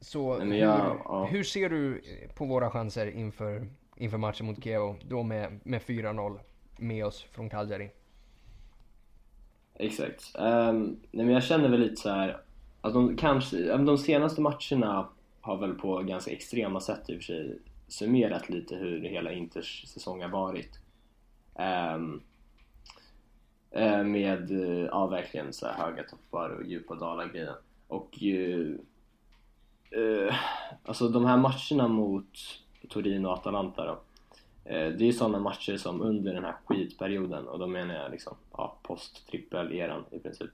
så 0.00 0.36
men 0.38 0.52
hur, 0.52 0.58
jag- 0.58 1.00
ja. 1.04 1.24
hur 1.30 1.44
ser 1.44 1.68
du 1.70 2.02
på 2.34 2.44
våra 2.44 2.70
chanser 2.70 3.06
inför, 3.06 3.66
inför 3.96 4.18
matchen 4.18 4.46
mot 4.46 4.64
Kevo? 4.64 4.96
Då 5.08 5.22
med, 5.22 5.60
med 5.64 5.82
4-0 5.82 6.40
med 6.78 7.04
oss 7.06 7.22
från 7.22 7.50
Cagliari. 7.50 7.90
Exakt. 9.78 10.34
Um, 10.38 10.96
nej 11.10 11.26
men 11.26 11.34
jag 11.34 11.44
känner 11.44 11.68
väl 11.68 11.80
lite 11.80 11.96
så 11.96 12.10
här 12.10 12.40
att 12.80 12.92
de 12.92 13.16
kanske, 13.16 13.76
de 13.76 13.98
senaste 13.98 14.40
matcherna 14.40 15.08
har 15.40 15.56
väl 15.56 15.74
på 15.74 16.02
ganska 16.02 16.30
extrema 16.30 16.80
sätt 16.80 17.10
i 17.10 17.12
och 17.12 17.16
för 17.16 17.24
sig 17.24 17.58
summerat 17.88 18.48
lite 18.48 18.76
hur 18.76 19.00
hela 19.00 19.32
Inters 19.32 19.84
säsong 19.86 20.22
har 20.22 20.28
varit. 20.28 20.78
Um, 21.54 22.22
med, 24.12 24.50
eh, 24.50 24.86
ja 24.86 25.06
verkligen 25.06 25.52
så 25.52 25.66
här 25.66 25.74
höga 25.74 26.02
toppar 26.02 26.50
och 26.50 26.66
djupa 26.66 26.94
dalar 26.94 27.28
grejen. 27.28 27.54
Och 27.88 28.08
ju, 28.12 28.78
uh, 29.96 30.34
alltså 30.84 31.08
de 31.08 31.24
här 31.24 31.36
matcherna 31.36 31.88
mot 31.88 32.38
Torino 32.88 33.26
och 33.26 33.34
Atalanta 33.34 33.84
då. 33.84 33.92
Uh, 33.92 34.96
Det 34.96 35.04
är 35.04 35.06
ju 35.06 35.12
sådana 35.12 35.38
matcher 35.38 35.76
som 35.76 36.00
under 36.00 36.34
den 36.34 36.44
här 36.44 36.56
skitperioden, 36.64 37.48
och 37.48 37.58
då 37.58 37.66
menar 37.66 37.94
jag 37.94 38.10
liksom 38.10 38.36
ja, 38.58 38.78
post-trippel-eran 38.82 40.04
i 40.10 40.18
princip. 40.18 40.50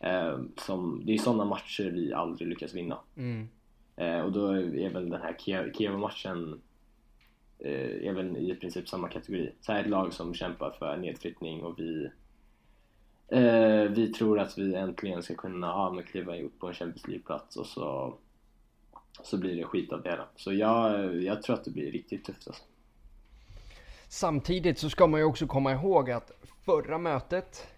Eh, 0.00 0.38
som, 0.56 1.02
det 1.04 1.14
är 1.14 1.18
sådana 1.18 1.44
matcher 1.44 1.90
vi 1.90 2.12
aldrig 2.12 2.48
lyckas 2.48 2.74
vinna. 2.74 2.98
Mm. 3.16 3.48
Eh, 3.96 4.20
och 4.20 4.32
då 4.32 4.50
är 4.50 4.90
väl 4.90 5.10
den 5.10 5.22
här 5.22 5.32
Kiev- 5.32 5.72
Kiev-matchen 5.72 6.60
eh, 7.58 8.08
är 8.08 8.12
väl 8.12 8.36
i 8.36 8.54
princip 8.54 8.88
samma 8.88 9.08
kategori. 9.08 9.52
Så 9.60 9.72
här 9.72 9.80
ett 9.80 9.90
lag 9.90 10.12
som 10.12 10.34
kämpar 10.34 10.70
för 10.70 10.96
nedflyttning 10.96 11.62
och 11.62 11.78
vi 11.78 12.10
eh, 13.28 13.82
vi 13.82 14.12
tror 14.12 14.40
att 14.40 14.58
vi 14.58 14.74
äntligen 14.74 15.22
ska 15.22 15.34
kunna 15.34 15.66
ja, 15.66 15.92
men 15.94 16.04
kliva 16.04 16.36
upp 16.36 16.58
på 16.58 16.68
en 16.68 16.74
Champions 16.74 17.08
League-plats 17.08 17.56
och 17.56 17.66
så, 17.66 18.14
så 19.22 19.36
blir 19.36 19.56
det 19.56 19.64
skit 19.64 19.92
av 19.92 20.02
det 20.02 20.10
hela. 20.10 20.26
Så 20.36 20.52
jag, 20.52 21.14
jag 21.22 21.42
tror 21.42 21.56
att 21.56 21.64
det 21.64 21.70
blir 21.70 21.92
riktigt 21.92 22.24
tufft 22.24 22.48
alltså. 22.48 22.62
Samtidigt 24.08 24.78
så 24.78 24.90
ska 24.90 25.06
man 25.06 25.20
ju 25.20 25.26
också 25.26 25.46
komma 25.46 25.72
ihåg 25.72 26.10
att 26.10 26.32
förra 26.68 26.98
mötet 26.98 27.68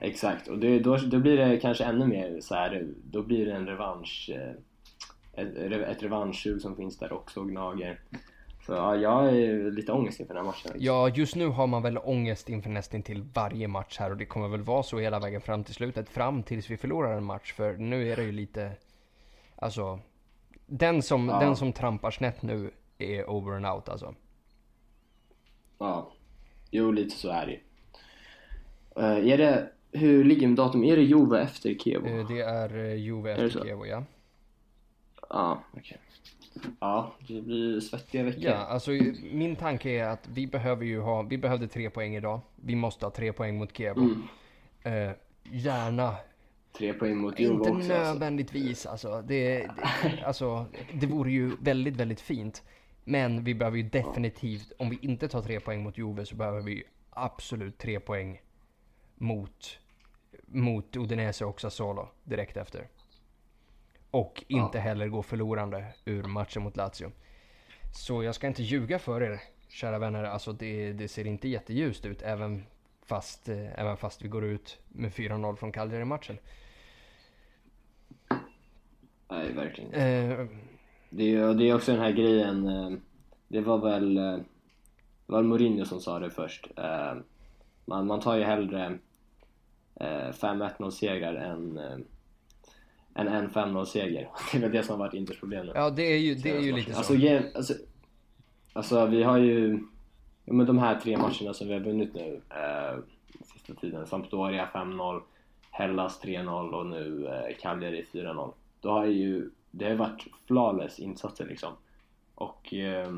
Exakt, 0.00 0.48
och 0.48 0.58
det, 0.58 0.78
då, 0.78 0.96
då 0.96 1.18
blir 1.18 1.36
det 1.36 1.56
kanske 1.56 1.84
ännu 1.84 2.06
mer 2.06 2.40
så 2.40 2.54
här, 2.54 2.86
då 3.04 3.22
blir 3.22 3.46
det 3.46 3.52
en 3.52 3.66
revansch, 3.66 4.30
eh, 4.34 5.44
ett, 5.44 5.56
ett 5.72 6.02
revanschsug 6.02 6.60
som 6.60 6.76
finns 6.76 6.98
där 6.98 7.12
också 7.12 7.40
och 7.40 7.48
gnager. 7.48 8.00
Så 8.66 8.72
ja, 8.72 8.96
jag 8.96 9.28
är 9.28 9.70
lite 9.70 9.92
ångest 9.92 10.20
inför 10.20 10.34
den 10.34 10.44
här 10.44 10.52
matchen. 10.52 10.72
Ja, 10.78 11.08
just 11.08 11.36
nu 11.36 11.46
har 11.46 11.66
man 11.66 11.82
väl 11.82 11.98
ångest 11.98 12.48
inför 12.48 12.70
nästan 12.70 13.02
till 13.02 13.22
varje 13.34 13.68
match 13.68 13.98
här 13.98 14.10
och 14.10 14.16
det 14.16 14.26
kommer 14.26 14.48
väl 14.48 14.62
vara 14.62 14.82
så 14.82 14.98
hela 14.98 15.20
vägen 15.20 15.40
fram 15.40 15.64
till 15.64 15.74
slutet. 15.74 16.08
Fram 16.08 16.42
tills 16.42 16.70
vi 16.70 16.76
förlorar 16.76 17.16
en 17.16 17.24
match. 17.24 17.52
För 17.52 17.76
nu 17.76 18.12
är 18.12 18.16
det 18.16 18.22
ju 18.22 18.32
lite... 18.32 18.72
Alltså... 19.56 20.00
Den 20.66 21.02
som, 21.02 21.28
Ja. 21.28 21.40
den 21.40 21.56
som 21.56 21.72
trampar 21.72 22.10
snett 22.10 22.42
nu 22.42 22.70
är 22.98 23.30
over 23.30 23.56
and 23.56 23.66
out 23.66 23.88
alltså. 23.88 24.14
Ja, 25.78 26.12
jo 26.70 26.92
lite 26.92 27.16
så 27.16 27.28
är 27.30 27.46
det 27.46 27.52
ju. 27.52 27.58
Eh, 28.96 29.32
Är 29.32 29.38
det, 29.38 29.70
hur 29.92 30.24
ligger 30.24 30.46
med 30.46 30.56
datum? 30.56 30.84
Är 30.84 30.96
det 30.96 31.02
Juve 31.02 31.40
efter 31.40 31.74
Kevo? 31.74 32.06
Eh, 32.06 32.28
Det 32.28 32.40
är 32.40 32.78
eh, 32.78 32.94
Juve 32.94 33.28
det 33.36 33.44
efter 33.44 33.58
så? 33.58 33.64
Kevo, 33.64 33.86
ja. 33.86 34.04
Ja, 35.30 35.64
okej. 35.76 35.98
Ja, 36.80 37.14
det 37.28 37.42
blir 37.42 37.80
svettiga 37.80 38.22
veckor. 38.22 38.42
Ja, 38.42 38.54
alltså 38.56 38.90
min 39.32 39.56
tanke 39.56 39.90
är 39.90 40.04
att 40.08 40.28
vi 40.28 40.46
behöver 40.46 40.84
ju 40.84 41.00
ha... 41.00 41.22
Vi 41.22 41.38
behövde 41.38 41.68
tre 41.68 41.90
poäng 41.90 42.16
idag. 42.16 42.40
Vi 42.56 42.74
måste 42.74 43.06
ha 43.06 43.10
tre 43.10 43.32
poäng 43.32 43.58
mot 43.58 43.76
Kevo. 43.76 44.00
Mm. 44.00 44.22
Eh, 44.82 45.12
gärna 45.42 46.14
Tre 46.78 46.92
poäng 46.92 47.16
mot 47.16 47.40
Juve 47.40 47.52
Inte 47.54 47.70
också. 47.70 47.74
Alltså. 47.74 47.92
nödvändigtvis 47.92 48.86
alltså. 48.86 49.22
Det, 49.28 49.58
det, 49.58 50.22
alltså. 50.26 50.66
det 50.92 51.06
vore 51.06 51.30
ju 51.30 51.56
väldigt, 51.60 51.96
väldigt 51.96 52.20
fint. 52.20 52.62
Men 53.04 53.44
vi 53.44 53.54
behöver 53.54 53.76
ju 53.76 53.82
definitivt, 53.82 54.72
om 54.78 54.90
vi 54.90 54.98
inte 55.02 55.28
tar 55.28 55.42
tre 55.42 55.60
poäng 55.60 55.82
mot 55.82 55.98
Juve 55.98 56.26
så 56.26 56.34
behöver 56.36 56.60
vi 56.60 56.84
absolut 57.10 57.78
tre 57.78 58.00
poäng 58.00 58.40
mot, 59.14 59.78
mot 60.46 60.96
Udinese 60.96 61.44
och 61.44 61.60
Sassuolo 61.60 62.08
direkt 62.24 62.56
efter. 62.56 62.88
Och 64.10 64.44
inte 64.48 64.78
Ja. 64.78 64.82
heller 64.82 65.08
gå 65.08 65.22
förlorande 65.22 65.84
ur 66.04 66.22
matchen 66.22 66.62
mot 66.62 66.76
Lazio. 66.76 67.12
Så 67.94 68.22
jag 68.22 68.34
ska 68.34 68.46
inte 68.46 68.62
ljuga 68.62 68.98
för 68.98 69.20
er, 69.22 69.40
kära 69.68 69.98
vänner. 69.98 70.24
Alltså 70.24 70.52
det, 70.52 70.92
det 70.92 71.08
ser 71.08 71.26
inte 71.26 71.48
jätteljust 71.48 72.06
ut 72.06 72.22
även 72.22 72.66
fast, 73.02 73.48
eh, 73.48 73.80
även 73.80 73.96
fast 73.96 74.22
vi 74.22 74.28
går 74.28 74.44
ut 74.44 74.78
med 74.88 75.12
4-0 75.12 75.56
från 75.56 75.72
Cagliari-matchen. 75.72 76.38
Nej, 79.28 79.52
verkligen. 79.52 79.92
Eh, 79.94 80.46
Det 81.10 81.34
är, 81.34 81.54
det 81.54 81.68
är 81.68 81.74
också 81.74 81.92
den 81.92 82.00
här 82.00 82.12
grejen, 82.12 82.68
eh, 82.68 82.90
det 83.48 83.60
var 83.60 83.78
väl 83.78 84.16
eh, 84.16 84.36
det 85.26 85.32
var 85.32 85.42
Mourinho 85.42 85.84
som 85.84 86.00
sa 86.00 86.18
det 86.18 86.30
först. 86.30 86.66
Eh, 86.76 87.14
Man, 87.84 88.06
man 88.06 88.20
tar 88.20 88.36
ju 88.36 88.44
hellre 88.44 88.98
eh, 90.00 90.28
5-1-0 90.32 90.90
segrar 90.90 91.34
än, 91.34 91.78
än 93.14 93.28
en 93.28 93.50
5-0 93.50 93.84
seger. 93.84 94.28
Det 94.52 94.58
är 94.58 94.62
väl 94.62 94.72
det 94.72 94.82
som 94.82 94.92
har 95.00 95.06
varit 95.06 95.14
Inters 95.14 95.40
problem 95.40 95.66
nu. 95.66 95.72
ja, 95.74 95.90
det 95.90 96.02
är 96.02 96.18
ju, 96.18 96.34
det 96.34 96.50
är 96.50 96.60
ju 96.60 96.72
lite 96.72 96.92
så. 96.92 96.98
Alltså, 96.98 97.14
alltså, 97.54 97.74
alltså 98.72 99.06
vi 99.06 99.22
har 99.22 99.38
ju 99.38 99.78
ja, 100.44 100.52
men 100.52 100.66
de 100.66 100.78
här 100.78 101.00
tre 101.00 101.16
matcherna 101.16 101.54
som 101.54 101.66
vi 101.68 101.72
har 101.72 101.80
vunnit 101.80 102.14
nu 102.14 102.40
eh, 102.50 102.98
sista 103.54 103.74
tiden. 103.74 104.06
Sampdoria 104.06 104.68
5-0, 104.74 105.20
Hellas 105.70 106.22
3-0 106.24 106.70
och 106.70 106.86
nu 106.86 107.26
eh, 107.26 107.56
Cagliari 107.60 108.06
4-0. 108.12 108.52
Då 108.80 108.90
har 108.90 109.06
ju 109.06 109.50
det 109.70 109.88
har 109.88 109.94
varit 109.94 110.26
flawless 110.46 110.98
insatser 110.98 111.46
liksom. 111.46 111.72
Och 112.34 112.74
eh, 112.74 113.12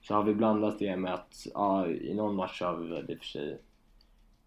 så 0.00 0.14
har 0.14 0.22
vi 0.22 0.34
blandat 0.34 0.78
det 0.78 0.96
med 0.96 1.14
att 1.14 1.46
ja, 1.54 1.86
i 1.86 2.14
någon 2.14 2.34
match 2.34 2.62
har 2.62 2.76
vi 2.76 2.88
väl 2.88 3.10
i 3.10 3.14
och 3.14 3.18
för 3.18 3.26
sig 3.26 3.58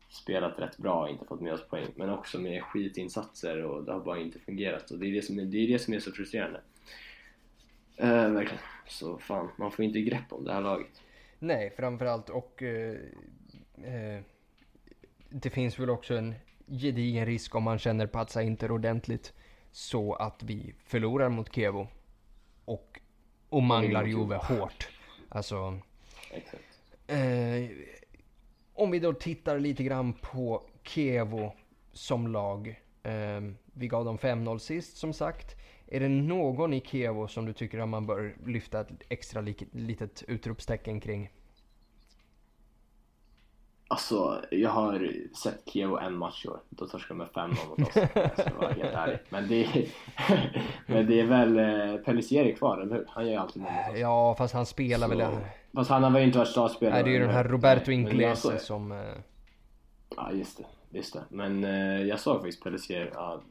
spelat 0.10 0.60
rätt 0.60 0.78
bra 0.78 1.04
och 1.04 1.10
inte 1.10 1.26
fått 1.26 1.42
med 1.42 1.54
oss 1.54 1.68
poäng. 1.68 1.88
Men 1.96 2.10
också 2.10 2.40
med 2.40 2.64
skitinsatser 2.64 3.64
och 3.64 3.84
det 3.84 3.92
har 3.92 4.00
bara 4.00 4.20
inte 4.20 4.40
fungerat. 4.40 4.92
Och 4.92 5.00
det 5.00 5.08
är 5.08 5.12
det 5.12 5.22
som 5.22 5.40
är, 5.40 5.46
det 5.46 5.58
är, 5.58 5.68
det 5.68 5.80
som 5.80 5.94
är 5.94 6.00
så 6.00 6.12
frustrerande. 6.12 6.62
Eh, 7.98 8.32
verkligen. 8.32 8.64
Så 8.88 9.18
fan, 9.18 9.50
man 9.58 9.72
får 9.72 9.86
inte 9.86 10.02
grepp 10.02 10.34
om 10.34 10.44
det 10.44 10.54
här 10.54 10.62
laget. 10.62 11.02
Nej, 11.40 11.74
framförallt 11.78 12.30
och 12.30 12.64
eh, 12.64 12.98
eh, 13.84 14.22
det 15.30 15.50
finns 15.50 15.80
väl 15.80 15.90
också 15.90 16.14
en 16.14 16.36
gedigen 16.68 17.26
risk 17.26 17.56
om 17.56 17.64
man 17.64 17.80
känner 17.80 18.08
Pazza 18.08 18.42
Inter 18.42 18.72
ordentligt 18.72 19.34
så 19.72 20.14
att 20.14 20.44
vi 20.44 20.74
förlorar 20.86 21.30
mot 21.30 21.56
Kevo 21.56 21.88
och, 22.66 23.00
och 23.50 23.64
manglar 23.64 24.06
Juve 24.06 24.36
hårt. 24.36 24.90
Alltså, 25.30 25.80
Exakt. 26.32 26.64
eh, 27.08 27.70
om 28.74 28.92
vi 28.92 29.00
då 29.00 29.14
tittar 29.14 29.60
lite 29.60 29.84
grann 29.84 30.14
på 30.14 30.64
Kevo 30.84 31.54
som 31.94 32.28
lag. 32.28 32.82
Eh, 33.04 33.42
vi 33.74 33.88
gav 33.88 34.06
dem 34.06 34.18
5-0 34.18 34.58
sist 34.58 34.98
som 34.98 35.14
sagt. 35.14 35.56
är 35.88 36.00
det 36.00 36.10
någon 36.10 36.74
i 36.74 36.82
Kevo 36.82 37.28
som 37.28 37.46
du 37.46 37.54
tycker 37.54 37.80
att 37.80 37.90
man 37.90 38.06
bör 38.08 38.36
lyfta 38.46 38.82
ett 38.82 38.90
extra 39.10 39.42
litet 39.72 40.24
utropstecken 40.28 41.00
kring? 41.00 41.30
Alltså, 43.90 44.42
jag 44.52 44.70
har 44.70 45.12
sett 45.44 45.62
Kiev 45.70 45.98
en 45.98 46.18
match 46.18 46.46
i 46.46 46.48
år. 46.48 46.60
Då 46.70 46.88
torskade 46.88 47.14
de 47.14 47.18
med 47.18 47.28
5-0 47.28 47.70
mot 47.70 47.88
oss. 47.88 47.96
Jag 48.16 48.40
ska 48.40 48.54
vara 48.60 48.72
helt 48.74 48.94
ärlig. 48.94 49.20
Men 49.30 49.48
det 49.48 49.64
är, 49.66 49.88
men 50.86 51.08
det 51.08 51.20
är 51.20 51.26
väl 51.26 51.58
eh, 51.60 51.98
Pellissier 51.98 52.56
kvar, 52.56 52.78
eller 52.82 52.96
hur? 52.96 53.06
Han 53.10 53.26
gör 53.26 53.32
ju 53.32 53.38
alltid 53.38 53.62
mål 53.62 53.72
mot 53.72 53.94
oss. 53.94 54.00
Ja, 54.00 54.36
fast 54.38 54.54
han 54.54 54.66
spelar 54.66 55.08
väl... 55.08 55.20
Så, 55.20 55.40
fast 55.76 55.90
han 55.90 56.04
har 56.04 56.12
väl 56.12 56.24
inte 56.24 56.38
varit 56.38 56.50
startspelare. 56.50 56.94
Nej, 56.96 57.04
det 57.04 57.10
är 57.10 57.14
ju 57.14 57.20
den 57.20 57.30
här 57.36 57.44
Roberto 57.44 57.92
jag 57.92 58.00
Inglese 58.00 58.42
såg- 58.42 58.60
som... 58.62 58.92
eh, 58.92 58.98
Ja, 60.16 60.32
just 60.32 60.58
det. 60.58 60.98
Just 60.98 61.14
det. 61.14 61.24
Men 61.30 61.64
eh, 61.64 62.02
jag 62.02 62.20
såg 62.20 62.36
faktiskt 62.36 62.64
Pellissier, 62.64 63.12
ja, 63.14 63.42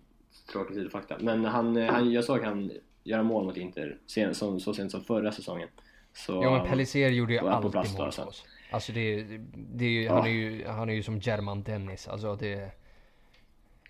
tråkig 0.52 0.74
sidofakta. 0.76 1.16
Men 1.20 1.44
han, 1.44 1.76
eh, 1.76 1.92
han, 1.92 2.12
jag 2.12 2.24
såg 2.24 2.40
han 2.44 2.70
göra 3.04 3.22
mål 3.22 3.44
mot 3.44 3.56
Inter 3.56 3.98
sen, 4.06 4.34
som, 4.34 4.60
så 4.60 4.74
sent 4.74 4.90
som 4.90 5.04
förra 5.04 5.32
säsongen. 5.32 5.68
Så, 6.12 6.32
Ja 6.44 6.50
men 6.50 6.66
Pellissier 6.66 7.10
gjorde 7.10 7.32
ju 7.32 7.38
alltid 7.48 7.98
mål 7.98 8.12
så. 8.12 8.24
oss. 8.24 8.44
Alltså 8.70 8.92
det, 8.92 9.22
det 9.54 9.84
är 9.84 9.88
ju, 9.90 10.02
Ja. 10.04 10.14
han, 10.14 10.26
är 10.26 10.30
ju, 10.30 10.66
han 10.66 10.88
är 10.90 10.94
ju 10.94 11.02
som 11.02 11.18
German 11.18 11.62
Dennis. 11.62 12.08
Alltså 12.08 12.36
det... 12.36 12.70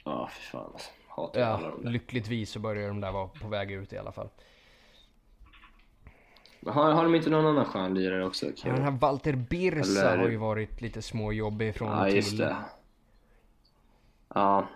Ja, 0.05 0.29
fy 0.33 0.43
fan 0.43 0.71
alltså. 0.73 0.91
Hatar 1.09 1.41
alla 1.41 1.63
Ja, 1.63 1.71
de 1.71 1.83
där. 1.85 1.91
lyckligtvis 1.91 2.51
så 2.51 2.59
börjar 2.59 2.89
de 2.89 3.01
där 3.01 3.13
vara 3.13 3.29
på 3.29 3.49
väg 3.49 3.71
ut 3.71 3.93
i 3.93 3.99
alla 3.99 4.13
fall. 4.13 4.29
Har, 6.67 6.93
har 6.93 7.03
de 7.03 7.15
inte 7.15 7.31
någon 7.31 7.47
annan 7.47 7.65
skön 7.65 7.95
lirare 7.95 8.27
också? 8.27 8.47
Ja, 8.47 8.53
Kiev? 8.57 8.75
den 8.75 8.83
här 8.85 8.91
Walter 8.91 9.33
Birsa 9.33 10.01
Eller- 10.13 10.19
har 10.23 10.29
ju 10.29 10.37
varit 10.37 10.81
lite 10.81 11.03
småjobbig 11.03 11.75
från 11.75 11.89
Ja, 11.89 12.01
och 12.03 12.11
just 12.11 12.29
till. 12.29 12.39
det. 12.39 12.57
Ja, 14.35 14.69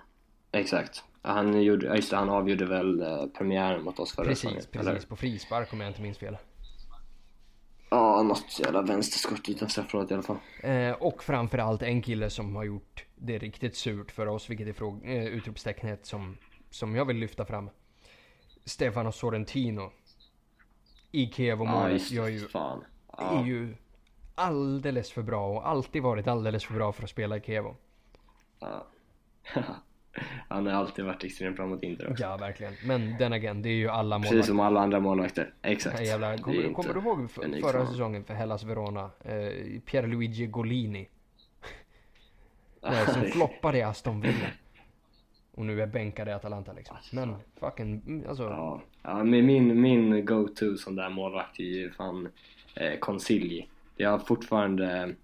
exakt. 0.53 1.05
Han, 1.23 1.63
gjorde, 1.63 1.97
just 1.97 2.11
det, 2.11 2.17
han 2.17 2.29
avgjorde 2.31 2.67
väl 2.67 3.01
eh, 3.03 3.27
premiären 3.27 3.83
mot 3.83 3.99
oss 3.99 4.13
förra 4.15 4.25
Precis, 4.27 4.43
säsongen, 4.43 4.65
precis. 4.73 4.89
eller? 4.89 5.01
På 5.01 5.17
frispark 5.17 5.73
om 5.73 5.81
jag 5.81 5.91
inte 5.91 6.03
minns 6.03 6.19
fel. 6.19 6.37
Ja, 7.91 8.23
något 8.23 8.59
jävla 8.61 8.83
vänsterskott 8.83 9.49
utanför 9.49 9.73
straffområdet 9.73 10.11
i 10.11 10.15
alla 10.15 10.23
fall. 10.23 10.39
Eh, 10.63 10.93
och 10.93 11.23
framförallt 11.25 11.83
en 11.83 12.03
kille 12.03 12.31
som 12.31 12.57
har 12.57 12.65
gjort 12.65 13.05
det 13.17 13.39
riktigt 13.39 13.77
surt 13.77 14.11
för 14.11 14.27
oss, 14.27 14.51
vilket 14.51 14.69
är 14.69 14.73
fråg- 14.73 15.05
eh, 15.05 15.25
utropstecknet 15.25 16.07
som, 16.07 16.37
som 16.71 16.95
jag 16.97 17.05
vill 17.05 17.17
lyfta 17.17 17.45
fram. 17.45 17.71
Stefano 18.65 19.13
Sorrentino. 19.13 19.93
I 21.13 21.27
Kiev 21.27 21.61
och 21.61 21.67
Ja, 21.67 21.91
gör 21.91 22.29
ju, 22.29 22.49
Fan. 22.49 22.85
är 23.19 23.35
Ja. 23.35 23.47
ju 23.47 23.77
alldeles 24.35 25.13
för 25.13 25.23
bra 25.23 25.47
och 25.49 25.69
alltid 25.69 26.03
varit 26.03 26.27
alldeles 26.27 26.65
för 26.65 26.75
bra 26.75 26.93
för 26.93 27.03
att 27.03 27.11
spela 27.11 27.37
i 27.37 27.41
Kevo. 27.41 27.77
ja. 28.61 28.87
Han 30.49 30.67
har 30.67 30.73
alltid 30.73 31.05
varit 31.05 31.25
extremt 31.25 31.57
bra 31.57 31.67
mot 31.67 31.83
Inter 31.83 32.11
också. 32.11 32.23
Ja, 32.23 32.37
verkligen. 32.37 32.73
Men 32.85 33.19
den 33.19 33.33
again, 33.33 33.63
det 33.63 33.69
är 33.69 33.75
ju 33.75 33.89
alla 33.89 34.17
Precis 34.19 34.31
målvakter. 34.31 34.49
som 34.49 34.61
alla 34.61 34.81
andra 34.81 35.01
målvakter. 35.01 35.55
Exakt. 35.63 36.01
Är 36.01 36.39
Kommer, 36.39 36.73
kommer 36.73 36.95
du 36.95 37.01
ihåg 37.01 37.31
förra 37.31 37.61
för 37.61 37.79
honom. 37.79 37.93
säsongen 37.93 38.25
för 38.25 38.35
Hellas 38.35 38.65
Verona? 38.65 39.11
Eh, 39.25 39.81
Pierluigi 39.81 40.47
Golini. 40.47 41.09
Nej, 42.83 43.07
som 43.07 43.23
floppade 43.23 43.79
i 43.79 43.83
Aston 43.83 44.21
Villa. 44.21 44.47
Och 45.55 45.67
nu 45.67 45.83
är 45.83 45.87
bänkad 45.87 46.29
i 46.29 46.33
Atalanta 46.33 46.73
liksom. 46.73 46.97
Men 47.13 47.35
fucking, 47.61 48.03
mm, 48.07 48.29
alltså. 48.29 48.43
Ja, 48.43 48.83
ja 49.03 49.25
men 49.25 49.47
min, 49.47 49.81
min 49.81 50.25
go-to 50.25 50.77
som 50.77 50.97
där 50.97 51.11
målvakt 51.11 51.59
är 51.61 51.65
ju 51.65 51.91
fan 51.91 52.29
eh, 52.75 52.99
Consigli. 52.99 53.69
Jag 53.97 54.11
har 54.11 54.19
fortfarande 54.19 55.15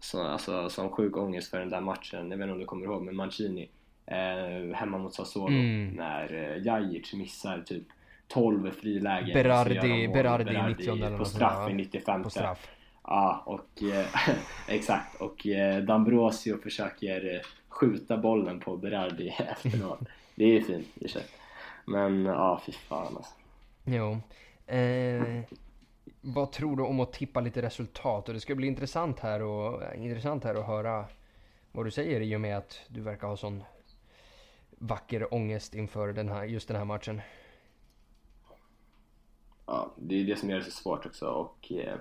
så, 0.00 0.22
alltså, 0.22 0.68
som 0.68 0.90
sjuk 0.90 1.16
ångest 1.16 1.50
för 1.50 1.58
den 1.58 1.70
där 1.70 1.80
matchen, 1.80 2.30
jag 2.30 2.38
vet 2.38 2.44
inte 2.44 2.52
om 2.52 2.58
du 2.58 2.64
kommer 2.64 2.84
ihåg, 2.84 3.02
men 3.02 3.16
Mancini 3.16 3.68
eh, 4.10 4.76
hemma 4.76 4.98
mot 4.98 5.14
Sassuolo 5.14 5.48
Mm. 5.48 5.88
när 5.88 6.34
eh, 6.34 6.62
Jajic 6.66 7.12
missar 7.14 7.60
typ 7.66 7.84
12 8.28 8.70
frilägen. 8.70 9.36
Berardi- 9.36 9.78
och 9.78 9.82
så 9.82 9.86
gör 9.88 9.94
de 9.98 10.06
mål. 10.06 10.14
Berardi 10.16 10.54
i 10.54 10.62
90 10.68 10.92
eller 10.92 11.18
på 11.18 11.24
straff 11.24 11.70
i 11.70 11.74
95 11.74 12.22
På 12.22 12.30
straff. 12.30 12.68
Ja, 13.04 13.42
och 13.46 13.82
eh, 13.82 14.06
exakt. 14.68 15.20
Och 15.20 15.46
eh, 15.46 15.82
D'Ambrosio 15.82 16.62
försöker 16.62 17.34
eh, 17.34 17.40
skjuta 17.68 18.16
bollen 18.16 18.60
på 18.60 18.76
Berardi 18.76 19.28
efteråt. 19.38 20.00
Det 20.34 20.44
är 20.44 20.48
ju 20.48 20.62
fint 20.62 20.86
i 20.94 21.08
sig. 21.08 21.22
Men 21.84 22.24
ja, 22.24 22.60
fy 22.66 22.72
fan 22.72 23.16
alltså. 23.16 23.34
Jo. 23.84 24.18
Eh, 24.76 25.40
vad 26.20 26.52
tror 26.52 26.76
du 26.76 26.82
om 26.82 27.00
att 27.00 27.12
tippa 27.12 27.40
lite 27.40 27.62
resultat? 27.62 28.28
Och 28.28 28.34
det 28.34 28.40
ska 28.40 28.54
bli 28.54 28.66
intressant 28.66 29.20
här, 29.20 29.42
och, 29.42 29.82
intressant 29.96 30.44
här 30.44 30.54
att 30.54 30.66
höra 30.66 31.04
vad 31.72 31.86
du 31.86 31.90
säger 31.90 32.20
i 32.20 32.36
och 32.36 32.40
med 32.40 32.56
att 32.58 32.80
du 32.88 33.00
verkar 33.00 33.26
ha 33.26 33.36
sån 33.36 33.62
vacker 34.78 35.34
ångest 35.34 35.74
inför 35.74 36.12
den 36.12 36.28
här, 36.28 36.44
just 36.44 36.68
den 36.68 36.76
här 36.76 36.84
matchen. 36.84 37.20
Ja, 39.66 39.92
det 39.96 40.20
är 40.20 40.24
det 40.24 40.36
som 40.36 40.50
gör 40.50 40.58
det 40.58 40.64
så 40.64 40.70
svårt 40.70 41.06
också 41.06 41.26
och 41.26 41.72
eh, 41.72 41.96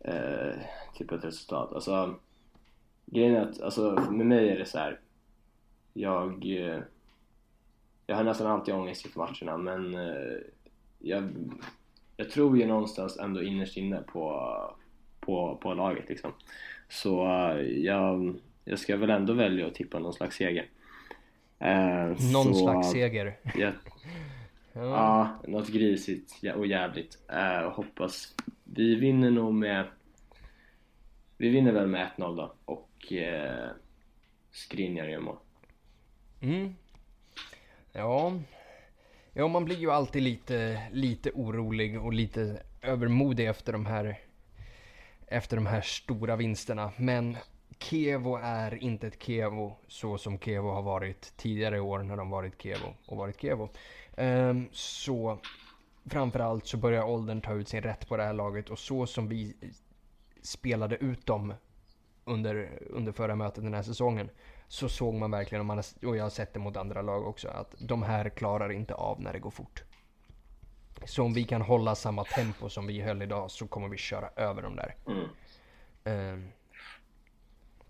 eh, 0.00 0.58
tippa 0.94 1.14
ett 1.14 1.24
resultat. 1.24 1.72
Alltså, 1.72 2.14
grejen 3.06 3.36
är 3.36 3.40
att 3.40 3.60
alltså, 3.60 4.08
med 4.10 4.26
mig 4.26 4.48
är 4.48 4.58
det 4.58 4.66
så 4.66 4.78
här. 4.78 5.00
Jag, 5.92 6.46
eh, 6.46 6.80
jag 8.06 8.16
har 8.16 8.24
nästan 8.24 8.46
alltid 8.46 8.74
ångest 8.74 9.04
inför 9.04 9.18
matcherna 9.20 9.56
men 9.56 9.94
eh, 9.94 10.38
jag, 10.98 11.30
jag 12.16 12.30
tror 12.30 12.58
ju 12.58 12.66
någonstans 12.66 13.18
ändå 13.18 13.42
innerst 13.42 13.76
inne 13.76 14.02
på, 14.02 14.54
på, 15.20 15.58
på 15.62 15.74
laget 15.74 16.08
liksom. 16.08 16.32
Så 16.88 17.26
eh, 17.26 17.60
jag, 17.60 18.34
jag 18.64 18.78
ska 18.78 18.96
väl 18.96 19.10
ändå 19.10 19.32
välja 19.32 19.66
att 19.66 19.74
tippa 19.74 19.98
någon 19.98 20.12
slags 20.12 20.36
seger. 20.36 20.68
Eh, 21.58 22.06
Någon 22.32 22.54
så, 22.54 22.54
slags 22.54 22.90
seger. 22.90 23.38
Jag, 23.54 23.72
Ja. 24.76 24.82
Ja, 24.82 25.42
något 25.48 25.68
grisigt 25.68 26.32
och 26.56 26.66
jävligt. 26.66 27.18
Eh, 27.28 27.72
hoppas. 27.72 28.34
Vi 28.64 28.94
vinner 28.94 29.30
nog 29.30 29.54
med... 29.54 29.86
Vi 31.36 31.48
vinner 31.48 31.72
väl 31.72 31.86
med 31.86 32.10
1-0 32.16 32.36
då. 32.36 32.54
Och 32.64 33.12
eh, 33.12 33.68
Skriniar 34.50 35.06
gör 35.06 35.20
mål. 35.20 35.36
Mm. 36.40 36.74
Ja. 37.92 38.32
Ja, 39.32 39.48
man 39.48 39.64
blir 39.64 39.76
ju 39.76 39.90
alltid 39.90 40.22
lite, 40.22 40.82
lite 40.92 41.30
orolig 41.30 42.00
och 42.02 42.12
lite 42.12 42.62
övermodig 42.82 43.46
efter 43.46 43.72
de 43.72 43.86
här 43.86 44.18
efter 45.26 45.56
de 45.56 45.66
här 45.66 45.80
stora 45.80 46.36
vinsterna. 46.36 46.92
Men 46.96 47.36
Kevo 47.78 48.36
är 48.42 48.82
inte 48.82 49.06
ett 49.06 49.22
Kevo 49.22 49.76
så 49.88 50.18
som 50.18 50.38
Kevo 50.38 50.70
har 50.70 50.82
varit 50.82 51.36
tidigare 51.36 51.80
år 51.80 51.98
när 51.98 52.16
de 52.16 52.30
varit 52.30 52.62
Kevo 52.62 52.94
och 53.06 53.16
varit 53.16 53.40
Kevo. 53.40 53.68
Ehm, 54.16 54.68
så 54.72 55.38
framförallt 56.04 56.66
så 56.66 56.76
börjar 56.76 57.02
åldern 57.02 57.40
ta 57.40 57.54
ut 57.54 57.68
sin 57.68 57.82
rätt 57.82 58.08
på 58.08 58.16
det 58.16 58.22
här 58.22 58.32
laget 58.32 58.70
och 58.70 58.78
så 58.78 59.06
som 59.06 59.28
vi 59.28 59.56
spelade 60.42 60.96
ut 60.96 61.26
dem 61.26 61.54
under, 62.24 62.82
under 62.90 63.12
förra 63.12 63.36
mötet 63.36 63.64
den 63.64 63.74
här 63.74 63.82
säsongen 63.82 64.30
så 64.68 64.88
såg 64.88 65.14
man 65.14 65.30
verkligen, 65.30 65.60
och, 65.60 65.66
man 65.66 65.78
har, 65.78 66.08
och 66.08 66.16
jag 66.16 66.22
har 66.22 66.30
sett 66.30 66.52
det 66.52 66.58
mot 66.58 66.76
andra 66.76 67.02
lag 67.02 67.26
också, 67.26 67.48
att 67.48 67.74
de 67.78 68.02
här 68.02 68.28
klarar 68.28 68.72
inte 68.72 68.94
av 68.94 69.20
när 69.20 69.32
det 69.32 69.38
går 69.38 69.50
fort. 69.50 69.84
Så 71.04 71.22
om 71.22 71.34
vi 71.34 71.44
kan 71.44 71.62
hålla 71.62 71.94
samma 71.94 72.24
tempo 72.24 72.68
som 72.68 72.86
vi 72.86 73.00
höll 73.00 73.22
idag 73.22 73.50
så 73.50 73.66
kommer 73.66 73.88
vi 73.88 73.96
köra 73.96 74.28
över 74.36 74.62
dem 74.62 74.76
där. 74.76 74.94
Mm. 75.06 75.28
Ehm, 76.04 76.48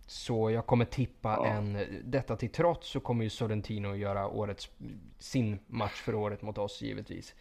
så 0.07 0.51
jag 0.51 0.67
kommer 0.67 0.85
tippa 0.85 1.31
Ja. 1.31 1.47
en, 1.47 1.87
detta 2.05 2.37
till 2.37 2.51
trots 2.51 2.89
så 2.89 3.01
kommer 3.01 3.25
ju 3.25 3.31
Sorrentino 3.31 3.95
göra 3.95 4.29
årets, 4.29 4.71
sin 5.19 5.59
match 5.67 6.01
för 6.03 6.15
året 6.15 6.43
mot 6.43 6.59
oss 6.59 6.83
givetvis. 6.83 7.35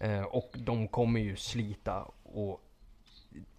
Eh, 0.00 0.22
och 0.22 0.54
de 0.58 0.88
kommer 0.88 1.20
ju 1.20 1.36
slita 1.36 2.10
och 2.22 2.60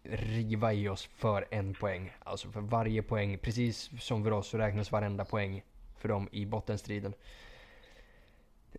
riva 0.04 0.74
i 0.74 0.90
oss 0.90 1.06
för 1.06 1.48
en 1.52 1.74
poäng. 1.74 2.12
Alltså 2.24 2.52
för 2.52 2.62
varje 2.62 3.04
poäng, 3.04 3.38
precis 3.38 3.90
som 4.00 4.24
för 4.24 4.32
oss 4.32 4.48
så 4.48 4.58
räknas 4.58 4.92
varenda 4.92 5.26
poäng 5.26 5.64
för 5.98 6.10
dem 6.10 6.30
i 6.32 6.46
bottenstriden. 6.46 7.14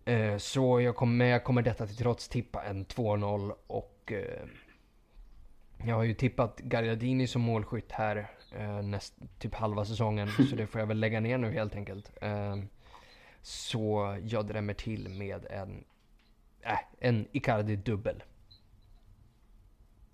Eh, 0.05 0.37
så 0.37 0.81
jag 0.81 0.95
kommer, 0.95 1.25
jag 1.25 1.43
kommer 1.43 1.61
detta 1.61 1.87
till 1.87 1.97
trots 1.97 2.29
tippa 2.29 2.63
en 2.63 2.85
2-0 2.85 3.53
och 3.67 4.11
eh, 4.11 4.47
jag 5.85 5.95
har 5.95 6.03
ju 6.03 6.13
tippat 6.13 6.59
Gagliardini 6.59 7.27
som 7.27 7.41
målskytt 7.41 7.91
här 7.91 8.27
eh, 8.51 8.81
näst, 8.81 9.13
typ 9.39 9.53
halva 9.53 9.85
säsongen. 9.85 10.27
Så 10.49 10.55
det 10.55 10.67
får 10.67 10.79
jag 10.79 10.87
väl 10.87 10.99
lägga 10.99 11.19
ner 11.19 11.37
nu 11.37 11.51
helt 11.51 11.75
enkelt. 11.75 12.11
Eh, 12.21 12.55
så 13.41 14.17
jag 14.23 14.47
drämmer 14.47 14.73
till 14.73 15.09
med 15.09 15.45
en, 15.45 15.83
äh, 16.61 16.79
en 16.99 17.27
Icardi-dubbel. 17.31 18.23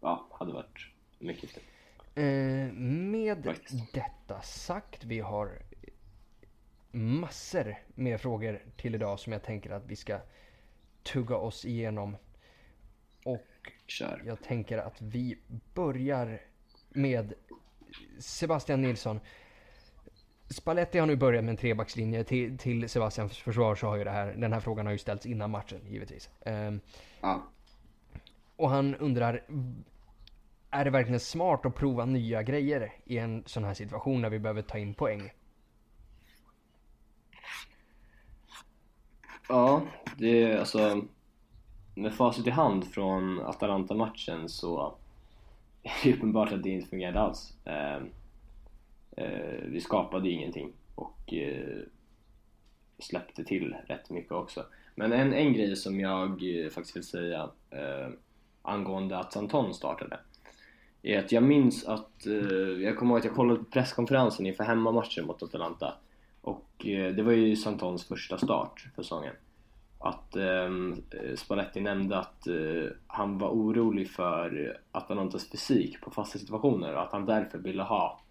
Ja, 0.01 0.27
hade 0.31 0.53
varit 0.53 0.87
mycket. 1.19 1.57
Eh, 2.15 2.23
med 2.73 3.45
Faktiskt. 3.45 3.93
detta 3.93 4.41
sagt, 4.41 5.03
vi 5.03 5.19
har 5.19 5.61
massor 6.91 7.75
med 7.95 8.21
frågor 8.21 8.61
till 8.77 8.95
idag 8.95 9.19
som 9.19 9.33
jag 9.33 9.43
tänker 9.43 9.69
att 9.71 9.85
vi 9.85 9.95
ska 9.95 10.19
tugga 11.03 11.37
oss 11.37 11.65
igenom. 11.65 12.17
Och 13.25 13.71
Kör. 13.87 14.21
jag 14.25 14.41
tänker 14.43 14.77
att 14.77 15.01
vi 15.01 15.39
börjar 15.73 16.41
med 16.89 17.33
Sebastian 18.19 18.81
Nilsson. 18.81 19.19
Spalletti 20.49 20.99
har 20.99 21.07
nu 21.07 21.15
börjat 21.15 21.43
med 21.43 21.51
en 21.51 21.57
trebackslinje. 21.57 22.23
Till, 22.23 22.57
till 22.57 22.89
Sebastians 22.89 23.37
försvar 23.37 23.75
så 23.75 23.87
har 23.87 23.97
ju 23.97 24.03
det 24.03 24.11
här, 24.11 24.33
den 24.33 24.53
här 24.53 24.59
frågan 24.59 24.85
har 24.85 24.93
ju 24.93 24.97
ställts 24.97 25.25
innan 25.25 25.51
matchen 25.51 25.81
givetvis. 25.87 26.29
Um, 26.45 26.81
ja. 27.21 27.43
Och 28.55 28.69
han 28.69 28.95
undrar, 28.95 29.43
är 30.69 30.85
det 30.85 30.91
verkligen 30.91 31.19
smart 31.19 31.65
att 31.65 31.75
prova 31.75 32.05
nya 32.05 32.43
grejer 32.43 32.93
i 33.05 33.17
en 33.17 33.43
sån 33.45 33.63
här 33.63 33.73
situation 33.73 34.21
när 34.21 34.29
vi 34.29 34.39
behöver 34.39 34.61
ta 34.61 34.77
in 34.77 34.93
poäng? 34.93 35.31
Ja, 39.49 39.81
det 40.17 40.43
är 40.43 40.59
alltså 40.59 41.01
med 41.95 42.13
facit 42.13 42.47
i 42.47 42.49
hand 42.49 42.87
från 42.87 43.39
Atalanta-matchen 43.39 44.49
så 44.49 44.97
är 45.83 46.13
uppenbart 46.13 46.51
att 46.51 46.63
det 46.63 46.69
inte 46.69 46.89
fungerade 46.89 47.19
alls. 47.19 47.53
Ehm, 47.65 48.09
eh, 49.17 49.63
vi 49.65 49.81
skapade 49.81 50.29
ingenting 50.29 50.73
och 50.95 51.33
eh, 51.33 51.79
släppte 52.99 53.43
till 53.43 53.75
rätt 53.87 54.09
mycket 54.09 54.31
också. 54.31 54.65
Men 54.95 55.13
en, 55.13 55.33
en 55.33 55.53
grej 55.53 55.75
som 55.75 55.99
jag 55.99 56.29
eh, 56.29 56.69
faktiskt 56.69 56.95
vill 56.95 57.03
säga 57.03 57.49
angående 58.61 59.17
att 59.17 59.33
Santon 59.33 59.73
startade 59.73 60.19
är 61.01 61.19
att 61.19 61.31
jag 61.31 61.43
minns 61.43 61.85
att, 61.85 62.25
jag 62.81 62.97
kommer 62.97 63.11
ihåg 63.11 63.19
att 63.19 63.25
jag 63.25 63.35
kollade 63.35 63.59
på 63.59 63.65
presskonferensen 63.65 64.45
inför 64.45 64.63
hemmamatchen 64.63 65.25
mot 65.25 65.43
Atalanta 65.43 65.93
och 66.41 66.71
det 67.15 67.23
var 67.23 67.31
ju 67.31 67.55
Santons 67.55 68.07
första 68.07 68.37
start 68.37 68.87
för 68.95 69.03
säsongen. 69.03 69.33
Att 70.03 70.35
eh, 70.35 70.69
Spalletti 71.35 71.81
nämnde 71.81 72.17
att 72.17 72.47
eh, 72.47 72.91
han 73.07 73.37
var 73.37 73.49
orolig 73.49 74.09
för 74.09 74.77
Atalantas 74.91 75.49
fysik 75.49 76.01
på 76.01 76.11
fasta 76.11 76.39
situationer 76.39 76.95
och 76.95 77.01
att 77.01 77.11
han 77.11 77.25
därför 77.25 77.57
ville 77.57 77.83
ha 77.83 78.21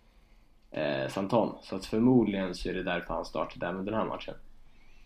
eh, 0.70 1.08
Santon. 1.08 1.54
Så 1.62 1.76
att 1.76 1.86
förmodligen 1.86 2.54
så 2.54 2.68
är 2.68 2.74
det 2.74 2.82
därför 2.82 3.14
han 3.14 3.24
startade 3.24 3.66
även 3.66 3.84
den 3.84 3.94
här 3.94 4.04
matchen. 4.04 4.34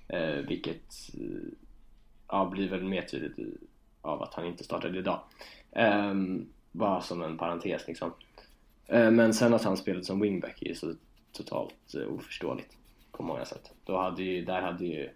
Eh, 0.08 0.46
vilket 0.48 1.14
eh, 1.14 1.52
ja, 2.28 2.44
blir 2.52 2.70
väl 2.70 2.84
mer 2.84 3.02
tydligt 3.02 3.38
av 4.02 4.22
att 4.22 4.34
han 4.34 4.46
inte 4.46 4.64
startade 4.64 4.98
idag. 4.98 5.20
Eh, 5.72 6.14
bara 6.72 7.00
som 7.00 7.22
en 7.22 7.38
parentes 7.38 7.86
liksom. 7.86 8.12
Eh, 8.86 9.10
men 9.10 9.34
sen 9.34 9.54
att 9.54 9.64
han 9.64 9.76
spelade 9.76 10.04
som 10.04 10.20
wingback 10.20 10.62
är 10.62 10.66
ju 10.66 10.74
så 10.74 10.94
totalt 11.32 11.94
eh, 11.94 12.14
oförståeligt 12.14 12.76
på 13.12 13.22
många 13.22 13.44
sätt. 13.44 13.72
Då 13.84 13.98
hade 13.98 14.22
ju, 14.22 14.44
där 14.44 14.62
hade 14.62 14.84
ju 14.84 15.10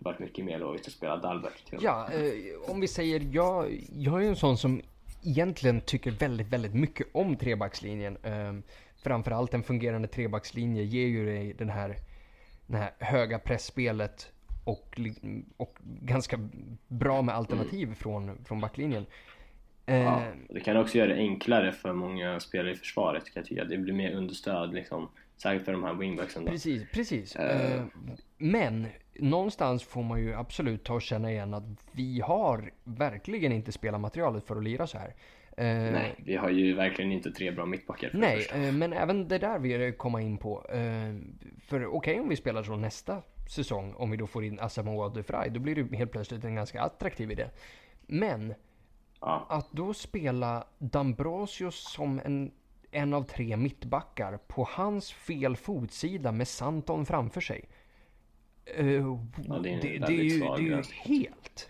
varit 0.00 0.18
mycket 0.18 0.44
mer 0.44 0.58
logiskt 0.58 0.86
att 0.86 0.92
spela 0.92 1.16
Dalbert. 1.16 1.72
Ja, 1.80 2.08
eh, 2.12 2.70
om 2.70 2.80
vi 2.80 2.88
säger, 2.88 3.28
jag, 3.32 3.80
jag 3.92 4.24
är 4.24 4.28
en 4.28 4.36
sån 4.36 4.58
som 4.58 4.82
egentligen 5.22 5.80
tycker 5.80 6.10
väldigt, 6.10 6.48
väldigt 6.48 6.74
mycket 6.74 7.06
om 7.12 7.36
trebackslinjen. 7.36 8.16
Eh, 8.22 8.54
framförallt 9.02 9.54
en 9.54 9.62
fungerande 9.62 10.08
trebackslinje 10.08 10.82
ger 10.82 11.06
ju 11.06 11.26
dig 11.26 11.54
den 11.58 11.68
här, 11.68 11.96
den 12.66 12.80
här 12.80 12.90
höga 12.98 13.38
pressspelet 13.38 14.32
och, 14.64 15.00
och 15.56 15.78
ganska 15.82 16.48
bra 16.88 17.22
med 17.22 17.34
alternativ 17.34 17.82
mm. 17.82 17.94
från, 17.94 18.44
från 18.44 18.60
backlinjen. 18.60 19.06
Ja, 19.86 19.94
eh, 19.94 20.22
det 20.48 20.60
kan 20.60 20.76
också 20.76 20.98
göra 20.98 21.08
det 21.08 21.14
enklare 21.14 21.72
för 21.72 21.92
många 21.92 22.40
spelare 22.40 22.72
i 22.72 22.76
försvaret 22.76 23.24
kan 23.24 23.32
jag 23.34 23.44
tycka. 23.44 23.64
Det 23.64 23.78
blir 23.78 23.94
mer 23.94 24.12
understöd 24.12 24.74
liksom. 24.74 25.08
Särskilt 25.42 25.64
för 25.64 25.72
de 25.72 25.84
här 25.84 25.94
wingbacksen 25.94 26.44
då. 26.44 26.50
Precis, 26.50 26.82
precis. 26.92 27.36
Uh, 27.36 27.84
men 28.38 28.86
någonstans 29.22 29.84
får 29.84 30.02
man 30.02 30.20
ju 30.20 30.34
absolut 30.34 30.84
ta 30.84 30.94
och 30.94 31.02
känna 31.02 31.30
igen 31.30 31.54
att 31.54 31.64
vi 31.92 32.20
har 32.20 32.70
verkligen 32.84 33.52
inte 33.52 33.72
spelarmaterialet 33.72 34.44
för 34.44 34.56
att 34.56 34.64
lira 34.64 34.86
så 34.86 34.98
här. 34.98 35.14
Uh, 35.58 35.92
nej, 35.92 36.14
vi 36.18 36.36
har 36.36 36.50
ju 36.50 36.74
verkligen 36.74 37.12
inte 37.12 37.30
tre 37.30 37.50
bra 37.50 37.66
mittbackar. 37.66 38.10
nej, 38.14 38.46
uh, 38.54 38.72
men 38.72 38.92
även 38.92 39.28
det 39.28 39.38
där 39.38 39.58
vill 39.58 39.80
jag 39.80 39.98
komma 39.98 40.20
in 40.20 40.38
på. 40.38 40.66
för 41.66 41.86
okej 41.86 41.86
okay, 41.86 42.20
om 42.20 42.28
vi 42.28 42.36
spelar 42.36 42.62
så 42.62 42.76
nästa 42.76 43.22
säsong, 43.48 43.94
om 43.94 44.10
vi 44.10 44.16
då 44.16 44.26
får 44.26 44.44
in 44.44 44.60
Asamoah 44.60 45.12
Defray, 45.12 45.50
då 45.50 45.60
blir 45.60 45.74
det 45.74 45.96
helt 45.96 46.12
plötsligt 46.12 46.44
en 46.44 46.54
ganska 46.54 46.82
attraktiv 46.82 47.30
idé. 47.30 47.46
Men 48.06 48.54
Ja. 49.20 49.46
Att 49.48 49.72
då 49.72 49.94
spela 49.94 50.64
Dambrosius 50.78 51.92
som 51.92 52.20
en, 52.24 52.52
en 52.90 53.14
av 53.14 53.22
tre 53.22 53.56
mittbackar 53.56 54.36
på 54.36 54.68
hans 54.70 55.12
fel 55.12 55.56
fotsida 55.56 56.32
med 56.32 56.48
Santon 56.48 57.06
framför 57.06 57.40
sig. 57.40 57.68
Uh, 58.78 59.18
ja, 59.48 59.58
det, 59.58 59.70
är 59.70 59.80
det, 59.80 59.98
det, 59.98 60.12
är 60.12 60.22
ju, 60.22 60.38
det 60.40 60.46
är 60.46 60.58
ju 60.58 60.82
helt... 60.92 61.68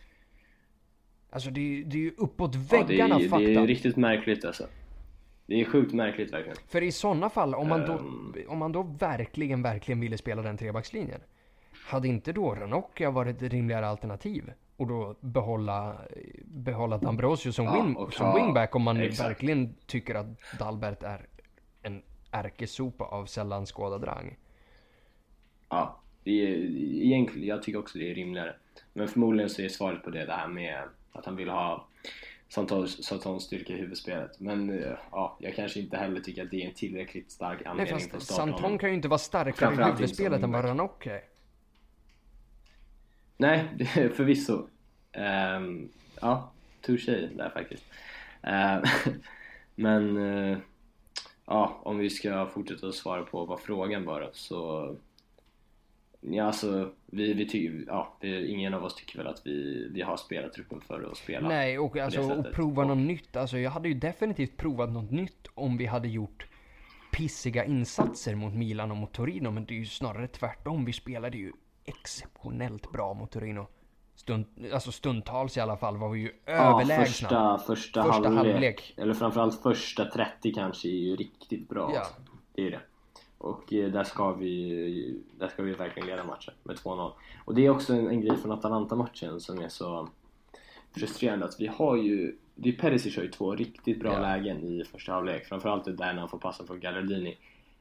Alltså 1.30 1.51
det 1.51 1.61
är, 1.61 1.84
det 1.84 1.96
är 1.96 2.01
ju 2.01 2.14
uppåt 2.16 2.57
väggarna 2.57 3.14
ja, 3.14 3.18
det 3.18 3.24
är, 3.24 3.28
fakta. 3.28 3.44
Det 3.46 3.55
är 3.55 3.66
riktigt 3.66 3.96
märkligt 3.96 4.44
alltså. 4.44 4.66
Det 5.46 5.61
är 5.61 5.64
sjukt 5.64 5.92
märkligt 5.92 6.32
verkligen. 6.32 6.57
För 6.68 6.82
i 6.82 6.92
sådana 6.92 7.30
fall, 7.30 7.55
om 7.55 7.68
man, 7.68 7.80
då, 7.80 7.92
um... 7.92 8.34
om 8.48 8.59
man 8.59 8.72
då 8.72 8.82
verkligen, 8.82 9.62
verkligen 9.62 10.01
ville 10.01 10.18
spela 10.18 10.42
den 10.42 10.57
trebackslinjen. 10.57 11.20
Hade 11.86 12.09
inte 12.09 12.32
då 12.32 12.55
Ranocchia 12.55 13.11
varit 13.11 13.42
ett 13.42 13.53
rimligare 13.53 13.86
alternativ? 13.86 14.53
och 14.80 14.86
då 14.86 15.16
behålla, 15.20 15.96
behålla 16.44 16.98
D'Ambrosio 16.98 17.51
som, 17.51 17.64
ja, 17.64 17.82
win, 17.82 18.11
som 18.11 18.34
wingback 18.34 18.74
om 18.74 18.82
man 18.82 19.01
exakt. 19.01 19.30
verkligen 19.30 19.74
tycker 19.86 20.14
att 20.14 20.26
Dalbert 20.59 21.03
är 21.03 21.26
en 21.82 22.03
ärkesopa 22.30 23.05
av 23.05 23.26
sällan 23.26 23.66
skådad 23.66 24.07
rang. 24.07 24.36
Ja, 25.68 26.01
det 26.24 26.30
är, 26.30 26.56
egentligen, 27.02 27.48
jag 27.48 27.62
tycker 27.62 27.78
också 27.78 27.98
det 27.98 28.10
är 28.10 28.14
rimligare. 28.14 28.54
Men 28.92 29.08
förmodligen 29.08 29.50
så 29.50 29.62
är 29.62 29.68
svaret 29.68 30.02
på 30.02 30.10
det 30.10 30.24
det 30.24 30.32
här 30.32 30.48
med 30.48 30.82
att 31.12 31.26
han 31.26 31.36
vill 31.36 31.48
ha 31.48 31.86
Santons 32.48 33.42
styrka 33.42 33.72
i 33.72 33.76
huvudspelet. 33.76 34.40
Men 34.40 34.84
ja, 35.10 35.36
jag 35.40 35.54
kanske 35.54 35.80
inte 35.80 35.96
heller 35.96 36.20
tycker 36.20 36.42
att 36.42 36.50
det 36.50 36.62
är 36.62 36.68
en 36.68 36.74
tillräckligt 36.74 37.30
stark 37.30 37.66
anledning 37.66 37.96
Nej, 37.96 38.08
för 38.10 38.16
att 38.16 38.22
starta 38.22 38.52
Santon 38.52 38.78
kan 38.78 38.88
ju 38.88 38.94
inte 38.94 39.08
vara 39.08 39.18
starkare 39.18 39.88
i 39.88 39.92
huvudspelet 39.92 40.42
än 40.42 40.52
vad 40.52 40.64
Ranocchi 40.64 41.10
är. 41.10 41.22
Nej, 43.36 43.68
förvisso. 44.14 44.68
Um, 45.16 45.88
ja, 46.20 46.52
touché 46.80 47.28
där 47.36 47.50
faktiskt. 47.50 47.84
Uh, 48.46 48.90
men 49.74 50.16
uh, 50.16 50.58
ja, 51.46 51.80
om 51.82 51.98
vi 51.98 52.10
ska 52.10 52.46
fortsätta 52.46 52.86
att 52.86 52.94
svara 52.94 53.22
på 53.22 53.44
vad 53.44 53.60
frågan 53.60 54.04
var 54.04 54.30
så 54.32 54.96
Ja 56.20 56.44
alltså, 56.44 56.92
vi, 57.06 57.32
vi 57.32 57.48
tycker, 57.48 57.84
ja, 57.86 58.16
vi, 58.20 58.46
ingen 58.46 58.74
av 58.74 58.84
oss 58.84 58.94
tycker 58.94 59.18
väl 59.18 59.26
att 59.26 59.42
vi, 59.44 59.88
vi 59.92 60.02
har 60.02 60.16
spelat 60.16 60.52
truppen 60.52 60.80
för 60.80 61.02
att 61.10 61.16
spela 61.16 61.48
Nej, 61.48 61.78
och, 61.78 61.96
alltså, 61.96 62.20
och 62.20 62.52
prova 62.52 62.84
något 62.84 62.98
nytt. 62.98 63.36
Alltså 63.36 63.58
jag 63.58 63.70
hade 63.70 63.88
ju 63.88 63.94
definitivt 63.94 64.56
provat 64.56 64.90
något 64.90 65.10
nytt 65.10 65.46
om 65.54 65.76
vi 65.76 65.86
hade 65.86 66.08
gjort 66.08 66.46
pissiga 67.12 67.64
insatser 67.64 68.34
mot 68.34 68.54
Milan 68.54 68.90
och 68.90 68.96
mot 68.96 69.12
Torino. 69.12 69.50
Men 69.50 69.64
det 69.64 69.74
är 69.74 69.78
ju 69.78 69.86
snarare 69.86 70.28
tvärtom. 70.28 70.84
Vi 70.84 70.92
spelade 70.92 71.38
ju 71.38 71.52
exceptionellt 71.84 72.92
bra 72.92 73.14
mot 73.14 73.30
Torino. 73.30 73.66
Stund, 74.14 74.46
alltså 74.72 74.92
stundtals 74.92 75.56
i 75.56 75.60
alla 75.60 75.76
fall 75.76 75.96
var 75.96 76.08
vi 76.08 76.20
ju 76.20 76.32
ja, 76.44 76.52
överlägsna. 76.52 77.04
Första, 77.04 77.58
första, 77.58 78.02
första 78.02 78.28
halvlek, 78.28 78.52
halvlek. 78.52 78.94
Eller 78.96 79.14
framförallt 79.14 79.62
första 79.62 80.04
30 80.04 80.52
kanske 80.52 80.88
är 80.88 80.92
ju 80.92 81.16
riktigt 81.16 81.68
bra. 81.68 81.92
Ja. 81.94 82.06
Det 82.54 82.66
är 82.66 82.70
det. 82.70 82.80
Och 83.41 83.72
eh, 83.72 83.91
där 83.93 84.05
ska 84.05 84.32
vi, 84.32 85.20
där 85.38 85.49
ska 85.49 85.62
vi 85.62 85.72
verkligen 85.72 86.09
leda 86.09 86.24
matchen 86.24 86.55
med 86.62 86.76
2-0. 86.76 87.12
Och 87.45 87.55
det 87.55 87.66
är 87.66 87.70
också 87.70 87.93
en, 87.93 88.09
en 88.09 88.20
grej 88.20 88.36
från 88.36 88.53
Atalanta-matchen 88.53 89.41
som 89.41 89.59
är 89.59 89.68
så 89.68 90.09
frustrerande 90.93 91.45
att 91.45 91.61
vi 91.61 91.66
har 91.66 91.97
ju 91.97 92.36
det 92.55 92.72
Perisic 92.72 93.16
har 93.16 93.22
ju 93.22 93.30
två 93.30 93.55
riktigt 93.55 94.01
bra 94.01 94.12
ja. 94.12 94.20
lägen 94.20 94.64
i 94.64 94.84
första 94.84 95.12
halvlek. 95.12 95.47
Framförallt 95.47 95.84
det 95.84 95.93
där 95.93 96.12
när 96.12 96.20
han 96.20 96.28
får 96.28 96.38
passa 96.38 96.66
från 96.66 96.80
Gallardini. 96.80 97.38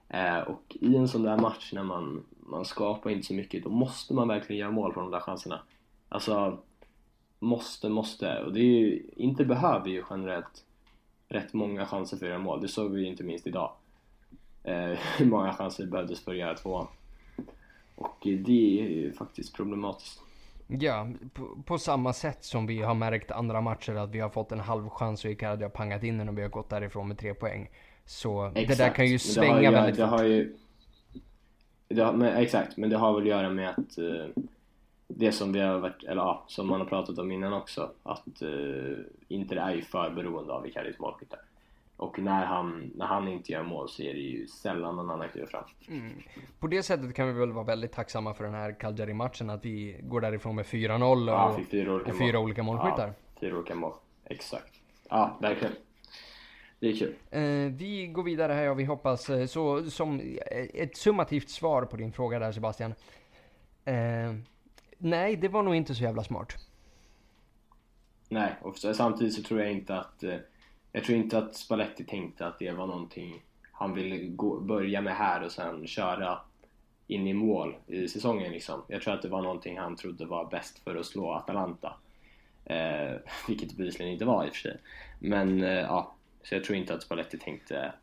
Eh, 0.07 0.39
och 0.39 0.77
i 0.81 0.95
en 0.95 1.07
sån 1.07 1.23
där 1.23 1.37
match 1.37 1.73
när 1.73 1.83
man, 1.83 2.23
man 2.39 2.65
skapar 2.65 3.09
inte 3.09 3.27
så 3.27 3.33
mycket, 3.33 3.63
då 3.63 3.69
måste 3.69 4.13
man 4.13 4.27
verkligen 4.27 4.59
göra 4.59 4.71
mål 4.71 4.93
på 4.93 4.99
de 4.99 5.11
där 5.11 5.19
chanserna. 5.19 5.61
Alltså, 6.09 6.57
måste, 7.39 7.89
måste. 7.89 8.43
Och 8.43 8.53
det 8.53 8.59
är 8.59 8.79
ju, 8.79 9.03
inte 9.15 9.45
behöver 9.45 9.89
ju 9.89 10.03
generellt 10.09 10.65
rätt 11.27 11.53
många 11.53 11.85
chanser 11.85 12.17
för 12.17 12.25
att 12.25 12.29
göra 12.29 12.39
mål. 12.39 12.61
Det 12.61 12.67
såg 12.67 12.91
vi 12.91 13.01
ju 13.01 13.07
inte 13.07 13.23
minst 13.23 13.47
idag. 13.47 13.71
Eh, 14.63 14.99
hur 15.17 15.25
många 15.25 15.53
chanser 15.53 15.85
behövdes 15.85 16.23
för 16.23 16.31
att 16.31 16.37
göra 16.37 16.53
två. 16.53 16.87
Och 17.95 18.17
det 18.21 18.81
är 18.81 18.89
ju 18.89 19.13
faktiskt 19.13 19.55
problematiskt. 19.55 20.21
Ja, 20.67 21.07
på, 21.33 21.57
på, 21.65 21.77
samma 21.77 22.13
sätt 22.13 22.43
som 22.43 22.67
vi 22.67 22.81
har 22.81 22.93
märkt 22.93 23.31
andra 23.31 23.61
matcher 23.61 23.95
att 23.95 24.09
vi 24.09 24.19
har 24.19 24.29
fått 24.29 24.51
en 24.51 24.59
halv 24.59 24.89
chans 24.89 25.25
och 25.25 25.31
Icardi 25.31 25.63
har 25.63 25.69
pangat 25.69 26.03
in 26.03 26.17
den 26.17 26.29
och 26.29 26.37
vi 26.37 26.41
har 26.41 26.49
gått 26.49 26.69
därifrån 26.69 27.07
med 27.07 27.17
tre 27.17 27.33
poäng. 27.33 27.69
Så 28.05 28.45
exakt. 28.45 28.67
det 28.67 28.83
där 28.83 28.93
kan 28.93 29.07
ju 29.07 29.19
svänga 29.19 29.61
ju, 29.61 29.71
väldigt 29.71 29.95
det 29.95 30.09
fort. 30.09 30.19
Har 30.19 30.23
ju, 30.23 30.57
det 31.87 32.01
har, 32.03 32.13
men, 32.13 32.35
exakt, 32.35 32.77
men 32.77 32.89
det 32.89 32.97
har 32.97 33.13
väl 33.13 33.21
att 33.21 33.27
göra 33.27 33.49
med 33.49 33.69
att 33.69 33.97
uh, 33.97 34.25
det 35.07 35.31
som 35.31 35.53
vi 35.53 35.59
har 35.59 35.79
varit, 35.79 36.03
eller 36.03 36.21
ja, 36.21 36.43
som 36.47 36.67
man 36.67 36.79
har 36.79 36.87
pratat 36.87 37.17
om 37.17 37.31
innan 37.31 37.53
också, 37.53 37.91
att 38.03 38.41
uh, 38.41 38.97
Inter 39.27 39.55
är 39.55 39.73
ju 39.73 39.81
för 39.81 40.09
beroende 40.09 40.53
av 40.53 40.67
Icardis 40.67 40.99
målskyttar. 40.99 41.39
Och 41.99 42.19
när 42.19 42.45
han, 42.45 42.91
när 42.95 43.05
han 43.05 43.27
inte 43.27 43.51
gör 43.51 43.63
mål 43.63 43.89
så 43.89 44.01
är 44.03 44.13
det 44.13 44.19
ju 44.19 44.47
sällan 44.47 44.95
någon 44.95 45.09
annan 45.09 45.29
kliver 45.29 45.47
fram. 45.47 45.63
Mm. 45.87 46.13
På 46.59 46.67
det 46.67 46.83
sättet 46.83 47.15
kan 47.15 47.27
vi 47.27 47.33
väl 47.33 47.51
vara 47.51 47.65
väldigt 47.65 47.91
tacksamma 47.91 48.33
för 48.33 48.43
den 48.43 48.53
här 48.53 48.79
Cagliari-matchen, 48.79 49.49
att 49.49 49.65
vi 49.65 49.99
går 50.03 50.21
därifrån 50.21 50.55
med 50.55 50.65
4-0 50.65 51.21
och, 51.21 51.29
ja, 51.29 51.59
fyra 51.71 51.93
olika, 51.93 52.11
och 52.11 52.17
fyra 52.17 52.39
olika 52.39 52.63
målskyttar. 52.63 53.07
Ja, 53.07 53.39
fyra 53.39 53.57
olika 53.57 53.75
mål, 53.75 53.93
exakt. 54.25 54.73
Ja, 55.09 55.37
verkligen. 55.41 55.73
det 56.79 56.87
är 56.87 56.95
kul. 56.95 57.15
Eh, 57.31 57.73
vi 57.77 58.07
går 58.07 58.23
vidare 58.23 58.53
här 58.53 58.69
och 58.69 58.79
vi 58.79 58.85
hoppas, 58.85 59.29
eh, 59.29 59.45
så 59.45 59.89
som 59.89 60.19
eh, 60.19 60.65
ett 60.73 60.97
summativt 60.97 61.49
svar 61.49 61.85
på 61.85 61.97
din 61.97 62.11
fråga 62.11 62.39
där 62.39 62.51
Sebastian. 62.51 62.93
Eh, 63.85 64.33
nej, 64.97 65.35
det 65.35 65.47
var 65.47 65.63
nog 65.63 65.75
inte 65.75 65.95
så 65.95 66.03
jävla 66.03 66.23
smart. 66.23 66.53
Nej, 68.29 68.55
och 68.61 68.77
samtidigt 68.77 69.33
så 69.33 69.43
tror 69.43 69.59
jag 69.59 69.71
inte 69.71 69.95
att 69.95 70.23
eh, 70.23 70.35
jag 70.91 71.03
tror 71.03 71.17
inte 71.17 71.37
att 71.37 71.55
Spalletti 71.55 72.03
tänkte 72.03 72.47
att 72.47 72.59
det 72.59 72.71
var 72.71 72.87
någonting 72.87 73.41
han 73.71 73.93
ville 73.93 74.17
gå, 74.17 74.59
börja 74.59 75.01
med 75.01 75.15
här 75.15 75.43
och 75.43 75.51
sen 75.51 75.87
köra 75.87 76.39
in 77.07 77.27
i 77.27 77.33
mål 77.33 77.75
i 77.87 78.07
säsongen 78.07 78.51
liksom. 78.51 78.83
Jag 78.87 79.01
tror 79.01 79.13
att 79.13 79.21
det 79.21 79.29
var 79.29 79.41
någonting 79.41 79.77
han 79.77 79.95
trodde 79.95 80.25
var 80.25 80.49
bäst 80.49 80.79
för 80.79 80.95
att 80.95 81.05
slå 81.05 81.31
Atalanta. 81.31 81.95
Eh, 82.65 83.15
vilket 83.47 83.77
bevisligen 83.77 84.13
inte 84.13 84.25
var 84.25 84.45
i 84.45 84.49
och 84.49 84.53
för 84.53 84.59
sig. 84.59 84.77
Men 85.19 85.63
eh, 85.63 85.69
ja, 85.69 86.15
så 86.43 86.55
jag 86.55 86.63
tror 86.63 86.77
inte 86.77 86.93
att 86.93 87.03
Spalletti 87.03 87.37
tänkte 87.37 87.93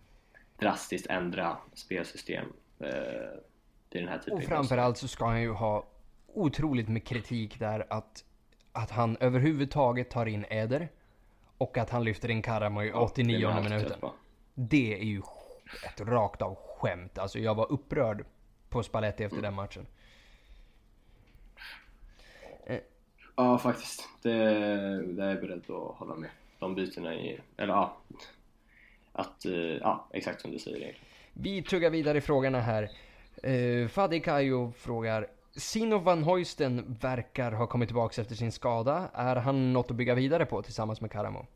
drastiskt 0.58 1.06
ändra 1.06 1.56
spelsystem 1.74 2.46
eh, 2.78 2.90
till 3.88 4.00
den 4.00 4.08
här 4.08 4.18
typen 4.18 4.34
Och 4.34 4.44
framförallt 4.44 4.98
så 4.98 5.08
ska 5.08 5.26
han 5.26 5.42
ju 5.42 5.52
ha 5.52 5.86
otroligt 6.26 6.88
med 6.88 7.04
kritik 7.04 7.58
där 7.58 7.86
att, 7.90 8.24
att 8.72 8.90
han 8.90 9.16
överhuvudtaget 9.20 10.10
tar 10.10 10.26
in 10.26 10.44
Eder 10.50 10.88
och 11.58 11.78
att 11.78 11.90
han 11.90 12.04
lyfter 12.04 12.30
in 12.30 12.42
Karamo 12.42 12.82
i 12.82 12.92
89 12.92 13.38
ja, 13.38 13.60
minuten. 13.60 13.98
Det 14.54 14.94
är 14.94 15.04
ju 15.04 15.22
ett 15.84 16.00
rakt 16.00 16.42
av 16.42 16.54
skämt. 16.54 17.18
Alltså 17.18 17.38
jag 17.38 17.54
var 17.54 17.72
upprörd 17.72 18.24
på 18.68 18.82
Spalletti 18.82 19.24
efter 19.24 19.38
mm. 19.38 19.44
den 19.44 19.54
matchen. 19.54 19.86
Eh. 22.66 22.78
Ja, 23.36 23.58
faktiskt. 23.58 24.08
Det, 24.22 24.32
det 25.02 25.24
är 25.24 25.28
jag 25.28 25.40
beredd 25.40 25.70
att 25.70 25.96
hålla 25.96 26.14
med. 26.14 26.30
De 26.58 26.74
bytena 26.74 27.14
i... 27.14 27.40
Eller 27.56 27.74
ja. 27.74 27.96
Att, 29.12 29.44
eh, 29.44 29.52
ja, 29.54 30.08
exakt 30.12 30.40
som 30.40 30.50
du 30.50 30.58
säger 30.58 30.76
egentligen. 30.76 31.06
Vi 31.32 31.62
tuggar 31.62 31.90
vidare 31.90 32.18
i 32.18 32.20
frågorna 32.20 32.60
här. 32.60 32.90
Uh, 33.46 33.88
Fadi 33.88 34.20
Kayo 34.20 34.72
frågar 34.72 35.26
Sino 35.56 35.98
van 35.98 36.22
Hoisten 36.22 36.96
verkar 37.00 37.52
ha 37.52 37.66
kommit 37.66 37.88
tillbaka 37.88 38.20
efter 38.20 38.34
sin 38.34 38.52
skada. 38.52 39.10
Är 39.14 39.36
han 39.36 39.72
något 39.72 39.90
att 39.90 39.96
bygga 39.96 40.14
vidare 40.14 40.46
på 40.46 40.62
tillsammans 40.62 41.00
med 41.00 41.12
Karamo? 41.12 41.46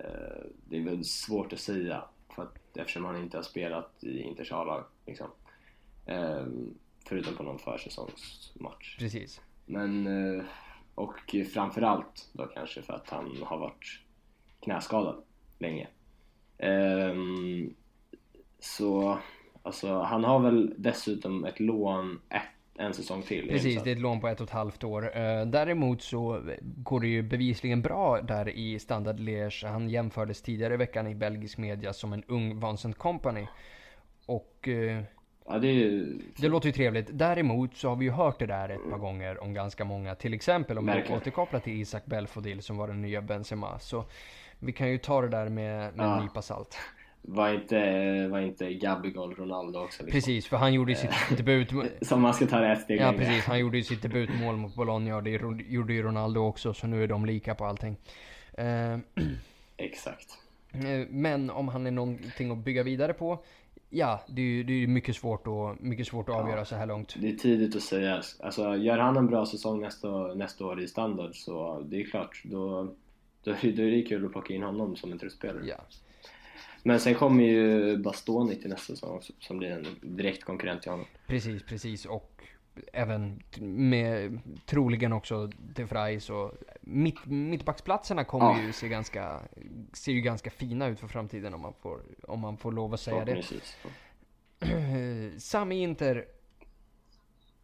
Uh, 0.00 0.46
det 0.68 0.76
är 0.76 0.84
väl 0.84 1.04
svårt 1.04 1.52
att 1.52 1.58
säga 1.58 2.04
för 2.34 2.42
att, 2.42 2.76
eftersom 2.76 3.04
han 3.04 3.16
inte 3.16 3.36
har 3.36 3.42
spelat 3.42 4.04
i 4.04 4.20
Inters 4.20 4.52
A-lag. 4.52 4.84
Liksom. 5.06 5.26
Uh, 6.08 6.46
förutom 7.08 7.36
på 7.36 7.42
någon 7.42 7.58
försäsongsmatch. 7.58 8.98
Precis. 8.98 9.40
Men, 9.66 10.06
och 10.94 11.34
framförallt 11.54 12.30
då 12.32 12.46
kanske 12.46 12.82
för 12.82 12.92
att 12.92 13.08
han 13.08 13.42
har 13.42 13.58
varit 13.58 14.00
knäskadad 14.60 15.22
länge. 15.58 15.88
Så 18.58 19.18
alltså, 19.62 19.98
han 20.00 20.24
har 20.24 20.38
väl 20.38 20.74
dessutom 20.76 21.44
ett 21.44 21.60
lån 21.60 22.20
ett, 22.28 22.42
en 22.78 22.94
säsong 22.94 23.22
till. 23.22 23.48
Precis, 23.48 23.82
det 23.82 23.90
är 23.90 23.92
ett 23.92 24.00
lån 24.00 24.20
på 24.20 24.28
ett 24.28 24.40
och 24.40 24.46
ett 24.46 24.52
halvt 24.52 24.84
år. 24.84 25.02
Uh, 25.02 25.46
däremot 25.46 26.02
så 26.02 26.42
går 26.62 27.00
det 27.00 27.08
ju 27.08 27.22
bevisligen 27.22 27.82
bra 27.82 28.20
där 28.20 28.48
i 28.48 28.78
Standard 28.78 29.20
Liège. 29.20 29.66
Han 29.66 29.88
jämfördes 29.88 30.42
tidigare 30.42 30.74
i 30.74 30.76
veckan 30.76 31.06
i 31.06 31.14
belgisk 31.14 31.58
media 31.58 31.92
som 31.92 32.12
en 32.12 32.24
ung 32.28 32.60
Vincent 32.60 32.98
Company. 32.98 33.46
Och 34.26 34.68
uh, 34.68 35.02
Ja, 35.50 35.58
det, 35.58 35.68
är... 35.68 36.06
det 36.36 36.48
låter 36.48 36.66
ju 36.66 36.72
trevligt. 36.72 37.08
Däremot 37.12 37.76
så 37.76 37.88
har 37.88 37.96
vi 37.96 38.04
ju 38.04 38.10
hört 38.10 38.38
det 38.38 38.46
där 38.46 38.68
ett 38.68 38.90
par 38.90 38.98
gånger 38.98 39.42
om 39.42 39.54
ganska 39.54 39.84
många. 39.84 40.14
Till 40.14 40.34
exempel 40.34 40.78
om 40.78 40.86
vi 40.86 41.14
återkopplar 41.14 41.60
till 41.60 41.80
Isak 41.80 42.06
Belfodil 42.06 42.62
som 42.62 42.76
var 42.76 42.88
den 42.88 43.02
nya 43.02 43.22
Benzema. 43.22 43.78
Så 43.78 44.04
vi 44.58 44.72
kan 44.72 44.90
ju 44.90 44.98
ta 44.98 45.22
det 45.22 45.28
där 45.28 45.48
med, 45.48 45.96
med 45.96 46.06
ja. 46.06 46.16
en 46.16 46.22
nypa 46.22 46.42
salt. 46.42 46.78
Var 47.22 47.54
inte, 47.54 48.28
var 48.28 48.40
inte 48.40 48.74
Gabigol 48.74 49.34
Ronaldo 49.34 49.78
också? 49.78 50.02
Liksom? 50.02 50.20
Precis, 50.20 50.46
för 50.46 50.56
han 50.56 50.74
gjorde 50.74 50.92
ju 50.92 50.96
sitt 50.96 51.10
eh, 51.10 51.36
debut... 51.36 51.72
Som 52.02 52.20
man 52.20 52.34
ska 52.34 52.46
ta 52.46 52.60
det 52.60 52.76
steg 52.76 53.00
Ja, 53.00 53.12
precis. 53.12 53.44
Han 53.44 53.58
gjorde 53.58 53.76
ju 53.76 53.84
sitt 53.84 54.02
debutmål 54.02 54.56
mot 54.56 54.74
Bologna 54.74 55.16
och 55.16 55.22
det 55.22 55.30
gjorde 55.68 55.92
ju 55.92 56.02
Ronaldo 56.02 56.40
också, 56.40 56.74
så 56.74 56.86
nu 56.86 57.02
är 57.02 57.06
de 57.06 57.26
lika 57.26 57.54
på 57.54 57.64
allting. 57.64 57.96
Eh, 58.52 58.98
Exakt. 59.76 60.38
Eh, 60.72 61.06
men 61.08 61.50
om 61.50 61.68
han 61.68 61.86
är 61.86 61.90
någonting 61.90 62.50
att 62.50 62.58
bygga 62.58 62.82
vidare 62.82 63.12
på, 63.12 63.44
ja, 63.90 64.20
det 64.28 64.42
är 64.42 64.46
ju 64.46 64.62
det 64.62 64.72
är 64.72 64.86
mycket 64.86 65.16
svårt, 65.16 65.46
att, 65.46 65.80
mycket 65.80 66.06
svårt 66.06 66.28
att 66.28 66.34
avgöra 66.34 66.64
så 66.64 66.76
här 66.76 66.86
långt. 66.86 67.14
Det 67.18 67.28
är 67.28 67.36
tidigt 67.36 67.76
att 67.76 67.82
säga. 67.82 68.22
Alltså, 68.40 68.76
gör 68.76 68.98
han 68.98 69.16
en 69.16 69.26
bra 69.26 69.46
säsong 69.46 69.80
nästa, 69.80 70.34
nästa 70.34 70.66
år 70.66 70.82
i 70.82 70.88
standard 70.88 71.34
så 71.34 71.80
det 71.80 72.00
är 72.00 72.04
klart, 72.04 72.42
då 72.44 72.88
då, 73.42 73.50
är 73.50 73.90
det 73.90 74.02
kul 74.02 74.26
att 74.26 74.32
plocka 74.32 74.54
in 74.54 74.62
honom 74.62 74.96
som 74.96 75.12
en 75.12 75.18
truppspelare. 75.18 75.64
Ja. 75.66 75.84
Men 76.82 77.00
sen 77.00 77.14
kommer 77.14 77.44
ju 77.44 77.96
Bastoni 77.96 78.56
till 78.56 78.70
nästa 78.70 78.94
säsong 78.94 79.16
också, 79.16 79.32
som 79.38 79.58
blir 79.58 79.70
en 79.70 79.86
direkt 80.16 80.44
konkurrent 80.44 80.82
till 80.82 80.90
honom. 80.90 81.06
Precis, 81.26 81.62
precis. 81.62 82.06
Och 82.06 82.42
även 82.92 83.42
med 83.60 84.40
troligen 84.66 85.12
också 85.12 85.50
De 85.74 85.84
Vrij 85.84 86.20
och 86.30 86.52
mitt, 86.80 87.26
mittbacksplatserna 87.26 88.24
kommer 88.24 88.46
ja. 88.46 88.62
ju 88.62 88.72
se 88.72 88.88
ganska, 88.88 89.40
ser 89.92 90.12
ju 90.12 90.20
ganska 90.20 90.50
fina 90.50 90.86
ut 90.86 91.00
för 91.00 91.08
framtiden 91.08 91.54
om 91.54 91.60
man 91.60 91.74
får, 91.82 92.00
om 92.22 92.40
man 92.40 92.56
får 92.56 92.72
lov 92.72 92.94
att 92.94 93.00
säga 93.00 93.24
det. 93.24 93.42
Sami 95.40 95.82
Inter 95.82 96.24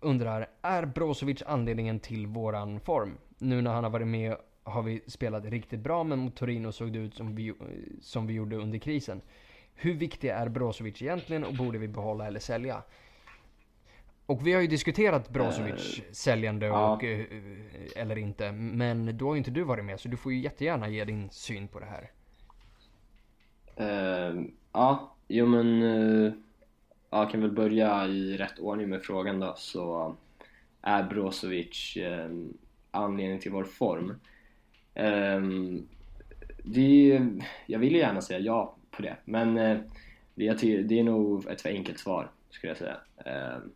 undrar, 0.00 0.50
är 0.62 0.84
Brozovic 0.84 1.42
anledningen 1.46 2.00
till 2.00 2.26
våran 2.26 2.80
form? 2.80 3.18
Nu 3.38 3.62
när 3.62 3.72
han 3.72 3.84
har 3.84 3.90
varit 3.90 4.06
med 4.06 4.36
har 4.66 4.82
vi 4.82 5.02
spelat 5.06 5.44
riktigt 5.44 5.80
bra, 5.80 6.04
men 6.04 6.18
mot 6.18 6.36
Torino 6.36 6.72
såg 6.72 6.92
det 6.92 6.98
ut 6.98 7.14
som 7.14 7.34
vi, 7.34 7.54
som 8.00 8.26
vi 8.26 8.34
gjorde 8.34 8.56
under 8.56 8.78
krisen. 8.78 9.20
Hur 9.74 9.94
viktig 9.94 10.28
är 10.28 10.48
Brozovic 10.48 11.02
egentligen 11.02 11.44
och 11.44 11.54
borde 11.54 11.78
vi 11.78 11.88
behålla 11.88 12.26
eller 12.26 12.40
sälja? 12.40 12.82
Och 14.26 14.46
vi 14.46 14.52
har 14.52 14.60
ju 14.60 14.66
diskuterat 14.66 15.28
Brozovic 15.28 15.98
uh, 15.98 16.04
säljande 16.12 16.70
och, 16.70 17.02
ja. 17.04 17.08
Eh, 17.08 17.24
eller 17.96 18.18
inte, 18.18 18.52
men 18.52 19.18
då 19.18 19.26
har 19.26 19.34
ju 19.34 19.38
inte 19.38 19.50
du 19.50 19.62
varit 19.62 19.84
med 19.84 20.00
så 20.00 20.08
du 20.08 20.16
får 20.16 20.32
ju 20.32 20.40
jättegärna 20.40 20.88
ge 20.88 21.04
din 21.04 21.30
syn 21.30 21.68
på 21.68 21.80
det 21.80 21.86
här. 21.86 22.10
Uh, 23.80 24.42
ja, 24.72 25.16
jo 25.28 25.46
men 25.46 25.82
uh, 25.82 26.32
jag 27.10 27.30
kan 27.30 27.40
väl 27.40 27.52
börja 27.52 28.06
i 28.06 28.36
rätt 28.36 28.58
ordning 28.58 28.88
med 28.88 29.02
frågan 29.02 29.40
då 29.40 29.54
så 29.56 30.16
är 30.82 31.02
Brozovic 31.02 31.96
uh, 31.96 32.48
anledningen 32.90 33.40
till 33.40 33.52
vår 33.52 33.64
form? 33.64 34.14
Um, 34.96 35.88
det, 36.64 37.20
jag 37.66 37.78
vill 37.78 37.92
ju 37.92 37.98
gärna 37.98 38.20
säga 38.20 38.40
ja 38.40 38.76
på 38.90 39.02
det, 39.02 39.16
men 39.24 39.58
uh, 39.58 39.80
det, 40.34 40.82
det 40.82 40.98
är 40.98 41.04
nog 41.04 41.46
ett 41.46 41.62
för 41.62 41.68
enkelt 41.68 41.98
svar 41.98 42.30
skulle 42.50 42.70
jag 42.70 42.78
säga. 42.78 43.00
Ehm, 43.24 43.72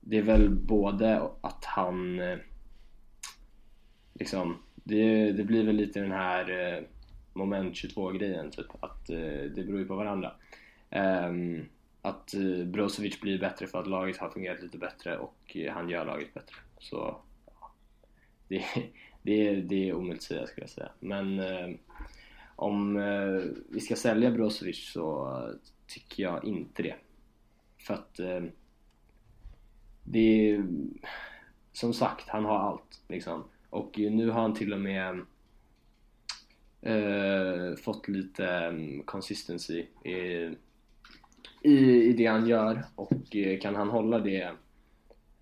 det 0.00 0.18
är 0.18 0.22
väl 0.22 0.50
både 0.50 1.30
att 1.40 1.64
han 1.64 2.20
eh, 2.20 2.38
liksom, 4.14 4.58
det, 4.74 5.32
det 5.32 5.44
blir 5.44 5.64
väl 5.64 5.76
lite 5.76 6.00
den 6.00 6.12
här 6.12 6.50
eh, 6.50 6.82
moment 7.32 7.76
22 7.76 8.10
grejen 8.10 8.50
typ, 8.50 8.66
att 8.84 9.06
det 9.06 9.66
beror 9.66 9.78
ju 9.78 9.86
på 9.86 9.96
varandra. 9.96 10.32
Ehm, 10.90 11.64
att 12.02 12.34
Brozovic 12.66 13.20
blir 13.20 13.38
bättre 13.38 13.66
för 13.66 13.80
att 13.80 13.86
laget 13.86 14.16
har 14.16 14.30
fungerat 14.30 14.62
lite 14.62 14.78
bättre 14.78 15.18
och 15.18 15.56
han 15.70 15.88
gör 15.88 16.04
laget 16.04 16.34
bättre. 16.34 16.56
Så 16.78 17.16
ja, 17.46 17.72
det, 18.48 18.64
det, 19.22 19.48
är, 19.48 19.56
det 19.56 19.88
är 19.88 19.94
omöjligt 19.94 20.18
att 20.18 20.22
säga 20.22 20.46
skulle 20.46 20.62
jag 20.62 20.70
säga. 20.70 20.90
Men 21.00 21.38
eh, 21.38 21.76
om 22.56 22.96
eh, 22.96 23.42
vi 23.68 23.80
ska 23.80 23.96
sälja 23.96 24.30
Brozovic 24.30 24.92
så 24.92 25.38
tycker 25.86 26.22
jag 26.22 26.44
inte 26.44 26.82
det. 26.82 26.94
För 27.78 27.94
att 27.94 28.18
eh, 28.18 28.42
det 30.04 30.50
är, 30.50 30.64
som 31.72 31.94
sagt, 31.94 32.28
han 32.28 32.44
har 32.44 32.58
allt 32.58 33.02
liksom. 33.08 33.44
Och 33.70 33.98
nu 33.98 34.30
har 34.30 34.42
han 34.42 34.54
till 34.54 34.72
och 34.72 34.80
med 34.80 35.20
eh, 36.82 37.76
fått 37.76 38.08
lite 38.08 38.68
um, 38.68 39.02
consistency 39.02 39.86
i, 40.04 40.50
i, 41.62 42.04
i 42.04 42.12
det 42.12 42.26
han 42.26 42.48
gör 42.48 42.84
och 42.94 43.36
eh, 43.36 43.60
kan 43.60 43.76
han 43.76 43.88
hålla 43.88 44.18
det 44.18 44.52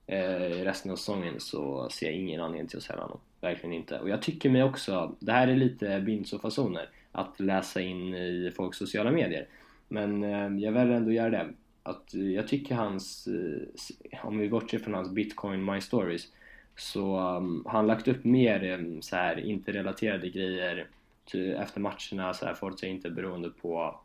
eh, 0.07 0.65
resten 0.65 0.91
av 0.91 0.97
säsongen 0.97 1.41
så 1.41 1.89
ser 1.91 2.07
jag 2.07 2.15
ingen 2.15 2.41
anledning 2.41 2.69
till 2.69 2.79
att 2.79 2.85
sälja 2.85 3.03
honom. 3.03 3.21
Verkligen 3.41 3.73
inte. 3.73 3.99
Och 3.99 4.09
jag 4.09 4.23
tycker 4.23 4.51
mig 4.51 4.63
också, 4.63 5.17
det 5.19 5.33
här 5.33 5.49
är 5.49 5.57
lite 5.57 6.01
Binso-fasoner, 6.01 6.89
att 7.13 7.41
läsa 7.41 7.81
in 7.81 8.15
i 8.15 8.53
folks 8.57 8.79
sociala 8.79 9.11
medier. 9.11 9.47
Men 9.89 10.25
eh, 10.25 10.65
jag 10.65 10.73
väljer 10.73 10.97
ändå 10.97 11.13
göra 11.13 11.31
det. 11.31 11.49
Att 11.83 12.15
jag 12.15 12.49
tycker 12.49 12.75
hans, 12.75 13.27
eh, 13.27 14.27
om 14.27 14.39
vi 14.39 14.49
bortser 14.49 14.79
från 14.79 14.95
hans 14.95 15.11
Bitcoin 15.11 15.65
My 15.65 15.81
Stories, 15.81 16.29
så 16.77 17.37
um, 17.37 17.63
har 17.67 17.73
han 17.73 17.87
lagt 17.87 18.09
upp 18.09 18.25
mer 18.25 18.73
um, 18.73 19.03
så 19.03 19.17
här 19.17 19.41
interrelaterade 19.41 20.29
grejer 20.29 20.87
efter 21.35 21.81
matcherna, 21.81 22.35
så 22.35 22.47
här, 22.47 22.55
Forza 22.55 22.87
inte 22.87 23.11
beroende 23.11 23.51
på 23.51 24.01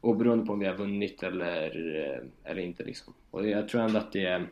och 0.00 0.16
beroende 0.16 0.46
på 0.46 0.52
om 0.52 0.58
vi 0.58 0.66
har 0.66 0.74
vunnit 0.74 1.22
eller, 1.22 1.96
eh, 1.96 2.50
eller 2.50 2.62
inte 2.62 2.84
liksom. 2.84 3.14
Och 3.30 3.48
jag 3.48 3.68
tror 3.68 3.80
ändå 3.80 3.98
att 3.98 4.12
det, 4.12 4.46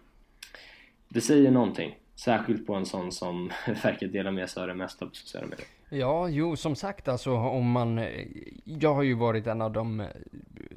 det 1.09 1.21
säger 1.21 1.51
någonting 1.51 1.97
Särskilt 2.25 2.67
på 2.67 2.75
en 2.75 2.87
sån 2.87 3.13
som 3.13 3.51
verkar 3.83 4.07
dela 4.07 4.31
med 4.31 4.51
sig 4.51 4.61
av 4.61 4.69
det 4.69 4.75
mesta 4.75 5.07
på 5.07 5.15
sociala 5.15 5.47
medier. 5.47 5.67
Ja, 5.89 6.29
jo, 6.29 6.57
som 6.57 6.77
sagt 6.77 7.09
alltså 7.09 7.33
om 7.37 7.71
man... 7.71 8.07
Jag 8.65 8.95
har 8.95 9.03
ju 9.03 9.15
varit 9.15 9.47
en 9.47 9.63
av 9.63 9.73
de, 9.73 10.07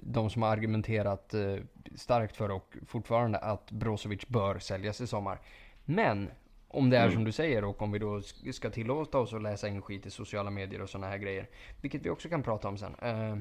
de 0.04 0.30
som 0.30 0.42
har 0.42 0.50
argumenterat 0.50 1.34
eh, 1.34 1.56
starkt 1.96 2.36
för 2.38 2.52
och 2.52 2.76
fortfarande 2.88 3.38
att 3.38 3.72
Brozovic 3.72 4.28
bör 4.28 4.60
säljas 4.60 5.02
i 5.02 5.08
sommar. 5.08 5.40
Men 5.86 6.30
om 6.68 6.90
det 6.90 6.98
är 6.98 7.02
Mm. 7.04 7.14
som 7.14 7.24
du 7.24 7.32
säger 7.32 7.64
och 7.64 7.82
om 7.82 7.92
vi 7.92 8.00
då 8.00 8.18
sk- 8.18 8.52
ska 8.52 8.70
tillåta 8.70 9.18
oss 9.20 9.34
att 9.34 9.42
läsa 9.42 9.68
in 9.68 9.82
skit 9.82 10.06
i 10.06 10.10
sociala 10.12 10.50
medier 10.50 10.82
och 10.82 10.90
sådana 10.90 11.08
här 11.08 11.18
grejer. 11.18 11.50
Vilket 11.82 12.06
vi 12.06 12.10
också 12.10 12.30
kan 12.30 12.44
prata 12.44 12.68
om 12.68 12.78
sen. 12.78 12.96
Eh, 13.02 13.38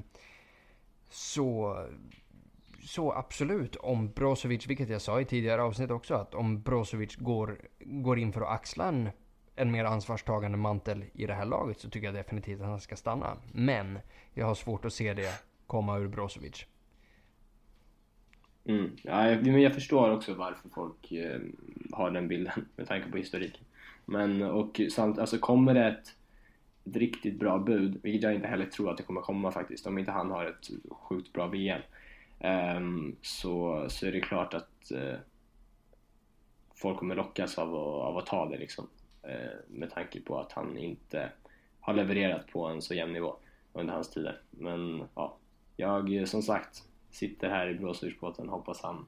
så, 1.10 1.76
så 2.82 3.12
absolut, 3.12 3.76
om 3.76 4.12
Brozovic, 4.12 4.66
vilket 4.66 4.88
jag 4.88 5.02
sa 5.02 5.20
i 5.20 5.24
tidigare 5.24 5.62
avsnitt 5.62 5.90
också, 5.90 6.14
att 6.14 6.34
om 6.34 6.62
Brozovic 6.62 7.16
går, 7.16 7.58
går 7.80 8.18
in 8.18 8.32
för 8.32 8.40
att 8.40 8.48
axla 8.48 8.88
en, 8.88 9.08
en 9.56 9.70
mer 9.70 9.84
ansvarstagande 9.84 10.58
mantel 10.58 11.04
i 11.14 11.26
det 11.26 11.34
här 11.34 11.46
laget 11.46 11.80
så 11.80 11.90
tycker 11.90 12.06
jag 12.06 12.14
definitivt 12.14 12.60
att 12.60 12.66
han 12.66 12.80
ska 12.80 12.96
stanna. 12.96 13.36
Men 13.52 13.98
jag 14.34 14.46
har 14.46 14.54
svårt 14.54 14.84
att 14.84 14.92
se 14.92 15.14
det 15.14 15.32
komma 15.66 15.98
ur 15.98 16.08
Brozovic. 16.08 16.66
Mm. 18.64 18.90
Ja, 19.02 19.30
jag, 19.30 19.46
men 19.46 19.62
jag 19.62 19.74
förstår 19.74 20.10
också 20.10 20.34
varför 20.34 20.68
folk 20.68 21.12
eh, 21.12 21.40
har 21.92 22.10
den 22.10 22.28
bilden 22.28 22.66
med 22.76 22.88
tanke 22.88 23.10
på 23.10 23.16
historiken. 23.16 23.64
Men 24.04 24.42
och 24.42 24.80
samt, 24.90 25.18
alltså 25.18 25.38
kommer 25.38 25.74
det 25.74 25.84
ett, 25.84 26.14
ett 26.84 26.96
riktigt 26.96 27.38
bra 27.38 27.58
bud, 27.58 28.00
vilket 28.02 28.22
jag 28.22 28.34
inte 28.34 28.48
heller 28.48 28.66
tror 28.66 28.90
att 28.90 28.96
det 28.96 29.02
kommer 29.02 29.20
komma 29.20 29.52
faktiskt, 29.52 29.86
om 29.86 29.98
inte 29.98 30.12
han 30.12 30.30
har 30.30 30.46
ett 30.46 30.70
sjukt 30.90 31.32
bra 31.32 31.46
VM. 31.46 31.80
Ehm, 32.42 33.16
så, 33.22 33.86
så 33.88 34.06
är 34.06 34.12
det 34.12 34.20
klart 34.20 34.54
att 34.54 34.90
eh, 34.90 35.14
folk 36.74 36.98
kommer 36.98 37.14
lockas 37.14 37.58
av, 37.58 37.68
att- 37.74 38.08
av 38.08 38.18
att 38.18 38.26
ta 38.26 38.48
det 38.48 38.58
liksom. 38.58 38.88
Ehm, 39.22 39.58
med 39.78 39.90
tanke 39.90 40.20
på 40.20 40.38
att 40.40 40.52
han 40.52 40.78
inte 40.78 41.30
har 41.80 41.94
levererat 41.94 42.46
på 42.52 42.66
en 42.66 42.82
så 42.82 42.94
jämn 42.94 43.12
nivå 43.12 43.36
under 43.72 43.94
hans 43.94 44.10
tider. 44.10 44.40
Men 44.50 45.04
ja, 45.14 45.36
jag 45.76 46.28
som 46.28 46.42
sagt 46.42 46.82
sitter 47.10 47.48
här 47.50 47.68
i 47.68 47.74
blåsursbåten 47.74 48.48
och 48.48 48.56
Hoppas 48.58 48.82
han, 48.82 49.06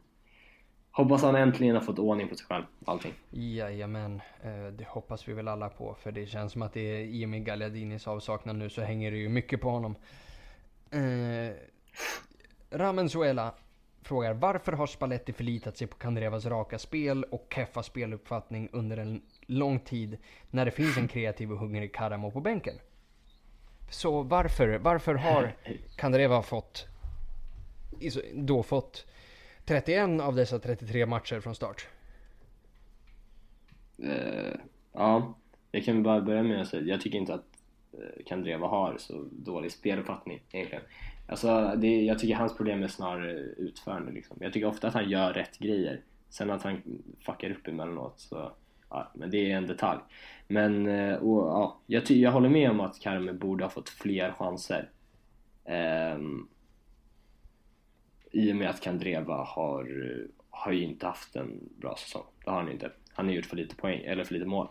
hoppas 0.90 1.22
han 1.22 1.34
äntligen 1.36 1.74
har 1.74 1.82
fått 1.82 1.98
ordning 1.98 2.28
på 2.28 2.34
sig 2.36 2.46
själv. 2.46 2.64
Allting. 2.84 3.12
Jajamän, 3.30 4.20
eh, 4.42 4.66
det 4.66 4.84
hoppas 4.88 5.28
vi 5.28 5.32
väl 5.32 5.48
alla 5.48 5.68
på. 5.68 5.94
För 5.94 6.12
det 6.12 6.26
känns 6.26 6.52
som 6.52 6.62
att 6.62 6.72
det 6.72 6.80
är 6.80 7.00
i 7.04 7.24
och 7.24 7.28
med 7.28 7.44
Gagliardinis 7.44 8.08
avsaknad 8.08 8.56
nu 8.56 8.70
så 8.70 8.82
hänger 8.82 9.10
det 9.10 9.16
ju 9.18 9.28
mycket 9.28 9.60
på 9.60 9.70
honom. 9.70 9.94
Eh, 10.90 11.56
Ramenzuela 12.74 13.54
frågar 14.02 14.34
varför 14.34 14.72
har 14.72 14.86
Spalletti 14.86 15.32
förlitat 15.32 15.76
sig 15.76 15.86
på 15.86 15.96
Kandrevas 15.96 16.46
raka 16.46 16.78
spel 16.78 17.24
och 17.24 17.52
keffa 17.54 17.82
speluppfattning 17.82 18.68
under 18.72 18.96
en 18.96 19.22
lång 19.46 19.80
tid 19.80 20.18
när 20.50 20.64
det 20.64 20.70
finns 20.70 20.96
en 20.96 21.08
kreativ 21.08 21.52
och 21.52 21.58
hungrig 21.58 21.94
Karamo 21.94 22.30
på 22.30 22.40
bänken? 22.40 22.74
Så 23.90 24.22
varför, 24.22 24.78
varför 24.78 25.14
har 25.14 25.56
Kandreva 25.96 26.42
fått 26.42 26.86
då 28.34 28.62
fått 28.62 29.06
31 29.64 30.20
av 30.20 30.34
dessa 30.34 30.58
33 30.58 31.06
matcher 31.06 31.40
från 31.40 31.54
start? 31.54 31.88
Uh, 34.02 34.54
ja, 34.92 35.34
jag 35.70 35.84
kan 35.84 36.02
bara 36.02 36.20
börja 36.20 36.42
med 36.42 36.60
att 36.60 36.68
säga 36.68 36.82
jag 36.82 37.00
tycker 37.00 37.18
inte 37.18 37.34
att 37.34 37.44
eh, 37.92 38.24
Kandreva 38.26 38.66
har 38.66 38.96
så 38.98 39.24
dålig 39.32 39.72
speluppfattning 39.72 40.42
egentligen. 40.50 40.84
Alltså, 41.26 41.74
det, 41.76 42.02
jag 42.02 42.18
tycker 42.18 42.34
hans 42.34 42.56
problem 42.56 42.82
är 42.82 42.88
snarare 42.88 43.32
utförande 43.40 44.12
liksom. 44.12 44.36
Jag 44.40 44.52
tycker 44.52 44.66
ofta 44.66 44.88
att 44.88 44.94
han 44.94 45.10
gör 45.10 45.32
rätt 45.32 45.58
grejer. 45.58 46.00
Sen 46.28 46.50
att 46.50 46.62
han 46.62 46.82
fuckar 47.20 47.50
upp 47.50 47.68
emellanåt 47.68 48.20
så, 48.20 48.52
ja, 48.90 49.10
men 49.14 49.30
det 49.30 49.52
är 49.52 49.56
en 49.56 49.66
detalj. 49.66 50.00
Men, 50.48 50.86
eh, 50.86 51.14
och, 51.14 51.46
ja, 51.46 51.80
jag, 51.86 52.06
ty- 52.06 52.20
jag 52.20 52.32
håller 52.32 52.48
med 52.48 52.70
om 52.70 52.80
att 52.80 53.00
Karme 53.00 53.32
borde 53.32 53.64
ha 53.64 53.70
fått 53.70 53.88
fler 53.88 54.32
chanser. 54.32 54.90
Um, 56.16 56.48
I 58.30 58.52
och 58.52 58.56
med 58.56 58.70
att 58.70 58.80
Kandreva 58.80 59.44
har, 59.44 60.16
har 60.50 60.72
ju 60.72 60.82
inte 60.82 61.06
haft 61.06 61.36
en 61.36 61.68
bra 61.76 61.96
säsong. 61.96 62.24
Det 62.44 62.50
har 62.50 62.56
han 62.62 62.72
inte. 62.72 62.90
Han 63.12 63.26
har 63.26 63.32
gjort 63.32 63.46
för 63.46 63.56
lite 63.56 63.76
poäng, 63.76 64.00
eller 64.04 64.24
för 64.24 64.34
lite 64.34 64.46
mål. 64.46 64.68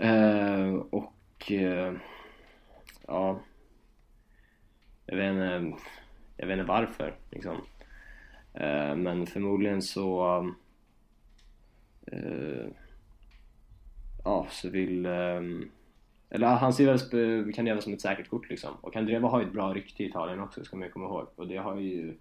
Uh, 0.00 0.74
och 0.74 1.50
uh, 1.50 1.92
ja, 3.06 3.40
jag 5.06 5.16
vet 5.16 5.30
inte, 5.30 5.78
jag 6.36 6.46
vet 6.46 6.58
inte 6.58 6.68
varför 6.68 7.14
liksom. 7.30 7.56
Eh, 8.54 8.96
men 8.96 9.26
förmodligen 9.26 9.82
så 9.82 10.36
eh, 12.06 12.66
ja, 14.24 14.46
så 14.50 14.70
vill 14.70 15.06
eh, 15.06 15.40
eller 16.30 16.46
han 16.46 16.72
ser 16.72 16.86
väl 16.86 17.52
kan 17.52 17.64
leva 17.64 17.80
som 17.80 17.92
ett 17.92 18.00
säkert 18.00 18.28
kort 18.28 18.50
liksom. 18.50 18.74
Och 18.80 18.92
Kandreva 18.92 19.28
har 19.28 19.40
ju 19.40 19.46
ett 19.46 19.52
bra 19.52 19.74
rykte 19.74 20.02
i 20.02 20.06
Italien 20.06 20.40
också 20.40 20.64
ska 20.64 20.76
man 20.76 20.86
ju 20.86 20.92
komma 20.92 21.06
ihåg. 21.06 21.26
Och 21.36 21.48
det 21.48 21.56
har 21.56 21.76
ju 21.76 22.14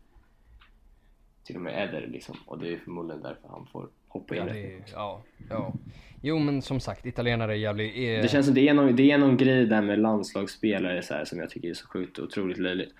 till 1.43 1.55
och 1.55 1.61
med 1.61 1.83
Eder 1.89 2.07
liksom. 2.07 2.35
Och 2.45 2.59
det 2.59 2.73
är 2.73 2.77
förmodligen 2.77 3.21
därför 3.21 3.47
han 3.47 3.65
får 3.65 3.89
hoppa 4.07 4.35
in 4.35 4.41
Ja, 4.41 4.47
rätt 4.47 4.53
det, 4.53 4.91
ja, 4.91 5.21
ja. 5.49 5.73
Jo 6.21 6.39
men 6.39 6.61
som 6.61 6.79
sagt, 6.79 7.05
italienare 7.05 7.51
är 7.53 7.55
jävligt... 7.57 7.95
Är, 7.95 8.21
Det 8.21 8.27
känns 8.27 8.45
som 8.45 8.55
det 8.55 8.69
är 8.69 8.73
någon, 8.73 8.95
det 8.95 9.11
är 9.11 9.17
någon 9.17 9.37
grej 9.37 9.65
där 9.65 9.81
med 9.81 9.99
landslagsspelare 9.99 11.01
så 11.03 11.13
här, 11.13 11.25
som 11.25 11.39
jag 11.39 11.49
tycker 11.49 11.69
är 11.69 11.73
så 11.73 11.87
sjukt 11.87 12.19
otroligt 12.19 12.57
löjligt. 12.57 12.93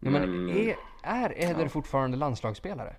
ja, 0.00 0.10
men 0.10 0.50
är, 0.50 0.74
är 1.02 1.50
Eder 1.50 1.62
ja. 1.62 1.68
fortfarande 1.68 2.16
landslagsspelare? 2.16 2.96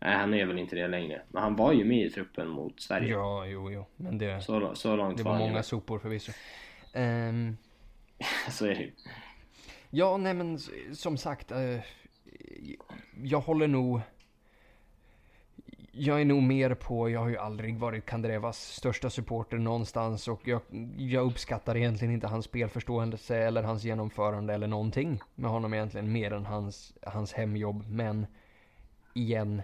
Nej, 0.00 0.16
han 0.16 0.34
är 0.34 0.46
väl 0.46 0.58
inte 0.58 0.76
det 0.76 0.88
längre. 0.88 1.22
Men 1.28 1.42
han 1.42 1.56
var 1.56 1.72
ju 1.72 1.84
med 1.84 2.06
i 2.06 2.10
truppen 2.10 2.48
mot 2.48 2.80
Sverige. 2.82 3.08
Ja, 3.12 3.46
jo, 3.46 3.70
jo. 3.70 3.86
Men 3.96 4.18
det, 4.18 4.40
Så, 4.42 4.74
så 4.74 4.96
långt 4.96 5.16
det 5.16 5.22
var 5.22 5.32
var 5.32 5.38
många 5.38 5.52
med. 5.52 5.64
sopor 5.64 5.98
förvisso. 5.98 6.32
Ehm, 6.94 7.56
Så 8.50 8.64
är 8.66 8.68
det 8.74 8.80
ju. 8.82 8.92
ja, 9.90 10.16
nej 10.16 10.34
men 10.34 10.58
som 10.92 11.16
sagt. 11.16 11.50
eh, 11.50 11.58
jag 13.22 13.40
håller 13.40 13.68
nog... 13.68 14.00
Jag 15.92 16.20
är 16.20 16.24
nog 16.24 16.42
mer 16.42 16.74
på, 16.74 17.10
jag 17.10 17.20
har 17.20 17.28
ju 17.28 17.36
aldrig 17.36 17.78
varit 17.78 18.06
Kandrevas 18.06 18.58
största 18.58 19.10
supporter 19.10 19.58
någonstans 19.58 20.28
och 20.28 20.48
jag, 20.48 20.60
jag 20.96 21.26
uppskattar 21.26 21.76
egentligen 21.76 22.14
inte 22.14 22.26
hans 22.26 22.44
spelförståelse 22.44 23.36
eller 23.36 23.62
hans 23.62 23.84
genomförande 23.84 24.54
eller 24.54 24.66
någonting 24.66 25.20
med 25.34 25.50
honom 25.50 25.74
egentligen 25.74 26.12
mer 26.12 26.32
än 26.32 26.46
hans, 26.46 26.94
hans 27.02 27.32
hemjobb. 27.32 27.84
Men 27.88 28.26
igen, 29.14 29.62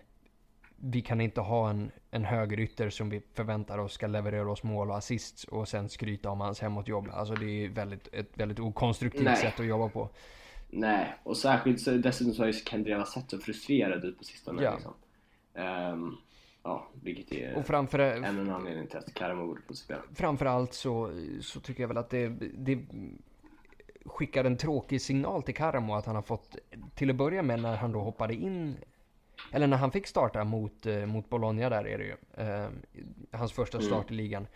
vi 0.77 1.03
kan 1.03 1.21
inte 1.21 1.41
ha 1.41 1.71
en, 1.71 1.91
en 2.11 2.25
högerytter 2.25 2.91
som 2.91 3.11
vi 3.11 3.23
förväntar 3.35 3.79
oss 3.79 3.93
ska 3.93 4.07
leverera 4.07 4.51
oss 4.51 4.63
mål 4.63 4.91
och 4.91 4.97
assist 4.97 5.45
och 5.45 5.69
sen 5.69 5.89
skryta 5.89 6.31
om 6.31 6.41
hans 6.41 6.61
hemåtjobb. 6.61 7.09
Alltså 7.13 7.35
det 7.35 7.65
är 7.65 7.69
väldigt, 7.69 8.09
ett 8.13 8.31
väldigt 8.35 8.61
okonstruktivt 8.61 9.25
Nej. 9.25 9.37
sätt 9.37 9.61
att 9.61 9.67
jobba 9.67 9.89
på. 9.89 10.11
Nej, 10.71 11.15
och 11.23 11.37
särskilt 11.37 12.03
dessutom 12.03 12.35
så 12.35 12.43
har 12.43 12.47
ju 12.47 12.53
Kandreva 12.53 13.05
sett 13.05 13.31
så 13.31 13.39
frustrerad 13.39 14.05
ut 14.05 14.19
på 14.19 14.25
sistone. 14.25 14.63
Ja. 14.63 14.75
Liksom. 14.75 14.95
Ehm, 15.55 16.17
ja, 16.63 16.89
vilket 17.03 17.33
är 17.33 17.55
Och 17.57 17.67
framför, 17.67 17.99
en 17.99 18.51
anledning 18.51 18.87
till 18.87 18.99
att 18.99 19.15
Karamo 19.15 19.47
borde 19.47 19.63
få 19.63 19.75
spela. 19.75 20.03
framförallt 20.15 20.75
så, 20.75 21.11
så 21.41 21.61
tycker 21.61 21.83
jag 21.83 21.89
väl 21.89 21.97
att 21.99 22.11
det, 22.11 22.29
det 22.55 22.79
skickar 24.05 24.45
en 24.45 24.57
tråkig 24.57 25.01
signal 25.01 25.43
till 25.43 25.55
Karamo 25.55 25.95
att 25.95 26.07
han 26.07 26.15
har 26.15 26.23
fått, 26.23 26.57
till 26.95 27.11
att 27.11 27.17
börja 27.17 27.43
med 27.43 27.61
när 27.63 27.77
han 27.77 27.93
då 27.93 28.01
hoppade 28.01 28.35
in, 28.35 28.77
eller 29.53 29.67
när 29.67 29.77
han 29.77 29.91
fick 29.93 30.07
starta 30.07 30.45
mot, 30.45 30.87
eh, 30.87 31.07
mot 31.07 31.29
Bologna 31.31 31.69
där 31.69 31.87
är 31.87 31.99
det 31.99 32.05
ju, 32.05 32.17
eh, 32.47 32.69
hans 33.33 33.53
första 33.53 33.79
Mm. 33.79 33.87
start 33.91 34.11
i 34.11 34.15
ligan. 34.15 34.47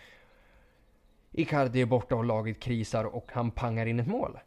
Icardi 1.33 1.81
är 1.81 1.87
borta 1.87 2.15
och 2.17 2.25
laget 2.25 2.61
krisar 2.61 3.05
och 3.05 3.31
han 3.33 3.51
pangar 3.51 3.87
in 3.87 4.01
ett 4.01 4.07
mål. 4.07 4.39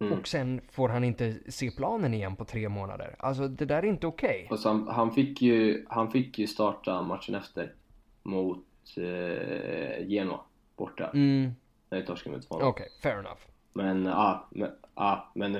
Mm. 0.00 0.18
Och 0.18 0.28
sen 0.28 0.60
får 0.72 0.88
han 0.88 1.04
inte 1.04 1.34
se 1.48 1.70
planen 1.70 2.14
igen 2.14 2.36
på 2.36 2.44
tre 2.44 2.68
månader. 2.68 3.16
Alltså 3.18 3.48
det 3.48 3.64
där 3.64 3.78
är 3.78 3.86
inte 3.86 4.06
okej. 4.06 4.48
Så 4.56 4.68
han, 4.68 4.88
han, 4.88 5.12
fick 5.12 5.42
ju, 5.42 5.84
han 5.88 6.10
fick 6.10 6.38
ju 6.38 6.46
starta 6.46 7.02
matchen 7.02 7.34
efter 7.34 7.72
mot 8.22 8.64
eh, 8.96 10.06
Genoa 10.08 10.40
borta. 10.76 11.10
Mm, 11.14 11.54
När 11.90 12.00
vi 12.00 12.06
torskade 12.06 12.36
med 12.36 12.44
2-0. 12.44 12.62
okej, 12.62 12.88
fair 13.02 13.18
enough. 13.18 13.40
Men 13.72 14.04
ja, 14.04 14.46
men, 14.50 14.70
ja, 14.94 15.30
men 15.34 15.52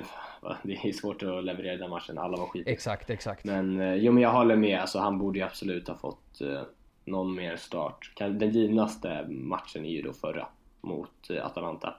det 0.62 0.72
är 0.72 0.92
svårt 1.00 1.22
att 1.22 1.44
leverera 1.44 1.76
den 1.76 1.90
matchen. 1.90 2.18
Alla 2.18 2.36
var 2.36 2.46
skit. 2.46 2.68
Exakt, 2.68 3.10
exakt. 3.10 3.44
Men 3.44 3.80
eh, 3.80 3.94
jo, 3.94 4.12
men 4.12 4.22
jag 4.22 4.32
håller 4.32 4.56
med. 4.56 4.80
Alltså, 4.80 4.98
han 4.98 5.18
borde 5.18 5.38
ju 5.38 5.44
absolut 5.44 5.88
ha 5.88 5.94
fått 5.96 6.40
eh, 6.40 6.62
någon 7.04 7.34
mer 7.34 7.56
start. 7.56 8.12
Den 8.16 8.50
givnaste 8.50 9.26
matchen 9.28 9.84
är 9.84 9.90
ju 9.90 10.02
då 10.02 10.12
förra 10.12 10.46
mot 10.80 11.30
eh, 11.30 11.46
Atalanta. 11.46 11.94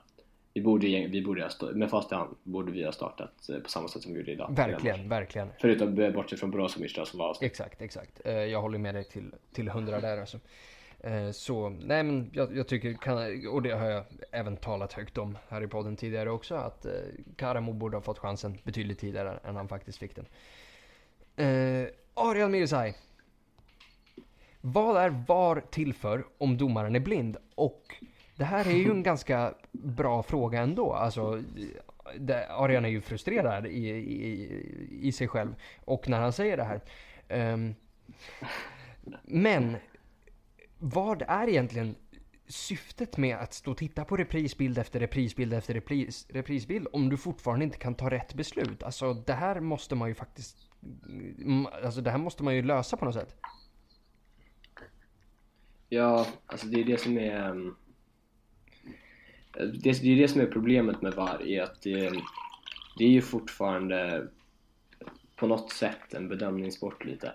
Vi 0.56 0.62
borde, 0.62 0.88
vi 0.88 1.22
borde 1.22 1.42
ha 1.44 1.50
stå, 1.50 1.72
med 1.72 1.90
fast 1.90 2.12
i 2.12 2.16
hand 2.16 2.36
borde 2.44 2.72
vi 2.72 2.84
ha 2.84 2.92
startat 2.92 3.50
eh, 3.50 3.60
på 3.60 3.70
samma 3.70 3.88
sätt 3.88 4.02
som 4.02 4.14
vi 4.14 4.20
gjorde 4.20 4.32
idag. 4.32 4.56
Verkligen, 4.56 5.10
verkligen. 5.10 5.50
Förutom 5.62 6.00
eh, 6.00 6.12
bortsett 6.14 6.40
från 6.40 6.52
Brozovic 6.52 6.94
då 6.96 7.06
som 7.06 7.20
var 7.20 7.30
avstängd. 7.30 7.52
Exakt, 7.52 7.82
exakt. 7.82 8.22
Eh, 8.26 8.34
Jag 8.34 8.62
håller 8.62 8.78
med 8.78 8.96
dig 8.96 9.04
till, 9.04 9.34
till 9.54 9.70
hundra 9.70 10.00
där 10.00 10.18
alltså. 10.18 10.40
Så, 11.34 11.70
nej 11.70 12.04
men 12.04 12.30
jag, 12.34 12.58
jag 12.58 12.68
tycker, 12.68 12.98
och 13.54 13.62
det 13.62 13.72
har 13.72 13.86
jag 13.86 14.04
även 14.32 14.58
talat 14.58 14.94
högt 14.94 15.18
om 15.18 15.38
här 15.50 15.64
i 15.64 15.68
podden 15.68 15.96
tidigare 15.96 16.30
också, 16.32 16.56
att 16.56 16.86
Karamo 17.36 17.74
borde 17.74 17.98
ha 17.98 18.02
fått 18.02 18.20
chansen 18.20 18.58
betydligt 18.64 19.00
tidigare 19.00 19.40
än 19.44 19.56
han 19.56 19.68
faktiskt 19.68 19.98
fick 19.98 20.12
den. 20.16 20.26
Eh, 21.36 21.88
Ariel 22.14 22.50
Mirzai. 22.50 22.94
Vad 24.62 24.98
är 24.98 25.10
VAR 25.28 25.64
till 25.72 25.94
för 25.94 26.26
om 26.38 26.58
domaren 26.58 26.96
är 26.96 27.00
blind? 27.00 27.38
Och 27.56 27.96
det 28.36 28.46
här 28.46 28.68
är 28.68 28.78
ju 28.78 28.92
en 28.92 29.04
ganska 29.04 29.54
bra 29.72 30.24
fråga 30.24 30.62
ändå. 30.62 30.94
Alltså, 30.94 31.44
det, 32.20 32.48
Arian 32.50 32.86
är 32.86 32.90
ju 32.90 33.02
frustrerad 33.02 33.68
i, 33.68 33.90
i, 33.90 35.08
i 35.08 35.12
sig 35.12 35.28
själv. 35.28 35.56
Och 35.86 36.10
när 36.10 36.20
han 36.20 36.34
säger 36.34 36.58
det 36.58 36.64
här. 36.64 36.82
Um, 37.54 37.76
men, 39.24 39.78
vad 40.80 41.22
är 41.22 41.48
egentligen 41.48 41.96
syftet 42.48 43.18
med 43.18 43.38
att 43.38 43.54
stå 43.54 43.72
och 43.72 43.78
titta 43.78 44.06
på 44.06 44.18
reprisbild 44.18 44.78
efter 44.78 45.00
reprisbild 45.00 45.54
efter 45.54 45.74
repris, 45.74 46.28
reprisbild 46.30 46.88
om 46.94 47.10
du 47.10 47.18
fortfarande 47.18 47.66
inte 47.66 47.78
kan 47.78 47.96
ta 47.96 48.10
rätt 48.10 48.34
beslut? 48.34 48.84
Alltså 48.84 49.14
det 49.14 49.34
här 49.34 49.60
måste 49.60 49.96
man 49.96 50.08
ju 50.08 50.16
faktiskt... 50.16 50.58
Mm, 51.42 51.68
alltså 51.84 52.02
det 52.02 52.12
här 52.12 52.18
måste 52.18 52.44
man 52.44 52.56
ju 52.56 52.62
lösa 52.62 52.98
på 52.98 53.06
något 53.06 53.16
sätt. 53.16 53.36
Ja, 55.90 56.28
alltså 56.46 56.68
det 56.68 56.82
är 56.82 56.84
det 56.84 56.98
som 56.98 57.18
är... 57.18 57.50
Ehm, 57.50 57.76
det, 59.58 60.02
det, 60.02 60.14
är 60.14 60.18
det 60.18 60.28
som 60.28 60.42
är 60.42 60.46
problemet 60.46 61.02
med 61.02 61.14
VAR, 61.14 61.48
är 61.48 61.64
att 61.64 61.82
det, 61.82 62.12
det 62.98 63.04
är 63.04 63.10
ju 63.10 63.22
fortfarande 63.22 64.28
på 65.36 65.48
något 65.48 65.72
sätt 65.72 66.14
en 66.14 66.28
bedömningssport 66.28 67.06
lite. 67.06 67.34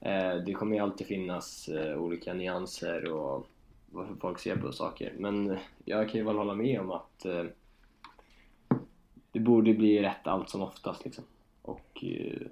Eh, 0.00 0.34
det 0.46 0.52
kommer 0.52 0.76
ju 0.76 0.82
alltid 0.82 1.06
finnas 1.06 1.68
eh, 1.68 1.96
olika 1.96 2.34
nyanser 2.34 3.12
och 3.12 3.46
varför 3.90 4.14
folk 4.14 4.38
ser 4.38 4.56
på 4.56 4.72
saker. 4.72 5.12
Men 5.18 5.56
jag 5.84 6.08
kan 6.08 6.20
ju 6.20 6.26
väl 6.26 6.36
hålla 6.36 6.54
med 6.54 6.80
om 6.80 6.90
att 6.90 7.24
eh, 7.24 7.44
det 9.32 9.40
borde 9.40 9.74
bli 9.74 10.02
rätt 10.02 10.26
allt 10.26 10.50
som 10.50 10.62
oftast 10.62 11.04
liksom. 11.04 11.24
Och, 11.62 12.04
eh, 12.04 12.42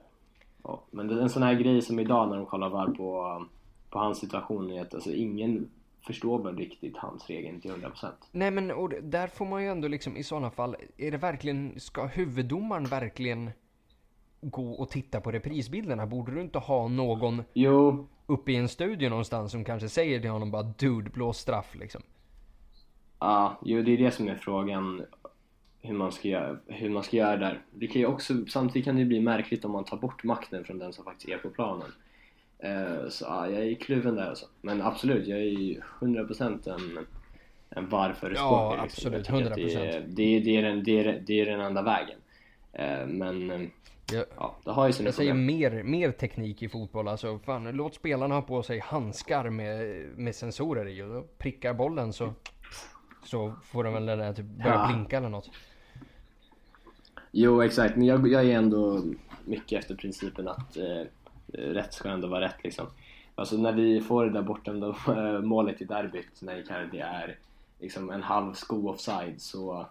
ja. 0.62 0.82
Men 0.90 1.08
det 1.08 1.14
är 1.14 1.18
en 1.20 1.30
sån 1.30 1.42
här 1.42 1.54
grej 1.54 1.82
som 1.82 1.98
idag 1.98 2.28
när 2.28 2.36
de 2.36 2.46
kollar 2.46 2.68
VAR 2.68 2.86
på, 2.86 3.46
på 3.90 3.98
hans 3.98 4.18
situation 4.18 4.72
är 4.72 4.82
att 4.82 4.94
alltså, 4.94 5.12
ingen 5.12 5.70
förstår 6.06 6.42
väl 6.42 6.56
riktigt 6.56 6.96
hans 6.96 7.26
regel 7.26 7.60
till 7.60 7.70
100%. 7.70 8.12
Nej 8.32 8.50
men 8.50 8.70
och 8.70 8.90
där 9.02 9.26
får 9.26 9.46
man 9.46 9.62
ju 9.62 9.68
ändå 9.68 9.88
liksom 9.88 10.16
i 10.16 10.22
sådana 10.22 10.50
fall, 10.50 10.76
är 10.96 11.10
det 11.10 11.16
verkligen, 11.16 11.80
ska 11.80 12.06
huvuddomaren 12.06 12.84
verkligen 12.84 13.50
gå 14.40 14.72
och 14.72 14.90
titta 14.90 15.20
på 15.20 15.32
reprisbilderna? 15.32 16.06
Borde 16.06 16.32
du 16.34 16.40
inte 16.40 16.58
ha 16.58 16.88
någon 16.88 17.42
jo. 17.52 18.08
uppe 18.26 18.52
i 18.52 18.56
en 18.56 18.68
studio 18.68 19.08
någonstans 19.08 19.52
som 19.52 19.64
kanske 19.64 19.88
säger 19.88 20.20
till 20.20 20.30
honom 20.30 20.50
bara 20.50 20.62
Dude, 20.62 21.10
blås 21.10 21.38
straff 21.38 21.74
liksom? 21.74 22.02
Ja, 23.18 23.58
jo 23.62 23.82
det 23.82 23.92
är 23.92 23.98
det 23.98 24.10
som 24.10 24.28
är 24.28 24.34
frågan 24.34 25.02
hur 25.82 25.94
man 25.94 26.12
ska 26.12 26.28
göra, 26.28 26.58
hur 26.66 26.90
man 26.90 27.02
ska 27.02 27.16
göra 27.16 27.36
där. 27.36 27.62
Det 27.72 27.86
kan 27.86 28.00
ju 28.00 28.06
också, 28.06 28.34
samtidigt 28.46 28.84
kan 28.84 28.96
det 28.96 29.04
bli 29.04 29.20
märkligt 29.20 29.64
om 29.64 29.72
man 29.72 29.84
tar 29.84 29.96
bort 29.96 30.24
makten 30.24 30.64
från 30.64 30.78
den 30.78 30.92
som 30.92 31.04
faktiskt 31.04 31.28
är 31.28 31.38
på 31.38 31.50
planen. 31.50 31.88
Uh, 32.64 33.08
så 33.08 33.24
ja, 33.24 33.50
jag 33.50 33.66
är 33.66 33.74
kluven 33.74 34.16
där 34.16 34.28
alltså. 34.28 34.46
Men 34.60 34.82
absolut, 34.82 35.26
jag 35.26 35.38
är 35.38 35.42
ju 35.42 35.80
100% 36.00 36.74
en, 36.74 37.06
en 37.70 37.88
varför-förespråkare. 37.88 38.76
Ja, 38.76 38.82
liksom. 38.82 39.14
absolut. 39.14 39.28
100%. 39.28 39.54
Det 39.54 39.74
är, 39.74 40.00
det, 40.06 40.40
det, 40.40 40.56
är 40.56 40.62
den, 40.62 40.84
det, 40.84 41.00
är, 41.00 41.22
det 41.26 41.40
är 41.40 41.46
den 41.46 41.60
enda 41.60 41.82
vägen. 41.82 42.18
Uh, 42.78 43.06
men 43.06 43.70
jag, 44.12 44.24
ja, 44.36 44.56
det 44.64 44.70
har 44.70 44.86
ju 44.86 44.92
sina 44.92 45.06
Jag 45.06 45.14
säger 45.14 45.34
mer, 45.34 45.82
mer 45.82 46.12
teknik 46.12 46.62
i 46.62 46.68
fotboll. 46.68 47.08
Alltså, 47.08 47.38
fan, 47.38 47.70
låt 47.70 47.94
spelarna 47.94 48.34
ha 48.34 48.42
på 48.42 48.62
sig 48.62 48.78
handskar 48.78 49.50
med, 49.50 50.04
med 50.16 50.34
sensorer 50.34 50.88
i 50.88 51.02
och 51.02 51.38
prickar 51.38 51.74
bollen 51.74 52.12
så, 52.12 52.34
så 53.24 53.54
får 53.64 53.84
de 53.84 53.94
väl 53.94 54.06
den 54.06 54.18
där 54.18 54.32
typ 54.32 54.46
börja 54.46 54.74
ja. 54.74 54.86
blinka 54.92 55.16
eller 55.16 55.28
något. 55.28 55.50
Jo, 57.32 57.62
exakt. 57.62 57.96
Men 57.96 58.06
jag, 58.06 58.28
jag 58.28 58.44
är 58.44 58.54
ändå 58.54 59.02
mycket 59.44 59.78
efter 59.78 59.94
principen 59.94 60.48
att 60.48 60.76
eh, 60.76 61.02
rätt 61.52 61.94
ska 61.94 62.08
ändå 62.08 62.28
vara 62.28 62.40
rätt 62.40 62.64
liksom. 62.64 62.86
Alltså 63.34 63.56
när 63.56 63.72
vi 63.72 64.00
får 64.00 64.24
det 64.24 64.32
där 64.32 64.42
bortdömda 64.42 64.94
målet 65.42 65.80
i 65.80 65.84
derbyt 65.84 66.42
när 66.42 66.58
Icardi 66.58 66.98
är 66.98 67.38
liksom 67.80 68.10
en 68.10 68.22
halv 68.22 68.52
sko 68.52 68.90
offside 68.90 69.40
så, 69.40 69.86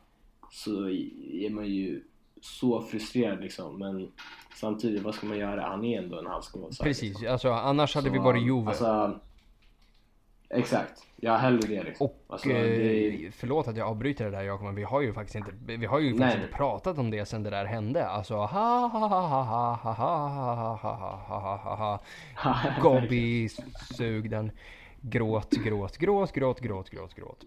så 0.51 0.89
är 1.31 1.49
man 1.49 1.65
ju 1.65 2.03
så 2.41 2.81
frustrerad 2.81 3.41
liksom. 3.41 3.79
Men 3.79 4.11
samtidigt, 4.55 5.03
vad 5.03 5.15
ska 5.15 5.27
man 5.27 5.37
göra? 5.37 5.61
Han 5.61 5.85
är 5.85 6.01
ändå 6.01 6.19
en 6.19 6.27
halvskål. 6.27 6.71
Precis, 6.81 7.09
liksom. 7.09 7.27
alltså 7.27 7.51
annars 7.51 7.95
hade 7.95 8.07
så, 8.07 8.13
vi 8.13 8.19
varit 8.19 8.43
Juve. 8.43 8.67
Alltså, 8.67 9.19
exakt. 10.49 11.07
Ja, 11.15 11.35
hellre 11.35 11.67
det 11.67 11.83
liksom. 11.83 12.07
Och 12.07 12.25
alltså, 12.27 12.49
det... 12.49 13.31
förlåt 13.35 13.67
att 13.67 13.77
jag 13.77 13.87
avbryter 13.87 14.25
det 14.25 14.31
där 14.31 14.41
Jakob, 14.41 14.65
men 14.65 14.75
vi 14.75 14.83
har 14.83 15.01
ju 15.01 15.13
faktiskt 15.13 15.35
inte, 15.35 15.51
vi 15.77 15.85
har 15.85 15.99
ju 15.99 16.17
faktiskt 16.17 16.43
inte 16.43 16.57
pratat 16.57 16.97
om 16.97 17.11
det 17.11 17.25
sen 17.25 17.43
det 17.43 17.49
där 17.49 17.65
hände. 17.65 18.07
Alltså 18.07 18.35
ha 18.35 18.87
ha 18.87 18.87
ha 18.87 19.07
ha 19.07 19.33
ha 19.33 19.73
ha 19.73 19.95
ha 19.95 20.27
ha 20.27 20.95
ha 21.27 21.57
ha 21.57 21.75
ha 21.75 21.99
ha 22.35 22.81
Gobby, 22.81 23.49
sug 23.97 24.29
den. 24.29 24.51
Gråt, 25.01 25.51
gråt, 25.51 25.97
gråt, 25.97 26.31
gråt, 26.31 26.59
gråt, 26.61 26.89
gråt, 26.89 27.15
gråt. 27.15 27.45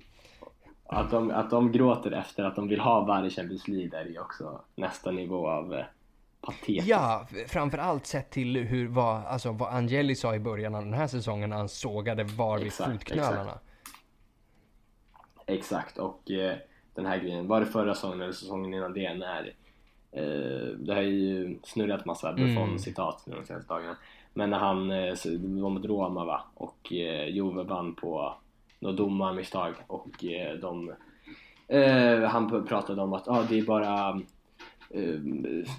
Att 0.86 1.10
de, 1.10 1.30
att 1.30 1.50
de 1.50 1.72
gråter 1.72 2.10
efter 2.12 2.44
att 2.44 2.56
de 2.56 2.68
vill 2.68 2.80
ha 2.80 3.04
varje 3.04 3.30
Champions 3.30 3.68
League 3.68 4.00
är 4.00 4.04
ju 4.04 4.18
också 4.18 4.60
nästa 4.74 5.10
nivå 5.10 5.48
av 5.48 5.74
eh, 5.74 5.84
patetiskt. 6.42 6.88
Ja, 6.88 7.26
framförallt 7.46 8.06
sett 8.06 8.30
till 8.30 8.56
hur, 8.56 8.88
vad, 8.88 9.24
alltså, 9.26 9.52
vad 9.52 9.68
Angeli 9.68 10.14
sa 10.14 10.34
i 10.34 10.38
början 10.38 10.74
av 10.74 10.84
den 10.84 10.94
här 10.94 11.06
säsongen 11.06 11.50
när 11.50 11.56
han 11.56 11.68
sågade 11.68 12.24
VAR 12.24 12.58
vid 12.58 12.72
fotknölarna. 12.72 13.58
Exakt, 15.46 15.48
exakt. 15.48 15.98
och 15.98 16.30
eh, 16.30 16.56
den 16.94 17.06
här 17.06 17.18
grejen, 17.18 17.48
var 17.48 17.60
det 17.60 17.66
förra 17.66 17.94
säsongen 17.94 18.20
eller 18.20 18.32
säsongen 18.32 18.74
innan 18.74 18.92
det 18.92 19.14
när 19.14 19.54
eh, 20.12 20.76
det 20.76 20.94
har 20.94 21.02
ju 21.02 21.58
snurrat 21.64 22.04
massa 22.04 22.32
Buffon-citat 22.32 23.26
mm. 23.26 23.38
de 23.40 23.46
senaste 23.46 23.74
dagarna. 23.74 23.96
Men 24.34 24.50
när 24.50 24.58
han, 24.58 24.90
eh, 24.90 25.14
det 25.24 25.62
var 25.62 25.70
mot 25.70 25.84
Roma 25.84 26.24
va, 26.24 26.44
och 26.54 26.92
eh, 26.92 27.28
Juve 27.28 27.62
vann 27.62 27.94
på 27.94 28.34
något 28.78 28.96
domarmisstag 28.96 29.74
och 29.86 30.24
eh, 30.24 30.54
de 30.58 30.94
eh, 31.68 32.22
han 32.22 32.66
pratade 32.66 33.02
om 33.02 33.12
att 33.12 33.28
ah, 33.28 33.42
det 33.48 33.58
är 33.58 33.62
bara 33.62 34.20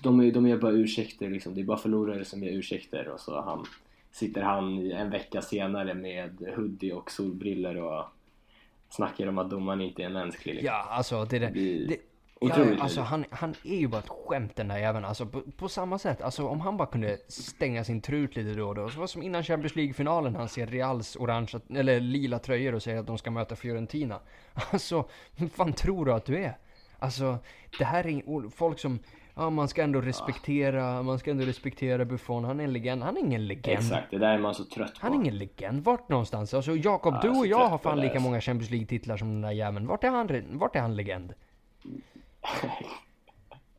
de, 0.02 0.20
är, 0.20 0.32
de 0.32 0.48
gör 0.48 0.58
bara 0.58 0.72
ursäkter 0.72 1.30
liksom, 1.30 1.56
det 1.56 1.62
är 1.62 1.66
bara 1.66 1.78
förlorare 1.78 2.26
som 2.26 2.44
gör 2.44 2.52
ursäkter 2.52 3.08
och 3.08 3.20
så 3.20 3.42
han 3.42 3.66
sitter 4.12 4.42
han 4.42 4.92
en 4.92 5.10
vecka 5.10 5.42
senare 5.42 5.94
med 5.94 6.54
hoodie 6.56 6.94
och 6.94 7.12
solbriller 7.12 7.78
och 7.78 8.06
snackar 8.90 9.28
om 9.28 9.38
att 9.38 9.50
domaren 9.50 9.82
inte 9.82 10.04
är 10.04 10.10
mänsklig. 10.10 10.54
Liksom. 10.54 10.68
Ja, 10.68 10.88
alltså 10.90 11.26
det, 11.26 11.40
det, 11.40 11.50
det 11.88 11.98
ja, 12.40 12.66
alltså 12.80 13.02
han, 13.02 13.26
han 13.30 13.56
är 13.64 13.76
ju 13.76 13.88
bara 13.88 14.02
ett 14.02 14.10
skämt 14.10 14.56
den 14.56 14.68
där 14.68 14.78
jäveln. 14.78 15.06
Alltså 15.06 15.26
på, 15.26 15.42
på, 15.58 15.70
samma 15.70 16.00
sätt, 16.00 16.22
alltså 16.22 16.48
om 16.48 16.62
han 16.62 16.78
bara 16.78 16.88
kunde 16.88 17.18
stänga 17.28 17.84
sin 17.84 18.02
trut 18.02 18.36
lite 18.36 18.54
då 18.54 18.68
och 18.68 18.76
då. 18.76 18.90
Så 18.90 19.00
var 19.00 19.08
som 19.08 19.24
innan 19.24 19.44
Champions 19.44 19.76
League-finalen 19.76 20.36
han 20.36 20.50
ser 20.50 20.68
Reals 20.68 21.16
orangea, 21.16 21.62
eller 21.70 22.00
lila 22.00 22.40
tröjor 22.40 22.76
och 22.76 22.84
säger 22.84 23.00
att 23.00 23.08
de 23.08 23.18
ska 23.18 23.32
möta 23.32 23.56
Fiorentina. 23.56 24.20
Alltså, 24.72 25.06
vem 25.36 25.50
fan 25.50 25.74
tror 25.74 26.06
du 26.06 26.14
att 26.14 26.26
du 26.26 26.38
är? 26.38 26.58
Alltså, 27.00 27.38
det 27.78 27.86
här 27.86 28.08
är 28.08 28.50
folk 28.50 28.80
som, 28.80 29.00
ja 29.36 29.50
man 29.50 29.68
ska 29.68 29.84
ändå 29.84 30.02
respektera, 30.02 31.04
man 31.04 31.20
ska 31.20 31.32
ändå 31.32 31.46
respektera 31.46 32.06
Buffon. 32.06 32.44
Han 32.44 32.60
är 32.60 32.64
en 32.64 32.74
legend. 32.74 33.04
Han 33.04 33.18
är 33.18 33.22
ingen 33.22 33.48
legend. 33.48 33.80
Exakt, 33.80 34.12
det 34.12 34.18
där 34.18 34.34
är 34.34 34.40
man 34.40 34.56
så 34.56 34.66
trött 34.66 34.94
på. 34.94 35.00
Han 35.02 35.12
är 35.12 35.16
ingen 35.16 35.38
legend. 35.38 35.84
Vart 35.84 36.10
någonstans? 36.10 36.54
Alltså 36.54 36.76
Jakob, 36.76 37.14
ja, 37.14 37.20
du 37.22 37.30
och 37.40 37.48
jag 37.48 37.68
har 37.68 37.78
fan 37.78 38.00
lika 38.00 38.20
många 38.20 38.42
Champions 38.42 38.72
League-titlar 38.72 39.18
som 39.18 39.28
den 39.28 39.42
där 39.42 39.52
jäveln. 39.52 39.88
Vart 39.88 40.04
är 40.04 40.10
han, 40.10 40.58
vart 40.58 40.76
är 40.76 40.80
han 40.80 40.96
legend? 40.96 41.34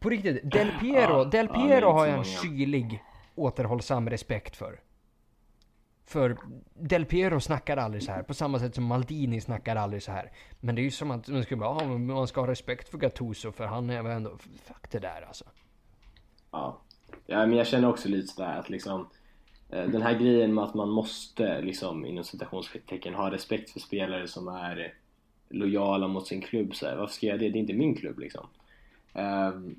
På 0.00 0.10
riktigt, 0.10 0.50
Del 0.50 0.70
Piero, 0.80 1.24
Del 1.24 1.48
Piero 1.48 1.90
har 1.90 2.06
jag 2.06 2.18
en 2.18 2.24
kylig, 2.24 3.02
återhållsam 3.34 4.10
respekt 4.10 4.56
för. 4.56 4.80
För 6.06 6.36
Del 6.74 7.04
Piero 7.04 7.40
snackar 7.40 7.76
aldrig 7.76 8.02
så 8.02 8.12
här 8.12 8.22
på 8.22 8.34
samma 8.34 8.58
sätt 8.58 8.74
som 8.74 8.84
Maldini 8.84 9.40
snackar 9.40 9.76
aldrig 9.76 10.02
så 10.02 10.12
här. 10.12 10.32
Men 10.60 10.74
det 10.74 10.80
är 10.80 10.84
ju 10.84 10.90
som 10.90 11.10
att 11.10 11.28
man 11.28 11.42
ska, 11.42 11.56
bara, 11.56 11.70
ah, 11.70 11.84
man 11.98 12.28
ska 12.28 12.40
ha 12.40 12.48
respekt 12.48 12.88
för 12.88 12.98
Gattuso 12.98 13.52
för 13.52 13.66
han 13.66 13.90
är 13.90 14.02
väl 14.02 14.12
ändå... 14.12 14.38
Fuck 14.64 14.90
det 14.90 14.98
där 14.98 15.24
alltså. 15.28 15.44
Ja. 16.50 16.78
ja, 17.26 17.46
men 17.46 17.58
jag 17.58 17.66
känner 17.66 17.88
också 17.88 18.08
lite 18.08 18.28
sådär 18.28 18.58
att 18.58 18.70
liksom 18.70 19.08
eh, 19.70 19.84
den 19.88 20.02
här 20.02 20.18
grejen 20.18 20.54
med 20.54 20.64
att 20.64 20.74
man 20.74 20.88
måste 20.88 21.60
liksom 21.60 22.06
inom 22.06 22.24
citationstecken 22.24 23.14
ha 23.14 23.30
respekt 23.30 23.70
för 23.70 23.80
spelare 23.80 24.28
som 24.28 24.48
är 24.48 24.94
lojala 25.48 26.08
mot 26.08 26.26
sin 26.26 26.40
klubb 26.40 26.74
så 26.74 26.86
här, 26.86 26.96
varför 26.96 27.14
ska 27.14 27.26
jag 27.26 27.38
det? 27.38 27.50
Det 27.50 27.58
är 27.58 27.60
inte 27.60 27.72
min 27.72 27.96
klubb 27.96 28.18
liksom. 28.18 28.46
Um, 29.12 29.76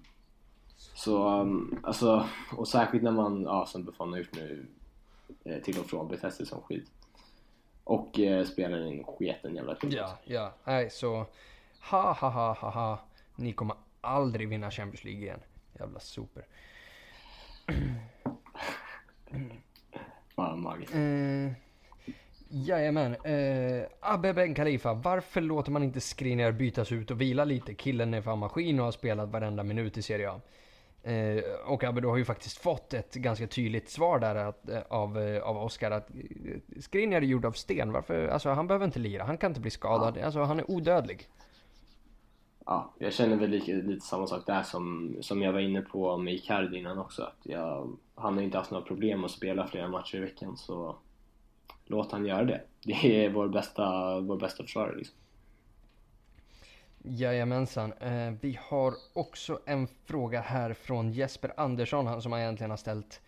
så 0.76 1.42
um, 1.42 1.80
alltså, 1.84 2.28
och 2.58 2.68
särskilt 2.68 3.04
när 3.04 3.12
man, 3.12 3.44
ja 3.44 3.66
som 3.66 3.84
Buffon 3.84 4.12
har 4.12 4.18
gjort 4.18 4.36
nu 4.36 4.66
till 5.64 5.80
och 5.80 5.86
från 5.86 6.08
beter 6.08 6.30
sig 6.30 6.46
som 6.46 6.62
skit. 6.62 6.92
Och 7.84 8.20
eh, 8.20 8.46
spelar 8.46 8.78
en 8.78 9.04
sketen 9.04 9.56
jävla 9.56 9.76
klubb. 9.76 9.94
Ja, 9.94 10.18
ja, 10.24 10.54
nej 10.64 10.90
så 10.90 11.26
ha 11.80 12.14
ha 12.14 12.30
ha 12.30 12.54
ha 12.54 12.70
ha. 12.70 13.00
Ni 13.36 13.54
kommer 13.54 13.76
aldrig 14.02 14.50
vinna 14.50 14.72
Champions 14.72 15.04
League 15.04 15.22
igen. 15.22 15.40
Jävla 15.80 16.00
super. 16.00 16.46
Fan 20.36 20.62
magiskt. 20.62 20.96
Uh, 20.96 21.52
Jajamän. 22.50 23.16
Eh, 23.16 23.86
Abbe 24.00 24.34
Ben 24.34 24.56
Khalifa, 24.56 24.94
varför 24.94 25.42
låter 25.42 25.72
man 25.72 25.84
inte 25.84 26.02
Skriniar 26.02 26.52
bytas 26.52 26.92
ut 26.92 27.12
och 27.12 27.22
vila 27.22 27.46
lite? 27.46 27.74
Killen 27.74 28.14
är 28.14 28.22
fan 28.22 28.40
maskin 28.40 28.80
och 28.80 28.86
har 28.86 28.92
spelat 28.92 29.30
varenda 29.30 29.64
minut 29.64 29.98
i 29.98 30.02
Serie 30.02 30.32
A. 30.32 30.42
Eh, 31.06 31.44
och 31.66 31.84
Abbe, 31.84 32.02
du 32.02 32.08
har 32.08 32.18
ju 32.18 32.26
faktiskt 32.26 32.58
fått 32.58 32.94
ett 32.94 33.14
ganska 33.14 33.48
tydligt 33.48 33.90
svar 33.90 34.20
där 34.20 34.36
att, 34.36 34.70
eh, 34.70 34.82
av, 34.90 35.18
eh, 35.18 35.44
av 35.44 35.58
Oskar 35.58 35.92
att 35.92 36.10
eh, 36.10 36.80
Skriniar 36.80 37.22
är 37.22 37.26
gjord 37.26 37.46
av 37.46 37.52
sten. 37.52 37.92
Varför? 37.92 38.28
Alltså 38.28 38.50
han 38.50 38.68
behöver 38.68 38.86
inte 38.86 39.00
lira, 39.00 39.24
han 39.24 39.38
kan 39.38 39.52
inte 39.52 39.62
bli 39.62 39.72
skadad. 39.72 40.18
Alltså 40.18 40.40
han 40.40 40.60
är 40.60 40.72
odödlig. 40.72 41.30
Ja, 42.66 42.94
jag 42.98 43.14
känner 43.14 43.36
väl 43.36 43.50
lite, 43.50 43.74
lite 43.74 44.06
samma 44.06 44.28
sak 44.28 44.46
där 44.46 44.64
som, 44.64 45.16
som 45.22 45.42
jag 45.42 45.54
var 45.54 45.60
inne 45.60 45.82
på 45.82 46.18
med 46.18 46.34
Icardi 46.34 46.78
innan 46.78 46.98
också. 46.98 47.24
Att 47.24 47.40
jag, 47.44 47.98
han 48.16 48.34
har 48.34 48.42
inte 48.42 48.58
haft 48.58 48.72
några 48.72 48.86
problem 48.86 49.24
att 49.24 49.32
spela 49.32 49.68
flera 49.68 49.88
matcher 49.88 50.16
i 50.16 50.20
veckan 50.20 50.58
så 50.58 50.96
låt 51.86 52.12
han 52.12 52.26
göra 52.26 52.44
det. 52.44 52.62
Det 52.84 53.26
är 53.26 53.30
vår 53.30 53.48
bästa, 53.48 54.20
vår 54.20 54.38
bästa 54.38 54.64
försvarare 54.64 54.96
liksom. 54.96 55.18
Jajamensan. 57.08 57.94
Eh, 57.94 58.34
vi 58.42 58.60
har 58.62 58.94
också 59.14 59.60
en 59.66 59.88
fråga 60.06 60.42
här 60.42 60.74
från 60.74 61.12
Jesper 61.12 61.54
Andersson, 61.58 62.08
han 62.08 62.22
som 62.22 62.34
egentligen 62.34 62.70
har 62.70 62.78
ställt 62.78 63.22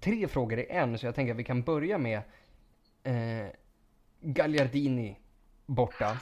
tre 0.00 0.28
frågor 0.28 0.58
i 0.58 0.66
en. 0.70 0.98
Så 0.98 1.06
jag 1.06 1.14
tänker 1.14 1.32
att 1.32 1.38
vi 1.38 1.44
kan 1.44 1.62
börja 1.62 1.98
med 1.98 2.22
eh, 3.02 3.46
Gagliardini 4.20 5.18
borta. 5.66 6.18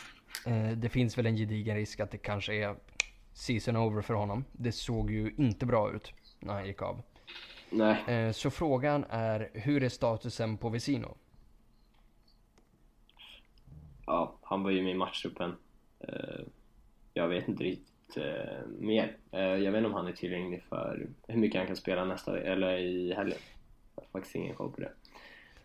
Eh, 0.46 0.70
det 0.70 0.88
finns 0.88 1.18
väl 1.18 1.26
en 1.26 1.36
gedigen 1.36 1.76
risk 1.76 2.00
att 2.00 2.10
det 2.10 2.18
kanske 2.18 2.54
är 2.54 2.76
season 3.32 3.76
over 3.76 4.02
för 4.02 4.14
honom. 4.14 4.44
Det 4.52 4.72
såg 4.72 5.10
ju 5.10 5.34
inte 5.38 5.66
bra 5.66 5.92
ut 5.92 6.12
när 6.40 6.54
han 6.54 6.66
gick 6.66 6.82
av. 6.82 7.02
Nej. 7.70 8.04
Eh, 8.08 8.32
så 8.32 8.50
frågan 8.50 9.04
är, 9.10 9.50
hur 9.54 9.82
är 9.82 9.88
statusen 9.88 10.56
på 10.56 10.68
Vesino? 10.68 11.16
Ja, 14.06 14.38
han 14.42 14.62
var 14.62 14.70
ju 14.70 14.82
med 14.82 14.92
i 14.92 14.94
matchtruppen. 14.94 15.56
Jag 17.18 17.28
vet 17.28 17.48
inte 17.48 17.64
riktigt 17.64 18.16
eh, 18.16 18.66
mer. 18.78 19.16
Eh, 19.32 19.40
jag 19.40 19.72
vet 19.72 19.78
inte 19.78 19.88
om 19.88 19.94
han 19.94 20.06
är 20.06 20.12
tillgänglig 20.12 20.62
för 20.68 21.06
hur 21.26 21.38
mycket 21.40 21.58
han 21.58 21.66
kan 21.66 21.76
spela 21.76 22.04
nästa 22.04 22.40
eller 22.40 22.78
i 22.78 23.14
helgen. 23.14 23.38
Jag 23.96 24.02
har 24.02 24.08
faktiskt 24.12 24.34
ingen 24.34 24.54
koll 24.54 24.72
på 24.72 24.80
det. 24.80 24.92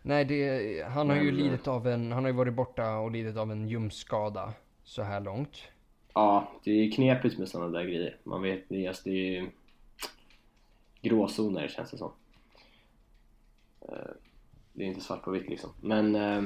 Nej, 0.02 0.24
det, 0.24 0.82
han 0.88 1.08
har 1.08 1.16
ju 1.16 1.22
Men, 1.32 1.40
eh, 1.40 1.44
lidit 1.44 1.68
av 1.68 1.86
en, 1.88 2.12
han 2.12 2.24
har 2.24 2.30
ju 2.30 2.36
varit 2.36 2.54
borta 2.54 2.96
och 2.96 3.10
lidit 3.10 3.36
av 3.36 3.52
en 3.52 3.68
ljumskskada 3.68 4.52
så 4.84 5.02
här 5.02 5.20
långt. 5.20 5.62
Ja, 6.14 6.48
det 6.64 6.70
är 6.70 6.90
knepigt 6.90 7.38
med 7.38 7.48
sådana 7.48 7.78
där 7.78 7.84
grejer. 7.84 8.16
Man 8.24 8.42
vet, 8.42 8.68
det 8.68 8.86
alltså, 8.86 9.02
det 9.04 9.10
är 9.10 9.40
ju 9.40 9.50
gråzoner 11.02 11.68
känns 11.68 11.90
det 11.90 11.98
som. 11.98 12.12
Eh, 13.88 14.10
Det 14.72 14.84
är 14.84 14.88
inte 14.88 15.00
svart 15.00 15.22
på 15.22 15.30
vitt 15.30 15.48
liksom. 15.48 15.70
Men 15.80 16.14
eh, 16.14 16.42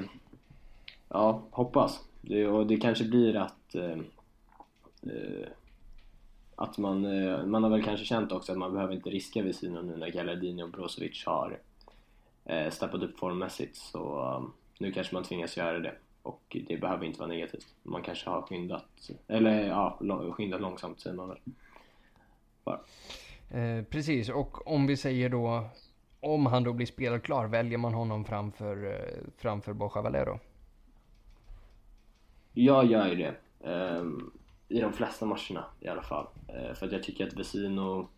ja, 1.08 1.42
hoppas. 1.50 2.04
Det, 2.20 2.46
och 2.46 2.66
det 2.66 2.76
kanske 2.76 3.04
blir 3.04 3.36
att 3.36 3.74
att 6.56 6.78
man, 6.78 7.04
eh, 7.04 7.46
man 7.46 7.62
har 7.62 7.70
väl 7.70 7.82
kanske 7.82 8.06
känt 8.06 8.32
också 8.32 8.52
att 8.52 8.58
man 8.58 8.72
behöver 8.72 8.94
inte 8.94 9.10
riska 9.10 9.52
sidan 9.52 9.86
nu 9.86 9.96
när 9.96 10.08
Galladini 10.10 10.62
och 10.62 10.70
Brozovic 10.70 11.24
har 11.26 11.58
eh, 12.44 12.70
steppat 12.70 13.02
upp 13.02 13.18
formmässigt 13.18 13.76
så 13.76 14.34
um, 14.36 14.52
nu 14.78 14.92
kanske 14.92 15.14
man 15.14 15.24
tvingas 15.24 15.56
göra 15.56 15.78
det 15.78 15.94
och 16.22 16.56
det 16.68 16.76
behöver 16.76 17.06
inte 17.06 17.18
vara 17.18 17.28
negativt. 17.28 17.66
Man 17.82 18.02
kanske 18.02 18.30
har 18.30 18.42
skyndat, 18.42 19.10
eller 19.28 19.66
ja, 19.66 19.98
skyndat 20.32 20.60
långsamt 20.60 21.00
säger 21.00 21.16
man 21.16 21.28
väl. 21.28 21.38
Bara. 22.64 22.80
Eh, 23.50 23.84
precis, 23.84 24.28
och 24.28 24.68
om 24.68 24.86
vi 24.86 24.96
säger 24.96 25.28
då, 25.28 25.68
om 26.20 26.46
han 26.46 26.64
då 26.64 26.72
blir 26.72 26.86
spelklar, 26.86 27.46
väljer 27.46 27.78
man 27.78 27.94
honom 27.94 28.24
framför, 28.24 28.86
eh, 28.86 29.24
framför 29.36 29.72
Borja 29.72 30.02
Valero? 30.02 30.40
Jag 32.52 32.86
gör 32.86 33.08
ju 33.08 33.14
det. 33.14 33.34
ehm, 33.70 34.30
i 34.68 34.80
de 34.80 34.92
flesta 34.92 35.26
matcherna 35.26 35.64
i 35.80 35.88
alla 35.88 36.02
fall. 36.02 36.26
Eh, 36.48 36.74
för 36.74 36.86
att 36.86 36.92
jag 36.92 37.02
tycker 37.02 37.26
att 37.26 37.36
Vesino... 37.36 38.08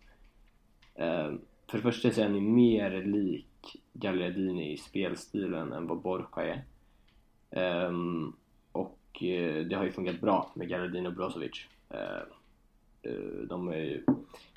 Eh, 0.94 1.32
för 1.66 1.76
det 1.78 1.82
första 1.82 2.10
så 2.10 2.20
är 2.20 2.24
han 2.24 2.34
ju 2.34 2.40
mer 2.40 3.02
lik 3.04 3.46
Gagliardini 3.92 4.72
i 4.72 4.76
spelstilen 4.76 5.72
än 5.72 5.86
vad 5.86 5.98
Borja 6.00 6.26
är. 6.34 6.64
Eh, 7.50 7.92
och 8.72 9.22
eh, 9.22 9.64
det 9.64 9.76
har 9.76 9.84
ju 9.84 9.92
funkat 9.92 10.20
bra 10.20 10.50
med 10.54 10.68
Gagliardini 10.68 11.08
och 11.08 11.12
Brozovic. 11.12 11.66
Eh, 11.90 12.22
eh, 13.02 13.46
de 13.48 13.66
har 13.66 13.74
ju 13.74 14.04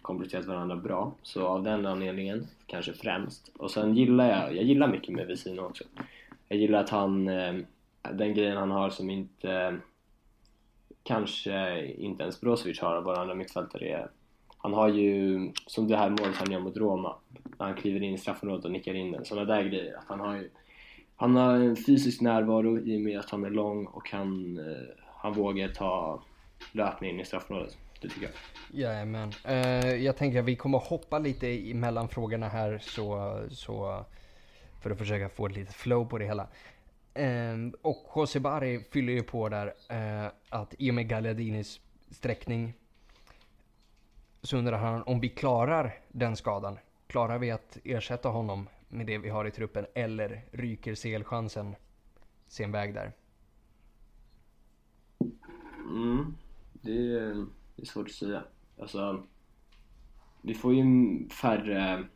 kompletterat 0.02 0.46
varandra 0.46 0.76
bra. 0.76 1.14
Så 1.22 1.48
av 1.48 1.64
den 1.64 1.86
anledningen, 1.86 2.48
kanske 2.66 2.94
främst. 2.94 3.52
Och 3.58 3.72
sen 3.72 3.96
gillar 3.96 4.30
jag, 4.30 4.56
jag 4.56 4.64
gillar 4.64 4.88
mycket 4.88 5.16
med 5.16 5.28
Vesino 5.28 5.62
också. 5.62 5.84
Jag 6.48 6.60
gillar 6.60 6.80
att 6.80 6.90
han, 6.90 7.28
eh, 7.28 7.56
den 8.14 8.34
grejen 8.34 8.58
han 8.58 8.72
har 8.72 8.90
som 8.90 9.10
inte 9.10 9.80
kanske 11.04 11.86
inte 11.86 12.24
ens 12.24 12.42
Brozovic 12.42 12.80
har 12.80 12.96
av 12.96 13.04
våra 13.04 13.22
andra 13.22 13.36
mittfältare 13.36 13.90
är 13.90 14.10
han 14.64 14.74
har 14.74 14.90
ju, 14.90 15.52
som 15.68 15.88
det 15.88 15.98
här 15.98 16.10
målet 16.10 16.36
han 16.36 16.52
gör 16.52 16.60
mot 16.60 16.78
Roma, 16.78 17.16
när 17.60 17.66
han 17.66 17.76
kliver 17.76 18.04
in 18.04 18.14
i 18.14 18.18
straffområdet 18.18 18.66
och 18.66 18.72
nickar 18.72 18.94
in 18.94 19.12
den, 19.12 19.26
sådana 19.26 19.56
där 19.56 19.64
grejer. 19.64 19.98
Att 19.98 20.06
han 20.08 20.20
har 20.20 20.36
ju, 20.36 20.50
han 21.16 21.36
har 21.36 21.56
en 21.56 21.76
fysisk 21.76 22.22
närvaro 22.22 22.80
i 22.80 22.98
och 22.98 23.02
med 23.02 23.20
att 23.20 23.30
han 23.30 23.46
är 23.46 23.50
lång 23.50 23.86
och 23.86 24.10
han, 24.12 24.58
eh, 24.58 25.04
han 25.16 25.34
vågar 25.34 25.68
ta 25.68 26.24
löpningen 26.72 27.16
in 27.16 27.22
i 27.22 27.26
straffområdet. 27.26 27.78
Det 28.02 28.10
tycker 28.10 28.24
jag. 28.26 28.34
Jajamän. 28.82 29.34
Uh, 29.48 29.96
jag 29.96 30.18
tänker 30.18 30.40
att 30.40 30.46
vi 30.46 30.56
kommer 30.56 30.78
hoppa 30.78 31.20
lite 31.20 31.74
mellan 31.74 32.10
frågorna 32.10 32.48
här 32.48 32.80
så, 32.82 33.40
så 33.52 34.06
för 34.82 34.92
att 34.92 34.98
försöka 34.98 35.30
få 35.30 35.46
ett 35.46 35.56
litet 35.56 35.76
flow 35.76 36.06
på 36.06 36.18
det 36.18 36.26
hela. 36.26 36.48
Eh, 37.14 37.58
och 37.82 38.12
José 38.16 38.40
Bari 38.40 38.84
fyller 38.92 39.14
ju 39.14 39.24
på 39.24 39.50
där 39.50 39.74
eh, 39.90 40.32
att 40.50 40.76
i 40.78 40.92
och 40.92 40.96
med 40.96 41.10
Gagliardinis 41.10 41.80
sträckning 42.10 42.74
så 44.42 44.58
undrar 44.58 44.78
han 44.78 45.04
om 45.04 45.20
vi 45.20 45.30
klarar 45.30 46.00
den 46.12 46.36
skadan. 46.36 46.78
Klarar 47.08 47.40
vi 47.40 47.52
att 47.52 47.78
ersätta 47.84 48.30
honom 48.30 48.70
med 48.88 49.06
det 49.06 49.18
vi 49.18 49.30
har 49.30 49.46
i 49.46 49.52
truppen 49.52 49.86
eller 49.94 50.46
ryker 50.52 50.96
CL-chansen 50.96 51.76
sin 52.46 52.72
väg 52.72 52.94
där? 52.94 53.12
Mm, 55.90 56.36
det, 56.72 56.92
är, 56.92 57.46
det 57.76 57.82
är 57.82 57.86
svårt 57.86 58.08
att 58.08 58.14
säga. 58.14 58.44
Alltså, 58.80 59.24
vi 60.42 60.54
får 60.54 60.74
ju 60.74 60.84
färre 61.30 62.08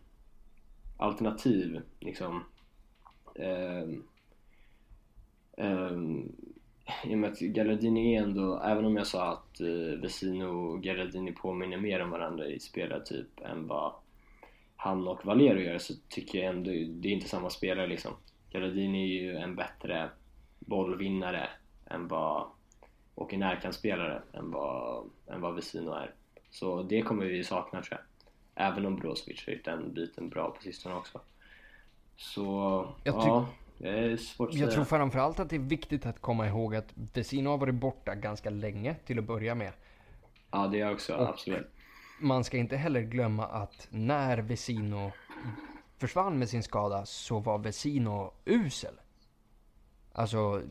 alternativ 0.97 1.81
liksom. 1.99 2.43
Ehm, 3.35 4.03
ehm, 5.57 6.31
I 7.03 7.13
och 7.13 7.17
med 7.17 7.31
att 7.31 7.39
Galladini 7.39 8.15
är 8.15 8.21
ändå, 8.21 8.59
även 8.59 8.85
om 8.85 8.97
jag 8.97 9.07
sa 9.07 9.31
att 9.31 9.61
uh, 9.61 10.01
Vesino 10.01 10.45
och 10.45 10.83
Galladini 10.83 11.31
påminner 11.31 11.77
mer 11.77 12.01
om 12.01 12.09
varandra 12.09 12.47
i 12.47 12.59
spelartyp 12.59 13.41
än 13.41 13.67
vad 13.67 13.93
han 14.75 15.07
och 15.07 15.25
Valero 15.25 15.59
gör 15.59 15.77
så 15.77 15.93
tycker 16.09 16.39
jag 16.39 16.47
ändå, 16.47 16.71
det 16.71 17.09
är 17.09 17.13
inte 17.13 17.29
samma 17.29 17.49
spelare 17.49 17.87
liksom. 17.87 18.11
Galladini 18.49 19.03
är 19.03 19.23
ju 19.23 19.37
en 19.37 19.55
bättre 19.55 20.09
bollvinnare 20.59 21.49
än 21.85 22.07
vad 22.07 22.47
och 23.15 23.33
en 23.33 23.39
närkampsspelare 23.39 24.21
än 24.33 24.51
vad, 24.51 25.09
än 25.27 25.41
vad 25.41 25.55
Vesino 25.55 25.91
är. 25.91 26.13
Så 26.49 26.83
det 26.83 27.01
kommer 27.01 27.25
vi 27.25 27.43
sakna 27.43 27.81
tror 27.81 27.99
jag. 27.99 28.67
Även 28.67 28.85
om 28.85 28.95
Brozovic 28.95 29.45
har 29.45 29.53
gjort 29.53 29.65
den 29.65 29.93
biten 29.93 30.29
bra 30.29 30.51
på 30.51 30.61
sistone 30.61 30.95
också. 30.95 31.21
Så 32.17 32.43
Jag 33.03 33.15
ja, 33.15 33.47
Jag 33.77 34.71
tror 34.71 34.83
framförallt 34.83 35.39
att 35.39 35.49
det 35.49 35.55
är 35.55 35.59
viktigt 35.59 36.05
att 36.05 36.21
komma 36.21 36.47
ihåg 36.47 36.75
att 36.75 36.93
Vesino 37.13 37.49
har 37.49 37.57
varit 37.57 37.75
borta 37.75 38.15
ganska 38.15 38.49
länge 38.49 38.95
till 39.05 39.19
att 39.19 39.25
börja 39.25 39.55
med. 39.55 39.71
Ja, 40.51 40.67
det 40.67 40.79
är 40.79 40.93
också, 40.93 41.15
Och- 41.15 41.29
absolut. 41.29 41.67
Man 42.21 42.43
ska 42.43 42.57
inte 42.57 42.77
heller 42.77 43.01
glömma 43.01 43.45
att 43.47 43.87
när 43.89 44.37
Vesino 44.37 45.11
försvann 45.97 46.39
med 46.39 46.49
sin 46.49 46.63
skada 46.63 47.05
så 47.05 47.39
var 47.39 47.57
Vesino 47.57 48.33
usel. 48.45 48.93
Alltså, 50.13 50.61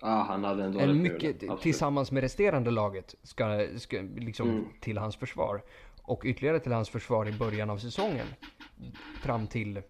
Ja, 0.00 0.24
han 0.28 0.44
hade 0.44 0.64
en 0.64 0.72
dålig 0.72 0.88
en 0.88 1.02
mycket, 1.02 1.60
tillsammans 1.60 2.10
med 2.12 2.20
resterande 2.20 2.70
laget, 2.70 3.14
ska, 3.22 3.66
ska 3.76 3.96
liksom 4.16 4.50
Mm. 4.50 4.64
till 4.80 4.98
hans 4.98 5.16
försvar. 5.16 5.62
Och 6.02 6.22
ytterligare 6.24 6.60
till 6.60 6.72
hans 6.72 6.88
försvar 6.90 7.28
i 7.28 7.32
början 7.32 7.70
av 7.70 7.78
säsongen. 7.78 8.26
Fram 9.22 9.46
till, 9.46 9.82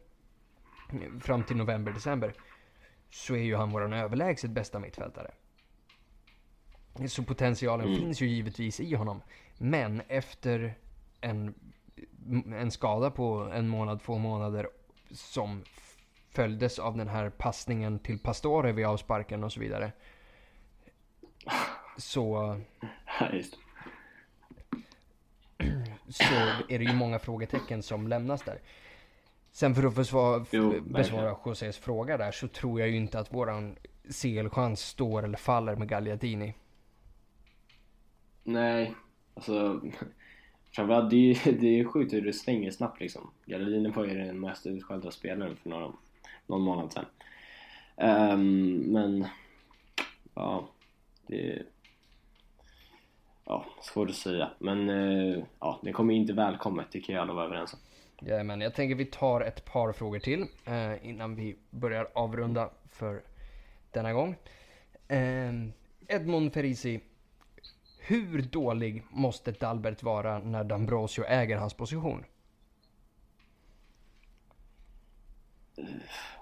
fram 1.20 1.44
till 1.44 1.56
november, 1.56 1.92
december. 1.92 2.32
Så 3.10 3.34
är 3.34 3.42
ju 3.42 3.56
han 3.56 3.70
våran 3.70 3.92
överlägset 3.92 4.50
bästa 4.50 4.78
mittfältare. 4.78 5.30
Så 7.08 7.22
potentialen 7.24 7.86
Mm. 7.86 7.98
finns 8.00 8.20
ju 8.20 8.26
givetvis 8.26 8.80
i 8.80 8.94
honom. 8.94 9.22
Men 9.58 10.02
efter 10.08 10.74
en, 11.20 11.54
en 12.54 12.70
skada 12.70 13.10
på 13.10 13.50
en 13.54 13.68
månad, 13.68 14.02
två 14.02 14.18
månader 14.18 14.68
som 15.10 15.62
följdes 16.30 16.78
av 16.78 16.96
den 16.96 17.08
här 17.08 17.30
passningen 17.30 17.98
till 17.98 18.18
Pastore 18.18 18.72
vid 18.72 18.86
avsparken 18.86 19.44
och 19.44 19.52
så 19.52 19.60
vidare. 19.60 19.92
Så, 21.98 22.56
Ja, 23.20 23.32
just 23.32 23.56
så 26.08 26.24
är 26.68 26.78
det 26.78 26.84
ju 26.84 26.92
många 26.92 27.18
frågetecken 27.18 27.82
som 27.82 28.08
lämnas 28.08 28.42
där. 28.42 28.58
Sen 29.56 29.74
för 29.74 29.84
att 29.84 29.94
försvara, 29.94 30.44
Jo, 30.50 30.80
besvara 30.80 31.36
Josés 31.46 31.78
fråga 31.78 32.16
där 32.16 32.32
så 32.32 32.48
tror 32.48 32.80
jag 32.80 32.88
ju 32.88 32.96
inte 32.96 33.18
att 33.18 33.34
våran 33.34 33.76
CL-chans 34.22 34.80
står 34.80 35.24
eller 35.24 35.38
faller 35.38 35.76
med 35.76 35.88
Gagliardini. 35.88 36.54
Nej, 38.44 38.94
alltså 39.34 39.80
framförallt 40.72 41.10
det 41.10 41.30
är, 41.30 41.52
det 41.60 41.80
är 41.80 41.84
sjukt 41.84 42.12
hur 42.12 42.20
det 42.20 42.32
stänger 42.32 42.70
snabbt 42.70 43.00
liksom. 43.00 43.30
Gardiner 43.46 43.90
var 43.90 44.04
ju 44.04 44.14
den 44.14 44.40
mest 44.40 44.66
utskällda 44.66 45.10
spelaren 45.10 45.56
för 45.56 45.70
några, 45.70 45.92
någon 46.46 46.62
månad 46.62 46.92
sedan. 46.92 47.06
Um, 48.32 48.76
men, 48.76 49.26
ja, 50.34 50.68
det 51.26 51.52
är 51.52 51.66
ja, 53.44 53.64
svårt 53.82 54.10
att 54.10 54.16
säga. 54.16 54.50
Men 54.58 54.90
uh, 54.90 55.44
ja, 55.60 55.80
det 55.82 55.92
kommer 55.92 56.14
inte 56.14 56.32
välkommet 56.32 56.90
tycker 56.90 57.12
jag 57.12 57.22
alla 57.22 57.32
var 57.32 57.44
överens 57.44 57.72
om. 57.72 57.78
Jajamän, 58.20 58.60
jag 58.60 58.74
tänker 58.74 58.94
vi 58.94 59.04
tar 59.04 59.40
ett 59.40 59.64
par 59.64 59.92
frågor 59.92 60.18
till 60.18 60.46
eh, 60.64 61.08
innan 61.08 61.36
vi 61.36 61.56
börjar 61.70 62.08
avrunda 62.14 62.70
för 62.90 63.22
denna 63.90 64.12
gång. 64.12 64.36
Eh, 65.08 65.52
Edmond 66.08 66.52
Ferisi, 66.52 67.00
hur 68.00 68.42
dålig 68.42 69.02
måste 69.10 69.52
Dalbert 69.52 70.02
vara 70.02 70.38
när 70.38 70.64
Dambrosio 70.64 71.24
äger 71.24 71.56
hans 71.56 71.74
position? 71.74 72.24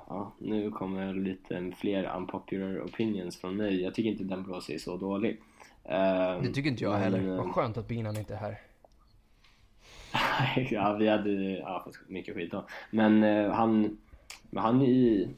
Ja, 0.08 0.32
nu 0.38 0.70
kommer 0.70 1.14
lite 1.14 1.72
fler 1.76 2.16
unpopular 2.16 2.84
opinions 2.84 3.40
från 3.40 3.56
mig. 3.56 3.82
Jag 3.82 3.94
tycker 3.94 4.10
inte 4.10 4.24
Dambrosio 4.24 4.74
är 4.74 4.78
så 4.78 4.96
dålig. 4.96 5.40
Eh, 5.84 6.42
det 6.42 6.52
tycker 6.54 6.70
inte 6.70 6.84
jag 6.84 6.92
men, 6.92 7.02
heller. 7.02 7.36
Vad 7.36 7.52
skönt 7.54 7.76
att 7.76 7.88
Binan 7.88 8.16
inte 8.16 8.34
är 8.34 8.38
här. 8.38 8.60
ja, 10.70 10.92
vi 10.92 11.08
hade 11.08 11.30
ja, 11.32 11.82
fått 11.84 12.08
mycket 12.08 12.34
skit 12.34 12.50
då. 12.50 12.64
Men 12.90 13.22
eh, 13.22 13.50
han, 13.50 13.98
han 14.56 14.82
i, 14.82 15.28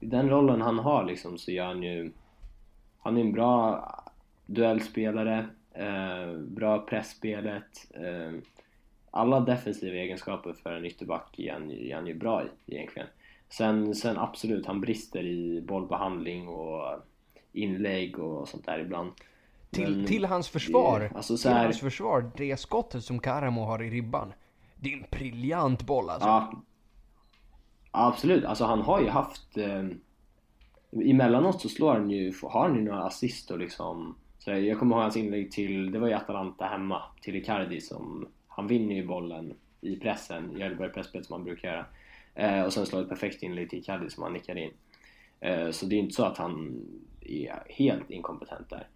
i 0.00 0.06
den 0.06 0.30
rollen 0.30 0.60
han 0.60 0.78
har 0.78 1.04
liksom 1.04 1.38
så 1.38 1.52
gör 1.52 1.66
han 1.66 1.82
ju, 1.82 2.12
han 2.98 3.16
är 3.16 3.20
en 3.20 3.32
bra 3.32 3.84
duellspelare, 4.46 5.46
eh, 5.72 6.38
bra 6.38 6.78
pressspelet, 6.78 7.86
eh, 7.94 8.32
alla 9.10 9.40
defensiva 9.40 9.96
egenskaper 9.96 10.52
för 10.52 10.72
en 10.72 10.84
ytterback 10.84 11.38
är 11.38 11.52
han, 11.52 11.70
är 11.70 11.94
han 11.94 12.06
ju 12.06 12.14
bra 12.14 12.42
i 12.44 12.74
egentligen. 12.74 13.08
Sen, 13.48 13.94
sen 13.94 14.18
absolut, 14.18 14.66
han 14.66 14.80
brister 14.80 15.22
i 15.22 15.60
bollbehandling 15.60 16.48
och 16.48 17.00
inlägg 17.52 18.18
och 18.18 18.48
sånt 18.48 18.66
där 18.66 18.78
ibland. 18.78 19.12
Till, 19.70 20.06
till 20.06 20.24
hans 20.24 20.48
försvar, 20.48 21.00
det, 21.00 21.16
alltså 21.16 21.36
till 21.36 21.50
här... 21.50 21.64
hans 21.64 21.80
försvar, 21.80 22.30
det 22.36 22.56
skottet 22.56 23.04
som 23.04 23.18
Karamo 23.18 23.64
har 23.64 23.82
i 23.82 23.90
ribban. 23.90 24.32
Det 24.76 24.92
är 24.92 24.96
en 24.96 25.06
briljant 25.10 25.82
boll 25.82 26.10
alltså. 26.10 26.28
Ja. 26.28 26.62
Absolut, 27.90 28.44
alltså 28.44 28.64
han 28.64 28.80
har 28.80 29.00
ju 29.00 29.08
haft... 29.08 29.56
Eh, 29.56 29.84
emellanåt 30.92 31.60
så 31.60 31.68
slår 31.68 31.92
han 31.92 32.10
ju, 32.10 32.32
har 32.42 32.68
han 32.68 32.76
ju 32.76 32.82
några 32.82 33.02
assist 33.02 33.50
och 33.50 33.58
liksom... 33.58 34.16
Så 34.38 34.50
jag 34.50 34.78
kommer 34.78 34.96
ihåg 34.96 35.02
hans 35.02 35.16
inlägg 35.16 35.52
till, 35.52 35.92
det 35.92 35.98
var 35.98 36.08
ju 36.08 36.14
Atalanta 36.14 36.64
hemma, 36.64 37.02
till 37.20 37.36
Icardi 37.36 37.80
som... 37.80 38.28
Han 38.48 38.66
vinner 38.66 38.94
ju 38.94 39.06
bollen 39.06 39.54
i 39.80 39.96
pressen, 39.96 40.58
Gällberg 40.58 40.92
pressspel 40.92 41.24
som 41.24 41.32
han 41.32 41.44
brukar 41.44 41.68
göra. 41.68 41.86
Eh, 42.34 42.62
och 42.62 42.72
sen 42.72 42.86
slår 42.86 43.02
ett 43.02 43.08
perfekt 43.08 43.42
inlägg 43.42 43.70
till 43.70 43.78
Icardi 43.78 44.10
som 44.10 44.22
han 44.22 44.32
nickar 44.32 44.58
in. 44.58 44.70
Eh, 45.40 45.70
så 45.70 45.86
det 45.86 45.96
är 45.96 45.98
inte 45.98 46.14
så 46.14 46.24
att 46.24 46.38
han 46.38 46.82
är 47.20 47.62
helt 47.68 48.10
inkompetent 48.10 48.70
där. 48.70 48.88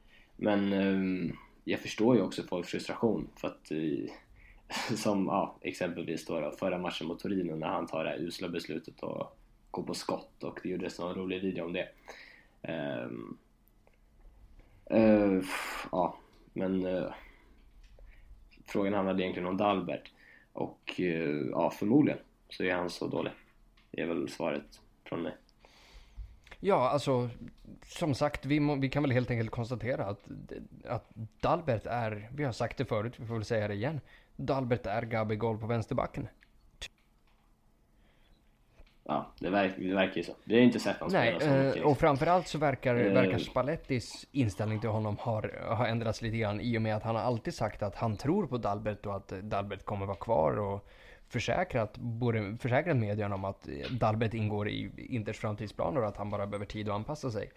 Men 0.43 0.73
eh, 0.73 1.35
jag 1.65 1.81
förstår 1.81 2.17
ju 2.17 2.23
också 2.23 2.43
folks 2.43 2.69
frustration 2.69 3.29
för 3.37 3.49
att 3.49 3.71
eh, 3.71 4.13
som 4.97 5.27
ja, 5.27 5.57
exempelvis 5.61 6.27
då, 6.27 6.41
då 6.41 6.51
förra 6.51 6.79
matchen 6.79 7.07
mot 7.07 7.21
Torino 7.21 7.57
när 7.57 7.67
han 7.67 7.87
tar 7.87 8.05
det 8.05 8.11
här 8.11 8.19
usla 8.19 8.49
beslutet 8.49 9.03
och 9.03 9.37
går 9.71 9.83
på 9.83 9.95
skott 9.95 10.45
och 10.45 10.61
det 10.63 10.69
gjordes 10.69 10.99
en 10.99 11.15
rolig 11.15 11.43
video 11.43 11.65
om 11.65 11.73
det. 11.73 11.89
Ehm, 12.63 13.37
eh, 14.85 15.43
ja, 15.93 16.17
men 16.53 16.87
eh, 16.87 17.13
frågan 18.67 18.95
handlade 18.95 19.23
egentligen 19.23 19.49
om 19.49 19.57
Dalbert 19.57 20.13
och 20.53 21.01
eh, 21.01 21.47
ja, 21.51 21.71
förmodligen 21.71 22.21
så 22.49 22.65
är 22.65 22.75
han 22.75 22.91
så 22.91 23.07
dålig. 23.07 23.33
Det 23.91 24.01
är 24.01 24.07
väl 24.07 24.29
svaret 24.29 24.81
från 25.05 25.23
mig. 25.23 25.37
Ja, 26.61 26.89
alltså 26.89 27.31
som 27.85 28.15
sagt, 28.15 28.47
vi, 28.47 28.61
må, 28.61 28.75
vi 28.75 28.89
kan 28.89 29.03
väl 29.03 29.13
helt 29.13 29.31
enkelt 29.31 29.51
konstatera 29.51 30.05
att, 30.05 30.29
att 30.85 31.11
Dalbert 31.41 31.87
är, 31.87 32.31
vi 32.35 32.45
har 32.45 32.53
sagt 32.53 32.77
det 32.77 32.85
förut, 32.85 33.15
vi 33.17 33.27
får 33.27 33.35
väl 33.35 33.45
säga 33.45 33.69
det 33.69 33.75
igen. 33.75 34.01
Dalbert 34.37 34.87
är 34.87 35.03
Gabigol 35.03 35.59
på 35.59 35.67
vänsterbacken. 35.67 36.29
Ja, 39.05 39.33
det, 39.39 39.51
verk, 39.51 39.73
det 39.79 39.95
verkar 39.95 40.17
ju 40.17 40.23
så. 40.23 40.33
Vi 40.45 40.55
har 40.55 40.63
inte 40.63 40.81
sett 40.81 40.97
honom 40.97 41.11
spela 41.11 41.41
så 41.41 41.47
mycket. 41.47 41.75
Liksom. 41.75 41.91
Och 41.91 41.99
framförallt 41.99 42.49
så 42.49 42.59
verkar, 42.59 42.95
uh, 42.95 43.13
verkar 43.13 43.39
Spallettis 43.39 44.27
inställning 44.33 44.81
till 44.81 44.91
honom 44.91 45.17
har, 45.21 45.61
har 45.69 45.87
ändrats 45.87 46.23
lite 46.23 46.37
grann 46.37 46.61
i 46.61 46.79
och 46.79 46.83
med 46.83 46.97
att 46.97 47.03
han 47.03 47.15
har 47.15 47.23
alltid 47.23 47.55
sagt 47.55 47.83
att 47.83 47.95
han 47.95 48.17
tror 48.17 48.47
på 48.47 48.59
Dalbert 48.59 49.07
och 49.07 49.17
att 49.17 49.29
Dalbert 49.29 49.85
kommer 49.85 50.07
vara 50.07 50.17
kvar 50.17 50.59
och 50.59 50.89
försäkrat, 51.31 51.99
både 51.99 52.57
försäkrat 52.61 52.97
medierna 52.97 53.35
om 53.35 53.45
att 53.45 53.69
Dalbert 53.91 54.35
ingår 54.35 54.69
i 54.69 54.91
Inters 54.97 55.39
framtidsplaner 55.39 56.01
och 56.01 56.09
att 56.09 56.17
han 56.17 56.31
bara 56.31 56.47
behöver 56.47 56.67
tid 56.67 56.89
att 56.89 56.95
anpassa 56.95 57.31
sig. 57.31 57.51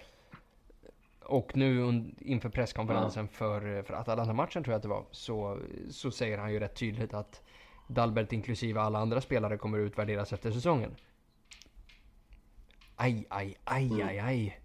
Och 1.26 1.58
nu 1.58 2.04
inför 2.20 2.50
presskonferensen 2.50 3.28
för, 3.28 3.84
för 3.84 3.94
Atalanta-matchen 3.94 4.64
tror 4.64 4.74
jag 4.74 4.78
att 4.78 4.84
det 4.84 4.90
var, 4.90 5.06
så, 5.12 5.60
så 5.90 6.12
säger 6.12 6.38
han 6.38 6.54
ju 6.54 6.60
rätt 6.60 6.76
tydligt 6.76 7.14
att 7.14 7.42
Dalbert 7.88 8.34
inklusive 8.34 8.82
alla 8.82 9.00
andra 9.00 9.22
spelare 9.22 9.58
kommer 9.58 9.78
utvärderas 9.78 10.34
efter 10.34 10.52
säsongen. 10.52 10.96
Aj, 12.96 13.26
aj, 13.30 13.58
aj, 13.64 13.86
mm. 13.86 14.08
aj, 14.08 14.20
aj. 14.20 14.60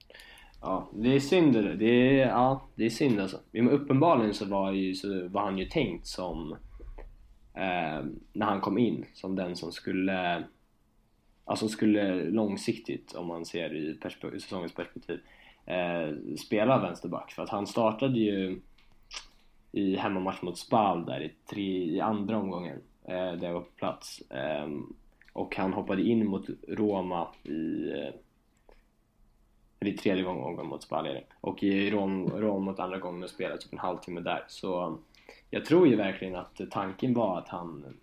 Ja, 0.61 0.89
det 0.93 1.17
är 1.17 1.21
synd 1.21 1.53
det. 1.53 1.77
det 1.77 2.21
är, 2.21 2.29
ja, 2.29 2.69
det 2.75 2.87
är 2.87 2.91
synd 2.91 3.21
alltså. 3.21 3.41
Men 3.51 3.71
uppenbarligen 3.71 4.35
så 4.35 4.47
var, 4.47 4.73
ju, 4.73 4.95
så 4.95 5.29
var 5.29 5.43
han 5.43 5.59
ju 5.59 5.65
tänkt 5.65 6.07
som 6.07 6.57
eh, 7.59 8.05
när 8.33 8.47
han 8.47 8.61
kom 8.61 8.79
in 8.79 9.07
som 9.15 9.37
den 9.37 9.57
som 9.57 9.73
skulle 9.73 10.45
alltså 11.45 11.69
skulle 11.69 12.31
långsiktigt 12.31 13.15
om 13.15 13.27
man 13.27 13.45
ser 13.45 13.75
i 13.75 13.95
perspe 13.95 14.41
säsongens 14.41 14.75
perspektiv 14.75 15.21
eh, 15.67 16.37
spela 16.37 16.79
vänsterback. 16.79 17.33
För 17.33 17.43
att 17.43 17.49
han 17.49 17.67
startade 17.67 18.19
ju 18.19 18.61
i 19.73 19.97
hemmamatch 19.97 20.43
mot 20.43 20.59
Spal 20.59 21.05
där 21.05 21.21
i, 21.21 21.33
tre, 21.51 21.85
i 21.85 22.01
andra 22.01 22.39
omgången 22.39 22.81
eh, 23.05 23.33
där 23.33 23.47
jag 23.47 23.55
var 23.55 23.61
på 23.61 23.73
plats. 23.77 24.21
Eh, 24.31 24.69
och 25.33 25.57
han 25.57 25.73
hoppade 25.73 26.03
in 26.03 26.27
mot 26.27 26.47
Roma 26.69 27.29
i 27.45 27.93
eller 29.81 29.93
i 29.93 29.97
tredje 29.97 30.25
omgången 30.25 30.67
mot 30.67 30.83
Spal 30.83 31.19
och 31.41 31.63
i 31.63 31.91
Rom, 31.91 32.31
Rom 32.31 32.65
mot 32.65 32.79
andra 32.79 32.99
gången 32.99 33.23
och 33.23 33.31
spelade 33.31 33.61
typ 33.61 33.73
en 33.73 33.79
halvtimme 33.79 34.21
där. 34.21 34.45
Så 34.49 34.99
jag 35.51 35.65
tror 35.65 35.89
ju 35.89 35.97
verkligen 35.97 36.37
att 36.37 36.61
tanken 36.71 37.15
var 37.15 37.39
att 37.39 37.49
han 37.49 37.99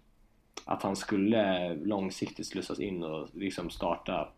att 0.65 0.84
han 0.84 0.95
skulle 0.95 1.76
långsiktigt 1.76 2.47
slussas 2.47 2.80
in 2.80 3.03
och 3.03 3.30
liksom 3.34 3.69
starta 3.69 4.30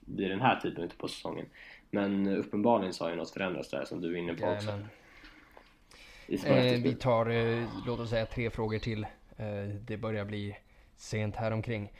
vid 0.00 0.30
den 0.30 0.40
här 0.40 0.60
tidpunkten 0.60 0.98
på 0.98 1.08
säsongen. 1.08 1.46
Men 1.90 2.26
uppenbarligen 2.28 2.94
så 2.94 3.04
har 3.04 3.10
ju 3.10 3.16
något 3.16 3.30
förändrats 3.30 3.70
där 3.70 3.84
som 3.84 4.00
du 4.00 4.14
är 4.14 4.18
inne 4.18 4.34
på 4.34 4.46
också. 4.46 4.78
Eh, 6.48 6.82
vi 6.82 6.94
tar, 6.94 7.30
eh, 7.30 7.68
låt 7.86 8.00
oss 8.00 8.10
säga 8.10 8.26
tre 8.26 8.50
frågor 8.50 8.78
till. 8.78 9.04
Eh, 9.36 9.68
det 9.86 9.96
börjar 9.96 10.24
bli 10.24 10.56
sent 10.96 11.36
här 11.36 11.50
omkring. 11.50 11.92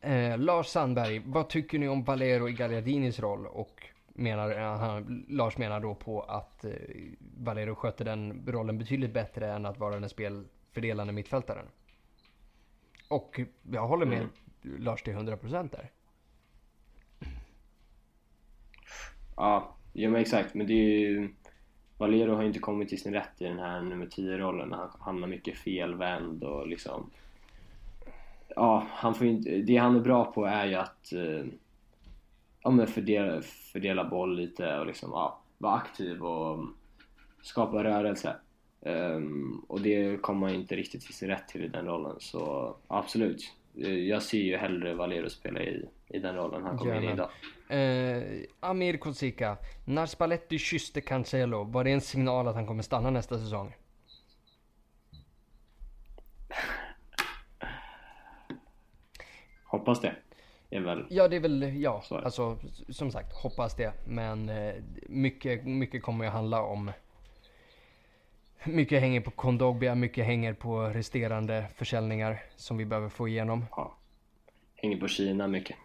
Eh, 0.00 0.38
Lars 0.38 0.66
Sandberg, 0.66 1.22
vad 1.24 1.48
tycker 1.48 1.78
ni 1.78 1.88
om 1.88 2.04
Valero 2.04 2.48
i 2.48 2.52
Gagliardinis 2.52 3.20
roll? 3.20 3.46
Och 3.46 3.82
menar, 4.18 4.54
han, 4.54 5.24
Lars 5.28 5.58
menar 5.58 5.80
då 5.80 5.94
på 5.94 6.20
att 6.20 6.64
eh, 6.64 6.72
Valero 7.36 7.74
skötte 7.74 8.04
den 8.04 8.44
rollen 8.46 8.78
betydligt 8.78 9.12
bättre 9.12 9.52
än 9.52 9.66
att 9.66 9.78
vara 9.78 10.00
den 10.00 10.08
spelfördelande 10.08 11.12
mittfältaren. 11.12 11.66
Och 13.08 13.40
jag 13.70 13.86
håller 13.88 14.06
med 14.06 14.18
mm. 14.18 14.30
Lars 14.62 15.02
till 15.02 15.14
100% 15.14 15.70
där. 15.70 15.90
Ja, 19.36 19.76
ja 19.92 20.10
men 20.10 20.20
exakt. 20.20 20.54
Men 20.54 20.66
det 20.66 20.72
är 20.72 20.98
ju... 20.98 21.28
Valero 21.98 22.34
har 22.34 22.42
inte 22.42 22.58
kommit 22.58 22.88
till 22.88 23.00
sin 23.00 23.14
rätt 23.14 23.32
i 23.38 23.44
den 23.44 23.58
här 23.58 23.82
nummer 23.82 24.06
10-rollen. 24.06 24.72
Han 24.72 24.90
hamnar 25.00 25.28
mycket 25.28 25.56
felvänd 25.56 26.44
och 26.44 26.68
liksom... 26.68 27.10
Ja, 28.48 28.86
han 28.90 29.14
får 29.14 29.26
inte... 29.26 29.50
Det 29.50 29.76
han 29.76 29.96
är 29.96 30.00
bra 30.00 30.32
på 30.32 30.44
är 30.44 30.66
ju 30.66 30.74
att... 30.74 31.12
Eh, 31.12 31.46
ja 32.68 32.72
men 32.72 32.86
fördela, 32.86 33.42
fördela 33.42 34.04
boll 34.04 34.36
lite 34.36 34.78
och 34.78 34.86
liksom, 34.86 35.10
ja, 35.10 35.40
vara 35.58 35.74
aktiv 35.74 36.22
och 36.24 36.68
skapa 37.42 37.84
rörelse. 37.84 38.36
Um, 38.80 39.64
och 39.68 39.80
det 39.80 40.22
kommer 40.22 40.40
man 40.40 40.54
inte 40.54 40.76
riktigt 40.76 41.02
till 41.02 41.14
sin 41.14 41.28
rätt 41.28 41.48
till 41.48 41.64
i 41.64 41.68
den 41.68 41.86
rollen 41.86 42.16
så 42.18 42.76
absolut. 42.88 43.54
Jag 44.08 44.22
ser 44.22 44.38
ju 44.38 44.56
hellre 44.56 44.94
Valero 44.94 45.30
spela 45.30 45.60
i, 45.60 45.88
i 46.08 46.18
den 46.18 46.36
rollen 46.36 46.62
han 46.62 46.78
kommer 46.78 47.02
in 47.02 47.08
i 47.08 47.12
idag. 47.12 47.30
Uh, 47.70 48.42
Amir 48.60 48.96
Kosika, 48.96 49.56
när 49.84 50.06
Spalletti 50.06 50.58
kysste 50.58 51.00
Cancelo, 51.00 51.64
var 51.64 51.84
det 51.84 51.90
en 51.90 52.00
signal 52.00 52.48
att 52.48 52.54
han 52.54 52.66
kommer 52.66 52.82
stanna 52.82 53.10
nästa 53.10 53.38
säsong? 53.38 53.74
Hoppas 59.64 60.00
det. 60.00 60.16
Väl 60.70 61.06
ja, 61.10 61.28
det 61.28 61.36
är 61.36 61.40
väl, 61.40 61.80
ja, 61.80 62.02
svaret. 62.02 62.24
alltså 62.24 62.58
som 62.88 63.10
sagt, 63.10 63.32
hoppas 63.32 63.74
det. 63.74 63.92
Men 64.06 64.48
uh, 64.48 64.74
mycket, 65.08 65.66
mycket 65.66 66.02
kommer 66.02 66.24
ju 66.24 66.30
handla 66.30 66.62
om 66.62 66.90
mycket 68.64 69.00
hänger 69.00 69.20
på 69.20 69.30
Kondogbia, 69.30 69.94
mycket 69.94 70.24
hänger 70.26 70.52
på 70.52 70.80
resterande 70.80 71.64
försäljningar 71.74 72.42
som 72.56 72.76
vi 72.76 72.84
behöver 72.84 73.08
få 73.08 73.28
igenom. 73.28 73.64
Ja. 73.70 73.96
Hänger 74.74 74.96
på 74.96 75.08
Kina 75.08 75.46
mycket. 75.46 75.76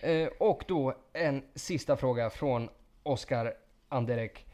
Eh, 0.00 0.28
och 0.38 0.64
då 0.68 0.94
en 1.12 1.42
sista 1.54 1.96
fråga 1.96 2.30
från 2.30 2.68
Oskar 3.02 3.54
Anderek. 3.88 4.46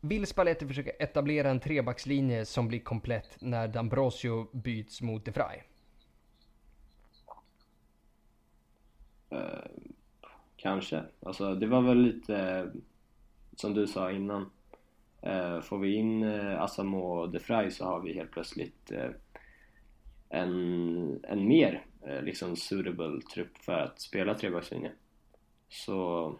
Vill 0.00 0.26
Spalletti 0.26 0.66
försöka 0.66 0.90
etablera 0.90 1.50
en 1.50 1.60
trebackslinje 1.60 2.44
som 2.44 2.68
blir 2.68 2.80
komplett 2.80 3.36
när 3.40 3.68
Dambrosio 3.68 4.46
byts 4.52 5.00
mot 5.00 5.24
De 5.24 5.30
Vrij? 5.30 5.62
Eh, 9.32 9.70
kanske. 10.56 11.02
Alltså 11.22 11.54
det 11.54 11.66
var 11.66 11.82
väl 11.82 11.98
lite 11.98 12.66
som 13.56 13.74
du 13.74 13.86
sa 13.86 14.10
innan. 14.10 14.50
Eh, 15.22 15.60
får 15.60 15.78
vi 15.78 15.94
in 15.94 16.22
eh, 16.22 16.62
Asamo 16.62 16.98
och 16.98 17.30
De 17.30 17.70
så 17.70 17.84
har 17.84 18.00
vi 18.00 18.12
helt 18.12 18.30
plötsligt 18.30 18.92
eh, 18.92 19.10
en, 20.28 21.24
en 21.24 21.48
mer 21.48 21.84
eh, 22.06 22.22
liksom 22.22 22.56
suitable 22.56 23.20
trupp 23.34 23.58
för 23.58 23.78
att 23.78 24.00
spela 24.00 24.34
trebackslinje. 24.34 24.92
Så 25.68 26.34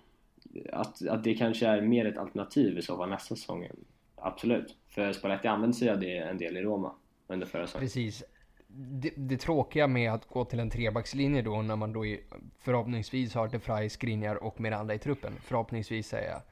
att, 0.72 1.06
att 1.06 1.24
det 1.24 1.34
kanske 1.34 1.66
är 1.66 1.80
mer 1.80 2.04
ett 2.04 2.18
alternativ 2.18 2.78
i 2.78 2.82
så 2.82 2.96
fall 2.96 3.08
nästa 3.08 3.36
säsong. 3.36 3.68
Absolut. 4.16 4.76
För 4.88 5.12
Spalletti 5.12 5.48
använde 5.48 5.76
sig 5.76 5.90
av 5.90 6.00
det 6.00 6.16
en 6.16 6.38
del 6.38 6.56
i 6.56 6.62
Roma 6.62 6.94
under 7.26 7.46
förra 7.46 7.66
säsongen. 7.66 7.84
Precis. 7.84 8.24
Det, 8.74 9.12
det 9.16 9.36
tråkiga 9.36 9.86
med 9.86 10.12
att 10.12 10.28
gå 10.28 10.44
till 10.44 10.60
en 10.60 10.70
trebackslinje 10.70 11.42
då 11.42 11.62
när 11.62 11.76
man 11.76 11.92
då 11.92 12.06
i, 12.06 12.24
förhoppningsvis 12.58 13.34
har 13.34 13.48
De 13.48 13.58
Vrij, 13.58 13.88
Skriniar 13.88 14.34
och 14.34 14.60
Miranda 14.60 14.94
i 14.94 14.98
truppen. 14.98 15.32
Förhoppningsvis 15.40 16.08
säger 16.08 16.30
jag. 16.30 16.42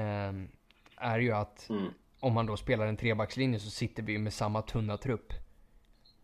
Eh, 0.00 0.34
är 0.96 1.18
ju 1.18 1.32
att 1.32 1.70
Mm. 1.70 1.92
om 2.20 2.32
man 2.32 2.46
då 2.46 2.56
spelar 2.56 2.86
en 2.86 2.96
trebackslinje 2.96 3.58
så 3.58 3.70
sitter 3.70 4.02
vi 4.02 4.18
med 4.18 4.32
samma 4.32 4.62
tunna 4.62 4.96
trupp. 4.96 5.32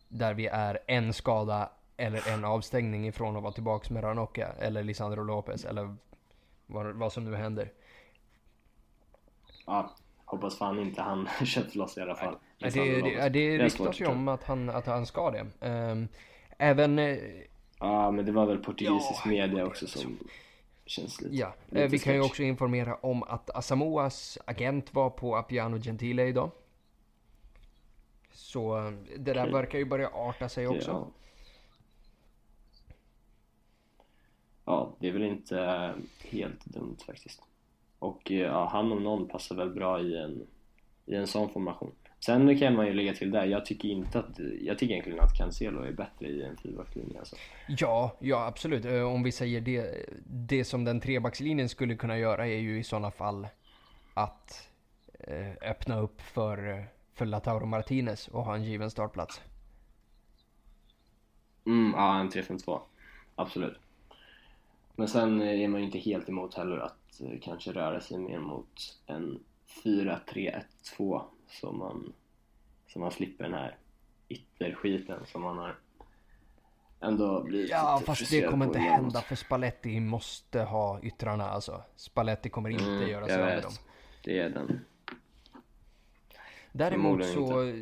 Där 0.09 0.35
vi 0.35 0.47
är 0.47 0.79
en 0.87 1.13
skada 1.13 1.71
eller 1.97 2.29
en 2.29 2.45
avstängning 2.45 3.07
ifrån 3.07 3.37
att 3.37 3.43
vara 3.43 3.53
tillbaks 3.53 3.91
med 3.91 4.05
Ranocchia 4.05 4.49
eller 4.59 4.83
Lisandro 4.83 5.25
Lopez 5.25 5.65
eller 5.65 5.97
vad, 6.67 6.87
vad 6.97 7.13
som 7.13 7.25
nu 7.25 7.37
händer. 7.37 7.73
Ja, 9.67 9.95
hoppas 10.29 10.59
fan 10.59 10.79
inte 10.79 11.03
han 11.03 11.29
köpt 11.45 11.75
loss 11.75 11.99
i 11.99 12.01
alla 12.01 12.17
fall. 12.17 12.37
Ja, 12.59 12.71
det, 12.71 13.01
det, 13.01 13.29
det 13.29 13.55
är 13.55 13.59
ryktas 13.59 14.01
ju 14.01 14.07
om 14.07 14.29
att 14.29 14.45
han, 14.45 14.71
att 14.71 14.87
han 14.87 15.07
ska 15.07 15.31
det. 15.31 15.47
Ehm, 15.61 16.09
även, 16.59 16.99
eh, 16.99 17.19
Ja, 17.81 18.11
men 18.11 18.25
det 18.25 18.33
var 18.33 18.47
väl 18.47 18.59
portugisisk 18.59 19.21
Ja, 19.25 19.31
media 19.31 19.67
också 19.67 19.87
som 19.87 20.19
känns 20.87 21.21
lite... 21.21 21.37
ja, 21.37 21.55
lite 21.69 21.85
eh, 21.85 21.91
vi 21.91 21.99
kan 21.99 22.15
ju 22.15 22.21
också 22.21 22.43
informera 22.43 22.95
om 22.95 23.23
att 23.23 23.51
Asamoas 23.51 24.39
agent 24.45 24.95
var 24.95 25.11
på 25.11 25.37
Appiano 25.37 25.79
Gentile 25.79 26.27
idag. 26.27 26.51
Så 28.33 28.79
eh, 28.79 28.91
det 29.19 29.33
där 29.33 29.43
Okej. 29.43 29.53
verkar 29.53 29.79
ju 29.79 29.85
börja 29.85 30.09
arta 30.09 30.49
sig 30.49 30.69
också. 30.69 30.91
Ja. 30.91 31.09
ja, 34.65 34.97
det 34.99 35.09
är 35.09 35.13
väl 35.13 35.23
inte 35.23 35.95
helt 36.25 36.65
dumt 36.65 36.97
faktiskt. 37.07 37.43
Och 37.99 38.31
eh, 38.31 38.39
ja, 38.39 38.69
han 38.73 38.93
om 38.93 39.03
någon 39.03 39.29
passar 39.29 39.57
väl 39.57 39.71
bra 39.71 40.01
i 40.01 40.19
en, 40.19 40.47
i 41.07 41.15
en 41.15 41.27
sån 41.27 41.49
formation. 41.49 41.93
Sen 42.21 42.59
kan 42.59 42.77
man 42.77 42.87
ju 42.87 42.93
lägga 42.93 43.13
till 43.13 43.31
där, 43.31 43.47
jag 43.47 43.67
tycker 43.67 43.89
inte 43.89 44.19
att, 44.19 44.39
jag 44.61 44.79
tycker 44.79 44.93
egentligen 44.93 45.21
att 45.21 45.37
Cancelo 45.39 45.83
är 45.83 45.93
bättre 45.93 46.29
i 46.29 46.43
en 46.43 46.57
fyrbackslinje 46.57 47.19
alltså. 47.19 47.37
Ja, 47.69 48.17
ja 48.21 48.47
absolut. 48.47 48.85
Eh, 48.85 49.03
Om 49.03 49.23
vi 49.23 49.33
säger 49.33 49.61
det, 49.61 50.07
det 50.27 50.65
som 50.65 50.85
den 50.85 51.01
trebackslinjen 51.01 51.69
skulle 51.69 51.97
kunna 51.97 52.19
göra 52.19 52.47
är 52.47 52.59
ju 52.59 52.79
i 52.79 52.85
sådana 52.85 53.11
fall 53.11 53.47
att 54.15 54.69
eh, 55.21 55.71
öppna 55.71 56.01
upp 56.01 56.21
för, 56.21 56.85
för 57.15 57.27
Lautaro 57.27 57.67
Martinez 57.67 58.29
och 58.29 58.45
ha 58.45 58.55
en 58.55 58.65
given 58.65 58.91
startplats. 58.91 59.41
Mm, 61.67 61.93
ja, 61.97 62.21
en 62.21 62.31
3-5-2. 62.31 62.81
Absolut. 63.35 63.79
Men 64.97 65.09
sen 65.09 65.43
är 65.43 65.69
man 65.69 65.81
ju 65.81 65.87
inte 65.87 65.99
helt 65.99 66.29
emot 66.29 66.55
heller 66.55 66.79
att 66.79 66.98
kanske 67.43 67.73
röra 67.73 68.01
sig 68.01 68.19
mer 68.19 68.39
mot 68.39 68.99
en 69.07 69.41
4-3-1-2 69.85 71.23
så 71.49 71.73
man, 71.73 72.13
så 72.87 72.99
man 72.99 73.11
slipper 73.11 73.45
den 73.45 73.55
här 73.55 73.77
ytterskiten 74.29 75.27
som 75.27 75.43
man 75.43 75.59
har 75.59 75.77
ändå 77.01 77.43
blivit 77.43 77.71
Ja, 77.71 78.03
fast 78.07 78.31
det 78.31 78.43
kommer 78.43 78.67
inte 78.67 78.79
hända 78.79 79.21
för 79.21 79.37
Spalletti 79.37 80.01
måste 80.01 80.61
ha 80.63 81.01
yttrarna 81.03 81.51
alltså. 81.51 81.83
Spalletti 81.97 82.49
kommer 82.49 82.71
inte 82.71 82.85
Mm, 82.85 83.09
göra 83.09 83.27
sig 83.27 83.41
av 83.43 83.47
med 83.47 83.63
dem. 83.63 83.73
Det 84.25 84.39
är 84.39 84.51
den. 84.51 84.81
Däremot 86.73 87.27
så, 87.27 87.73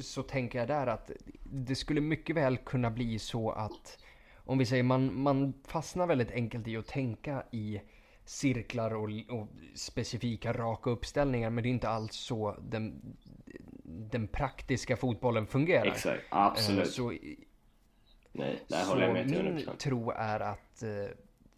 så 0.00 0.22
tänker 0.22 0.58
jag 0.58 0.68
där 0.68 0.86
att 0.86 1.10
det 1.42 1.74
skulle 1.74 2.00
mycket 2.00 2.36
väl 2.36 2.56
kunna 2.56 2.90
bli 2.90 3.18
så 3.18 3.50
att 3.50 3.98
om 4.36 4.58
vi 4.58 4.66
säger 4.66 4.82
man, 4.82 5.20
man 5.22 5.54
fastnar 5.66 6.06
väldigt 6.06 6.30
enkelt 6.30 6.68
i 6.68 6.76
att 6.76 6.86
tänka 6.86 7.42
i 7.50 7.80
cirklar 8.28 8.94
och, 8.94 9.10
och 9.28 9.48
specifika 9.74 10.52
raka 10.52 10.90
uppställningar 10.90 11.50
men 11.50 11.62
det 11.62 11.68
är 11.68 11.70
inte 11.70 11.88
alls 11.88 12.14
så 12.16 12.56
den, 12.60 13.16
den 13.84 14.28
praktiska 14.28 14.96
fotbollen 14.96 15.46
fungerar. 15.46 15.86
Exakt, 15.86 16.22
Eh, 16.32 16.38
absolut. 16.38 16.90
Så, 16.90 17.12
Nej, 18.32 18.62
där 18.68 18.82
så 18.82 18.88
håller 18.90 19.02
jag 19.02 19.12
med 19.12 19.30
min 19.30 19.58
100%. 19.58 19.76
tro 19.76 20.10
är 20.10 20.40
att 20.40 20.82
eh, 20.82 20.88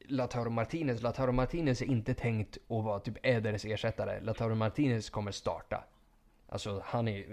Lautaro 0.09 0.51
Martinez, 0.51 1.03
Lautaro 1.03 1.33
Martinez 1.33 1.83
är 1.83 1.87
inte 1.87 2.15
tänkt 2.15 2.57
att 2.57 2.85
vara 2.85 3.01
typ 3.01 3.27
Eders 3.27 3.65
ersättare. 3.65 4.21
Lautaro 4.21 4.55
Martinez 4.55 5.11
kommer 5.11 5.33
starta. 5.33 5.85
Alltså 6.49 6.83
han, 6.85 7.09
är, 7.09 7.25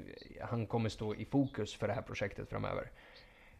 han 0.41 0.67
kommer 0.67 0.89
stå 0.89 1.15
i 1.15 1.25
fokus 1.25 1.75
för 1.75 1.87
det 1.87 1.93
här 1.93 2.01
projektet 2.01 2.49
framöver. 2.49 2.91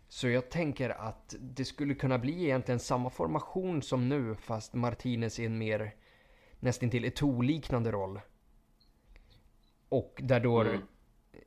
Så 0.09 0.27
jag 0.29 0.49
tänker 0.49 0.89
att 0.89 1.35
det 1.39 1.65
skulle 1.65 1.93
kunna 1.95 2.17
bli 2.17 2.43
egentligen 2.43 2.79
samma 2.79 3.09
formation 3.09 3.81
som 3.81 4.09
nu 4.09 4.35
fast 4.35 4.73
Martinez 4.73 5.39
i 5.39 5.45
en 5.45 5.57
mer 5.57 5.95
nästintill 6.59 7.05
Eto'o-liknande 7.05 7.91
roll. 7.91 8.19
Och 9.89 10.19
där 10.23 10.39
då 10.39 10.61
Mm. 10.61 10.81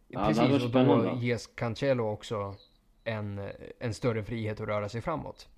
Ja, 0.09 0.27
Precis, 0.27 0.62
och 0.65 0.70
spännande. 0.70 1.11
då 1.11 1.16
ges 1.16 1.47
Cancelo 1.47 2.05
också 2.12 2.55
en, 3.05 3.51
en 3.78 3.95
större 3.95 4.24
frihet 4.24 4.61
att 4.61 4.69
röra 4.69 4.89
sig 4.89 5.01
framåt. 5.01 5.49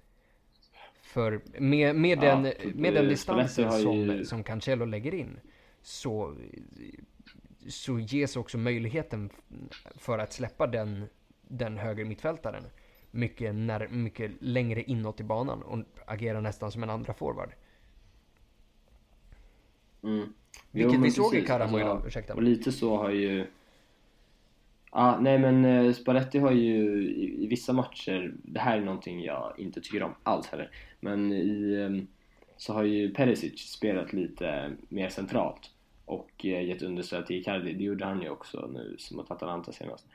För 1.02 1.40
med, 1.60 1.96
med, 1.96 2.18
Ja, 2.18 2.22
den, 2.22 2.42
med 2.74 2.94
den 2.94 3.04
eh, 3.04 3.08
distansen 3.08 3.72
som, 3.72 3.92
ju- 3.96 4.24
som 4.24 4.44
Cancelo 4.44 4.84
lägger 4.84 5.14
in 5.14 5.40
så, 5.82 6.36
så 7.68 7.98
ges 7.98 8.36
också 8.36 8.58
möjligheten 8.58 9.30
för 9.96 10.18
att 10.18 10.32
släppa 10.32 10.66
den, 10.66 11.04
den 11.42 11.78
höger 11.78 12.04
mittfältaren 12.04 12.64
mycket, 13.12 13.54
när, 13.54 13.88
mycket 13.88 14.30
längre 14.40 14.82
inåt 14.82 15.20
i 15.20 15.24
banan 15.24 15.62
och 15.62 15.78
agera 16.06 16.40
nästan 16.40 16.72
som 16.72 16.82
en 16.82 16.90
andra 16.90 17.14
forward. 17.14 17.50
Mm. 20.02 20.32
Vilket 20.70 20.92
men 20.92 21.02
vi 21.02 21.10
såg 21.10 21.26
i 21.26 21.30
precis, 21.30 21.48
Karamo 21.48 21.64
alltså, 21.64 21.78
idag, 21.78 22.06
ursäkta. 22.06 22.34
Och 22.34 22.42
lite 22.42 22.72
så 22.72 22.96
har 22.96 23.10
ju... 23.10 23.46
Ja, 24.92 25.18
nej 25.20 25.38
men 25.38 25.64
eh, 25.64 25.92
Spalletti 25.92 26.38
har 26.38 26.50
ju 26.50 27.04
i, 27.04 27.44
i 27.44 27.46
vissa 27.46 27.72
matcher, 27.72 28.34
det 28.42 28.60
här 28.60 28.78
är 28.78 28.84
någonting 28.84 29.22
jag 29.22 29.54
inte 29.58 29.80
tycker 29.80 30.02
om 30.02 30.14
alls 30.22 30.46
heller, 30.46 30.70
men 31.00 31.32
i, 31.32 31.74
ehm, 31.74 32.06
så 32.56 32.72
har 32.72 32.82
ju 32.82 33.14
Perisic 33.14 33.60
spelat 33.60 34.12
lite 34.12 34.72
mer 34.88 35.08
centralt 35.08 35.70
och 36.04 36.46
eh, 36.46 36.64
gett 36.64 36.82
understöd 36.82 37.26
till 37.26 37.36
Icardi. 37.36 37.72
Det 37.72 37.84
gjorde 37.84 38.04
han 38.04 38.22
ju 38.22 38.30
också 38.30 38.70
nu 38.72 38.96
mot 39.12 39.30
Atalanta 39.30 39.72
senast. 39.72 40.06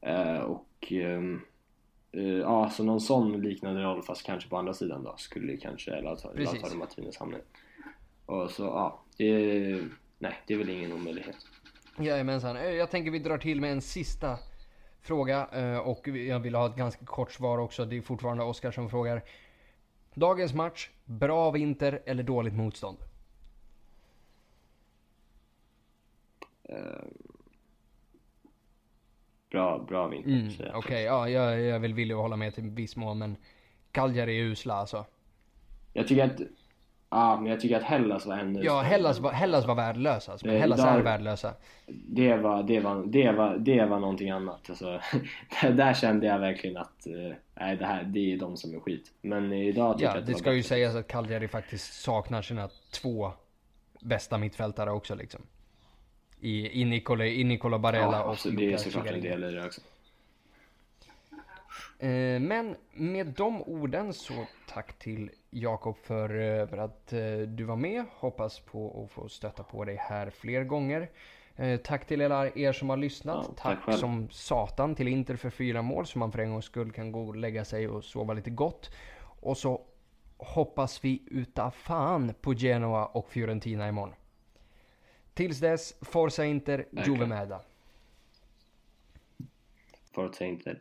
Eh, 0.00 0.38
och 0.38 0.92
eh, 2.16 2.22
ja, 2.24 2.70
så 2.70 2.84
någon 2.84 3.00
sån 3.00 3.42
liknande 3.42 3.82
roll 3.82 4.02
fast 4.02 4.26
kanske 4.26 4.48
på 4.48 4.56
andra 4.56 4.74
sidan 4.74 5.04
då 5.04 5.14
skulle 5.16 5.52
ju 5.52 5.58
kanske 5.58 6.00
Lautaro 6.00 6.76
Martinez 6.76 7.16
hamna 7.18 7.38
i. 7.38 7.40
Och 8.26 8.50
så 8.50 8.62
ja, 8.62 9.02
det, 9.16 9.82
nej 10.18 10.34
det 10.46 10.54
är 10.54 10.58
väl 10.58 10.70
ingen 10.70 10.92
omöjlighet. 10.92 11.36
Jajamensan. 11.98 12.56
Eh, 12.56 12.70
Jag 12.70 12.90
tänker 12.90 13.10
vi 13.10 13.18
drar 13.18 13.38
till 13.38 13.60
med 13.60 13.72
en 13.72 13.82
sista 13.82 14.38
fråga 15.00 15.48
eh, 15.52 15.78
och 15.78 16.08
jag 16.08 16.40
vill 16.40 16.54
ha 16.54 16.66
ett 16.66 16.76
ganska 16.76 17.04
kort 17.04 17.32
svar 17.32 17.58
också. 17.58 17.84
Det 17.84 17.96
är 17.96 18.02
fortfarande 18.02 18.44
Oskar 18.44 18.70
som 18.70 18.90
frågar. 18.90 19.22
Dagens 20.14 20.54
match, 20.54 20.90
bra 21.04 21.50
vinter 21.50 22.02
eller 22.06 22.22
dåligt 22.22 22.54
motstånd? 22.54 22.98
Eh, 26.68 26.76
bra, 29.54 29.78
bra 29.88 30.06
vinter 30.06 30.64
Mm, 30.64 30.76
Okej, 30.78 31.02
jag. 31.02 31.14
ja, 31.14 31.28
jag, 31.28 31.60
jag 31.60 31.74
är 31.76 31.78
väl 31.78 31.94
villig 31.94 32.14
att 32.14 32.20
hålla 32.20 32.36
med 32.36 32.54
till 32.54 32.64
viss 32.70 32.96
mån 32.96 33.18
men 33.18 33.36
Cagliari 33.92 34.40
är 34.40 34.44
usla 34.44 34.74
alltså. 34.74 35.04
Jag 35.92 36.08
tycker 36.08 36.24
att, 36.24 36.40
ja 37.10 37.36
men 37.40 37.50
jag 37.50 37.60
tycker 37.60 37.76
att 37.76 37.82
Hellas 37.82 38.26
var 38.26 38.36
ännu 38.38 38.62
Ja, 38.64 38.80
Hellas 38.80 39.18
var, 39.18 39.32
Hellas 39.32 39.66
var 39.66 39.74
värdelösa 39.74 40.32
alltså. 40.32 40.46
Men 40.46 40.60
Hellas 40.60 40.80
idag- 40.80 40.98
är 40.98 41.02
värdelösa. 41.02 41.54
Det 42.08 42.36
var, 42.36 42.62
det 42.62 42.80
var, 42.80 43.04
det 43.06 43.32
var, 43.32 43.56
det 43.58 43.84
var 43.86 44.00
någonting 44.00 44.30
annat. 44.30 44.70
Alltså, 44.70 45.00
där 45.62 45.94
kände 45.94 46.26
jag 46.26 46.38
verkligen 46.38 46.76
att, 46.76 47.06
eh, 47.06 47.36
nej 47.54 47.76
det 47.76 47.86
här, 47.86 48.02
det 48.02 48.32
är 48.32 48.38
de 48.38 48.56
som 48.56 48.74
är 48.74 48.80
skit. 48.80 49.12
Men 49.22 49.52
idag 49.52 49.94
tycker 49.98 50.06
jag 50.06 50.16
Ja, 50.16 50.20
att 50.20 50.26
det 50.26 50.32
var 50.32 50.38
ska 50.38 50.50
ju 50.52 50.56
bättre. 50.58 50.68
sägas 50.68 50.94
att 50.94 51.08
Cagliari 51.08 51.48
faktiskt 51.48 52.02
saknar 52.02 52.42
sina 52.42 52.68
två 53.02 53.30
bästa 54.00 54.38
mittfältare 54.38 54.90
också 54.90 55.14
liksom. 55.14 55.40
I, 56.44 56.80
i, 56.80 56.84
Nicola, 56.84 57.26
i 57.26 57.44
Nicola 57.44 57.78
Barella 57.78 58.12
ja, 58.12 58.22
och 58.22 58.30
absolut, 58.30 58.58
det 58.58 58.72
är 58.72 58.76
såklart 58.76 59.06
en 59.06 59.20
del 59.20 59.44
i 59.44 59.52
det 59.52 59.66
också. 59.66 59.80
Eh, 61.98 62.40
men 62.40 62.76
med 62.92 63.26
de 63.26 63.62
orden 63.62 64.12
så 64.12 64.34
tack 64.68 64.98
till 64.98 65.30
Jakob 65.50 65.96
för, 65.96 66.28
eh, 66.40 66.66
för 66.66 66.76
att 66.76 67.12
eh, 67.12 67.36
du 67.36 67.64
var 67.64 67.76
med. 67.76 68.04
Hoppas 68.10 68.60
på 68.60 69.04
att 69.04 69.12
få 69.12 69.28
stöta 69.28 69.62
på 69.62 69.84
dig 69.84 69.96
här 70.00 70.30
fler 70.30 70.64
gånger. 70.64 71.10
Tack 71.84 72.06
till 72.06 72.22
alla 72.22 72.48
er 72.48 72.72
som 72.72 72.90
har 72.90 72.96
lyssnat. 72.96 73.46
Ja, 73.48 73.54
tack, 73.56 73.78
tack 73.86 73.98
som 73.98 74.28
satan 74.30 74.94
till 74.94 75.08
Inter 75.08 75.36
för 75.36 75.50
fyra 75.50 75.82
mål 75.82 76.06
så 76.06 76.18
man 76.18 76.32
för 76.32 76.38
en 76.38 76.50
gångs 76.50 76.64
skull 76.64 76.92
kan 76.92 77.12
gå 77.12 77.28
och 77.28 77.36
lägga 77.36 77.64
sig 77.64 77.88
och 77.88 78.04
sova 78.04 78.34
lite 78.34 78.50
gott. 78.50 78.90
Och 79.40 79.56
så 79.56 79.80
hoppas 80.36 81.04
vi 81.04 81.22
uta 81.30 81.70
fan 81.70 82.34
på 82.40 82.54
Genoa 82.54 83.06
och 83.06 83.28
Fiorentina 83.28 83.88
imorgon. 83.88 84.14
Tills 85.34 85.58
dess, 85.58 85.94
Forza 86.00 86.44
Inter, 86.44 86.86
Juve 87.02 87.26
Merda. 87.26 87.64
Forza 90.12 90.44
Inter. 90.44 90.80